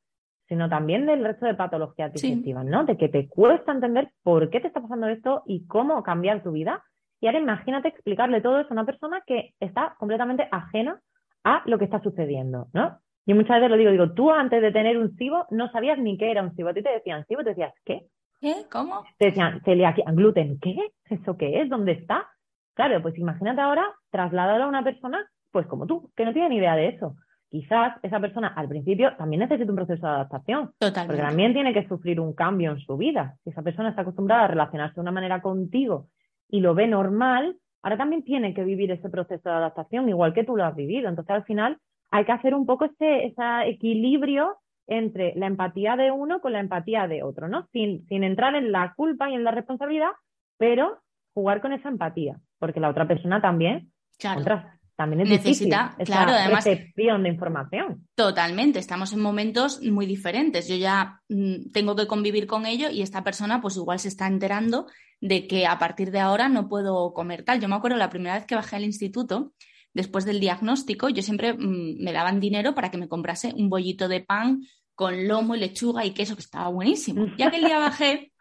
sino 0.49 0.69
también 0.69 1.07
del 1.07 1.25
resto 1.25 1.47
de 1.47 1.55
patologías 1.55 2.13
digestivas, 2.13 2.65
¿no? 2.65 2.85
De 2.85 2.97
que 2.97 3.09
te 3.09 3.29
cuesta 3.29 3.73
entender 3.73 4.11
por 4.23 4.49
qué 4.49 4.61
te 4.61 4.69
está 4.69 4.81
pasando 4.81 5.07
esto 5.09 5.43
y 5.47 5.67
cómo 5.67 6.03
cambiar 6.03 6.43
tu 6.43 6.53
vida. 6.53 6.83
Y 7.21 7.27
ahora 7.27 7.41
imagínate 7.41 7.89
explicarle 7.89 8.41
todo 8.41 8.59
eso 8.59 8.69
a 8.71 8.73
una 8.73 8.87
persona 8.87 9.23
que 9.27 9.55
está 9.61 9.95
completamente 9.99 10.49
ajena 10.51 11.01
a 11.45 11.63
lo 11.67 11.79
que 11.79 11.85
está 11.85 12.01
sucediendo, 12.01 12.69
¿no? 12.73 12.99
Yo 13.27 13.35
muchas 13.35 13.57
veces 13.57 13.71
lo 13.71 13.77
digo, 13.77 13.91
digo, 13.91 14.13
tú 14.13 14.31
antes 14.31 14.63
de 14.63 14.73
tener 14.73 14.97
un 14.97 15.15
SIBO 15.17 15.47
no 15.51 15.71
sabías 15.71 15.99
ni 15.99 16.17
qué 16.17 16.31
era 16.31 16.43
un 16.43 16.55
SIBO. 16.57 16.71
A 16.71 16.75
ti 16.75 16.83
te 16.83 16.93
decían 16.93 17.27
SIBO, 17.27 17.45
te 17.45 17.51
decías, 17.51 17.75
¿qué? 17.85 18.07
¿Qué? 18.41 18.55
¿Cómo? 18.73 19.05
Te 19.19 19.27
decían, 19.27 19.61
celiaquía, 19.65 20.07
gluten, 20.13 20.59
¿qué? 20.61 20.77
¿Eso 21.11 21.37
qué 21.37 21.61
es? 21.61 21.69
¿Dónde 21.69 21.93
está? 21.93 22.27
Claro, 22.75 23.03
pues 23.03 23.19
imagínate 23.19 23.61
ahora 23.61 23.85
trasladarlo 24.11 24.65
a 24.65 24.69
una 24.69 24.85
persona, 24.85 25.29
pues 25.51 25.67
como 25.67 25.87
tú, 25.87 26.11
que 26.17 26.25
no 26.25 26.33
tiene 26.33 26.49
ni 26.49 26.57
idea 26.57 26.75
de 26.75 26.89
eso 26.89 27.17
quizás 27.51 27.97
esa 28.03 28.21
persona 28.21 28.49
al 28.49 28.69
principio 28.69 29.17
también 29.17 29.41
necesita 29.41 29.71
un 29.71 29.77
proceso 29.77 30.07
de 30.07 30.13
adaptación. 30.13 30.73
Totalmente. 30.79 31.07
Porque 31.07 31.29
también 31.29 31.53
tiene 31.53 31.73
que 31.73 31.89
sufrir 31.89 32.21
un 32.21 32.35
cambio 32.35 32.73
en 32.73 32.79
su 32.81 32.97
vida. 32.97 33.37
Si 33.45 33.51
esa 33.51 33.63
persona 33.63 33.91
está 33.91 34.03
acostumbrada 34.03 34.45
a 34.45 34.49
relacionarse 34.49 34.95
de 34.95 35.01
una 35.01 35.13
manera 35.13 35.41
contigo 35.41 36.09
y 36.49 36.61
lo 36.61 36.75
ve 36.75 36.87
normal, 36.87 37.57
ahora 37.83 37.97
también 37.97 38.25
tiene 38.25 38.55
que 38.55 38.65
vivir 38.65 38.91
ese 38.91 39.09
proceso 39.09 39.49
de 39.49 39.55
adaptación 39.55 40.09
igual 40.09 40.35
que 40.35 40.45
tú 40.45 40.57
lo 40.57 40.65
has 40.65 40.75
vivido. 40.75 41.09
Entonces, 41.09 41.35
al 41.35 41.45
final, 41.45 41.79
hay 42.11 42.25
que 42.25 42.33
hacer 42.33 42.55
un 42.55 42.67
poco 42.67 42.87
ese, 42.87 43.27
ese 43.27 43.43
equilibrio 43.67 44.57
entre 44.87 45.35
la 45.37 45.47
empatía 45.47 45.97
de 45.97 46.11
uno 46.11 46.41
con 46.41 46.53
la 46.53 46.61
empatía 46.61 47.07
de 47.07 47.23
otro, 47.23 47.49
¿no? 47.49 47.67
Sin, 47.73 48.07
sin 48.07 48.25
entrar 48.25 48.55
en 48.55 48.73
la 48.73 48.95
culpa 48.95 49.29
y 49.29 49.35
en 49.35 49.45
la 49.45 49.51
responsabilidad, 49.51 50.11
pero 50.57 50.99
jugar 51.35 51.61
con 51.61 51.73
esa 51.73 51.91
empatía, 51.91 52.39
porque 52.59 52.81
la 52.81 52.89
otra 52.89 53.07
persona 53.07 53.41
también 53.41 53.93
claro 54.19 54.63
también 54.99 55.21
es 55.21 55.29
necesita, 55.29 55.95
claro, 56.05 56.33
además 56.33 56.65
recepción 56.65 57.23
de 57.23 57.29
información. 57.29 58.09
Totalmente, 58.17 58.81
estamos 58.81 59.13
en 59.13 59.21
momentos 59.21 59.81
muy 59.81 60.07
diferentes. 60.07 60.67
Yo 60.67 60.75
ya 60.75 61.21
mm, 61.29 61.71
tengo 61.73 61.95
que 61.95 62.09
convivir 62.09 62.49
con 62.49 62.67
ello 62.67 62.91
y 62.91 63.03
esta 63.03 63.23
persona 63.23 63.61
pues 63.61 63.77
igual 63.77 64.01
se 64.01 64.09
está 64.09 64.27
enterando 64.27 64.89
de 65.21 65.47
que 65.47 65.69
a 65.69 65.79
partir 65.79 66.11
de 66.11 66.19
ahora 66.19 66.49
no 66.49 66.69
puedo 66.69 67.15
comer 67.15 67.45
tal. 67.45 67.61
Yo 67.61 67.69
me 67.69 67.77
acuerdo 67.77 67.97
la 67.97 68.11
primera 68.11 68.35
vez 68.35 68.45
que 68.45 68.57
bajé 68.57 68.75
al 68.75 68.83
instituto, 68.83 69.53
después 69.95 70.25
del 70.25 70.41
diagnóstico, 70.41 71.09
yo 71.09 71.23
siempre 71.23 71.53
mm, 71.53 72.03
me 72.03 72.13
daban 72.13 72.41
dinero 72.41 72.75
para 72.75 72.91
que 72.91 72.99
me 72.99 73.07
comprase 73.07 73.53
un 73.57 73.71
bollito 73.71 74.09
de 74.09 74.23
pan 74.23 74.63
con 74.97 75.29
lomo 75.29 75.55
y 75.55 75.61
lechuga 75.61 76.05
y 76.05 76.11
queso, 76.11 76.35
que 76.35 76.43
estaba 76.43 76.71
buenísimo. 76.71 77.27
Ya 77.39 77.53
que 77.53 77.59
el 77.59 77.67
día 77.67 77.79
bajé, 77.79 78.33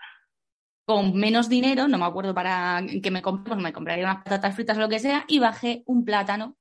con 0.88 1.14
menos 1.16 1.50
dinero, 1.50 1.90
no 1.90 1.98
me 1.98 2.06
acuerdo 2.06 2.34
para 2.34 2.82
que 3.04 3.12
me 3.12 3.22
compré, 3.22 3.50
pues 3.50 3.62
me 3.62 3.74
compraría 3.74 4.06
unas 4.06 4.24
patatas 4.24 4.56
fritas 4.56 4.78
o 4.78 4.80
lo 4.80 4.88
que 4.88 5.00
sea, 5.00 5.26
y 5.28 5.38
bajé 5.38 5.84
un 5.86 6.06
plátano 6.06 6.56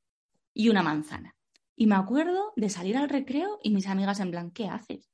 y 0.52 0.68
una 0.68 0.82
manzana. 0.82 1.36
Y 1.76 1.86
me 1.86 1.94
acuerdo 1.94 2.52
de 2.56 2.68
salir 2.68 2.96
al 2.96 3.08
recreo 3.08 3.60
y 3.62 3.70
mis 3.70 3.86
amigas 3.86 4.18
en 4.18 4.32
plan, 4.32 4.50
¿qué 4.50 4.66
haces? 4.66 5.08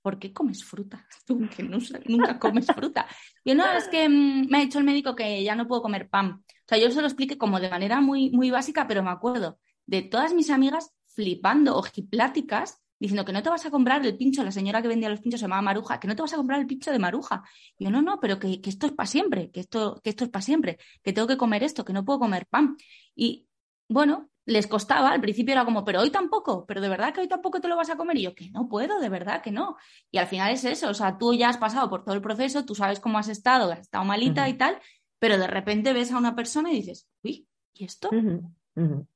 ¿Por 0.00 0.18
qué 0.18 0.32
comes 0.32 0.64
fruta? 0.64 1.06
Tú 1.26 1.46
que 1.54 1.62
nunca 1.62 2.38
comes 2.38 2.66
fruta. 2.68 3.06
Y 3.44 3.54
no, 3.54 3.70
es 3.70 3.86
que 3.88 4.08
mm, 4.08 4.48
me 4.48 4.56
ha 4.56 4.60
dicho 4.62 4.78
el 4.78 4.84
médico 4.84 5.14
que 5.14 5.44
ya 5.44 5.54
no 5.54 5.68
puedo 5.68 5.82
comer 5.82 6.08
pan. 6.08 6.42
O 6.42 6.64
sea, 6.66 6.78
yo 6.78 6.90
se 6.90 7.02
lo 7.02 7.06
expliqué 7.06 7.36
como 7.36 7.60
de 7.60 7.68
manera 7.68 8.00
muy, 8.00 8.30
muy 8.30 8.50
básica, 8.50 8.88
pero 8.88 9.02
me 9.02 9.10
acuerdo 9.10 9.58
de 9.84 10.00
todas 10.00 10.32
mis 10.32 10.48
amigas 10.48 10.94
flipando, 11.08 11.76
ojipláticas, 11.76 12.80
diciendo 12.98 13.24
que 13.24 13.32
no 13.32 13.42
te 13.42 13.50
vas 13.50 13.64
a 13.64 13.70
comprar 13.70 14.04
el 14.04 14.16
pincho, 14.16 14.42
la 14.42 14.50
señora 14.50 14.82
que 14.82 14.88
vendía 14.88 15.08
los 15.08 15.20
pinchos 15.20 15.40
se 15.40 15.44
llamaba 15.44 15.62
Maruja, 15.62 16.00
que 16.00 16.08
no 16.08 16.16
te 16.16 16.22
vas 16.22 16.32
a 16.32 16.36
comprar 16.36 16.60
el 16.60 16.66
pincho 16.66 16.90
de 16.90 16.98
Maruja. 16.98 17.42
Y 17.76 17.84
yo, 17.84 17.90
no, 17.90 18.02
no, 18.02 18.18
pero 18.20 18.38
que, 18.38 18.60
esto 18.64 18.86
es 18.86 18.92
para 18.92 19.06
siempre, 19.06 19.50
que 19.50 19.60
esto, 19.60 20.00
que 20.02 20.10
esto 20.10 20.24
es 20.24 20.30
para 20.30 20.42
siempre, 20.42 20.78
que 21.02 21.12
tengo 21.12 21.28
que 21.28 21.36
comer 21.36 21.62
esto, 21.62 21.84
que 21.84 21.92
no 21.92 22.04
puedo 22.04 22.18
comer 22.18 22.46
pan. 22.46 22.76
Y 23.14 23.46
bueno, 23.88 24.30
les 24.44 24.66
costaba, 24.66 25.10
al 25.10 25.20
principio 25.20 25.52
era 25.52 25.64
como, 25.64 25.84
pero 25.84 26.00
hoy 26.00 26.10
tampoco, 26.10 26.64
pero 26.66 26.80
de 26.80 26.88
verdad 26.88 27.12
que 27.12 27.20
hoy 27.20 27.28
tampoco 27.28 27.60
te 27.60 27.68
lo 27.68 27.76
vas 27.76 27.90
a 27.90 27.96
comer. 27.96 28.16
Y 28.16 28.22
yo, 28.22 28.34
que 28.34 28.50
no 28.50 28.68
puedo, 28.68 28.98
de 28.98 29.08
verdad 29.08 29.42
que 29.42 29.50
no. 29.50 29.76
Y 30.10 30.18
al 30.18 30.26
final 30.26 30.52
es 30.52 30.64
eso, 30.64 30.88
o 30.88 30.94
sea, 30.94 31.18
tú 31.18 31.34
ya 31.34 31.50
has 31.50 31.58
pasado 31.58 31.88
por 31.90 32.04
todo 32.04 32.14
el 32.14 32.22
proceso, 32.22 32.64
tú 32.64 32.74
sabes 32.74 32.98
cómo 32.98 33.18
has 33.18 33.28
estado, 33.28 33.70
has 33.70 33.80
estado 33.80 34.04
malita 34.04 34.48
y 34.48 34.54
tal, 34.54 34.78
pero 35.18 35.38
de 35.38 35.46
repente 35.46 35.92
ves 35.92 36.12
a 36.12 36.18
una 36.18 36.34
persona 36.34 36.72
y 36.72 36.76
dices, 36.76 37.08
uy, 37.22 37.46
¿y 37.74 37.84
esto? 37.84 38.10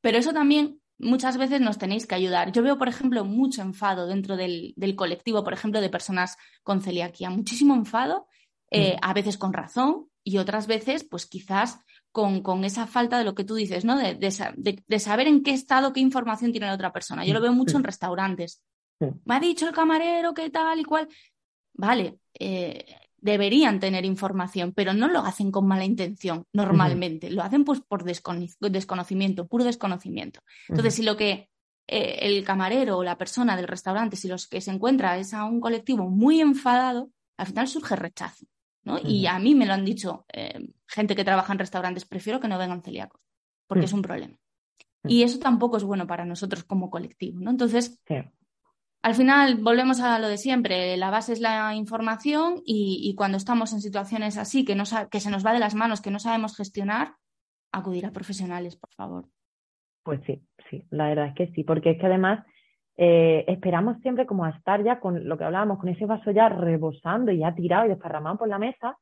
Pero 0.01 0.18
eso 0.18 0.33
también 0.33 0.82
muchas 0.99 1.36
veces 1.36 1.61
nos 1.61 1.78
tenéis 1.78 2.07
que 2.07 2.14
ayudar. 2.14 2.53
Yo 2.53 2.62
veo, 2.62 2.78
por 2.78 2.88
ejemplo, 2.88 3.24
mucho 3.24 3.62
enfado 3.62 4.07
dentro 4.07 4.36
del, 4.36 4.74
colectivo, 4.97 5.45
por 5.45 5.53
ejemplo, 5.53 5.80
de 5.80 5.90
personas 5.90 6.36
con 6.62 6.80
celiaquía, 6.80 7.30
muchísimo 7.30 7.74
enfado, 7.74 8.26
eh, 8.70 8.97
a 9.03 9.12
veces 9.12 9.36
con 9.36 9.53
razón 9.53 10.09
y 10.24 10.38
otras 10.38 10.66
veces, 10.66 11.05
pues 11.05 11.26
quizás 11.26 11.78
con, 12.11 12.43
con, 12.43 12.64
esa 12.64 12.86
falta 12.86 13.18
de 13.18 13.24
lo 13.24 13.34
que 13.34 13.45
tú 13.45 13.55
dices, 13.55 13.84
¿no? 13.84 13.97
De, 13.97 14.14
de, 14.14 14.99
saber 14.99 15.26
en 15.26 15.43
qué 15.43 15.53
estado, 15.53 15.93
qué 15.93 16.01
información 16.01 16.53
tiene 16.53 16.66
la 16.66 16.74
otra 16.74 16.93
persona. 16.93 17.24
Yo 17.24 17.34
lo 17.34 17.40
veo 17.40 17.53
mucho 17.53 17.76
en 17.76 17.84
restaurantes. 17.84 18.62
Me 19.24 19.34
ha 19.34 19.40
dicho 19.40 19.66
el 19.66 19.74
camarero 19.74 20.32
que 20.32 20.51
tal 20.51 20.78
y 20.78 20.84
cual. 20.84 21.09
Vale, 21.74 22.18
eh, 22.38 22.84
deberían 23.23 23.81
tener 23.81 24.05
información, 24.05 24.73
pero 24.75 24.93
no 24.93 25.09
lo 25.09 25.20
hacen 25.20 25.51
con 25.51 25.66
mala 25.66 25.85
intención 25.85 26.45
normalmente. 26.53 27.31
Lo 27.31 27.43
hacen 27.43 27.64
pues 27.64 27.81
por 27.81 28.05
desconocimiento, 28.05 29.47
puro 29.47 29.64
desconocimiento. 29.64 30.41
Entonces, 30.68 30.95
si 30.95 31.03
lo 31.03 31.16
que 31.16 31.49
eh, 31.87 32.18
el 32.20 32.45
camarero 32.45 32.99
o 32.99 33.05
la 33.05 33.16
persona 33.16 33.57
del 33.57 33.68
restaurante, 33.68 34.16
si 34.16 34.29
los 34.29 34.49
que 34.49 34.61
se 34.61 34.73
encuentra 34.73 35.16
es 35.18 35.33
a 35.33 35.45
un 35.45 35.61
colectivo 35.61 36.11
muy 36.11 36.41
enfadado, 36.41 37.11
al 37.39 37.47
final 37.47 37.68
surge 37.68 37.97
rechazo. 37.97 38.45
¿no? 38.85 38.99
Y 38.99 39.27
a 39.27 39.39
mí 39.39 39.55
me 39.55 39.66
lo 39.66 39.75
han 39.75 39.85
dicho 39.85 40.27
eh, 40.33 40.68
gente 40.89 41.14
que 41.14 41.25
trabaja 41.25 41.53
en 41.53 41.61
restaurantes, 41.61 42.05
prefiero 42.05 42.41
que 42.41 42.49
no 42.49 42.59
vengan 42.59 42.83
celíacos, 42.83 43.20
porque 43.68 43.85
es 43.85 43.93
un 43.93 44.03
problema. 44.03 44.37
Y 45.05 45.23
eso 45.23 45.39
tampoco 45.39 45.77
es 45.77 45.85
bueno 45.85 46.07
para 46.07 46.25
nosotros 46.25 46.64
como 46.64 46.91
colectivo, 46.91 47.41
¿no? 47.41 47.51
Entonces, 47.51 48.01
al 49.03 49.15
final 49.15 49.57
volvemos 49.57 50.01
a 50.01 50.19
lo 50.21 50.29
de 50.29 50.39
siempre, 50.39 50.97
la 50.97 51.11
base 51.11 51.33
es 51.33 51.41
la 51.41 51.75
información 51.75 52.63
y, 52.65 53.15
cuando 53.17 53.37
estamos 53.37 53.73
en 53.73 53.81
situaciones 53.81 54.39
así 54.39 54.65
que, 54.65 54.81
que 55.11 55.21
se 55.21 55.31
nos 55.31 55.45
va 55.45 55.53
de 55.53 55.59
las 55.59 55.75
manos, 55.75 56.01
que 56.01 56.13
no 56.13 56.21
sabemos 56.21 56.57
gestionar, 56.57 57.15
acudir 57.73 58.07
a 58.07 58.13
profesionales, 58.13 58.77
por 58.77 58.91
favor. 58.91 59.25
Pues 60.05 60.21
sí, 60.25 60.41
sí, 60.71 60.85
la 60.91 61.09
verdad 61.09 61.27
es 61.29 61.35
que 61.35 61.49
sí, 61.49 61.65
porque 61.65 61.91
es 61.91 61.99
que 61.99 62.07
además 62.07 62.47
eh, 62.97 63.45
esperamos 63.49 63.99
siempre 64.03 64.25
como 64.25 64.45
a 64.45 64.51
estar 64.51 64.85
ya 64.85 65.01
con 65.01 65.29
lo 65.29 65.37
que 65.37 65.45
hablábamos, 65.45 65.81
con 65.81 65.89
ese 65.89 66.07
vaso 66.07 66.31
ya 66.31 66.49
rebosando 66.49 67.33
y 67.33 67.39
ya 67.39 67.55
tirado 67.55 67.87
y 67.87 67.89
desparramado 67.89 68.39
por 68.39 68.49
la 68.49 68.59
mesa. 68.59 68.97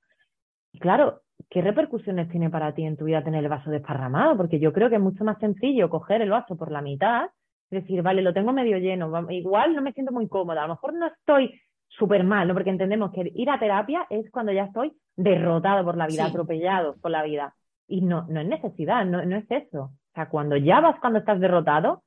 Y 0.73 0.79
claro, 0.79 1.23
¿qué 1.51 1.61
repercusiones 1.61 2.31
tiene 2.31 2.49
para 2.49 2.73
ti 2.75 2.85
en 2.85 2.97
tu 2.97 3.05
vida 3.05 3.25
tener 3.25 3.43
el 3.43 3.51
vaso 3.51 3.71
desparramado? 3.71 4.37
Porque 4.37 4.61
yo 4.61 4.73
creo 4.73 4.89
que 4.89 4.97
es 4.97 5.03
mucho 5.03 5.25
más 5.25 5.39
sencillo 5.39 5.91
coger 5.91 6.23
el 6.23 6.31
vaso 6.31 6.57
por 6.57 6.71
la 6.71 6.81
mitad 6.81 7.29
decir, 7.71 8.03
vale, 8.03 8.23
lo 8.23 8.35
tengo 8.35 8.53
medio 8.53 8.79
lleno, 8.79 9.11
igual 9.31 9.75
no 9.75 9.83
me 9.83 9.93
siento 9.93 10.12
muy 10.12 10.29
cómoda, 10.29 10.64
a 10.64 10.66
lo 10.66 10.75
mejor 10.75 10.95
no 10.95 11.07
estoy 11.07 11.61
súper 11.89 12.25
mal, 12.25 12.49
¿no? 12.49 12.55
Porque 12.55 12.71
entendemos 12.71 13.12
que 13.12 13.31
ir 13.35 13.51
a 13.51 13.59
terapia 13.59 14.07
es 14.11 14.31
cuando 14.31 14.53
ya 14.53 14.64
estoy 14.64 14.93
derrotado 15.16 15.85
por 15.85 15.97
la 15.97 16.07
vida, 16.07 16.27
atropellado 16.27 16.97
por 17.01 17.11
la 17.11 17.23
vida. 17.23 17.55
Y 17.87 18.03
no, 18.03 18.27
no 18.29 18.41
es 18.41 18.47
necesidad, 18.47 19.05
no, 19.05 19.25
no 19.25 19.37
es 19.37 19.51
eso. 19.51 19.83
O 19.83 20.14
sea, 20.14 20.29
cuando 20.29 20.57
ya 20.57 20.81
vas 20.81 20.99
cuando 21.01 21.18
estás 21.18 21.41
derrotado, 21.41 22.03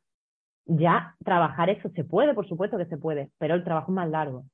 ya 0.65 1.15
trabajar 1.23 1.69
eso 1.69 1.89
se 1.89 2.03
puede, 2.03 2.33
por 2.33 2.47
supuesto 2.47 2.77
que 2.77 2.85
se 2.85 2.97
puede, 2.97 3.29
pero 3.37 3.55
el 3.55 3.63
trabajo 3.63 3.91
es 3.91 3.95
más 3.95 4.09
largo. 4.09 4.45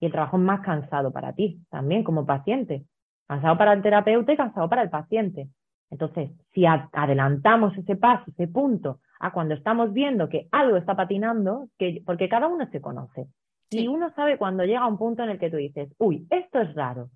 Y 0.00 0.06
el 0.06 0.12
trabajo 0.12 0.38
es 0.38 0.42
más 0.42 0.60
cansado 0.60 1.12
para 1.12 1.34
ti, 1.34 1.60
también 1.68 2.02
como 2.02 2.24
paciente. 2.24 2.84
Cansado 3.26 3.58
para 3.58 3.74
el 3.74 3.82
terapeuta 3.82 4.32
y 4.32 4.36
cansado 4.36 4.68
para 4.68 4.82
el 4.82 4.90
paciente. 4.90 5.48
Entonces, 5.90 6.30
si 6.52 6.64
adelantamos 6.66 7.76
ese 7.76 7.96
paso, 7.96 8.30
ese 8.30 8.48
punto, 8.48 9.00
a 9.20 9.32
cuando 9.32 9.54
estamos 9.54 9.92
viendo 9.92 10.28
que 10.28 10.48
algo 10.50 10.76
está 10.76 10.96
patinando, 10.96 11.68
que, 11.78 12.02
porque 12.04 12.28
cada 12.28 12.48
uno 12.48 12.68
se 12.70 12.80
conoce. 12.80 13.28
Y 13.70 13.86
uno 13.86 14.12
sabe 14.16 14.36
cuando 14.36 14.64
llega 14.64 14.80
a 14.80 14.88
un 14.88 14.98
punto 14.98 15.22
en 15.22 15.30
el 15.30 15.38
que 15.38 15.50
tú 15.50 15.56
dices, 15.56 15.94
uy, 15.98 16.26
esto 16.30 16.60
es 16.60 16.74
raro. 16.74 17.10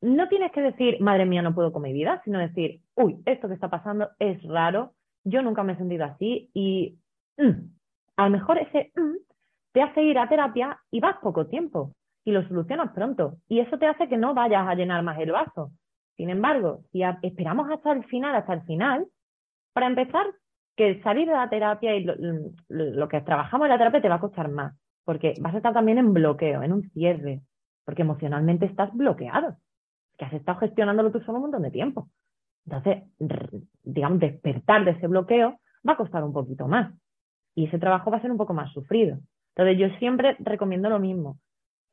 No 0.00 0.28
tienes 0.28 0.50
que 0.52 0.62
decir, 0.62 1.00
madre 1.00 1.26
mía, 1.26 1.42
no 1.42 1.54
puedo 1.54 1.72
con 1.72 1.82
mi 1.82 1.92
vida, 1.92 2.22
sino 2.24 2.38
decir, 2.38 2.80
uy, 2.94 3.20
esto 3.26 3.48
que 3.48 3.54
está 3.54 3.68
pasando 3.68 4.08
es 4.18 4.42
raro, 4.44 4.94
yo 5.24 5.42
nunca 5.42 5.62
me 5.62 5.74
he 5.74 5.76
sentido 5.76 6.04
así 6.04 6.50
y 6.54 6.98
mm, 7.36 7.50
a 8.16 8.24
lo 8.24 8.30
mejor 8.30 8.58
ese 8.58 8.92
mm, 8.96 9.16
te 9.72 9.82
hace 9.82 10.02
ir 10.02 10.18
a 10.18 10.28
terapia 10.28 10.78
y 10.90 11.00
vas 11.00 11.16
poco 11.20 11.46
tiempo 11.46 11.92
y 12.24 12.32
lo 12.32 12.46
solucionas 12.48 12.92
pronto. 12.92 13.36
Y 13.48 13.60
eso 13.60 13.78
te 13.78 13.86
hace 13.86 14.08
que 14.08 14.16
no 14.16 14.34
vayas 14.34 14.66
a 14.66 14.74
llenar 14.74 15.02
más 15.02 15.18
el 15.18 15.32
vaso. 15.32 15.72
Sin 16.16 16.30
embargo, 16.30 16.82
si 16.92 17.02
esperamos 17.22 17.70
hasta 17.70 17.92
el 17.92 18.04
final, 18.04 18.34
hasta 18.34 18.54
el 18.54 18.62
final, 18.62 19.06
para 19.72 19.88
empezar, 19.88 20.26
que 20.76 21.00
salir 21.02 21.26
de 21.26 21.34
la 21.34 21.48
terapia 21.48 21.94
y 21.96 22.04
lo, 22.04 23.08
que 23.08 23.20
trabajamos 23.20 23.66
en 23.66 23.70
la 23.70 23.78
terapia 23.78 24.02
te 24.02 24.08
va 24.08 24.16
a 24.16 24.20
costar 24.20 24.48
más, 24.48 24.76
porque 25.04 25.34
vas 25.40 25.54
a 25.54 25.58
estar 25.58 25.72
también 25.72 25.98
en 25.98 26.12
bloqueo, 26.12 26.62
en 26.62 26.72
un 26.72 26.90
cierre, 26.90 27.42
porque 27.84 28.02
emocionalmente 28.02 28.66
estás 28.66 28.92
bloqueado, 28.92 29.56
que 30.18 30.24
has 30.24 30.32
estado 30.32 30.58
gestionándolo 30.58 31.12
tú 31.12 31.20
solo 31.20 31.38
un 31.38 31.42
montón 31.42 31.62
de 31.62 31.70
tiempo. 31.70 32.08
Entonces, 32.66 33.04
digamos, 33.82 34.18
despertar 34.20 34.84
de 34.84 34.92
ese 34.92 35.06
bloqueo 35.06 35.60
va 35.86 35.92
a 35.92 35.96
costar 35.96 36.24
un 36.24 36.32
poquito 36.32 36.66
más 36.66 36.92
y 37.54 37.66
ese 37.66 37.78
trabajo 37.78 38.10
va 38.10 38.16
a 38.16 38.22
ser 38.22 38.30
un 38.30 38.38
poco 38.38 38.54
más 38.54 38.72
sufrido. 38.72 39.18
Entonces, 39.54 39.78
yo 39.78 39.98
siempre 39.98 40.36
recomiendo 40.40 40.88
lo 40.88 40.98
mismo. 40.98 41.38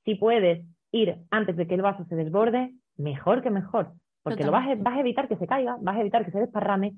Si 0.05 0.15
puedes 0.15 0.65
ir 0.91 1.17
antes 1.29 1.55
de 1.55 1.67
que 1.67 1.75
el 1.75 1.81
vaso 1.81 2.05
se 2.05 2.15
desborde, 2.15 2.73
mejor 2.97 3.43
que 3.43 3.51
mejor, 3.51 3.91
porque 4.23 4.43
lo 4.43 4.51
vas, 4.51 4.65
vas 4.79 4.97
a 4.97 4.99
evitar 4.99 5.27
que 5.27 5.37
se 5.37 5.47
caiga, 5.47 5.77
vas 5.81 5.97
a 5.97 6.01
evitar 6.01 6.25
que 6.25 6.31
se 6.31 6.39
desparrame 6.39 6.95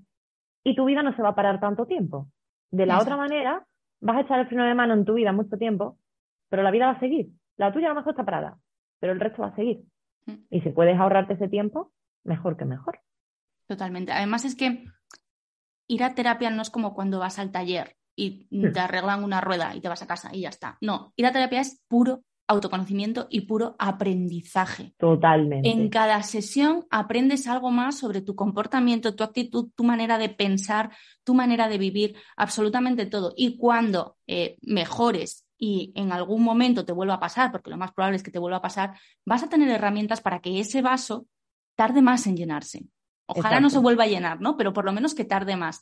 y 0.64 0.76
tu 0.76 0.86
vida 0.86 1.04
no 1.04 1.16
se 1.16 1.22
va 1.22 1.30
a 1.30 1.36
parar 1.36 1.60
tanto 1.60 1.86
tiempo. 1.86 2.28
De 2.72 2.86
la 2.86 3.00
otra 3.00 3.18
manera, 3.18 3.66
vas 4.00 4.18
a 4.18 4.22
echar 4.22 4.40
el 4.40 4.48
freno 4.48 4.66
de 4.66 4.74
mano 4.74 4.94
en 4.94 5.06
tu 5.06 5.14
vida 5.14 5.32
mucho 5.32 5.58
tiempo, 5.58 5.98
pero 6.50 6.64
la 6.64 6.72
vida 6.72 6.88
va 6.88 6.94
a 6.94 7.00
seguir. 7.00 7.30
La 7.58 7.72
tuya 7.72 7.88
a 7.88 7.90
lo 7.90 7.96
mejor 7.96 8.14
está 8.14 8.26
parada, 8.26 8.58
pero 9.00 9.14
el 9.14 9.20
resto 9.20 9.42
va 9.42 9.50
a 9.50 9.56
seguir. 9.56 9.84
Mm. 10.26 10.46
Y 10.50 10.62
si 10.62 10.70
puedes 10.70 10.98
ahorrarte 10.98 11.34
ese 11.34 11.48
tiempo, 11.48 11.92
mejor 12.24 12.58
que 12.58 12.66
mejor. 12.66 13.00
Totalmente. 13.68 14.12
Además 14.12 14.46
es 14.46 14.56
que 14.56 14.86
ir 15.88 16.04
a 16.04 16.16
terapia 16.16 16.50
no 16.50 16.62
es 16.62 16.70
como 16.70 16.94
cuando 16.94 17.20
vas 17.20 17.40
al 17.40 17.52
taller 17.52 17.96
y 18.16 18.48
te 18.72 18.80
arreglan 18.80 19.24
una 19.24 19.42
rueda 19.42 19.76
y 19.76 19.82
te 19.82 19.90
vas 19.90 20.04
a 20.04 20.08
casa 20.08 20.30
y 20.34 20.42
ya 20.42 20.50
está. 20.50 20.78
No, 20.82 21.14
ir 21.16 21.26
a 21.26 21.32
terapia 21.32 21.62
es 21.62 21.84
puro 21.88 22.24
autoconocimiento 22.48 23.28
y 23.30 23.42
puro 23.42 23.76
aprendizaje. 23.80 24.94
Totalmente. 24.98 25.70
En 25.70 25.90
cada 25.90 26.22
sesión 26.24 26.86
aprendes 26.90 27.48
algo 27.48 27.72
más 27.72 27.98
sobre 27.98 28.22
tu 28.22 28.36
comportamiento, 28.36 29.16
tu 29.16 29.24
actitud, 29.24 29.70
tu 29.76 29.84
manera 29.84 30.18
de 30.18 30.30
pensar, 30.30 30.92
tu 31.24 31.34
manera 31.34 31.70
de 31.70 31.78
vivir, 31.78 32.16
absolutamente 32.36 33.06
todo. 33.06 33.34
Y 33.36 33.58
cuando 33.58 34.18
eh, 34.28 34.58
mejores 34.62 35.46
y 35.58 35.94
en 35.96 36.12
algún 36.12 36.44
momento 36.44 36.86
te 36.86 36.92
vuelva 36.92 37.16
a 37.16 37.20
pasar, 37.20 37.52
porque 37.52 37.70
lo 37.70 37.78
más 37.78 37.94
probable 37.94 38.18
es 38.18 38.24
que 38.24 38.32
te 38.32 38.40
vuelva 38.40 38.58
a 38.58 38.62
pasar, 38.62 39.00
vas 39.26 39.44
a 39.44 39.50
tener 39.50 39.70
herramientas 39.70 40.20
para 40.20 40.40
que 40.40 40.60
ese 40.60 40.82
vaso 40.82 41.28
tarde 41.76 42.02
más 42.02 42.28
en 42.28 42.36
llenarse. 42.36 42.86
Ojalá 43.26 43.62
no 43.62 43.70
se 43.70 43.80
vuelva 43.80 44.04
a 44.04 44.08
llenar, 44.08 44.42
¿no? 44.42 44.58
Pero 44.58 44.74
por 44.74 44.84
lo 44.84 44.92
menos 44.92 45.16
que 45.16 45.24
tarde 45.24 45.56
más. 45.56 45.82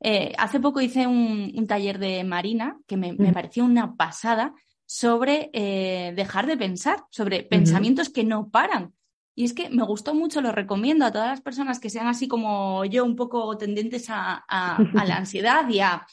Eh, 0.00 0.34
hace 0.36 0.60
poco 0.60 0.80
hice 0.80 1.06
un, 1.06 1.66
taller 1.66 1.98
de 1.98 2.22
Marina 2.24 2.76
que 2.86 2.96
me, 2.96 3.12
me 3.14 3.32
pareció 3.32 3.64
una 3.64 3.94
pasada 3.94 4.52
sobre 4.92 5.48
eh, 5.54 6.12
dejar 6.14 6.46
de 6.46 6.58
pensar, 6.58 7.06
sobre 7.08 7.44
pensamientos 7.44 8.10
que 8.10 8.24
no 8.24 8.50
paran. 8.50 8.92
Y 9.34 9.46
es 9.46 9.54
que 9.54 9.70
me 9.70 9.84
gustó 9.84 10.14
mucho, 10.14 10.42
lo 10.42 10.52
recomiendo 10.52 11.06
a 11.06 11.10
todas 11.10 11.28
las 11.28 11.40
personas 11.40 11.80
que 11.80 11.88
sean 11.88 12.08
así 12.08 12.28
como 12.28 12.84
yo, 12.84 13.02
un 13.02 13.16
poco 13.16 13.56
tendentes 13.56 14.08
a, 14.10 14.44
la 14.46 15.16
ansiedad 15.16 15.66
y 15.70 15.80
a... 15.80 16.06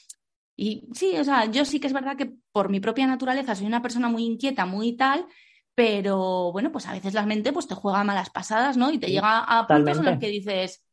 Y 0.56 0.88
sí, 0.94 1.18
o 1.18 1.26
sea, 1.26 1.44
yo 1.52 1.66
sí 1.66 1.82
que 1.82 1.88
es 1.88 1.94
verdad 1.94 2.16
que 2.16 2.32
por 2.54 2.70
mi 2.70 2.80
propia 2.80 3.06
naturaleza 3.06 3.54
soy 3.54 3.68
una 3.68 3.82
persona 3.82 4.08
muy 4.08 4.24
inquieta, 4.24 4.66
muy 4.66 4.96
tal, 4.96 5.26
pero 5.76 6.54
bueno, 6.54 6.72
pues 6.72 6.88
a 6.88 6.94
veces 6.94 7.14
la 7.14 7.26
mente 7.26 7.52
pues 7.52 7.68
te 7.68 7.76
juega 7.76 8.06
malas 8.06 8.30
pasadas, 8.30 8.78
¿no? 8.78 8.94
Y 8.94 8.98
te 8.98 9.08
llega 9.08 9.40
a 9.40 9.68
puntos 9.68 9.98
en 9.98 10.06
los 10.06 10.20
que 10.20 10.30
dices, 10.30 10.86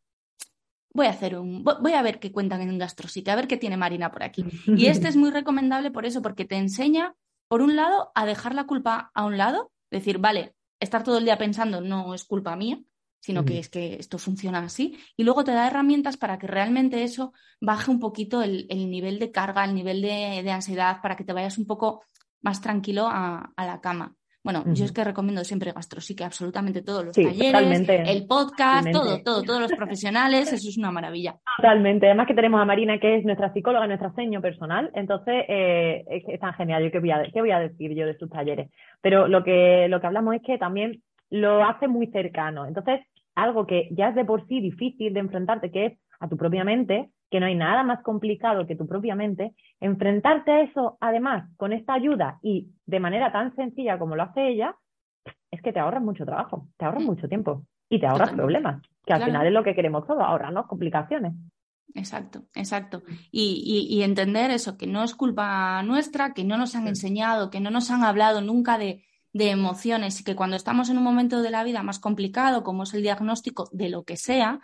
voy 0.92 1.06
a 1.06 1.10
hacer 1.10 1.38
un, 1.38 1.62
voy 1.62 1.92
a 1.92 2.02
ver 2.02 2.18
qué 2.18 2.32
cuentan 2.32 2.62
en 2.62 2.70
un 2.70 2.78
gastrosite, 2.78 3.30
a 3.30 3.36
ver 3.36 3.46
qué 3.46 3.56
tiene 3.56 3.76
Marina 3.76 4.10
por 4.10 4.24
aquí. 4.24 4.44
Y 4.66 4.86
este 4.86 5.06
es 5.06 5.14
muy 5.14 5.30
recomendable 5.30 5.92
por 5.92 6.04
eso, 6.04 6.20
porque 6.20 6.44
te 6.44 6.56
enseña 6.56 7.14
por 7.48 7.62
un 7.62 7.76
lado, 7.76 8.12
a 8.14 8.26
dejar 8.26 8.54
la 8.54 8.64
culpa 8.64 9.10
a 9.14 9.24
un 9.24 9.36
lado, 9.36 9.72
decir, 9.90 10.18
vale, 10.18 10.54
estar 10.80 11.02
todo 11.02 11.18
el 11.18 11.24
día 11.24 11.38
pensando 11.38 11.80
no 11.80 12.14
es 12.14 12.24
culpa 12.24 12.56
mía, 12.56 12.80
sino 13.20 13.44
que 13.44 13.58
es 13.58 13.68
que 13.68 13.96
esto 13.96 14.18
funciona 14.18 14.60
así, 14.60 14.98
y 15.16 15.24
luego 15.24 15.42
te 15.42 15.50
da 15.50 15.66
herramientas 15.66 16.16
para 16.16 16.38
que 16.38 16.46
realmente 16.46 17.02
eso 17.02 17.32
baje 17.60 17.90
un 17.90 17.98
poquito 17.98 18.40
el, 18.42 18.68
nivel 18.68 19.18
de 19.18 19.32
carga, 19.32 19.64
el 19.64 19.74
nivel 19.74 20.00
de, 20.00 20.48
ansiedad, 20.50 21.00
para 21.02 21.16
que 21.16 21.24
te 21.24 21.32
vayas 21.32 21.58
un 21.58 21.66
poco 21.66 22.04
más 22.40 22.60
tranquilo 22.60 23.08
a 23.08 23.52
la 23.56 23.80
cama. 23.80 24.14
Bueno, 24.46 24.62
yo 24.66 24.84
es 24.84 24.92
que 24.92 25.02
recomiendo 25.02 25.42
siempre 25.42 25.72
GastroPsique, 25.72 26.22
absolutamente 26.22 26.80
todos 26.80 27.04
los 27.04 27.16
talleres, 27.16 27.88
el 27.88 28.28
podcast, 28.28 28.88
todo, 28.92 29.20
todo, 29.20 29.42
todos 29.42 29.60
los 29.60 29.72
profesionales, 29.72 30.52
eso 30.52 30.68
es 30.68 30.78
una 30.78 30.92
maravilla. 30.92 31.34
Totalmente. 31.56 32.06
Además 32.06 32.28
que 32.28 32.34
tenemos 32.34 32.60
a 32.60 32.64
Marina, 32.64 33.00
que 33.00 33.16
es 33.16 33.24
nuestra 33.24 33.52
psicóloga, 33.52 33.88
nuestra 33.88 34.14
seño 34.14 34.40
personal, 34.40 34.92
entonces 34.94 35.46
eh, 35.48 36.04
es, 36.28 36.38
tan 36.38 36.54
genial. 36.54 36.84
Yo 36.84 36.92
qué 36.92 37.00
voy, 37.00 37.10
a, 37.10 37.24
qué 37.24 37.40
voy 37.40 37.50
a 37.50 37.58
decir 37.58 37.92
yo 37.96 38.06
de 38.06 38.16
sus 38.18 38.30
talleres. 38.30 38.70
Pero 39.02 39.26
lo 39.26 39.42
que, 39.42 39.88
lo 39.88 40.00
que 40.00 40.06
hablamos 40.06 40.36
es 40.36 40.42
que 40.42 40.58
también 40.58 41.02
lo 41.28 41.64
hace 41.64 41.88
muy 41.88 42.06
cercano. 42.12 42.66
Entonces, 42.66 43.00
algo 43.34 43.66
que 43.66 43.88
ya 43.90 44.10
es 44.10 44.14
de 44.14 44.24
por 44.24 44.46
sí 44.46 44.60
difícil 44.60 45.12
de 45.12 45.18
enfrentarte, 45.18 45.72
que 45.72 45.86
es 45.86 45.98
a 46.20 46.28
tu 46.28 46.36
propia 46.36 46.62
mente, 46.62 47.08
que 47.30 47.40
no 47.40 47.46
hay 47.46 47.54
nada 47.54 47.82
más 47.82 48.02
complicado 48.02 48.66
que 48.66 48.76
tu 48.76 48.86
propia 48.86 49.14
mente, 49.14 49.54
enfrentarte 49.80 50.50
a 50.50 50.60
eso 50.62 50.96
además 51.00 51.50
con 51.56 51.72
esta 51.72 51.94
ayuda 51.94 52.38
y 52.42 52.68
de 52.86 53.00
manera 53.00 53.32
tan 53.32 53.54
sencilla 53.56 53.98
como 53.98 54.16
lo 54.16 54.22
hace 54.22 54.48
ella, 54.48 54.76
es 55.50 55.62
que 55.62 55.72
te 55.72 55.80
ahorras 55.80 56.02
mucho 56.02 56.24
trabajo, 56.24 56.68
te 56.76 56.84
ahorras 56.84 57.02
mm. 57.02 57.06
mucho 57.06 57.28
tiempo 57.28 57.64
y 57.88 58.00
te 58.00 58.06
ahorras 58.06 58.32
problemas. 58.32 58.82
que 59.04 59.12
al 59.12 59.24
final 59.24 59.46
es 59.46 59.52
lo 59.52 59.62
que 59.62 59.74
queremos 59.74 60.06
todos, 60.06 60.22
ahorrarnos 60.22 60.66
complicaciones. 60.66 61.34
Exacto, 61.94 62.42
exacto. 62.54 63.02
Y, 63.30 63.88
y, 63.88 64.02
entender 64.02 64.50
eso, 64.50 64.76
que 64.76 64.86
no 64.86 65.02
es 65.02 65.14
culpa 65.14 65.82
nuestra, 65.82 66.34
que 66.34 66.44
no 66.44 66.58
nos 66.58 66.74
han 66.74 66.88
enseñado, 66.88 67.48
que 67.48 67.60
no 67.60 67.70
nos 67.70 67.90
han 67.90 68.02
hablado 68.02 68.42
nunca 68.42 68.76
de, 68.76 69.04
de 69.32 69.50
emociones 69.50 70.20
y 70.20 70.24
que 70.24 70.34
cuando 70.34 70.56
estamos 70.56 70.88
en 70.88 70.98
un 70.98 71.04
momento 71.04 71.42
de 71.42 71.50
la 71.50 71.62
vida 71.62 71.82
más 71.82 71.98
complicado, 71.98 72.64
como 72.64 72.82
es 72.82 72.94
el 72.94 73.02
diagnóstico 73.02 73.68
de 73.72 73.88
lo 73.88 74.04
que 74.04 74.16
sea, 74.16 74.60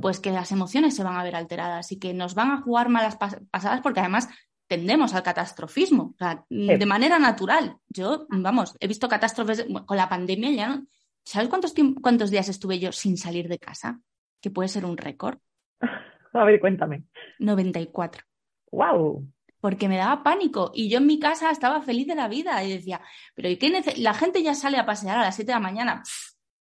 pues 0.00 0.20
que 0.20 0.30
las 0.30 0.52
emociones 0.52 0.94
se 0.94 1.04
van 1.04 1.16
a 1.16 1.22
ver 1.22 1.36
alteradas 1.36 1.92
y 1.92 1.98
que 1.98 2.14
nos 2.14 2.34
van 2.34 2.50
a 2.50 2.60
jugar 2.62 2.88
malas 2.88 3.16
pasadas 3.16 3.80
porque 3.80 4.00
además 4.00 4.28
tendemos 4.68 5.14
al 5.14 5.22
catastrofismo, 5.22 6.14
de 6.50 6.86
manera 6.86 7.18
natural. 7.18 7.78
Yo, 7.88 8.26
vamos, 8.28 8.76
he 8.80 8.86
visto 8.86 9.08
catástrofes 9.08 9.66
con 9.86 9.96
la 9.96 10.08
pandemia 10.08 10.50
ya, 10.50 10.82
¿sabes 11.24 11.48
cuántos, 11.48 11.74
cuántos 12.02 12.30
días 12.30 12.48
estuve 12.48 12.78
yo 12.78 12.92
sin 12.92 13.16
salir 13.16 13.48
de 13.48 13.58
casa? 13.58 14.00
Que 14.40 14.50
puede 14.50 14.68
ser 14.68 14.84
un 14.84 14.96
récord. 14.96 15.38
A 16.32 16.44
ver, 16.44 16.60
cuéntame. 16.60 17.04
94. 17.38 18.22
¡Wow! 18.70 19.26
Porque 19.60 19.88
me 19.88 19.96
daba 19.96 20.22
pánico 20.22 20.70
y 20.74 20.88
yo 20.88 20.98
en 20.98 21.06
mi 21.06 21.18
casa 21.18 21.50
estaba 21.50 21.80
feliz 21.80 22.06
de 22.06 22.14
la 22.14 22.28
vida 22.28 22.62
y 22.62 22.72
decía, 22.72 23.00
pero 23.34 23.48
¿y 23.48 23.56
qué 23.56 23.82
la 23.96 24.14
gente 24.14 24.42
ya 24.42 24.54
sale 24.54 24.76
a 24.76 24.86
pasear 24.86 25.18
a 25.18 25.22
las 25.22 25.34
7 25.34 25.50
de 25.50 25.54
la 25.54 25.60
mañana? 25.60 26.02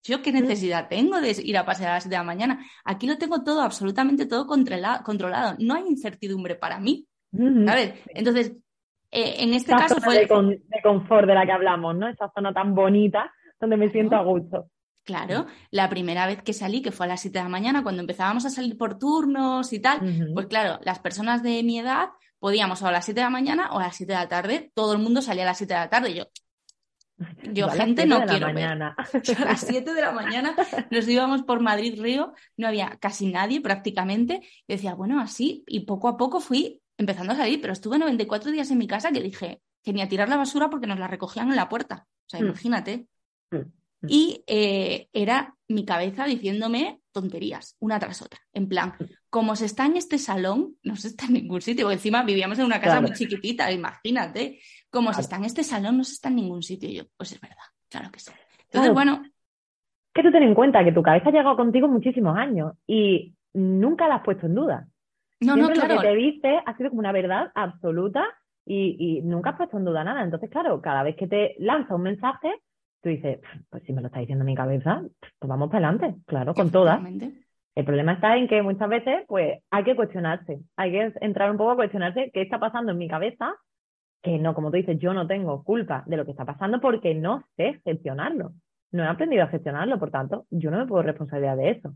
¿Yo 0.07 0.23
qué 0.23 0.33
necesidad 0.33 0.89
tengo 0.89 1.21
de 1.21 1.35
ir 1.43 1.57
a 1.59 1.65
pasear 1.65 1.91
a 1.91 1.95
las 1.95 2.05
7 2.05 2.15
de 2.15 2.19
la 2.19 2.25
mañana? 2.25 2.67
Aquí 2.85 3.07
lo 3.07 3.19
tengo 3.19 3.43
todo, 3.43 3.63
absolutamente 3.63 4.27
todo 4.27 4.47
controlado. 4.47 5.57
No 5.59 5.75
hay 5.75 5.85
incertidumbre 5.87 6.55
para 6.55 6.79
mí. 6.79 7.07
A 7.33 7.75
ver, 7.75 8.03
Entonces, 8.09 8.53
eh, 9.11 9.37
en 9.39 9.55
este 9.55 9.73
caso 9.73 10.01
fue... 10.01 10.15
De, 10.15 10.21
de 10.23 10.83
confort 10.83 11.27
de 11.27 11.35
la 11.35 11.45
que 11.45 11.53
hablamos, 11.53 11.97
¿no? 11.97 12.09
Esa 12.09 12.31
zona 12.35 12.53
tan 12.53 12.75
bonita 12.75 13.33
donde 13.61 13.77
me 13.77 13.91
siento 13.91 14.17
a 14.17 14.23
gusto. 14.23 14.71
Claro, 15.05 15.47
la 15.71 15.89
primera 15.89 16.27
vez 16.27 16.43
que 16.43 16.53
salí, 16.53 16.83
que 16.83 16.91
fue 16.91 17.07
a 17.07 17.11
las 17.11 17.21
7 17.21 17.39
de 17.39 17.45
la 17.45 17.49
mañana, 17.49 17.85
cuando 17.85 18.01
empezábamos 18.01 18.45
a 18.45 18.51
salir 18.51 18.77
por 18.77 18.99
turnos 18.99 19.73
y 19.73 19.79
tal, 19.79 20.01
pues 20.35 20.47
claro, 20.47 20.81
las 20.83 20.99
personas 20.99 21.45
de 21.45 21.63
mi 21.63 21.79
edad 21.79 22.09
podíamos 22.41 22.83
o 22.83 22.89
a 22.89 22.93
las 22.93 23.05
7 23.05 23.21
de 23.21 23.25
la 23.25 23.31
mañana 23.31 23.71
o 23.73 23.79
a 23.79 23.85
las 23.85 23.97
7 23.97 24.13
de 24.13 24.19
la 24.19 24.29
tarde, 24.29 24.73
todo 24.75 24.93
el 24.93 24.99
mundo 24.99 25.23
salía 25.23 25.45
a 25.45 25.47
las 25.47 25.59
7 25.59 25.73
de 25.73 25.81
la 25.81 25.89
tarde. 25.89 26.15
Yo, 26.15 26.25
yo, 27.53 27.69
gente, 27.69 28.07
no 28.07 28.25
quiero 28.27 28.53
ver. 28.53 28.83
a 28.83 28.97
las 29.45 29.61
7 29.61 29.95
de 29.95 30.01
la 30.01 30.13
mañana 30.13 30.55
nos 30.91 31.09
íbamos 31.09 31.43
por 31.43 31.61
Madrid 31.61 32.01
Río, 32.01 32.35
no 32.57 32.69
había 32.69 32.99
casi 33.01 33.27
nadie 33.27 33.61
prácticamente. 33.61 34.43
Decía, 34.69 34.95
bueno, 34.95 35.21
así, 35.21 35.65
y 35.67 35.81
poco 35.81 36.09
a 36.09 36.17
poco 36.17 36.41
fui 36.41 36.83
empezando 36.99 37.33
a 37.33 37.37
salir, 37.37 37.61
pero 37.61 37.73
estuve 37.73 37.99
94 37.99 38.51
días 38.51 38.71
en 38.71 38.79
mi 38.79 38.87
casa 38.87 39.13
que 39.13 39.21
dije 39.21 39.61
que 39.83 39.93
ni 39.93 40.03
a 40.03 40.09
tirar 40.09 40.29
la 40.29 40.37
basura 40.37 40.69
porque 40.71 40.87
nos 40.87 40.99
la 40.99 41.09
recogían 41.09 41.49
en 41.51 41.57
la 41.57 41.69
puerta. 41.69 42.07
O 42.27 42.29
sea, 42.29 42.41
mm. 42.41 42.45
imagínate. 42.45 43.07
Mm. 43.51 43.57
Mm. 43.57 44.07
Y 44.09 44.45
eh, 44.47 45.09
era 45.13 45.55
mi 45.69 45.85
cabeza 45.85 46.27
diciéndome 46.27 47.01
tonterías, 47.13 47.77
una 47.79 47.99
tras 47.99 48.21
otra. 48.21 48.41
En 48.53 48.69
plan, 48.69 48.95
como 49.31 49.57
se 49.57 49.65
está 49.65 49.87
en 49.87 49.97
este 49.97 50.19
salón, 50.19 50.77
no 50.83 50.97
se 50.97 51.09
está 51.09 51.27
en 51.27 51.35
ningún 51.35 51.63
sitio, 51.63 51.87
porque 51.87 51.95
encima 51.95 52.23
vivíamos 52.23 52.59
en 52.59 52.67
una 52.67 52.81
casa 52.81 53.01
muy 53.01 53.13
chiquitita, 53.13 53.73
imagínate. 53.73 54.61
Como 54.91 55.13
se 55.13 55.21
está 55.21 55.37
en 55.37 55.45
este 55.45 55.65
salón, 55.65 55.99
no 55.99 56.05
se 56.05 56.13
está 56.13 56.29
en 56.29 56.37
ningún 56.37 56.63
sitio. 56.63 56.89
Y 56.89 56.97
yo, 56.97 57.05
pues 57.17 57.33
es 57.33 57.41
verdad, 57.41 57.57
claro 57.89 58.11
que 58.11 58.21
sí. 58.21 58.33
Entonces, 58.65 58.93
bueno. 58.93 59.23
Que 60.15 60.23
tú 60.23 60.31
ten 60.33 60.45
en 60.45 60.55
cuenta 60.55 60.83
que 60.83 60.93
tu 60.93 61.03
cabeza 61.03 61.29
ha 61.29 61.33
llegado 61.33 61.57
contigo 61.57 61.89
muchísimos 61.89 62.39
años 62.39 62.73
y 62.87 63.35
nunca 63.53 64.09
la 64.09 64.17
has 64.17 64.23
puesto 64.23 64.47
en 64.47 64.55
duda. 64.55 64.89
No, 65.41 65.57
no, 65.57 65.69
claro. 65.69 65.97
Lo 65.97 66.01
que 66.01 66.07
te 66.09 66.15
dice 66.15 66.63
ha 66.65 66.75
sido 66.77 66.89
como 66.89 67.01
una 67.01 67.13
verdad 67.13 67.53
absoluta 67.55 68.25
y, 68.65 68.97
y 68.99 69.21
nunca 69.21 69.51
has 69.51 69.57
puesto 69.57 69.77
en 69.77 69.85
duda 69.85 70.05
nada. 70.05 70.23
Entonces, 70.23 70.49
claro, 70.49 70.81
cada 70.81 71.03
vez 71.03 71.17
que 71.17 71.27
te 71.27 71.55
lanza 71.59 71.95
un 71.95 72.03
mensaje, 72.03 72.51
tú 73.03 73.11
dices, 73.11 73.41
pues 73.69 73.83
si 73.85 73.93
me 73.93 74.01
lo 74.01 74.07
está 74.07 74.21
diciendo 74.21 74.45
mi 74.45 74.55
cabeza, 74.55 75.03
pues 75.39 75.49
vamos 75.49 75.71
para 75.71 75.89
adelante, 75.89 76.19
claro, 76.27 76.55
con 76.55 76.71
todas. 76.71 77.01
El 77.75 77.85
problema 77.85 78.15
está 78.15 78.37
en 78.37 78.49
que 78.49 78.63
muchas 78.63 78.89
veces, 78.89 79.25
pues, 79.29 79.61
hay 79.71 79.85
que 79.85 79.95
cuestionarse, 79.95 80.61
hay 80.77 80.93
que 80.93 81.13
entrar 81.21 81.51
un 81.51 81.59
poco 81.59 81.73
a 81.73 81.77
cuestionarse 81.77 82.31
qué 82.33 82.41
está 82.41 82.59
pasando 82.59 82.93
en 82.93 82.99
mi 82.99 83.07
cabeza, 83.07 83.55
que 84.27 84.39
no, 84.41 84.55
como 84.55 84.71
tú 84.71 84.77
dices, 84.77 84.99
yo 84.99 85.15
no 85.15 85.29
tengo 85.29 85.63
culpa 85.63 86.03
de 86.05 86.17
lo 86.17 86.25
que 86.25 86.33
está 86.33 86.45
pasando 86.45 86.81
porque 86.81 87.15
no 87.15 87.45
sé 87.57 87.81
gestionarlo. 87.85 88.55
No 88.91 89.05
he 89.05 89.07
aprendido 89.07 89.45
a 89.45 89.49
gestionarlo, 89.49 90.01
por 90.01 90.11
tanto, 90.11 90.47
yo 90.51 90.73
no 90.73 90.79
me 90.79 90.87
puedo 90.87 91.05
responsabilizar 91.05 91.57
de 91.57 91.71
eso. 91.71 91.95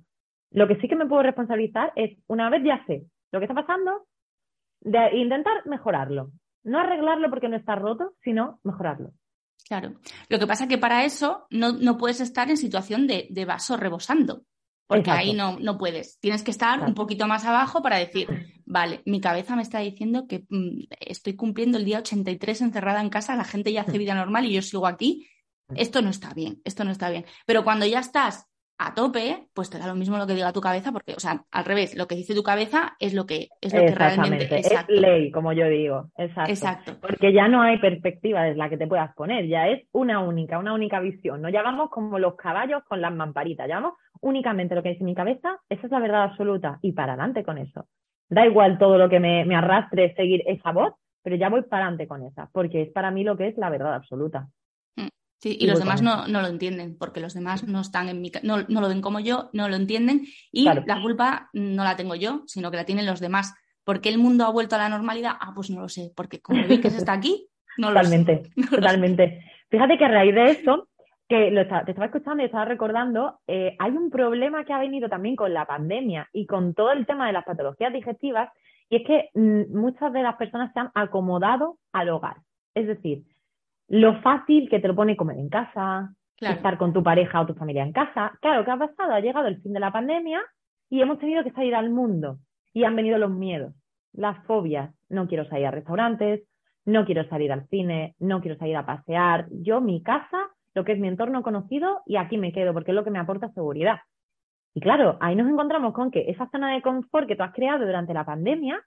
Lo 0.53 0.69
que 0.69 0.77
sí 0.77 0.87
que 0.87 0.95
me 0.95 1.07
puedo 1.07 1.25
responsabilizar 1.25 1.93
es, 1.97 2.17
una 2.29 2.49
vez 2.49 2.63
ya 2.65 2.85
sé 2.87 3.03
lo 3.33 3.41
que 3.41 3.47
está 3.47 3.55
pasando, 3.55 4.07
de 4.81 5.17
intentar 5.17 5.67
mejorarlo. 5.67 6.31
No 6.63 6.79
arreglarlo 6.79 7.31
porque 7.31 7.49
no 7.49 7.57
está 7.57 7.75
roto, 7.75 8.13
sino 8.23 8.61
mejorarlo. 8.63 9.11
Claro. 9.67 9.95
Lo 10.29 10.39
que 10.39 10.47
pasa 10.47 10.65
es 10.65 10.71
que 10.71 10.79
para 10.79 11.05
eso 11.05 11.47
no, 11.51 11.73
no 11.73 11.97
puedes 11.97 12.21
estar 12.21 12.49
en 12.49 12.57
situación 12.57 13.09
de, 13.09 13.27
de 13.31 13.45
vaso 13.45 13.77
rebosando, 13.77 14.43
porque 14.91 15.13
ahí 15.13 15.35
no, 15.35 15.57
no 15.61 15.79
puedes. 15.79 16.19
Tienes 16.19 16.43
que 16.43 16.51
estar 16.51 16.81
un 16.81 16.95
poquito 16.95 17.29
más 17.29 17.45
abajo 17.45 17.81
para 17.81 17.97
decir, 17.97 18.27
vale, 18.67 19.03
mi 19.07 19.21
cabeza 19.21 19.55
me 19.55 19.63
está 19.63 19.79
diciendo 19.79 20.27
que 20.27 20.47
mm, 20.49 20.87
estoy 20.99 21.37
cumpliendo 21.37 21.79
el 21.79 21.85
día 21.85 22.01
83 22.01 22.61
encerrada 22.61 23.01
en 23.01 23.09
casa, 23.09 23.37
la 23.37 23.45
gente 23.45 23.73
ya 23.73 23.83
hace 23.83 23.99
vida 23.99 24.17
normal 24.17 24.47
y 24.47 24.53
yo 24.53 24.63
sigo 24.63 24.89
aquí. 24.89 25.29
Esto 25.77 26.03
no 26.03 26.11
está 26.11 26.35
bien, 26.35 26.61
esto 26.65 26.83
no 26.83 26.91
está 26.91 27.09
bien. 27.09 27.25
Pero 27.47 27.63
cuando 27.63 27.87
ya 27.87 28.01
estás 28.01 28.51
a 28.79 28.93
tope, 28.93 29.47
pues 29.55 29.71
te 29.71 29.79
da 29.79 29.87
lo 29.87 29.95
mismo 29.95 30.19
lo 30.19 30.27
que 30.27 30.35
diga 30.35 30.53
tu 30.53 30.61
cabeza, 30.61 30.91
porque, 30.91 31.13
o 31.13 31.21
sea, 31.21 31.45
al 31.53 31.65
revés, 31.65 31.95
lo 31.97 32.09
que 32.09 32.17
dice 32.17 32.35
tu 32.35 32.43
cabeza 32.43 32.97
es 32.99 33.15
lo 33.15 33.27
que, 33.27 33.49
es 33.61 33.73
lo 33.73 33.81
que 33.83 33.95
realmente 33.95 34.59
es 34.59 34.73
ley, 34.89 35.31
como 35.31 35.53
yo 35.53 35.69
digo. 35.69 36.11
Exacto. 36.17 36.51
Exacto. 36.51 36.93
Porque 37.01 37.33
ya 37.33 37.47
no 37.47 37.63
hay 37.63 37.79
perspectiva 37.79 38.43
desde 38.43 38.59
la 38.59 38.69
que 38.69 38.79
te 38.79 38.89
puedas 38.89 39.15
poner, 39.15 39.47
ya 39.47 39.69
es 39.69 39.87
una 39.93 40.19
única, 40.19 40.59
una 40.59 40.73
única 40.73 40.99
visión. 40.99 41.43
No 41.43 41.49
ya 41.49 41.63
vamos 41.63 41.91
como 41.91 42.19
los 42.19 42.35
caballos 42.35 42.83
con 42.89 43.01
las 43.01 43.15
mamparitas, 43.15 43.69
ya 43.69 43.77
vamos 43.77 43.95
únicamente 44.21 44.75
lo 44.75 44.83
que 44.83 44.91
dice 44.91 45.05
mi 45.05 45.15
cabeza, 45.15 45.59
esa 45.69 45.87
es 45.87 45.93
la 45.93 46.01
verdad 46.01 46.25
absoluta, 46.25 46.79
y 46.83 46.93
para 46.93 47.13
adelante 47.15 47.45
con 47.45 47.59
eso. 47.59 47.87
Da 48.29 48.47
igual 48.47 48.79
todo 48.79 48.99
lo 48.99 49.09
que 49.09 49.21
me, 49.21 49.45
me 49.45 49.57
arrastre 49.57 50.15
seguir 50.15 50.43
esa 50.47 50.73
voz, 50.73 50.95
pero 51.23 51.37
ya 51.37 51.49
voy 51.49 51.63
para 51.63 51.85
adelante 51.85 52.07
con 52.07 52.23
esa, 52.23 52.49
porque 52.53 52.83
es 52.83 52.93
para 52.93 53.11
mí 53.11 53.25
lo 53.25 53.37
que 53.37 53.49
es 53.49 53.59
la 53.59 53.71
verdad 53.71 53.95
absoluta. 53.95 54.49
Sí, 55.43 55.57
y, 55.59 55.67
los 55.67 55.79
demás 55.79 56.03
no, 56.03 56.29
no, 56.29 56.43
lo 56.43 56.49
entienden, 56.49 56.99
porque 56.99 57.19
los 57.21 57.33
demás 57.33 57.67
no 57.67 57.81
están 57.81 58.11
en 58.11 58.21
mi 58.21 58.31
no, 58.43 58.59
no 58.69 58.81
lo 58.83 58.89
ven 58.89 59.01
como 59.01 59.21
yo, 59.21 59.49
no 59.55 59.71
lo 59.71 59.77
entienden, 59.77 60.27
y 60.53 60.65
la 60.65 61.01
culpa 61.01 61.49
no 61.55 61.83
la 61.83 61.97
tengo 61.97 62.15
yo, 62.15 62.43
sino 62.47 62.71
que 62.71 62.77
la 62.77 62.85
tienen 62.85 63.07
los 63.07 63.21
demás. 63.21 63.55
¿Por 63.83 64.03
qué 64.03 64.11
el 64.11 64.19
mundo 64.19 64.45
ha 64.45 64.53
vuelto 64.53 64.77
a 64.77 64.79
la 64.79 64.91
normalidad? 64.91 65.33
Ah, 65.41 65.53
pues 65.55 65.71
no 65.71 65.81
lo 65.81 65.89
sé, 65.89 66.13
porque 66.15 66.43
como 66.43 66.63
vi 66.67 66.79
que 66.79 66.91
se 66.91 66.99
está 66.99 67.15
aquí, 67.15 67.49
no 67.79 67.89
totalmente, 67.89 68.43
lo 68.57 68.65
sé. 68.65 68.77
Totalmente, 68.77 69.43
Fíjate 69.71 69.97
que 69.97 70.05
a 70.05 70.09
raíz 70.09 70.35
de 70.35 70.45
eso, 70.51 70.89
que 71.31 71.53
lo 71.53 71.65
te 71.65 71.93
estaba 71.93 72.07
escuchando 72.07 72.43
y 72.43 72.47
estaba 72.47 72.65
recordando, 72.65 73.39
eh, 73.47 73.77
hay 73.79 73.93
un 73.93 74.11
problema 74.11 74.65
que 74.65 74.73
ha 74.73 74.81
venido 74.81 75.09
también 75.09 75.37
con 75.37 75.55
la 75.55 75.65
pandemia 75.65 76.29
y 76.33 76.45
con 76.45 76.75
todo 76.75 76.91
el 76.91 77.07
tema 77.07 77.29
de 77.29 77.33
las 77.33 77.45
patologías 77.45 77.93
digestivas, 77.93 78.51
y 78.89 78.97
es 78.97 79.07
que 79.07 79.31
mm, 79.35 79.73
muchas 79.79 80.13
de 80.13 80.25
las 80.25 80.35
personas 80.35 80.73
se 80.73 80.81
han 80.81 80.91
acomodado 80.93 81.77
al 81.93 82.09
hogar. 82.09 82.39
Es 82.75 82.89
decir, 82.89 83.23
lo 83.87 84.21
fácil 84.23 84.69
que 84.69 84.81
te 84.81 84.89
lo 84.89 84.97
pone 84.97 85.17
comer 85.17 85.39
en 85.39 85.49
casa, 85.49 86.13
estar 86.41 86.77
con 86.77 86.93
tu 86.93 87.05
pareja 87.05 87.41
o 87.41 87.47
tu 87.47 87.55
familia 87.55 87.85
en 87.85 87.93
casa. 87.93 88.33
Claro, 88.41 88.65
¿qué 88.65 88.73
ha 88.73 88.77
pasado? 88.77 89.13
Ha 89.13 89.21
llegado 89.21 89.47
el 89.47 89.63
fin 89.63 89.73
de 89.73 89.81
la 89.81 89.93
pandemia 89.93 90.43
y 90.89 91.01
hemos 91.01 91.21
tenido 91.21 91.45
que 91.45 91.53
salir 91.53 91.77
al 91.77 91.91
mundo 91.91 92.39
y 92.73 92.83
han 92.83 92.97
venido 92.97 93.19
los 93.19 93.31
miedos, 93.31 93.73
las 94.13 94.45
fobias. 94.47 94.93
No 95.09 95.29
quiero 95.29 95.45
salir 95.45 95.67
a 95.67 95.71
restaurantes, 95.71 96.43
no 96.87 97.05
quiero 97.05 97.23
salir 97.29 97.53
al 97.53 97.69
cine, 97.69 98.17
no 98.19 98.41
quiero 98.41 98.59
salir 98.59 98.77
a 98.77 98.87
pasear. 98.87 99.47
Yo, 99.51 99.81
mi 99.81 100.03
casa, 100.03 100.49
lo 100.75 100.85
que 100.85 100.93
es 100.93 100.99
mi 100.99 101.09
entorno 101.09 101.43
conocido 101.43 102.03
y 102.07 102.17
aquí 102.17 102.39
me 102.39 102.53
quedo 102.53 102.73
porque 102.73 102.93
es 102.93 102.95
lo 102.95 103.05
que 103.05 103.11
me 103.11 103.19
aporta 103.19 103.53
seguridad. 103.53 103.99
Y 104.75 104.81
claro, 104.81 105.17
ahí 105.21 105.35
nos 105.35 105.49
encontramos 105.49 105.93
con 105.93 106.11
que 106.11 106.31
esa 106.31 106.49
zona 106.51 106.75
de 106.75 106.83
confort 106.83 107.27
que 107.27 107.37
tú 107.37 107.43
has 107.43 107.53
creado 107.53 107.85
durante 107.85 108.15
la 108.15 108.25
pandemia 108.25 108.81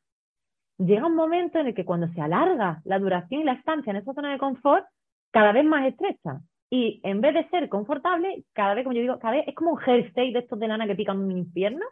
llega 0.78 1.08
un 1.08 1.16
momento 1.16 1.60
en 1.60 1.68
el 1.68 1.76
que 1.76 1.86
cuando 1.86 2.08
se 2.10 2.22
alarga 2.22 2.82
la 2.86 3.00
duración 3.00 3.42
y 3.42 3.44
la 3.44 3.54
estancia 3.54 3.92
en 3.92 3.98
esa 3.98 4.14
zona 4.14 4.32
de 4.32 4.38
confort, 4.38 4.86
cada 5.32 5.52
vez 5.52 5.66
más 5.66 5.86
estrecha. 5.86 6.40
Y 6.70 7.02
en 7.04 7.22
vez 7.22 7.36
de 7.36 7.48
ser 7.50 7.70
confortable, 7.70 8.46
cada 8.54 8.74
vez, 8.74 8.84
como 8.84 8.96
yo 8.96 9.02
digo, 9.02 9.20
cada 9.20 9.36
vez 9.36 9.48
es 9.48 9.54
como 9.54 9.74
un 9.74 9.80
hair 9.86 10.12
de 10.14 10.40
estos 10.40 10.60
de 10.60 10.68
lana 10.68 10.88
que 10.88 10.96
pican 10.96 11.20
un 11.20 11.32
infierno, 11.32 11.86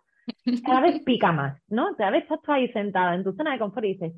cada 0.66 0.82
vez 0.82 1.02
pica 1.06 1.32
más, 1.32 1.62
¿no? 1.68 1.96
Cada 1.96 2.12
vez 2.12 2.24
estás 2.24 2.40
ahí 2.48 2.72
sentada 2.72 3.14
en 3.14 3.24
tu 3.24 3.34
zona 3.34 3.52
de 3.52 3.60
confort 3.60 3.86
y 3.86 3.94
dices, 3.94 4.14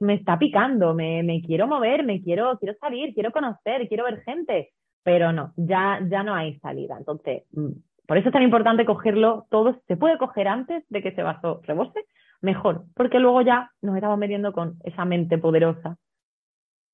me 0.00 0.14
está 0.14 0.38
picando, 0.38 0.94
me, 0.94 1.22
me 1.22 1.40
quiero 1.40 1.66
mover, 1.66 2.04
me 2.04 2.20
quiero, 2.20 2.58
quiero 2.58 2.76
salir, 2.78 3.14
quiero 3.14 3.32
conocer, 3.32 3.88
quiero 3.88 4.04
ver 4.04 4.20
gente, 4.22 4.70
pero 5.08 5.32
no, 5.32 5.54
ya, 5.56 6.06
ya 6.10 6.22
no 6.22 6.34
hay 6.34 6.58
salida. 6.58 6.96
Entonces, 6.98 7.44
mm, 7.52 7.70
por 8.06 8.18
eso 8.18 8.28
es 8.28 8.32
tan 8.34 8.42
importante 8.42 8.84
cogerlo 8.84 9.46
todo, 9.48 9.80
se 9.88 9.96
puede 9.96 10.18
coger 10.18 10.48
antes 10.48 10.84
de 10.90 11.00
que 11.00 11.08
ese 11.08 11.22
vaso 11.22 11.62
rebose, 11.62 12.04
mejor, 12.42 12.84
porque 12.94 13.18
luego 13.18 13.40
ya 13.40 13.70
nos 13.80 13.94
estamos 13.96 14.18
metiendo 14.18 14.52
con 14.52 14.76
esa 14.84 15.06
mente 15.06 15.38
poderosa 15.38 15.96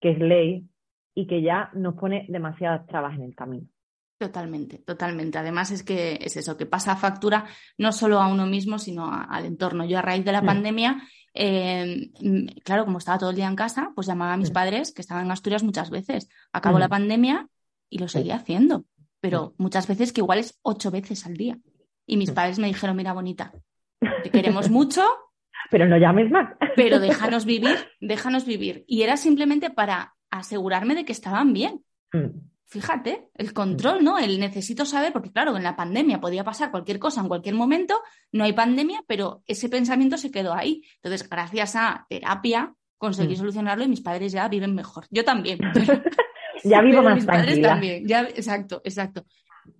que 0.00 0.12
es 0.12 0.20
ley 0.20 0.64
y 1.12 1.26
que 1.26 1.42
ya 1.42 1.70
nos 1.74 1.96
pone 1.96 2.24
demasiadas 2.28 2.86
trabas 2.86 3.16
en 3.16 3.22
el 3.24 3.34
camino. 3.34 3.66
Totalmente, 4.16 4.78
totalmente. 4.78 5.36
Además 5.36 5.72
es 5.72 5.82
que 5.82 6.16
es 6.20 6.36
eso, 6.36 6.56
que 6.56 6.66
pasa 6.66 6.94
factura 6.94 7.46
no 7.78 7.90
solo 7.90 8.20
a 8.20 8.28
uno 8.28 8.46
mismo, 8.46 8.78
sino 8.78 9.10
al 9.10 9.44
entorno. 9.44 9.84
Yo 9.84 9.98
a 9.98 10.02
raíz 10.02 10.24
de 10.24 10.30
la 10.30 10.42
mm. 10.42 10.46
pandemia, 10.46 11.02
em, 11.32 12.12
claro, 12.64 12.84
como 12.84 12.98
estaba 12.98 13.18
todo 13.18 13.30
el 13.30 13.36
día 13.36 13.48
en 13.48 13.56
casa, 13.56 13.90
pues 13.96 14.06
llamaba 14.06 14.34
a 14.34 14.36
mis 14.36 14.50
mm. 14.50 14.54
padres, 14.54 14.94
que 14.94 15.02
estaban 15.02 15.24
en 15.24 15.32
Asturias 15.32 15.64
muchas 15.64 15.90
veces. 15.90 16.28
Acabó 16.52 16.78
la 16.78 16.86
mm. 16.86 16.90
pandemia 16.90 17.48
y 17.88 17.98
lo 17.98 18.08
seguía 18.08 18.36
haciendo, 18.36 18.84
pero 19.20 19.54
muchas 19.58 19.86
veces 19.86 20.12
que 20.12 20.20
igual 20.20 20.38
es 20.38 20.58
ocho 20.62 20.90
veces 20.90 21.26
al 21.26 21.36
día. 21.36 21.58
Y 22.06 22.16
mis 22.16 22.30
mm. 22.30 22.34
padres 22.34 22.58
me 22.58 22.66
dijeron, 22.66 22.96
mira, 22.96 23.12
bonita, 23.12 23.52
te 24.22 24.30
queremos 24.30 24.70
mucho. 24.70 25.02
Pero 25.70 25.86
no 25.86 25.96
llames 25.96 26.30
más. 26.30 26.54
Pero 26.76 27.00
déjanos 27.00 27.44
vivir, 27.44 27.76
déjanos 28.00 28.44
vivir. 28.44 28.84
Y 28.86 29.02
era 29.02 29.16
simplemente 29.16 29.70
para 29.70 30.14
asegurarme 30.30 30.94
de 30.94 31.04
que 31.04 31.12
estaban 31.12 31.52
bien. 31.52 31.84
Mm. 32.12 32.38
Fíjate, 32.66 33.28
el 33.34 33.52
control, 33.52 34.02
¿no? 34.02 34.18
El 34.18 34.40
necesito 34.40 34.84
saber, 34.84 35.12
porque 35.12 35.30
claro, 35.30 35.56
en 35.56 35.62
la 35.62 35.76
pandemia 35.76 36.20
podía 36.20 36.42
pasar 36.42 36.70
cualquier 36.70 36.98
cosa 36.98 37.20
en 37.20 37.28
cualquier 37.28 37.54
momento, 37.54 38.00
no 38.32 38.44
hay 38.44 38.52
pandemia, 38.52 39.04
pero 39.06 39.42
ese 39.46 39.68
pensamiento 39.68 40.18
se 40.18 40.30
quedó 40.30 40.54
ahí. 40.54 40.82
Entonces, 40.96 41.28
gracias 41.28 41.76
a 41.76 42.06
terapia, 42.08 42.74
conseguí 42.98 43.34
mm. 43.34 43.38
solucionarlo 43.38 43.84
y 43.84 43.88
mis 43.88 44.00
padres 44.00 44.32
ya 44.32 44.48
viven 44.48 44.74
mejor. 44.74 45.06
Yo 45.10 45.24
también. 45.24 45.58
ya 46.64 46.80
vivo 46.80 47.02
más 47.02 47.16
mis 47.16 47.26
Padres 47.26 47.60
también, 47.60 48.06
ya, 48.06 48.22
exacto, 48.22 48.80
exacto. 48.84 49.24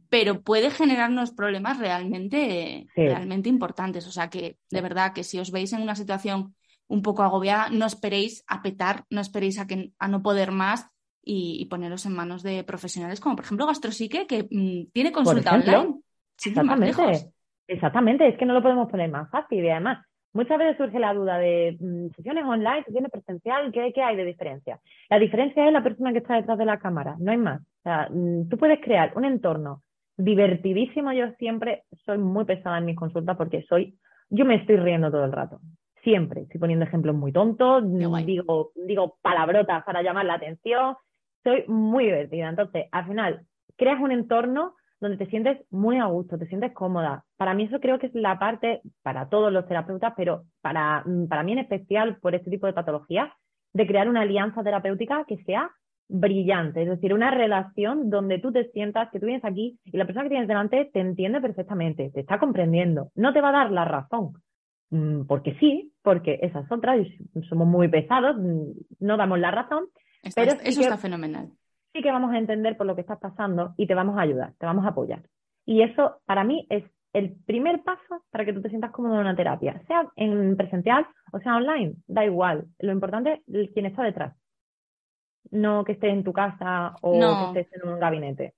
Pero 0.08 0.42
puede 0.42 0.70
generarnos 0.70 1.32
problemas 1.32 1.78
realmente, 1.78 2.86
realmente 2.94 3.48
importantes. 3.48 4.06
O 4.06 4.12
sea 4.12 4.30
que, 4.30 4.58
de 4.70 4.80
verdad, 4.80 5.12
que 5.12 5.24
si 5.24 5.40
os 5.40 5.50
veis 5.50 5.72
en 5.72 5.82
una 5.82 5.96
situación 5.96 6.54
un 6.86 7.02
poco 7.02 7.22
agobiada, 7.22 7.68
no 7.70 7.86
esperéis 7.86 8.44
a 8.46 8.62
petar, 8.62 9.04
no 9.10 9.20
esperéis 9.20 9.58
a, 9.58 9.66
que, 9.66 9.92
a 9.98 10.06
no 10.06 10.22
poder 10.22 10.52
más 10.52 10.88
y, 11.22 11.64
poneros 11.66 12.06
en 12.06 12.14
manos 12.14 12.42
de 12.42 12.62
profesionales 12.62 13.18
como, 13.18 13.34
por 13.34 13.44
ejemplo, 13.44 13.66
Gastrosique, 13.66 14.26
que 14.26 14.46
mm, 14.48 14.92
tiene 14.92 15.10
consulta 15.10 15.54
online. 15.54 16.00
Exactamente. 16.36 17.32
Exactamente, 17.66 18.28
es 18.28 18.36
que 18.36 18.44
no 18.44 18.52
lo 18.52 18.62
podemos 18.62 18.90
poner 18.90 19.10
más 19.10 19.30
fácil 19.30 19.64
y 19.64 19.70
además 19.70 20.06
Muchas 20.34 20.58
veces 20.58 20.76
surge 20.76 20.98
la 20.98 21.14
duda 21.14 21.38
de 21.38 21.76
mm, 21.78 22.08
sesiones 22.16 22.44
online, 22.44 22.82
sesiones 22.84 23.10
presencial, 23.10 23.70
¿qué, 23.72 23.92
¿qué, 23.94 24.02
hay 24.02 24.16
de 24.16 24.24
diferencia? 24.24 24.80
La 25.08 25.20
diferencia 25.20 25.64
es 25.64 25.72
la 25.72 25.82
persona 25.82 26.12
que 26.12 26.18
está 26.18 26.34
detrás 26.34 26.58
de 26.58 26.64
la 26.64 26.80
cámara, 26.80 27.14
no 27.20 27.30
hay 27.30 27.38
más. 27.38 27.60
O 27.60 27.82
sea, 27.84 28.08
mm, 28.10 28.48
tú 28.48 28.58
puedes 28.58 28.80
crear 28.80 29.12
un 29.14 29.24
entorno 29.24 29.82
divertidísimo. 30.16 31.12
Yo 31.12 31.30
siempre 31.38 31.84
soy 32.04 32.18
muy 32.18 32.44
pesada 32.44 32.78
en 32.78 32.84
mis 32.84 32.96
consultas 32.96 33.36
porque 33.36 33.62
soy, 33.68 33.96
yo 34.28 34.44
me 34.44 34.56
estoy 34.56 34.76
riendo 34.76 35.10
todo 35.10 35.24
el 35.24 35.32
rato. 35.32 35.60
Siempre. 36.02 36.42
Estoy 36.42 36.60
poniendo 36.60 36.84
ejemplos 36.84 37.14
muy 37.14 37.32
tontos, 37.32 37.84
digo, 38.26 38.72
digo 38.74 39.16
palabrotas 39.22 39.84
para 39.84 40.02
llamar 40.02 40.26
la 40.26 40.34
atención. 40.34 40.96
Soy 41.44 41.64
muy 41.68 42.06
divertida. 42.06 42.48
Entonces, 42.48 42.86
al 42.90 43.06
final, 43.06 43.46
creas 43.76 44.00
un 44.00 44.10
entorno 44.10 44.74
donde 45.00 45.16
te 45.16 45.26
sientes 45.26 45.58
muy 45.70 45.98
a 45.98 46.06
gusto, 46.06 46.38
te 46.38 46.46
sientes 46.46 46.72
cómoda. 46.72 47.24
Para 47.36 47.54
mí 47.54 47.64
eso 47.64 47.80
creo 47.80 47.98
que 47.98 48.06
es 48.06 48.14
la 48.14 48.38
parte, 48.38 48.80
para 49.02 49.28
todos 49.28 49.52
los 49.52 49.66
terapeutas, 49.66 50.14
pero 50.16 50.44
para, 50.60 51.02
mm, 51.04 51.28
para 51.28 51.42
mí 51.42 51.52
en 51.52 51.58
especial 51.58 52.16
por 52.20 52.34
este 52.34 52.50
tipo 52.50 52.66
de 52.66 52.72
patologías, 52.72 53.30
de 53.72 53.86
crear 53.86 54.08
una 54.08 54.22
alianza 54.22 54.62
terapéutica 54.62 55.24
que 55.26 55.42
sea 55.44 55.70
brillante, 56.08 56.82
es 56.82 56.88
decir, 56.88 57.14
una 57.14 57.30
relación 57.30 58.10
donde 58.10 58.38
tú 58.38 58.52
te 58.52 58.70
sientas 58.70 59.10
que 59.10 59.18
tú 59.18 59.26
vienes 59.26 59.44
aquí 59.44 59.78
y 59.84 59.96
la 59.96 60.04
persona 60.04 60.24
que 60.24 60.30
tienes 60.30 60.48
delante 60.48 60.90
te 60.92 61.00
entiende 61.00 61.40
perfectamente, 61.40 62.10
te 62.10 62.20
está 62.20 62.38
comprendiendo, 62.38 63.10
no 63.14 63.32
te 63.32 63.40
va 63.40 63.48
a 63.48 63.52
dar 63.52 63.70
la 63.72 63.84
razón, 63.84 64.34
mm, 64.90 65.22
porque 65.26 65.56
sí, 65.58 65.92
porque 66.02 66.38
esas 66.42 66.70
otras, 66.70 67.06
somos 67.48 67.66
muy 67.66 67.88
pesados, 67.88 68.36
mm, 68.38 68.72
no 69.00 69.16
damos 69.16 69.38
la 69.38 69.50
razón. 69.50 69.86
pero 70.34 70.52
eso 70.62 70.80
está 70.82 70.98
fenomenal 70.98 71.50
sí 71.94 72.02
que 72.02 72.10
vamos 72.10 72.34
a 72.34 72.38
entender 72.38 72.76
por 72.76 72.86
lo 72.86 72.94
que 72.94 73.02
estás 73.02 73.18
pasando 73.20 73.72
y 73.76 73.86
te 73.86 73.94
vamos 73.94 74.18
a 74.18 74.22
ayudar, 74.22 74.52
te 74.58 74.66
vamos 74.66 74.84
a 74.84 74.88
apoyar. 74.88 75.22
Y 75.64 75.82
eso 75.82 76.20
para 76.26 76.44
mí 76.44 76.66
es 76.68 76.84
el 77.12 77.36
primer 77.46 77.82
paso 77.84 78.24
para 78.30 78.44
que 78.44 78.52
tú 78.52 78.60
te 78.60 78.68
sientas 78.68 78.90
cómodo 78.90 79.14
en 79.14 79.20
una 79.20 79.36
terapia, 79.36 79.80
sea 79.86 80.10
en 80.16 80.56
presencial 80.56 81.06
o 81.32 81.38
sea 81.38 81.56
online, 81.56 81.94
da 82.06 82.24
igual. 82.24 82.66
Lo 82.80 82.92
importante 82.92 83.42
es 83.50 83.70
quién 83.72 83.86
está 83.86 84.02
detrás. 84.02 84.34
No 85.50 85.84
que 85.84 85.92
estés 85.92 86.12
en 86.12 86.24
tu 86.24 86.32
casa 86.32 86.96
o 87.00 87.52
que 87.52 87.60
estés 87.60 87.80
en 87.82 87.88
un 87.88 88.00
gabinete. 88.00 88.54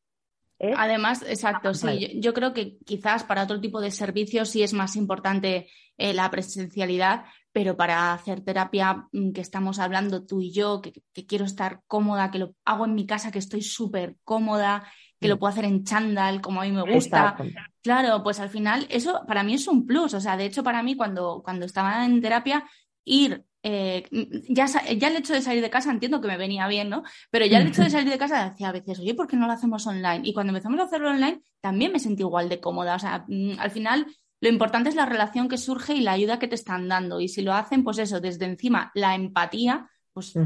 Además, 0.77 1.23
exacto, 1.29 1.75
sí. 1.75 2.19
Yo, 2.21 2.33
creo 2.33 2.55
que 2.55 2.79
quizás 2.79 3.25
para 3.25 3.43
otro 3.43 3.61
tipo 3.61 3.81
de 3.81 3.91
servicios 3.91 4.49
sí 4.49 4.63
es 4.63 4.73
más 4.73 4.97
importante 4.97 5.69
eh, 5.99 6.15
la 6.15 6.31
presencialidad, 6.31 7.25
pero 7.57 7.75
para 7.75 8.13
hacer 8.13 8.43
terapia 8.43 9.09
mm, 9.13 9.33
que 9.33 9.41
estamos 9.41 9.79
hablando 9.79 10.27
tú 10.27 10.43
y 10.43 10.53
yo, 10.53 10.83
que, 10.83 10.93
quiero 11.27 11.47
estar 11.47 11.81
cómoda, 11.87 12.31
que 12.31 12.39
lo 12.39 12.55
hago 12.67 12.85
en 12.85 12.95
mi 12.95 13.07
casa, 13.07 13.31
que 13.33 13.39
estoy 13.39 13.63
súper 13.63 14.17
cómoda, 14.25 14.87
que 15.19 15.27
lo 15.27 15.37
mm. 15.37 15.39
puedo 15.39 15.53
hacer 15.53 15.65
en 15.65 15.83
chándal, 15.83 16.43
como 16.43 16.61
a 16.61 16.65
mí 16.65 16.73
me 16.73 16.83
gusta. 16.83 17.35
Claro, 17.81 18.23
pues 18.23 18.41
al 18.41 18.51
final 18.51 18.87
eso 18.91 19.23
para 19.27 19.43
mí 19.43 19.55
es 19.55 19.69
un 19.69 19.87
plus. 19.87 20.13
O 20.13 20.21
sea, 20.21 20.37
de 20.37 20.45
hecho, 20.45 20.63
para 20.63 20.83
mí 20.83 20.97
cuando, 20.97 21.41
cuando 21.43 21.65
estaba 21.65 22.05
en 22.05 22.21
terapia, 22.21 22.63
ir 23.07 23.43
eh, 23.63 24.07
ya, 24.51 24.67
ya 24.67 25.09
el 25.09 25.17
hecho 25.17 25.33
de 25.33 25.41
salir 25.41 25.63
de 25.63 25.71
casa 25.71 25.91
entiendo 25.91 26.21
que 26.21 26.29
me 26.29 26.37
venía 26.37 26.69
bien, 26.69 26.91
¿no? 26.91 27.05
Pero 27.31 27.47
ya 27.47 27.57
el 27.59 27.69
hecho 27.69 27.85
de 27.85 27.89
salir 27.91 28.11
de 28.11 28.19
casa 28.19 28.51
decía 28.51 28.69
a 28.69 28.73
veces, 28.73 28.99
oye, 28.99 29.15
¿por 29.15 29.29
qué 29.29 29.39
no 29.39 29.47
lo 29.47 29.55
hacemos 29.55 29.87
online? 29.87 30.21
Y 30.25 30.35
cuando 30.35 30.51
empezamos 30.51 30.79
a 30.79 30.85
hacerlo 30.85 31.09
online, 31.09 31.41
también 31.63 31.91
me 31.91 32.01
sentí 32.01 32.21
igual 32.23 32.51
de 32.51 32.61
cómoda. 32.61 32.97
O 32.97 32.99
sea, 32.99 33.25
mm, 33.27 33.59
al 33.59 33.71
final 33.71 34.07
lo 34.41 34.49
importante 34.49 34.89
es 34.89 34.97
la 34.97 35.07
relación 35.07 35.49
que 35.49 35.57
surge 35.57 35.95
y 35.95 36.01
la 36.01 36.13
ayuda 36.13 36.39
que 36.39 36.49
te 36.49 36.55
están 36.55 36.89
dando. 36.89 37.21
Y 37.21 37.29
si 37.29 37.43
lo 37.43 37.53
hacen, 37.53 37.85
pues 37.85 37.99
eso, 37.99 38.21
desde 38.21 38.45
encima, 38.45 38.91
la 38.95 39.15
empatía, 39.15 39.89
pues 40.13 40.39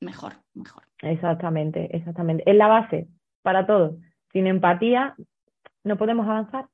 mejor, 0.00 0.34
mejor. 0.54 0.82
Exactamente, 1.02 1.94
exactamente. 1.96 2.42
Es 2.46 2.56
la 2.56 2.66
base 2.66 3.08
para 3.42 3.66
todo. 3.66 3.98
Sin 4.32 4.46
empatía 4.46 5.14
no 5.84 5.96
podemos 5.96 6.26
avanzar. 6.26 6.66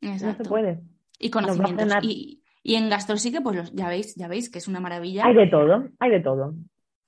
No 0.00 0.18
se 0.18 0.44
puede. 0.44 0.80
Y 1.18 1.30
conocimientos. 1.30 1.88
Y, 2.02 2.42
y, 2.62 2.74
en 2.76 2.88
gastrosique, 2.88 3.40
pues 3.40 3.72
ya 3.72 3.88
veis, 3.88 4.14
ya 4.14 4.28
veis 4.28 4.50
que 4.50 4.58
es 4.58 4.68
una 4.68 4.80
maravilla. 4.80 5.24
Hay 5.26 5.34
de 5.34 5.46
todo, 5.48 5.88
hay 5.98 6.10
de 6.10 6.20
todo. 6.20 6.54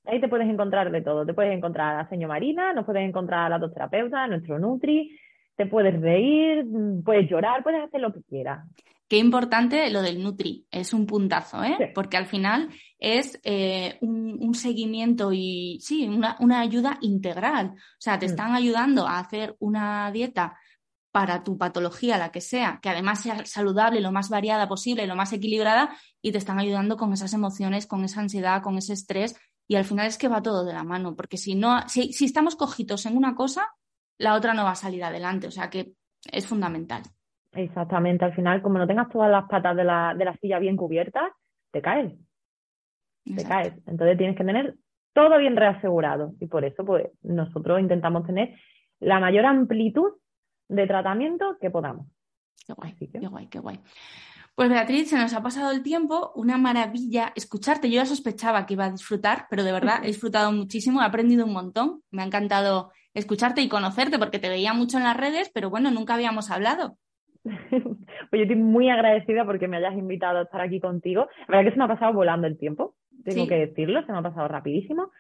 Ahí 0.05 0.21
te 0.21 0.29
puedes 0.29 0.49
encontrar 0.49 0.91
de 0.91 1.03
todo. 1.03 1.27
Te 1.27 1.35
puedes 1.35 1.53
encontrar 1.53 1.95
a 1.95 2.03
la 2.03 2.09
señora 2.09 2.35
Marina, 2.35 2.73
nos 2.73 2.85
puedes 2.85 3.07
encontrar 3.07 3.47
a 3.47 3.49
la 3.49 3.59
dos 3.59 3.73
terapeutas, 3.73 4.29
nuestro 4.29 4.59
Nutri, 4.59 5.19
te 5.57 5.67
puedes 5.67 6.01
reír, 6.01 6.65
puedes 7.05 7.29
llorar, 7.29 7.63
puedes 7.63 7.83
hacer 7.83 8.01
lo 8.01 8.13
que 8.13 8.23
quieras. 8.23 8.67
Qué 9.09 9.19
importante 9.19 9.89
lo 9.91 10.03
del 10.03 10.23
Nutri, 10.23 10.67
es 10.71 10.93
un 10.93 11.07
puntazo, 11.07 11.63
¿eh? 11.63 11.93
Porque 11.95 12.17
al 12.17 12.27
final 12.27 12.71
es 12.99 13.41
eh, 13.45 13.99
un, 14.01 14.53
seguimiento 14.55 15.33
y 15.33 15.79
sí, 15.81 16.09
una, 16.09 16.61
ayuda 16.61 16.99
integral. 17.03 17.75
O 17.77 18.01
sea, 18.01 18.19
te 18.19 18.27
mm. 18.27 18.31
están 18.31 18.55
ayudando 18.55 19.07
a 19.07 19.21
hacer 19.21 19.55
una 19.61 20.11
dieta 20.11 20.59
para 21.13 21.45
tu 21.45 21.57
patología, 21.57 22.19
la 22.19 22.33
que 22.33 22.41
sea, 22.41 22.81
que 22.83 22.89
además 22.89 23.23
sea 23.23 23.47
saludable, 23.47 24.01
lo 24.01 24.11
más 24.11 24.29
variada 24.29 24.67
posible, 24.67 25.07
lo 25.07 25.15
más 25.15 25.33
equilibrada, 25.33 25.97
y 26.21 26.33
te 26.33 26.39
están 26.39 26.59
ayudando 26.59 26.97
con 26.97 27.13
esas 27.13 27.33
emociones, 27.33 27.87
con 27.87 28.05
esa 28.05 28.21
ansiedad, 28.21 28.61
con 28.61 28.77
ese 28.77 28.93
estrés, 28.93 29.37
y 29.69 29.77
al 29.77 29.85
final 29.85 30.09
es 30.09 30.19
que 30.19 30.29
va 30.29 30.43
todo 30.43 30.65
de 30.65 30.75
la 30.75 30.85
mano, 30.85 31.15
porque 31.15 31.39
si 31.39 31.55
no, 31.55 31.89
si 31.89 32.25
estamos 32.25 32.57
cogitos 32.57 33.07
en 33.07 33.17
una 33.17 33.35
cosa, 33.35 33.69
la 34.19 34.35
otra 34.35 34.55
no 34.55 34.65
va 34.65 34.73
a 34.73 34.77
salir 34.77 35.03
adelante. 35.05 35.47
O 35.47 35.51
sea 35.51 35.71
que 35.71 35.93
es 36.31 36.47
fundamental. 36.47 37.03
Exactamente. 37.53 38.25
Al 38.25 38.35
final, 38.35 38.63
como 38.63 38.79
no 38.79 38.87
tengas 38.87 39.09
todas 39.09 39.31
las 39.31 39.49
patas 39.49 39.77
de 39.77 39.85
la, 39.85 40.15
de 40.17 40.25
la 40.25 40.37
silla 40.37 40.59
bien 40.59 40.77
cubiertas, 40.77 41.33
te 41.71 41.81
caes. 41.81 42.13
Te 43.25 43.45
caes. 43.45 43.75
Entonces 43.87 44.17
tienes 44.19 44.37
que 44.37 44.45
tener 44.45 44.77
todo 45.13 45.39
bien 45.39 45.57
reasegurado. 45.57 46.35
Y 46.41 46.47
por 46.47 46.65
eso, 46.65 46.85
pues, 46.85 47.07
nosotros 47.23 47.81
intentamos 47.81 48.27
tener 48.27 48.55
la 49.01 49.19
mayor 49.21 49.47
amplitud 49.47 50.13
de 50.69 50.87
tratamiento 50.87 51.57
que 51.61 51.71
podamos. 51.71 52.07
Qué 52.67 52.73
guay, 52.75 52.95
qué 52.95 53.29
guay, 53.29 53.47
qué 53.47 53.59
guay. 53.59 53.81
Pues 54.55 54.71
Beatriz, 54.71 55.11
se 55.11 55.19
nos 55.19 55.35
ha 55.35 55.43
pasado 55.43 55.71
el 55.71 55.83
tiempo, 55.83 56.33
una 56.35 56.57
maravilla 56.57 57.31
escucharte. 57.37 57.91
Yo 57.91 57.97
ya 57.97 58.07
sospechaba 58.07 58.65
que 58.65 58.73
iba 58.73 58.87
a 58.87 58.91
disfrutar, 58.91 59.47
pero 59.51 59.63
de 59.63 59.73
verdad 59.73 60.01
he 60.03 60.07
disfrutado 60.07 60.51
muchísimo, 60.51 61.03
he 61.03 61.05
aprendido 61.05 61.45
un 61.45 61.53
montón, 61.53 62.03
me 62.11 62.23
ha 62.23 62.27
encantado 62.27 62.91
escucharte 63.17 63.63
y 63.63 63.69
conocerte, 63.69 64.19
porque 64.19 64.39
te 64.39 64.49
veía 64.49 64.75
mucho 64.75 64.99
en 64.99 65.05
las 65.05 65.17
redes, 65.17 65.51
pero 65.53 65.71
bueno, 65.71 65.91
nunca 65.91 66.15
habíamos 66.15 66.51
hablado. 66.51 66.97
Pues 68.29 68.41
yo 68.41 68.43
estoy 68.43 68.57
muy 68.57 68.91
agradecida 68.91 69.45
porque 69.45 69.69
me 69.69 69.77
hayas 69.77 69.95
invitado 69.95 70.39
a 70.39 70.43
estar 70.43 70.61
aquí 70.61 70.81
contigo. 70.81 71.29
La 71.47 71.57
verdad 71.59 71.71
que 71.71 71.75
se 71.75 71.79
me 71.79 71.85
ha 71.85 71.89
pasado 71.89 72.13
volando 72.13 72.49
el 72.49 72.59
tiempo, 72.59 72.97
tengo 73.25 73.47
que 73.47 73.55
decirlo, 73.55 74.05
se 74.05 74.11
me 74.11 74.19
ha 74.19 74.23
pasado 74.23 74.49
rapidísimo. 74.49 75.11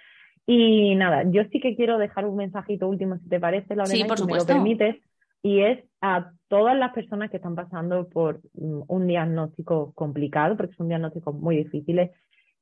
Y 0.44 0.96
nada, 0.96 1.22
yo 1.24 1.42
sí 1.52 1.60
que 1.60 1.76
quiero 1.76 1.98
dejar 1.98 2.24
un 2.24 2.36
mensajito 2.36 2.88
último, 2.88 3.16
si 3.18 3.28
te 3.28 3.38
parece, 3.38 3.76
Lorena, 3.76 3.94
sí, 3.94 4.04
por 4.04 4.18
si 4.18 4.26
me 4.26 4.38
lo 4.38 4.46
permites, 4.46 4.96
y 5.42 5.60
es 5.60 5.84
a 6.00 6.32
todas 6.48 6.76
las 6.76 6.92
personas 6.92 7.30
que 7.30 7.36
están 7.36 7.54
pasando 7.54 8.08
por 8.08 8.40
mm, 8.54 8.82
un 8.88 9.06
diagnóstico 9.06 9.92
complicado, 9.94 10.56
porque 10.56 10.74
son 10.74 10.88
diagnósticos 10.88 11.34
muy 11.34 11.56
difíciles, 11.56 12.10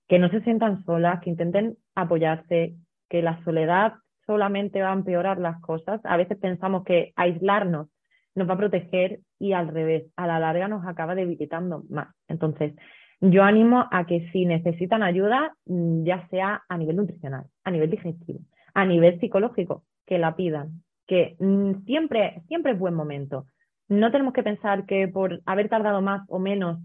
que 0.08 0.18
no 0.18 0.28
se 0.28 0.42
sientan 0.42 0.84
solas, 0.84 1.20
que 1.22 1.30
intenten 1.30 1.76
apoyarse, 1.94 2.74
que 3.08 3.22
la 3.22 3.42
soledad 3.44 3.94
solamente 4.26 4.82
va 4.82 4.90
a 4.90 4.94
empeorar 4.94 5.38
las 5.38 5.60
cosas. 5.60 6.00
A 6.04 6.16
veces 6.16 6.38
pensamos 6.38 6.84
que 6.84 7.12
aislarnos 7.16 7.88
nos 8.34 8.48
va 8.48 8.54
a 8.54 8.58
proteger 8.58 9.20
y 9.38 9.52
al 9.52 9.68
revés, 9.68 10.04
a 10.16 10.26
la 10.26 10.38
larga 10.38 10.68
nos 10.68 10.86
acaba 10.86 11.14
debilitando 11.14 11.84
más. 11.88 12.08
Entonces, 12.28 12.74
yo 13.20 13.42
animo 13.42 13.86
a 13.90 14.06
que 14.06 14.28
si 14.32 14.44
necesitan 14.44 15.02
ayuda, 15.02 15.54
mm, 15.66 16.04
ya 16.04 16.26
sea 16.28 16.62
a 16.68 16.76
nivel 16.76 16.96
nutricional, 16.96 17.44
a 17.62 17.70
nivel 17.70 17.90
digestivo, 17.90 18.40
a 18.74 18.84
nivel 18.84 19.20
psicológico, 19.20 19.84
que 20.06 20.18
la 20.18 20.36
pidan, 20.36 20.82
que 21.06 21.36
mm, 21.38 21.84
siempre, 21.86 22.42
siempre 22.48 22.72
es 22.72 22.78
buen 22.78 22.94
momento. 22.94 23.46
No 23.88 24.10
tenemos 24.10 24.32
que 24.32 24.42
pensar 24.42 24.86
que 24.86 25.08
por 25.08 25.40
haber 25.46 25.68
tardado 25.68 26.00
más 26.02 26.22
o 26.28 26.38
menos, 26.38 26.80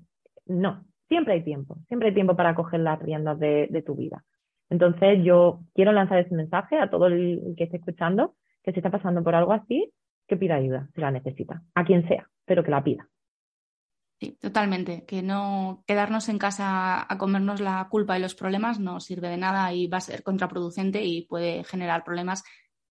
no, 0.45 0.85
siempre 1.07 1.33
hay 1.33 1.43
tiempo, 1.43 1.77
siempre 1.87 2.09
hay 2.09 2.13
tiempo 2.13 2.35
para 2.35 2.55
coger 2.55 2.81
las 2.81 2.99
riendas 2.99 3.39
de 3.39 3.83
tu 3.85 3.95
vida. 3.95 4.23
Entonces 4.69 5.19
yo 5.23 5.61
quiero 5.73 5.91
lanzar 5.91 6.19
ese 6.19 6.35
mensaje 6.35 6.77
a 6.77 6.89
todo 6.89 7.07
el 7.07 7.55
que 7.57 7.63
esté 7.65 7.77
escuchando, 7.77 8.35
que 8.63 8.71
si 8.71 8.79
está 8.79 8.91
pasando 8.91 9.23
por 9.23 9.35
algo 9.35 9.53
así, 9.53 9.91
que 10.27 10.37
pida 10.37 10.55
ayuda 10.55 10.87
si 10.93 11.01
la 11.01 11.11
necesita, 11.11 11.63
a 11.73 11.83
quien 11.83 12.07
sea, 12.07 12.29
pero 12.45 12.63
que 12.63 12.71
la 12.71 12.83
pida. 12.83 13.09
Sí, 14.19 14.37
totalmente. 14.39 15.05
Que 15.05 15.21
no 15.21 15.83
quedarnos 15.87 16.27
en 16.27 16.37
casa 16.37 17.05
a 17.11 17.17
comernos 17.17 17.61
la 17.61 17.87
culpa 17.89 18.17
y 18.17 18.21
los 18.21 18.35
problemas 18.35 18.77
no 18.79 18.99
sirve 18.99 19.29
de 19.29 19.37
nada 19.37 19.71
y 19.73 19.87
va 19.87 19.97
a 19.97 20.01
ser 20.01 20.23
contraproducente 20.23 21.03
y 21.03 21.25
puede 21.25 21.63
generar 21.63 22.03
problemas 22.03 22.43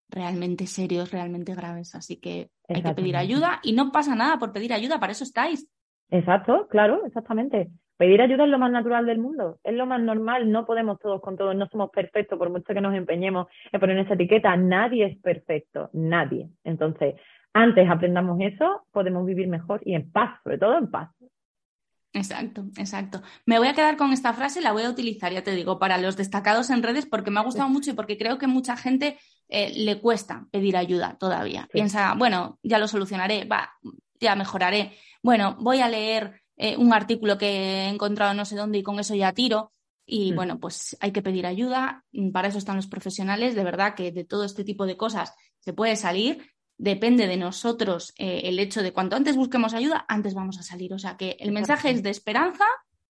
realmente 0.09 0.67
serios, 0.67 1.13
realmente 1.13 1.55
graves. 1.55 1.95
Así 1.95 2.19
que 2.19 2.51
hay 2.67 2.83
que 2.83 2.95
pedir 2.95 3.17
ayuda 3.17 3.61
y 3.63 3.73
no 3.73 3.93
pasa 3.93 4.15
nada 4.15 4.39
por 4.39 4.53
pedir 4.53 4.73
ayuda, 4.73 4.99
para 4.99 5.13
eso 5.13 5.25
estáis. 5.25 5.71
Exacto, 6.11 6.67
claro, 6.69 7.05
exactamente. 7.05 7.71
Pedir 7.99 8.23
ayuda 8.23 8.45
es 8.45 8.51
lo 8.51 8.61
más 8.61 8.71
natural 8.71 9.07
del 9.07 9.19
mundo, 9.19 9.59
es 9.65 9.75
lo 9.75 9.85
más 9.85 10.01
normal, 10.01 10.51
no 10.53 10.65
podemos 10.65 11.01
todos 11.01 11.21
con 11.21 11.37
todos, 11.37 11.57
no 11.57 11.69
somos 11.69 11.91
perfectos, 11.91 12.39
por 12.39 12.49
mucho 12.49 12.73
que 12.73 12.81
nos 12.81 12.95
empeñemos 12.95 13.49
en 13.73 13.81
poner 13.81 13.99
esa 13.99 14.15
etiqueta, 14.15 14.57
nadie 14.57 15.05
es 15.07 15.19
perfecto, 15.19 15.91
nadie. 15.93 16.49
Entonces, 16.63 17.17
antes 17.53 17.91
aprendamos 17.91 18.39
eso, 18.41 18.85
podemos 18.93 19.27
vivir 19.27 19.49
mejor 19.49 19.81
y 19.85 19.95
en 19.95 20.13
paz, 20.13 20.41
sobre 20.45 20.59
todo 20.59 20.79
en 20.79 20.89
paz. 20.89 21.11
Exacto, 22.13 22.67
exacto. 22.77 23.21
Me 23.47 23.59
voy 23.59 23.67
a 23.67 23.75
quedar 23.75 23.97
con 23.97 24.13
esta 24.13 24.33
frase, 24.33 24.61
la 24.61 24.73
voy 24.73 24.85
a 24.85 24.91
utilizar, 24.91 25.33
ya 25.33 25.43
te 25.43 25.51
digo, 25.51 25.81
para 25.81 25.99
los 25.99 26.17
destacados 26.17 26.71
en 26.71 26.85
redes 26.85 27.05
porque 27.05 27.33
me 27.33 27.41
ha 27.41 27.43
gustado 27.43 27.69
mucho 27.69 27.91
y 27.91 27.95
porque 27.95 28.17
creo 28.17 28.39
que 28.39 28.47
mucha 28.47 28.77
gente 28.77 29.19
eh, 29.49 29.73
le 29.75 30.01
cuesta 30.01 30.47
pedir 30.53 30.77
ayuda 30.77 31.17
todavía. 31.19 31.69
Piensa, 31.73 32.15
bueno, 32.17 32.61
ya 32.63 32.79
lo 32.79 32.87
solucionaré, 32.87 33.45
va, 33.45 33.73
ya 34.21 34.37
mejoraré. 34.37 34.93
Bueno, 35.23 35.57
voy 35.61 35.81
a 35.81 35.89
leer 35.89 36.43
eh, 36.59 36.77
un 36.77 36.93
artículo 36.93 37.39
que 37.39 37.47
he 37.47 37.89
encontrado 37.89 38.35
no 38.35 38.45
sé 38.45 38.57
dónde 38.57 38.79
y 38.79 38.83
con 38.83 38.99
eso 38.99 39.15
ya 39.15 39.33
tiro. 39.33 39.73
Y 40.05 40.33
mm. 40.33 40.35
bueno, 40.37 40.61
pues 40.61 40.97
hay 41.01 41.13
que 41.13 41.23
pedir 41.23 41.47
ayuda. 41.47 42.05
Para 42.33 42.49
eso 42.49 42.59
están 42.59 42.77
los 42.77 42.87
profesionales. 42.87 43.55
De 43.55 43.65
verdad 43.65 43.95
que 43.95 44.13
de 44.13 44.25
todo 44.25 44.45
este 44.45 44.65
tipo 44.65 44.87
de 44.87 44.97
cosas 44.97 45.35
se 45.61 45.73
puede 45.73 45.97
salir 45.97 46.45
depende 46.77 47.27
de 47.27 47.37
nosotros 47.37 48.15
eh, 48.19 48.43
el 48.45 48.59
hecho 48.61 48.83
de 48.83 48.93
cuanto 48.93 49.17
antes 49.17 49.35
busquemos 49.35 49.75
ayuda, 49.75 50.05
antes 50.09 50.35
vamos 50.35 50.59
a 50.59 50.63
salir. 50.63 50.93
O 50.95 50.99
sea 50.99 51.17
que 51.17 51.37
el 51.41 51.53
mensaje 51.53 51.91
es 51.91 52.03
de 52.03 52.11
esperanza, 52.11 52.65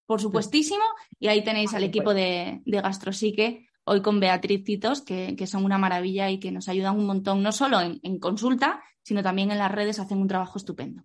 por 0.07 0.23
supuestísimo, 0.23 0.85
y 1.19 1.29
ahí 1.29 1.45
tenéis 1.45 1.75
al 1.75 1.85
equipo 1.85 2.15
de, 2.15 2.63
de 2.65 2.81
Gastrosique 2.81 3.69
hoy 3.89 4.03
con 4.03 4.21
Beatriz 4.21 4.65
Citos, 4.65 5.01
que, 5.03 5.47
son 5.47 5.65
una 5.65 5.79
maravilla 5.79 6.31
y 6.31 6.39
que 6.39 6.53
nos 6.53 6.69
ayudan 6.69 6.97
un 6.97 7.07
montón, 7.07 7.43
no 7.43 7.53
solo 7.53 7.81
en, 7.81 8.19
consulta, 8.19 8.83
sino 9.03 9.23
también 9.23 9.51
en 9.51 9.59
las 9.59 9.73
redes, 9.73 9.99
hacen 9.99 10.19
un 10.19 10.29
trabajo 10.29 10.59
estupendo. 10.59 11.03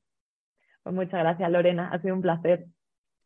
Pues 0.84 0.96
muchas 0.96 1.20
gracias, 1.20 1.50
Lorena, 1.50 1.90
ha 1.92 2.00
sido 2.00 2.16
un 2.16 2.22
placer. 2.22 2.66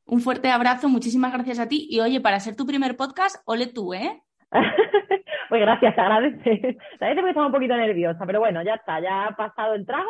Un 0.06 0.22
fuerte 0.22 0.50
abrazo, 0.50 0.88
muchísimas 0.88 1.34
gracias 1.34 1.60
a 1.60 1.68
ti. 1.68 1.88
Y 1.90 2.00
oye, 2.00 2.22
para 2.22 2.40
ser 2.40 2.56
tu 2.56 2.66
primer 2.66 2.96
podcast, 2.96 3.42
ole 3.46 3.68
tú, 3.68 3.94
¿eh? 3.94 4.22
Pues 5.50 5.62
gracias, 5.62 5.96
te 5.96 6.02
agradece. 6.02 6.44
Te 6.44 7.06
agradece 7.06 7.22
porque 7.22 7.30
estaba 7.30 7.46
un 7.48 7.54
poquito 7.54 7.76
nerviosa, 7.78 8.26
pero 8.26 8.40
bueno, 8.40 8.62
ya 8.64 8.74
está, 8.74 9.00
ya 9.00 9.28
ha 9.28 9.36
pasado 9.36 9.76
el 9.76 9.86
trago, 9.86 10.10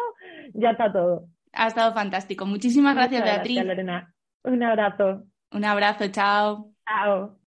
ya 0.56 0.72
está 0.72 0.92
todo. 0.92 1.28
Ha 1.54 1.68
estado 1.68 1.94
fantástico. 1.94 2.46
Muchísimas 2.46 2.96
gracias, 2.96 3.24
Beatriz. 3.24 3.58
Gracias, 3.58 3.68
Lorena. 3.68 4.14
Un 4.44 4.64
abrazo. 4.64 5.24
Un 5.52 5.66
abrazo, 5.66 6.08
chao. 6.10 6.72
Chao. 6.88 7.47